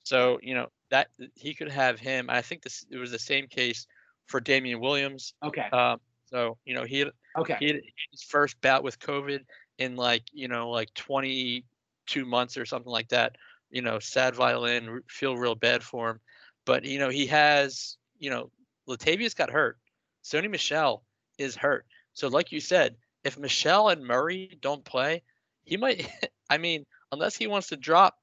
So 0.03 0.39
you 0.41 0.55
know 0.55 0.67
that 0.89 1.07
he 1.35 1.53
could 1.53 1.69
have 1.69 1.99
him. 1.99 2.29
I 2.29 2.41
think 2.41 2.63
this 2.63 2.85
it 2.89 2.97
was 2.97 3.11
the 3.11 3.19
same 3.19 3.47
case 3.47 3.87
for 4.27 4.39
Damien 4.39 4.79
Williams. 4.79 5.33
Okay. 5.43 5.69
Um, 5.71 5.99
so 6.25 6.57
you 6.65 6.73
know 6.73 6.83
he 6.83 6.99
had, 6.99 7.11
okay. 7.37 7.57
he 7.59 7.67
had 7.67 7.81
his 8.11 8.23
first 8.23 8.59
bout 8.61 8.83
with 8.83 8.99
COVID 8.99 9.41
in 9.77 9.95
like 9.95 10.23
you 10.33 10.47
know 10.47 10.69
like 10.69 10.93
22 10.95 12.25
months 12.25 12.57
or 12.57 12.65
something 12.65 12.91
like 12.91 13.09
that. 13.09 13.35
You 13.69 13.81
know, 13.81 13.99
sad 13.99 14.35
violin, 14.35 15.01
feel 15.07 15.37
real 15.37 15.55
bad 15.55 15.83
for 15.83 16.09
him. 16.09 16.19
But 16.65 16.83
you 16.83 16.99
know 16.99 17.09
he 17.09 17.27
has 17.27 17.97
you 18.19 18.29
know 18.29 18.49
Latavius 18.89 19.35
got 19.35 19.49
hurt. 19.49 19.77
Sony 20.23 20.49
Michel 20.49 21.03
is 21.37 21.55
hurt. 21.55 21.85
So 22.13 22.27
like 22.27 22.51
you 22.51 22.59
said, 22.59 22.95
if 23.23 23.37
Michel 23.37 23.89
and 23.89 24.03
Murray 24.03 24.57
don't 24.61 24.83
play, 24.83 25.23
he 25.63 25.77
might. 25.77 26.09
I 26.49 26.57
mean, 26.57 26.85
unless 27.11 27.35
he 27.35 27.47
wants 27.47 27.67
to 27.69 27.77
drop 27.77 28.15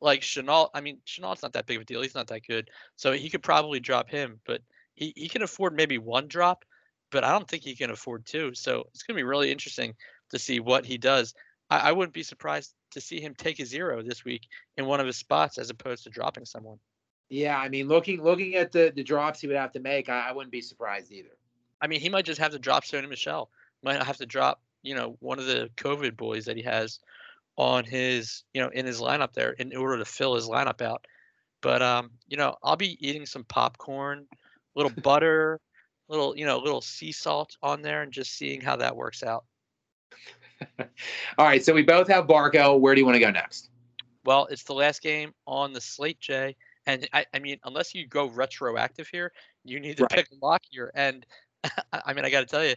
like 0.00 0.22
Chenault. 0.22 0.70
I 0.74 0.80
mean, 0.80 0.98
Chenault's 1.04 1.42
not 1.42 1.52
that 1.54 1.66
big 1.66 1.76
of 1.76 1.82
a 1.82 1.84
deal. 1.84 2.02
He's 2.02 2.14
not 2.14 2.28
that 2.28 2.46
good. 2.46 2.70
So 2.96 3.12
he 3.12 3.30
could 3.30 3.42
probably 3.42 3.80
drop 3.80 4.10
him, 4.10 4.40
but 4.46 4.62
he, 4.94 5.12
he 5.16 5.28
can 5.28 5.42
afford 5.42 5.74
maybe 5.74 5.98
one 5.98 6.28
drop, 6.28 6.64
but 7.10 7.24
I 7.24 7.32
don't 7.32 7.48
think 7.48 7.62
he 7.62 7.74
can 7.74 7.90
afford 7.90 8.26
two. 8.26 8.54
So 8.54 8.84
it's 8.92 9.02
going 9.02 9.16
to 9.16 9.20
be 9.20 9.24
really 9.24 9.50
interesting 9.50 9.94
to 10.30 10.38
see 10.38 10.60
what 10.60 10.84
he 10.84 10.98
does. 10.98 11.34
I, 11.70 11.90
I 11.90 11.92
wouldn't 11.92 12.14
be 12.14 12.22
surprised 12.22 12.74
to 12.92 13.00
see 13.00 13.20
him 13.20 13.34
take 13.34 13.60
a 13.60 13.66
zero 13.66 14.02
this 14.02 14.24
week 14.24 14.48
in 14.76 14.86
one 14.86 15.00
of 15.00 15.06
his 15.06 15.16
spots 15.16 15.58
as 15.58 15.70
opposed 15.70 16.04
to 16.04 16.10
dropping 16.10 16.44
someone. 16.44 16.78
Yeah, 17.28 17.56
I 17.56 17.68
mean, 17.68 17.86
looking 17.86 18.20
looking 18.20 18.56
at 18.56 18.72
the 18.72 18.92
the 18.94 19.04
drops 19.04 19.40
he 19.40 19.46
would 19.46 19.56
have 19.56 19.70
to 19.72 19.80
make, 19.80 20.08
I, 20.08 20.30
I 20.30 20.32
wouldn't 20.32 20.50
be 20.50 20.60
surprised 20.60 21.12
either. 21.12 21.28
I 21.80 21.86
mean, 21.86 22.00
he 22.00 22.08
might 22.08 22.24
just 22.24 22.40
have 22.40 22.50
to 22.52 22.58
drop 22.58 22.84
Sony 22.84 23.08
Michel. 23.08 23.50
Might 23.84 24.02
have 24.02 24.16
to 24.16 24.26
drop, 24.26 24.60
you 24.82 24.96
know, 24.96 25.16
one 25.20 25.38
of 25.38 25.46
the 25.46 25.70
COVID 25.76 26.16
boys 26.16 26.44
that 26.46 26.56
he 26.56 26.62
has 26.64 26.98
on 27.60 27.84
his, 27.84 28.44
you 28.54 28.62
know, 28.62 28.70
in 28.70 28.86
his 28.86 29.00
lineup 29.00 29.34
there 29.34 29.52
in 29.52 29.76
order 29.76 29.98
to 29.98 30.04
fill 30.04 30.34
his 30.34 30.48
lineup 30.48 30.80
out. 30.80 31.06
But 31.60 31.82
um, 31.82 32.12
you 32.26 32.36
know, 32.38 32.56
I'll 32.62 32.76
be 32.76 32.96
eating 33.06 33.26
some 33.26 33.44
popcorn, 33.44 34.26
a 34.32 34.78
little 34.78 34.92
butter, 35.02 35.60
little, 36.08 36.36
you 36.36 36.46
know, 36.46 36.58
a 36.58 36.64
little 36.64 36.80
sea 36.80 37.12
salt 37.12 37.56
on 37.62 37.82
there, 37.82 38.02
and 38.02 38.12
just 38.12 38.36
seeing 38.36 38.60
how 38.62 38.76
that 38.76 38.96
works 38.96 39.22
out. 39.22 39.44
All 41.38 41.46
right, 41.46 41.64
so 41.64 41.74
we 41.74 41.82
both 41.82 42.08
have 42.08 42.26
Barco. 42.26 42.78
Where 42.78 42.94
do 42.94 43.00
you 43.00 43.06
want 43.06 43.16
to 43.16 43.20
go 43.20 43.30
next? 43.30 43.70
Well, 44.24 44.46
it's 44.50 44.64
the 44.64 44.74
last 44.74 45.02
game 45.02 45.32
on 45.46 45.72
the 45.72 45.80
slate, 45.80 46.20
Jay. 46.20 46.56
And 46.86 47.08
I, 47.12 47.26
I 47.34 47.38
mean, 47.38 47.58
unless 47.64 47.94
you 47.94 48.06
go 48.06 48.26
retroactive 48.26 49.08
here, 49.08 49.32
you 49.64 49.80
need 49.80 49.98
to 49.98 50.04
Right. 50.04 50.10
pick 50.14 50.28
lock 50.42 50.62
here. 50.70 50.90
And 50.94 51.26
I 51.92 52.02
I 52.06 52.12
mean, 52.14 52.24
I 52.24 52.30
got 52.30 52.40
to 52.40 52.46
tell 52.46 52.64
you, 52.64 52.74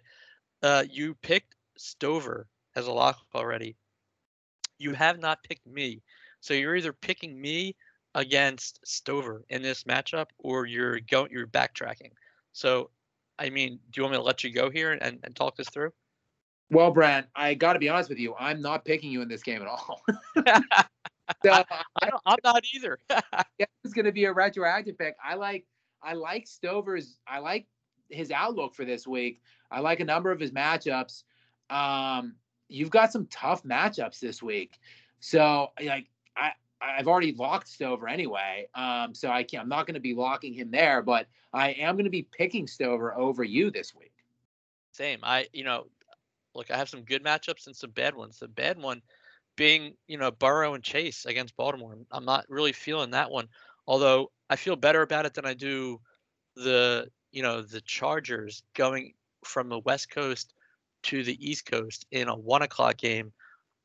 uh, 0.64 0.84
you 0.90 1.16
picked 1.16 1.56
Stover 1.78 2.48
as 2.76 2.88
a 2.88 2.92
lock 2.92 3.20
already. 3.36 3.76
You 4.78 4.94
have 4.94 5.20
not 5.20 5.44
picked 5.44 5.66
me. 5.68 6.02
So 6.40 6.54
you're 6.54 6.76
either 6.76 6.94
picking 6.94 7.40
me 7.40 7.76
against 8.16 8.80
Stover 8.86 9.44
in 9.50 9.62
this 9.62 9.84
matchup 9.84 10.28
or 10.38 10.66
you're 10.66 11.00
going 11.00 11.32
you're 11.32 11.48
backtracking. 11.48 12.12
So 12.52 12.90
I 13.40 13.50
mean, 13.50 13.80
do 13.92 14.00
you 14.00 14.04
want 14.04 14.14
me 14.14 14.18
to 14.18 14.24
let 14.24 14.44
you 14.44 14.52
go 14.54 14.70
here 14.70 14.92
and, 14.92 15.20
and 15.24 15.36
talk 15.36 15.56
this 15.56 15.70
through? 15.70 15.92
Well, 16.70 16.92
Brent, 16.92 17.28
I 17.36 17.54
got 17.54 17.74
to 17.74 17.80
be 17.80 17.90
honest 17.90 18.10
with 18.10 18.20
you. 18.20 18.36
I'm 18.40 18.62
not 18.62 18.86
picking 18.86 19.12
you 19.12 19.22
in 19.22 19.28
this 19.28 19.44
game 19.44 19.62
at 19.62 19.68
all. 19.68 20.02
so 21.44 21.52
I, 21.52 22.10
I'm 22.26 22.38
not 22.44 22.64
either. 22.74 23.00
yeah, 23.10 23.66
it's 23.84 23.94
going 23.94 24.06
to 24.06 24.12
be 24.12 24.26
a 24.26 24.34
retroactive 24.34 24.98
pick. 24.98 25.16
I 25.24 25.36
like 25.36 25.66
I 26.02 26.14
like 26.14 26.48
Stover's 26.48 27.18
I 27.28 27.40
like 27.40 27.68
his 28.10 28.32
outlook 28.32 28.76
for 28.76 28.86
this 28.86 29.08
week. 29.08 29.42
I 29.72 29.80
like 29.80 30.00
a 30.00 30.06
number 30.06 30.32
of 30.32 30.40
his 30.40 30.52
matchups. 30.52 31.24
Um, 31.70 32.36
you've 32.74 32.90
got 32.90 33.12
some 33.12 33.28
tough 33.28 33.64
matchups 33.64 34.20
this 34.20 34.42
week. 34.42 34.80
So 35.20 35.72
like 35.82 36.08
I 36.36 36.52
I've 36.82 37.08
already 37.08 37.34
locked 37.34 37.70
Stover 37.70 38.10
anyway. 38.10 38.68
Um, 38.76 39.14
so 39.14 39.30
I 39.30 39.44
can't 39.44 39.64
I'm 39.64 39.70
not 39.70 39.86
going 39.86 39.94
to 39.94 40.02
be 40.02 40.14
locking 40.14 40.54
him 40.54 40.72
there, 40.72 41.02
but 41.02 41.28
I 41.54 41.72
am 41.72 41.96
going 41.96 42.06
to 42.06 42.12
be 42.12 42.24
picking 42.24 42.68
Stover 42.68 43.16
over 43.16 43.44
you 43.44 43.72
this 43.72 43.96
week. 43.96 44.12
Same. 44.92 45.20
I, 45.24 45.48
you 45.54 45.64
know, 45.64 45.88
look, 46.56 46.72
I 46.72 46.78
have 46.78 46.90
some 46.90 47.02
good 47.02 47.24
matchups 47.24 47.68
and 47.68 47.76
some 47.76 47.92
bad 47.92 48.16
ones. 48.16 48.40
The 48.40 48.48
bad 48.48 48.78
one 48.78 49.02
being, 49.56 49.94
you 50.08 50.18
know, 50.18 50.32
Burrow 50.32 50.74
and 50.74 50.84
Chase 50.84 51.26
against 51.26 51.56
Baltimore. 51.56 51.96
I'm 52.12 52.26
not 52.26 52.50
really 52.50 52.74
feeling 52.74 53.12
that 53.12 53.32
one. 53.32 53.48
Although 53.88 54.32
I 54.50 54.56
feel 54.56 54.76
better 54.76 55.02
about 55.02 55.26
it 55.26 55.36
than 55.36 55.46
I 55.46 55.54
do 55.54 56.02
the, 56.56 57.10
you 57.32 57.44
know, 57.44 57.62
the 57.62 57.82
Chargers 57.82 58.64
going 58.74 59.14
from 59.44 59.70
the 59.70 59.80
West 59.80 60.10
Coast 60.10 60.54
to 61.04 61.24
the 61.24 61.38
East 61.50 61.66
Coast 61.66 62.06
in 62.12 62.28
a 62.28 62.36
one 62.36 62.62
o'clock 62.62 62.98
game 62.98 63.32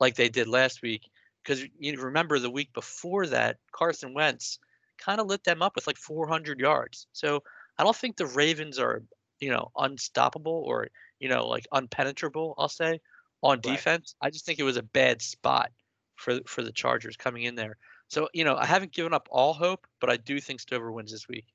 like 0.00 0.14
they 0.16 0.28
did 0.28 0.48
last 0.48 0.82
week. 0.82 1.08
Because 1.42 1.64
you 1.78 2.00
remember 2.00 2.38
the 2.38 2.50
week 2.50 2.72
before 2.72 3.26
that, 3.28 3.58
Carson 3.72 4.14
Wentz 4.14 4.58
kind 4.98 5.20
of 5.20 5.26
lit 5.26 5.44
them 5.44 5.62
up 5.62 5.76
with 5.76 5.86
like 5.86 5.96
400 5.96 6.60
yards. 6.60 7.06
So 7.12 7.42
I 7.78 7.84
don't 7.84 7.96
think 7.96 8.16
the 8.16 8.26
Ravens 8.26 8.78
are, 8.78 9.02
you 9.40 9.50
know, 9.50 9.70
unstoppable 9.76 10.64
or 10.66 10.88
you 11.20 11.28
know, 11.28 11.46
like 11.46 11.66
unpenetrable, 11.72 12.54
I'll 12.58 12.68
say, 12.68 13.00
on 13.42 13.60
Right. 13.64 13.72
defense. 13.72 14.14
I 14.20 14.30
just 14.30 14.46
think 14.46 14.58
it 14.58 14.64
was 14.64 14.76
a 14.76 14.82
bad 14.82 15.22
spot 15.22 15.70
for 16.16 16.40
for 16.46 16.62
the 16.62 16.72
Chargers 16.72 17.16
coming 17.16 17.44
in 17.44 17.54
there. 17.54 17.76
So, 18.08 18.28
you 18.32 18.44
know, 18.44 18.56
I 18.56 18.66
haven't 18.66 18.92
given 18.92 19.12
up 19.12 19.28
all 19.30 19.52
hope, 19.54 19.86
but 20.00 20.10
I 20.10 20.16
do 20.16 20.40
think 20.40 20.60
Stover 20.60 20.92
wins 20.92 21.12
this 21.12 21.28
week. 21.28 21.46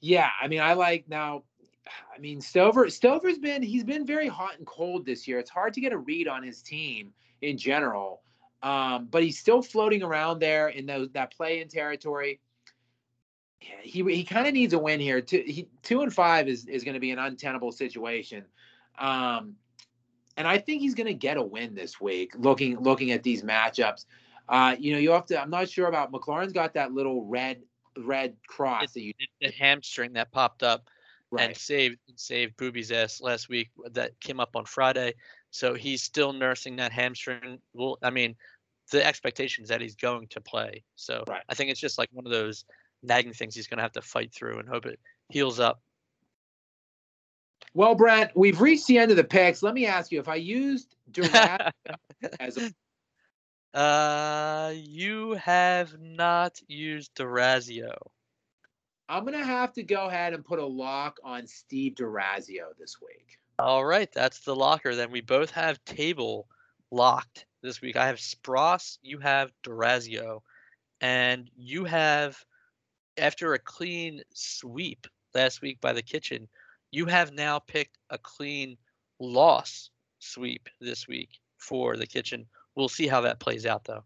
Yeah, 0.00 0.28
I 0.40 0.48
mean, 0.48 0.60
I 0.60 0.74
like 0.74 1.08
now. 1.08 1.44
I 2.14 2.18
mean, 2.18 2.40
Stover. 2.40 2.90
Stover's 2.90 3.38
been 3.38 3.62
he's 3.62 3.84
been 3.84 4.06
very 4.06 4.28
hot 4.28 4.58
and 4.58 4.66
cold 4.66 5.04
this 5.06 5.26
year. 5.28 5.38
It's 5.38 5.50
hard 5.50 5.74
to 5.74 5.80
get 5.80 5.92
a 5.92 5.98
read 5.98 6.28
on 6.28 6.42
his 6.42 6.62
team 6.62 7.12
in 7.42 7.56
general, 7.58 8.22
um, 8.62 9.06
but 9.10 9.22
he's 9.22 9.38
still 9.38 9.62
floating 9.62 10.02
around 10.02 10.38
there 10.38 10.68
in 10.68 10.86
those 10.86 11.10
that 11.12 11.32
play 11.34 11.60
in 11.60 11.68
territory. 11.68 12.40
Yeah, 13.60 13.68
he 13.82 14.02
he 14.02 14.24
kind 14.24 14.46
of 14.46 14.54
needs 14.54 14.74
a 14.74 14.78
win 14.78 15.00
here. 15.00 15.20
Two 15.20 15.42
he, 15.46 15.68
two 15.82 16.02
and 16.02 16.12
five 16.12 16.48
is 16.48 16.66
is 16.66 16.84
going 16.84 16.94
to 16.94 17.00
be 17.00 17.10
an 17.10 17.18
untenable 17.18 17.72
situation, 17.72 18.44
um, 18.98 19.54
and 20.36 20.46
I 20.46 20.58
think 20.58 20.82
he's 20.82 20.94
going 20.94 21.06
to 21.06 21.14
get 21.14 21.36
a 21.36 21.42
win 21.42 21.74
this 21.74 22.00
week. 22.00 22.32
Looking 22.36 22.78
looking 22.80 23.12
at 23.12 23.22
these 23.22 23.42
matchups, 23.42 24.06
uh, 24.48 24.76
you 24.78 24.92
know, 24.92 24.98
you 24.98 25.10
have 25.12 25.26
to. 25.26 25.40
I'm 25.40 25.50
not 25.50 25.68
sure 25.68 25.86
about 25.86 26.12
McLaurin's 26.12 26.52
got 26.52 26.74
that 26.74 26.92
little 26.92 27.24
red 27.24 27.62
red 27.98 28.36
cross 28.46 28.82
It's- 28.82 28.94
that 28.94 29.02
you 29.02 29.14
It's 29.18 29.32
the 29.40 29.64
hamstring 29.64 30.12
that 30.14 30.32
popped 30.32 30.62
up 30.62 30.90
right. 31.30 31.48
and 31.48 31.56
saved 31.56 31.98
saved 32.16 32.56
Booby's 32.56 32.92
ass 32.92 33.20
last 33.20 33.48
week 33.48 33.70
that 33.92 34.18
came 34.20 34.40
up 34.40 34.56
on 34.56 34.64
Friday. 34.64 35.14
So 35.50 35.74
he's 35.74 36.02
still 36.02 36.32
nursing 36.32 36.76
that 36.76 36.92
hamstring. 36.92 37.58
Well, 37.72 37.98
I 38.02 38.10
mean, 38.10 38.36
the 38.90 39.04
expectation 39.04 39.62
is 39.64 39.68
that 39.70 39.80
he's 39.80 39.96
going 39.96 40.28
to 40.28 40.40
play. 40.40 40.84
So 40.96 41.24
Right. 41.28 41.42
I 41.48 41.54
think 41.54 41.70
it's 41.70 41.80
just 41.80 41.98
like 41.98 42.08
one 42.12 42.26
of 42.26 42.32
those 42.32 42.64
nagging 43.02 43.32
things 43.32 43.54
he's 43.54 43.66
going 43.66 43.78
to 43.78 43.82
have 43.82 43.92
to 43.92 44.02
fight 44.02 44.32
through 44.32 44.58
and 44.58 44.68
hope 44.68 44.86
it 44.86 45.00
heals 45.28 45.60
up. 45.60 45.80
Well, 47.74 47.94
Brent, 47.94 48.30
we've 48.34 48.60
reached 48.60 48.86
the 48.86 48.98
end 48.98 49.10
of 49.10 49.16
the 49.16 49.24
picks. 49.24 49.62
Let 49.62 49.74
me 49.74 49.86
ask 49.86 50.10
you: 50.10 50.18
If 50.18 50.28
I 50.28 50.36
used 50.36 50.96
Durant 51.10 51.62
as 52.40 52.56
a 52.56 52.70
Uh, 53.78 54.72
you 54.74 55.32
have 55.32 56.00
not 56.00 56.58
used 56.68 57.14
Durazio. 57.14 57.94
I'm 59.08 59.24
gonna 59.24 59.44
have 59.44 59.72
to 59.74 59.82
go 59.82 60.06
ahead 60.06 60.32
and 60.32 60.44
put 60.44 60.58
a 60.58 60.66
lock 60.66 61.18
on 61.22 61.46
Steve 61.46 61.94
Durazio 61.94 62.76
this 62.78 62.96
week. 63.00 63.38
All 63.58 63.84
right, 63.84 64.10
that's 64.12 64.40
the 64.40 64.56
locker. 64.56 64.94
Then 64.94 65.10
we 65.10 65.20
both 65.20 65.50
have 65.52 65.84
table 65.84 66.48
locked 66.90 67.46
this 67.62 67.80
week. 67.80 67.96
I 67.96 68.06
have 68.06 68.16
Spross, 68.16 68.98
you 69.02 69.18
have 69.18 69.52
Durazio, 69.64 70.42
and 71.00 71.50
you 71.56 71.84
have 71.84 72.36
after 73.16 73.54
a 73.54 73.58
clean 73.58 74.22
sweep 74.34 75.06
last 75.34 75.62
week 75.62 75.80
by 75.80 75.92
the 75.92 76.02
kitchen, 76.02 76.48
you 76.90 77.06
have 77.06 77.32
now 77.32 77.58
picked 77.58 77.98
a 78.10 78.18
clean 78.18 78.76
loss 79.20 79.90
sweep 80.18 80.68
this 80.80 81.06
week 81.08 81.38
for 81.58 81.96
the 81.96 82.06
kitchen. 82.06 82.46
We'll 82.74 82.88
see 82.88 83.06
how 83.06 83.22
that 83.22 83.40
plays 83.40 83.66
out 83.66 83.84
though. 83.84 84.04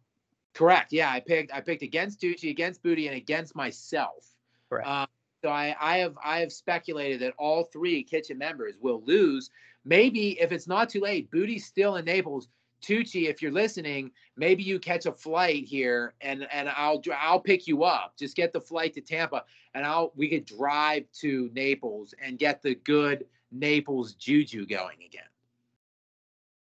Correct. 0.54 0.92
Yeah, 0.92 1.10
I 1.10 1.20
picked 1.20 1.52
I 1.52 1.60
picked 1.60 1.82
against 1.82 2.20
Tucci, 2.20 2.50
against 2.50 2.82
Booty, 2.82 3.06
and 3.06 3.16
against 3.16 3.56
myself. 3.56 4.26
Correct. 4.70 4.88
Uh, 4.88 5.06
so 5.44 5.50
I, 5.50 5.74
I 5.80 5.98
have 5.98 6.16
I 6.24 6.40
have 6.40 6.52
speculated 6.52 7.20
that 7.20 7.34
all 7.38 7.64
three 7.64 8.02
kitchen 8.02 8.38
members 8.38 8.74
will 8.80 9.02
lose. 9.04 9.50
Maybe 9.84 10.40
if 10.40 10.52
it's 10.52 10.68
not 10.68 10.88
too 10.90 11.00
late, 11.00 11.30
Booty's 11.30 11.66
still 11.66 11.96
in 11.96 12.04
Naples. 12.04 12.48
Tucci, 12.82 13.28
if 13.28 13.42
you're 13.42 13.52
listening, 13.52 14.10
maybe 14.36 14.62
you 14.62 14.78
catch 14.78 15.06
a 15.06 15.12
flight 15.12 15.64
here, 15.64 16.14
and 16.22 16.46
and 16.52 16.68
I'll 16.70 17.02
I'll 17.18 17.40
pick 17.40 17.66
you 17.66 17.84
up. 17.84 18.14
Just 18.18 18.36
get 18.36 18.52
the 18.52 18.60
flight 18.60 18.94
to 18.94 19.02
Tampa, 19.02 19.44
and 19.74 19.84
I'll 19.84 20.12
we 20.16 20.28
could 20.28 20.46
drive 20.46 21.04
to 21.20 21.50
Naples 21.52 22.14
and 22.22 22.38
get 22.38 22.62
the 22.62 22.74
good 22.76 23.26
Naples 23.50 24.14
juju 24.14 24.66
going 24.66 24.98
again. 25.04 25.29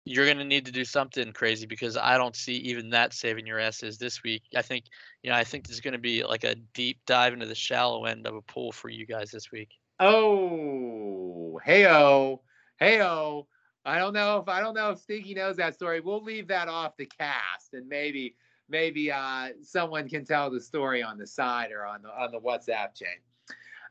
You're 0.05 0.25
going 0.25 0.37
to 0.37 0.43
need 0.43 0.65
to 0.65 0.71
do 0.71 0.83
something 0.83 1.31
crazy 1.31 1.65
because 1.65 1.95
I 1.95 2.17
don't 2.17 2.35
see 2.35 2.55
even 2.55 2.89
that 2.89 3.13
saving 3.13 3.47
your 3.47 3.59
asses 3.59 3.97
this 3.97 4.21
week. 4.23 4.43
I 4.55 4.61
think, 4.61 4.85
you 5.21 5.29
know, 5.29 5.37
I 5.37 5.43
think 5.43 5.67
there's 5.67 5.79
going 5.79 5.93
to 5.93 5.99
be 5.99 6.23
like 6.23 6.43
a 6.43 6.55
deep 6.73 6.99
dive 7.05 7.33
into 7.33 7.45
the 7.45 7.55
shallow 7.55 8.05
end 8.05 8.27
of 8.27 8.35
a 8.35 8.41
pool 8.41 8.71
for 8.71 8.89
you 8.89 9.05
guys 9.05 9.31
this 9.31 9.51
week. 9.51 9.69
Oh, 9.99 11.59
heyo, 11.65 12.39
heyo. 12.81 13.45
I 13.85 13.97
don't 13.97 14.13
know 14.13 14.37
if 14.37 14.47
I 14.47 14.59
don't 14.59 14.73
know 14.73 14.91
if 14.91 14.99
Stinky 14.99 15.33
knows 15.33 15.57
that 15.57 15.75
story. 15.75 15.99
We'll 15.99 16.23
leave 16.23 16.47
that 16.47 16.67
off 16.67 16.95
the 16.97 17.05
cast, 17.05 17.73
and 17.73 17.87
maybe 17.87 18.35
maybe 18.69 19.11
uh, 19.11 19.49
someone 19.61 20.07
can 20.07 20.25
tell 20.25 20.49
the 20.49 20.61
story 20.61 21.03
on 21.03 21.17
the 21.17 21.27
side 21.27 21.71
or 21.71 21.85
on 21.85 22.01
the 22.01 22.09
on 22.09 22.31
the 22.31 22.39
WhatsApp 22.39 22.95
chain. 22.95 23.19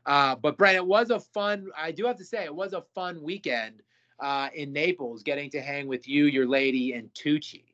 Uh, 0.05 0.35
but 0.35 0.57
Brent, 0.57 0.75
it 0.75 0.85
was 0.85 1.09
a 1.09 1.19
fun. 1.19 1.69
I 1.77 1.91
do 1.91 2.05
have 2.05 2.17
to 2.17 2.25
say, 2.25 2.43
it 2.43 2.53
was 2.53 2.73
a 2.73 2.81
fun 2.93 3.21
weekend 3.21 3.81
uh, 4.23 4.49
in 4.55 4.73
Naples, 4.73 5.23
getting 5.23 5.51
to 5.51 5.61
hang 5.61 5.87
with 5.87 6.07
you, 6.07 6.25
your 6.25 6.47
lady, 6.47 6.93
and 6.93 7.13
Tucci. 7.13 7.65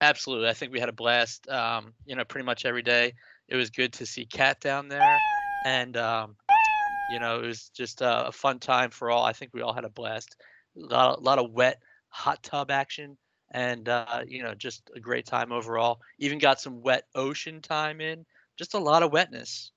Absolutely, 0.00 0.48
I 0.48 0.54
think 0.54 0.72
we 0.72 0.80
had 0.80 0.88
a 0.90 0.92
blast. 0.92 1.48
Um, 1.48 1.94
you 2.04 2.16
know, 2.16 2.24
pretty 2.24 2.44
much 2.44 2.66
every 2.66 2.82
day. 2.82 3.14
It 3.48 3.56
was 3.56 3.70
good 3.70 3.94
to 3.94 4.06
see 4.06 4.26
Kat 4.26 4.60
down 4.60 4.88
there, 4.88 5.24
and 5.62 5.96
um, 5.96 6.36
you 7.06 7.18
know, 7.20 7.40
it 7.40 7.46
was 7.46 7.70
just 7.70 8.02
a, 8.02 8.28
a 8.28 8.32
fun 8.32 8.58
time 8.60 8.90
for 8.90 9.10
all. 9.10 9.24
I 9.24 9.32
think 9.32 9.52
we 9.54 9.62
all 9.62 9.72
had 9.74 9.84
a 9.84 9.90
blast. 9.90 10.36
A 10.76 10.80
lot, 10.80 11.18
a 11.18 11.22
lot 11.22 11.38
of 11.38 11.52
wet 11.52 11.82
hot 12.08 12.42
tub 12.42 12.70
action, 12.70 13.18
and 13.52 13.88
uh, 13.88 14.24
you 14.26 14.42
know, 14.42 14.54
just 14.54 14.90
a 14.94 15.00
great 15.00 15.26
time 15.26 15.52
overall. 15.52 16.00
Even 16.18 16.38
got 16.38 16.60
some 16.60 16.82
wet 16.82 17.04
ocean 17.14 17.62
time 17.62 18.00
in. 18.00 18.26
Just 18.58 18.74
a 18.74 18.78
lot 18.78 19.02
of 19.02 19.12
wetness. 19.12 19.72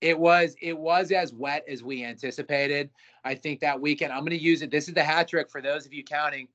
It 0.00 0.18
was 0.18 0.56
it 0.60 0.76
was 0.76 1.12
as 1.12 1.32
wet 1.32 1.64
as 1.68 1.82
we 1.82 2.04
anticipated. 2.04 2.90
I 3.24 3.34
think 3.34 3.60
that 3.60 3.80
weekend. 3.80 4.12
I'm 4.12 4.20
going 4.20 4.30
to 4.30 4.42
use 4.42 4.62
it. 4.62 4.70
This 4.70 4.88
is 4.88 4.94
the 4.94 5.04
hat 5.04 5.28
trick 5.28 5.50
for 5.50 5.62
those 5.62 5.86
of 5.86 5.92
you 5.92 6.04
counting. 6.04 6.48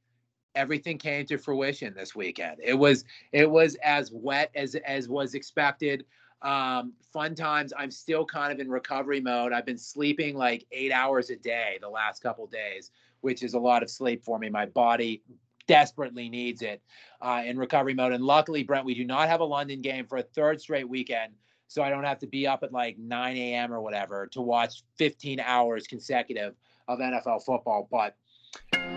Everything 0.56 0.98
came 0.98 1.26
to 1.28 1.38
fruition 1.38 1.94
this 1.94 2.16
weekend. 2.16 2.58
It 2.62 2.74
was 2.74 3.06
it 3.32 3.50
was 3.50 3.76
as 3.84 4.12
wet 4.12 4.52
as 4.56 4.76
as 4.76 5.08
was 5.08 5.34
expected. 5.34 6.06
Um, 6.42 6.94
fun 7.12 7.36
times. 7.36 7.74
I'm 7.78 7.92
still 7.92 8.26
kind 8.26 8.54
of 8.54 8.60
in 8.60 8.70
recovery 8.70 9.20
mode. 9.20 9.52
I've 9.52 9.66
been 9.66 9.78
sleeping 9.78 10.38
like 10.38 10.66
eight 10.72 10.92
hours 10.92 11.30
a 11.30 11.36
day 11.36 11.78
the 11.82 11.90
last 11.90 12.24
couple 12.24 12.48
days, 12.48 12.92
which 13.22 13.44
is 13.44 13.56
a 13.56 13.60
lot 13.60 13.84
of 13.84 13.90
sleep 13.90 14.24
for 14.24 14.40
me. 14.40 14.50
My 14.50 14.66
body 14.66 15.22
desperately 15.68 16.30
needs 16.30 16.62
it 16.62 16.82
uh, 17.22 17.44
in 17.46 17.58
recovery 17.58 17.94
mode. 17.94 18.14
And 18.14 18.24
luckily, 18.24 18.64
Brent, 18.64 18.86
we 18.86 18.96
do 18.96 19.06
not 19.06 19.30
have 19.30 19.42
a 19.42 19.46
London 19.46 19.82
game 19.82 20.08
for 20.08 20.18
a 20.18 20.24
third 20.24 20.60
straight 20.60 20.88
weekend 20.90 21.34
so 21.70 21.84
I 21.84 21.90
don't 21.92 22.04
have 22.04 22.20
to 22.20 22.28
be 22.28 22.48
up 22.48 22.64
at 22.64 22.74
like 22.74 22.98
9 22.98 23.38
a.m. 23.38 23.72
or 23.72 23.80
whatever 23.80 24.28
to 24.32 24.42
watch 24.42 24.84
15 24.98 25.40
hours 25.40 25.86
consecutive 25.88 26.56
of 26.88 26.98
NFL 26.98 27.44
football. 27.46 27.88
But 27.92 28.16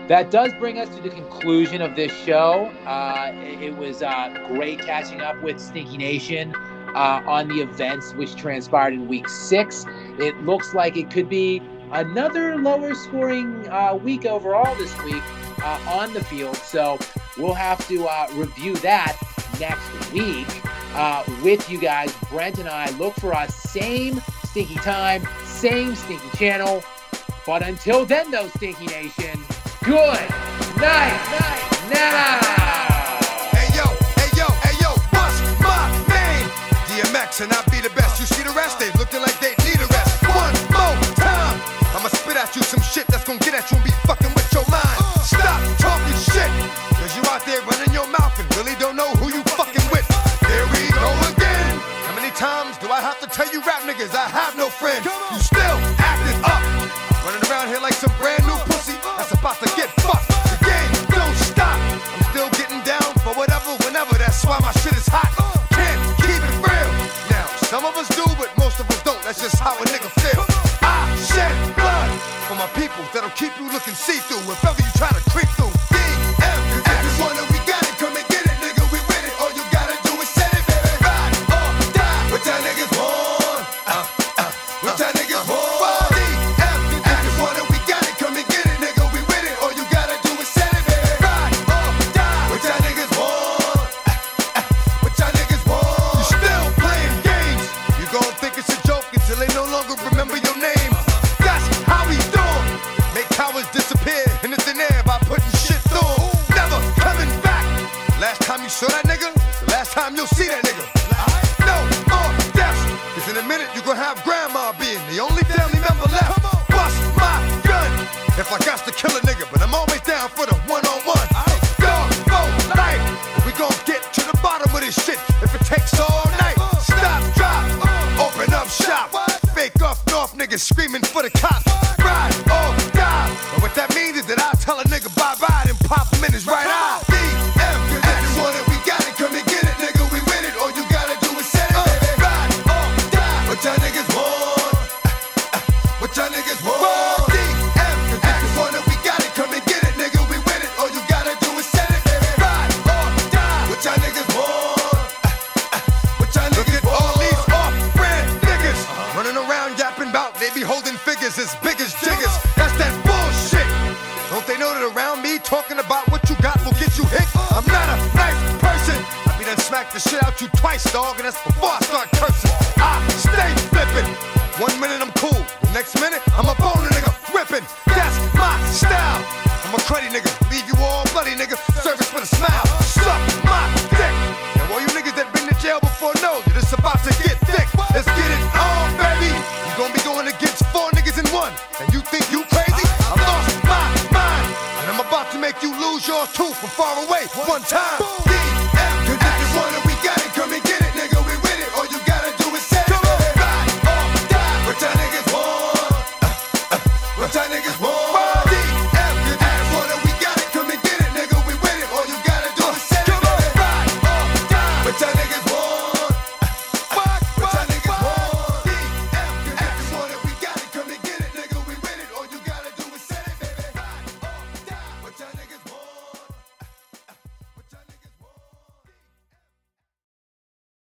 that 0.07 0.31
does 0.31 0.51
bring 0.55 0.79
us 0.79 0.93
to 0.95 1.01
the 1.01 1.11
conclusion 1.11 1.83
of 1.83 1.95
this 1.95 2.11
show. 2.11 2.65
Uh, 2.85 3.31
it, 3.35 3.77
was 3.77 4.01
uh, 4.01 4.47
great 4.47 4.79
catching 4.79 5.21
up 5.21 5.41
with 5.43 5.59
Stinky 5.59 5.97
Nation 5.97 6.55
uh, 6.95 7.21
on 7.27 7.47
the 7.47 7.61
events 7.61 8.15
which 8.15 8.35
transpired 8.35 8.93
in 8.93 9.07
week 9.07 9.29
six. 9.29 9.85
It 10.17 10.35
looks 10.43 10.73
like 10.73 10.97
it 10.97 11.11
could 11.11 11.29
be 11.29 11.61
another 11.91 12.57
lower 12.57 12.95
scoring 12.95 13.69
uh, 13.69 13.93
week 13.93 14.25
overall 14.25 14.75
this 14.75 14.99
week 15.03 15.23
uh, 15.63 15.79
on 15.87 16.11
the 16.15 16.23
field. 16.23 16.55
So 16.57 16.97
we'll 17.37 17.53
have 17.53 17.87
to 17.87 18.07
uh, 18.07 18.29
review 18.33 18.75
that 18.77 19.15
next 19.59 20.11
week 20.11 20.47
uh, 20.95 21.23
with 21.43 21.69
you 21.69 21.77
guys. 21.77 22.15
Brent 22.29 22.59
and 22.59 22.69
I 22.69 22.89
look 22.97 23.15
for 23.15 23.33
us 23.33 23.55
same 23.55 24.21
stinky 24.45 24.75
time, 24.75 25.27
same 25.43 25.95
stinky 25.95 26.29
channel. 26.37 26.83
But 27.45 27.63
until 27.63 28.05
then, 28.05 28.31
though, 28.31 28.47
Stinky 28.55 28.85
Nation, 28.85 29.37
good 29.83 30.29
night, 30.79 31.19
night, 31.33 31.61
now. 31.91 32.39
Hey 33.51 33.67
yo, 33.75 33.83
hey 34.15 34.31
yo, 34.37 34.47
hey 34.63 34.75
yo, 34.79 34.91
what's 35.11 35.41
my 35.59 35.91
name? 36.07 36.47
DMX, 36.87 37.41
and 37.43 37.51
I 37.51 37.61
be 37.69 37.81
the 37.81 37.91
best. 37.95 38.19
You 38.19 38.25
see 38.25 38.43
the 38.43 38.53
rest? 38.55 38.79
They 38.79 38.91
looking 38.97 39.19
like 39.19 39.37
they 39.39 39.55
need 39.65 39.75
a 39.75 39.87
rest. 39.91 40.23
One 40.23 40.55
more 40.71 40.95
time, 41.19 41.59
I'ma 41.97 42.07
spit 42.07 42.37
at 42.37 42.55
you 42.55 42.63
some 42.63 42.81
shit 42.81 43.07
that's 43.07 43.25
gonna 43.25 43.39
get 43.39 43.55
at 43.55 43.69
you 43.71 43.77
and 43.77 43.83
be 43.83 43.91
fucking 44.07 44.22
you 53.53 53.61
rap 53.61 53.83
niggas 53.83 54.15
I 54.15 54.27
have 54.29 54.57
no 54.57 54.67
friends? 54.67 55.05
You 55.05 55.13
still 55.39 55.77
acting 56.01 56.41
up. 56.41 56.63
Running 57.23 57.43
around 57.49 57.67
here 57.67 57.79
like 57.79 57.93
some 57.93 58.11
brand 58.17 58.43
new 58.47 58.57
pussy 58.65 58.97
uh. 59.05 59.17
that's 59.17 59.31
about 59.31 59.59
to 59.61 59.69
get 59.77 59.89
fucked. 60.01 60.27
The 60.49 60.57
game 60.65 60.91
don't 61.13 61.37
stop. 61.37 61.77
I'm 61.77 62.23
still 62.33 62.49
getting 62.57 62.81
down 62.81 63.13
for 63.21 63.37
whatever, 63.37 63.77
whenever. 63.85 64.17
That's 64.17 64.43
why 64.43 64.57
my 64.59 64.71
shit 64.81 64.97
is 64.97 65.07
hot. 65.07 65.42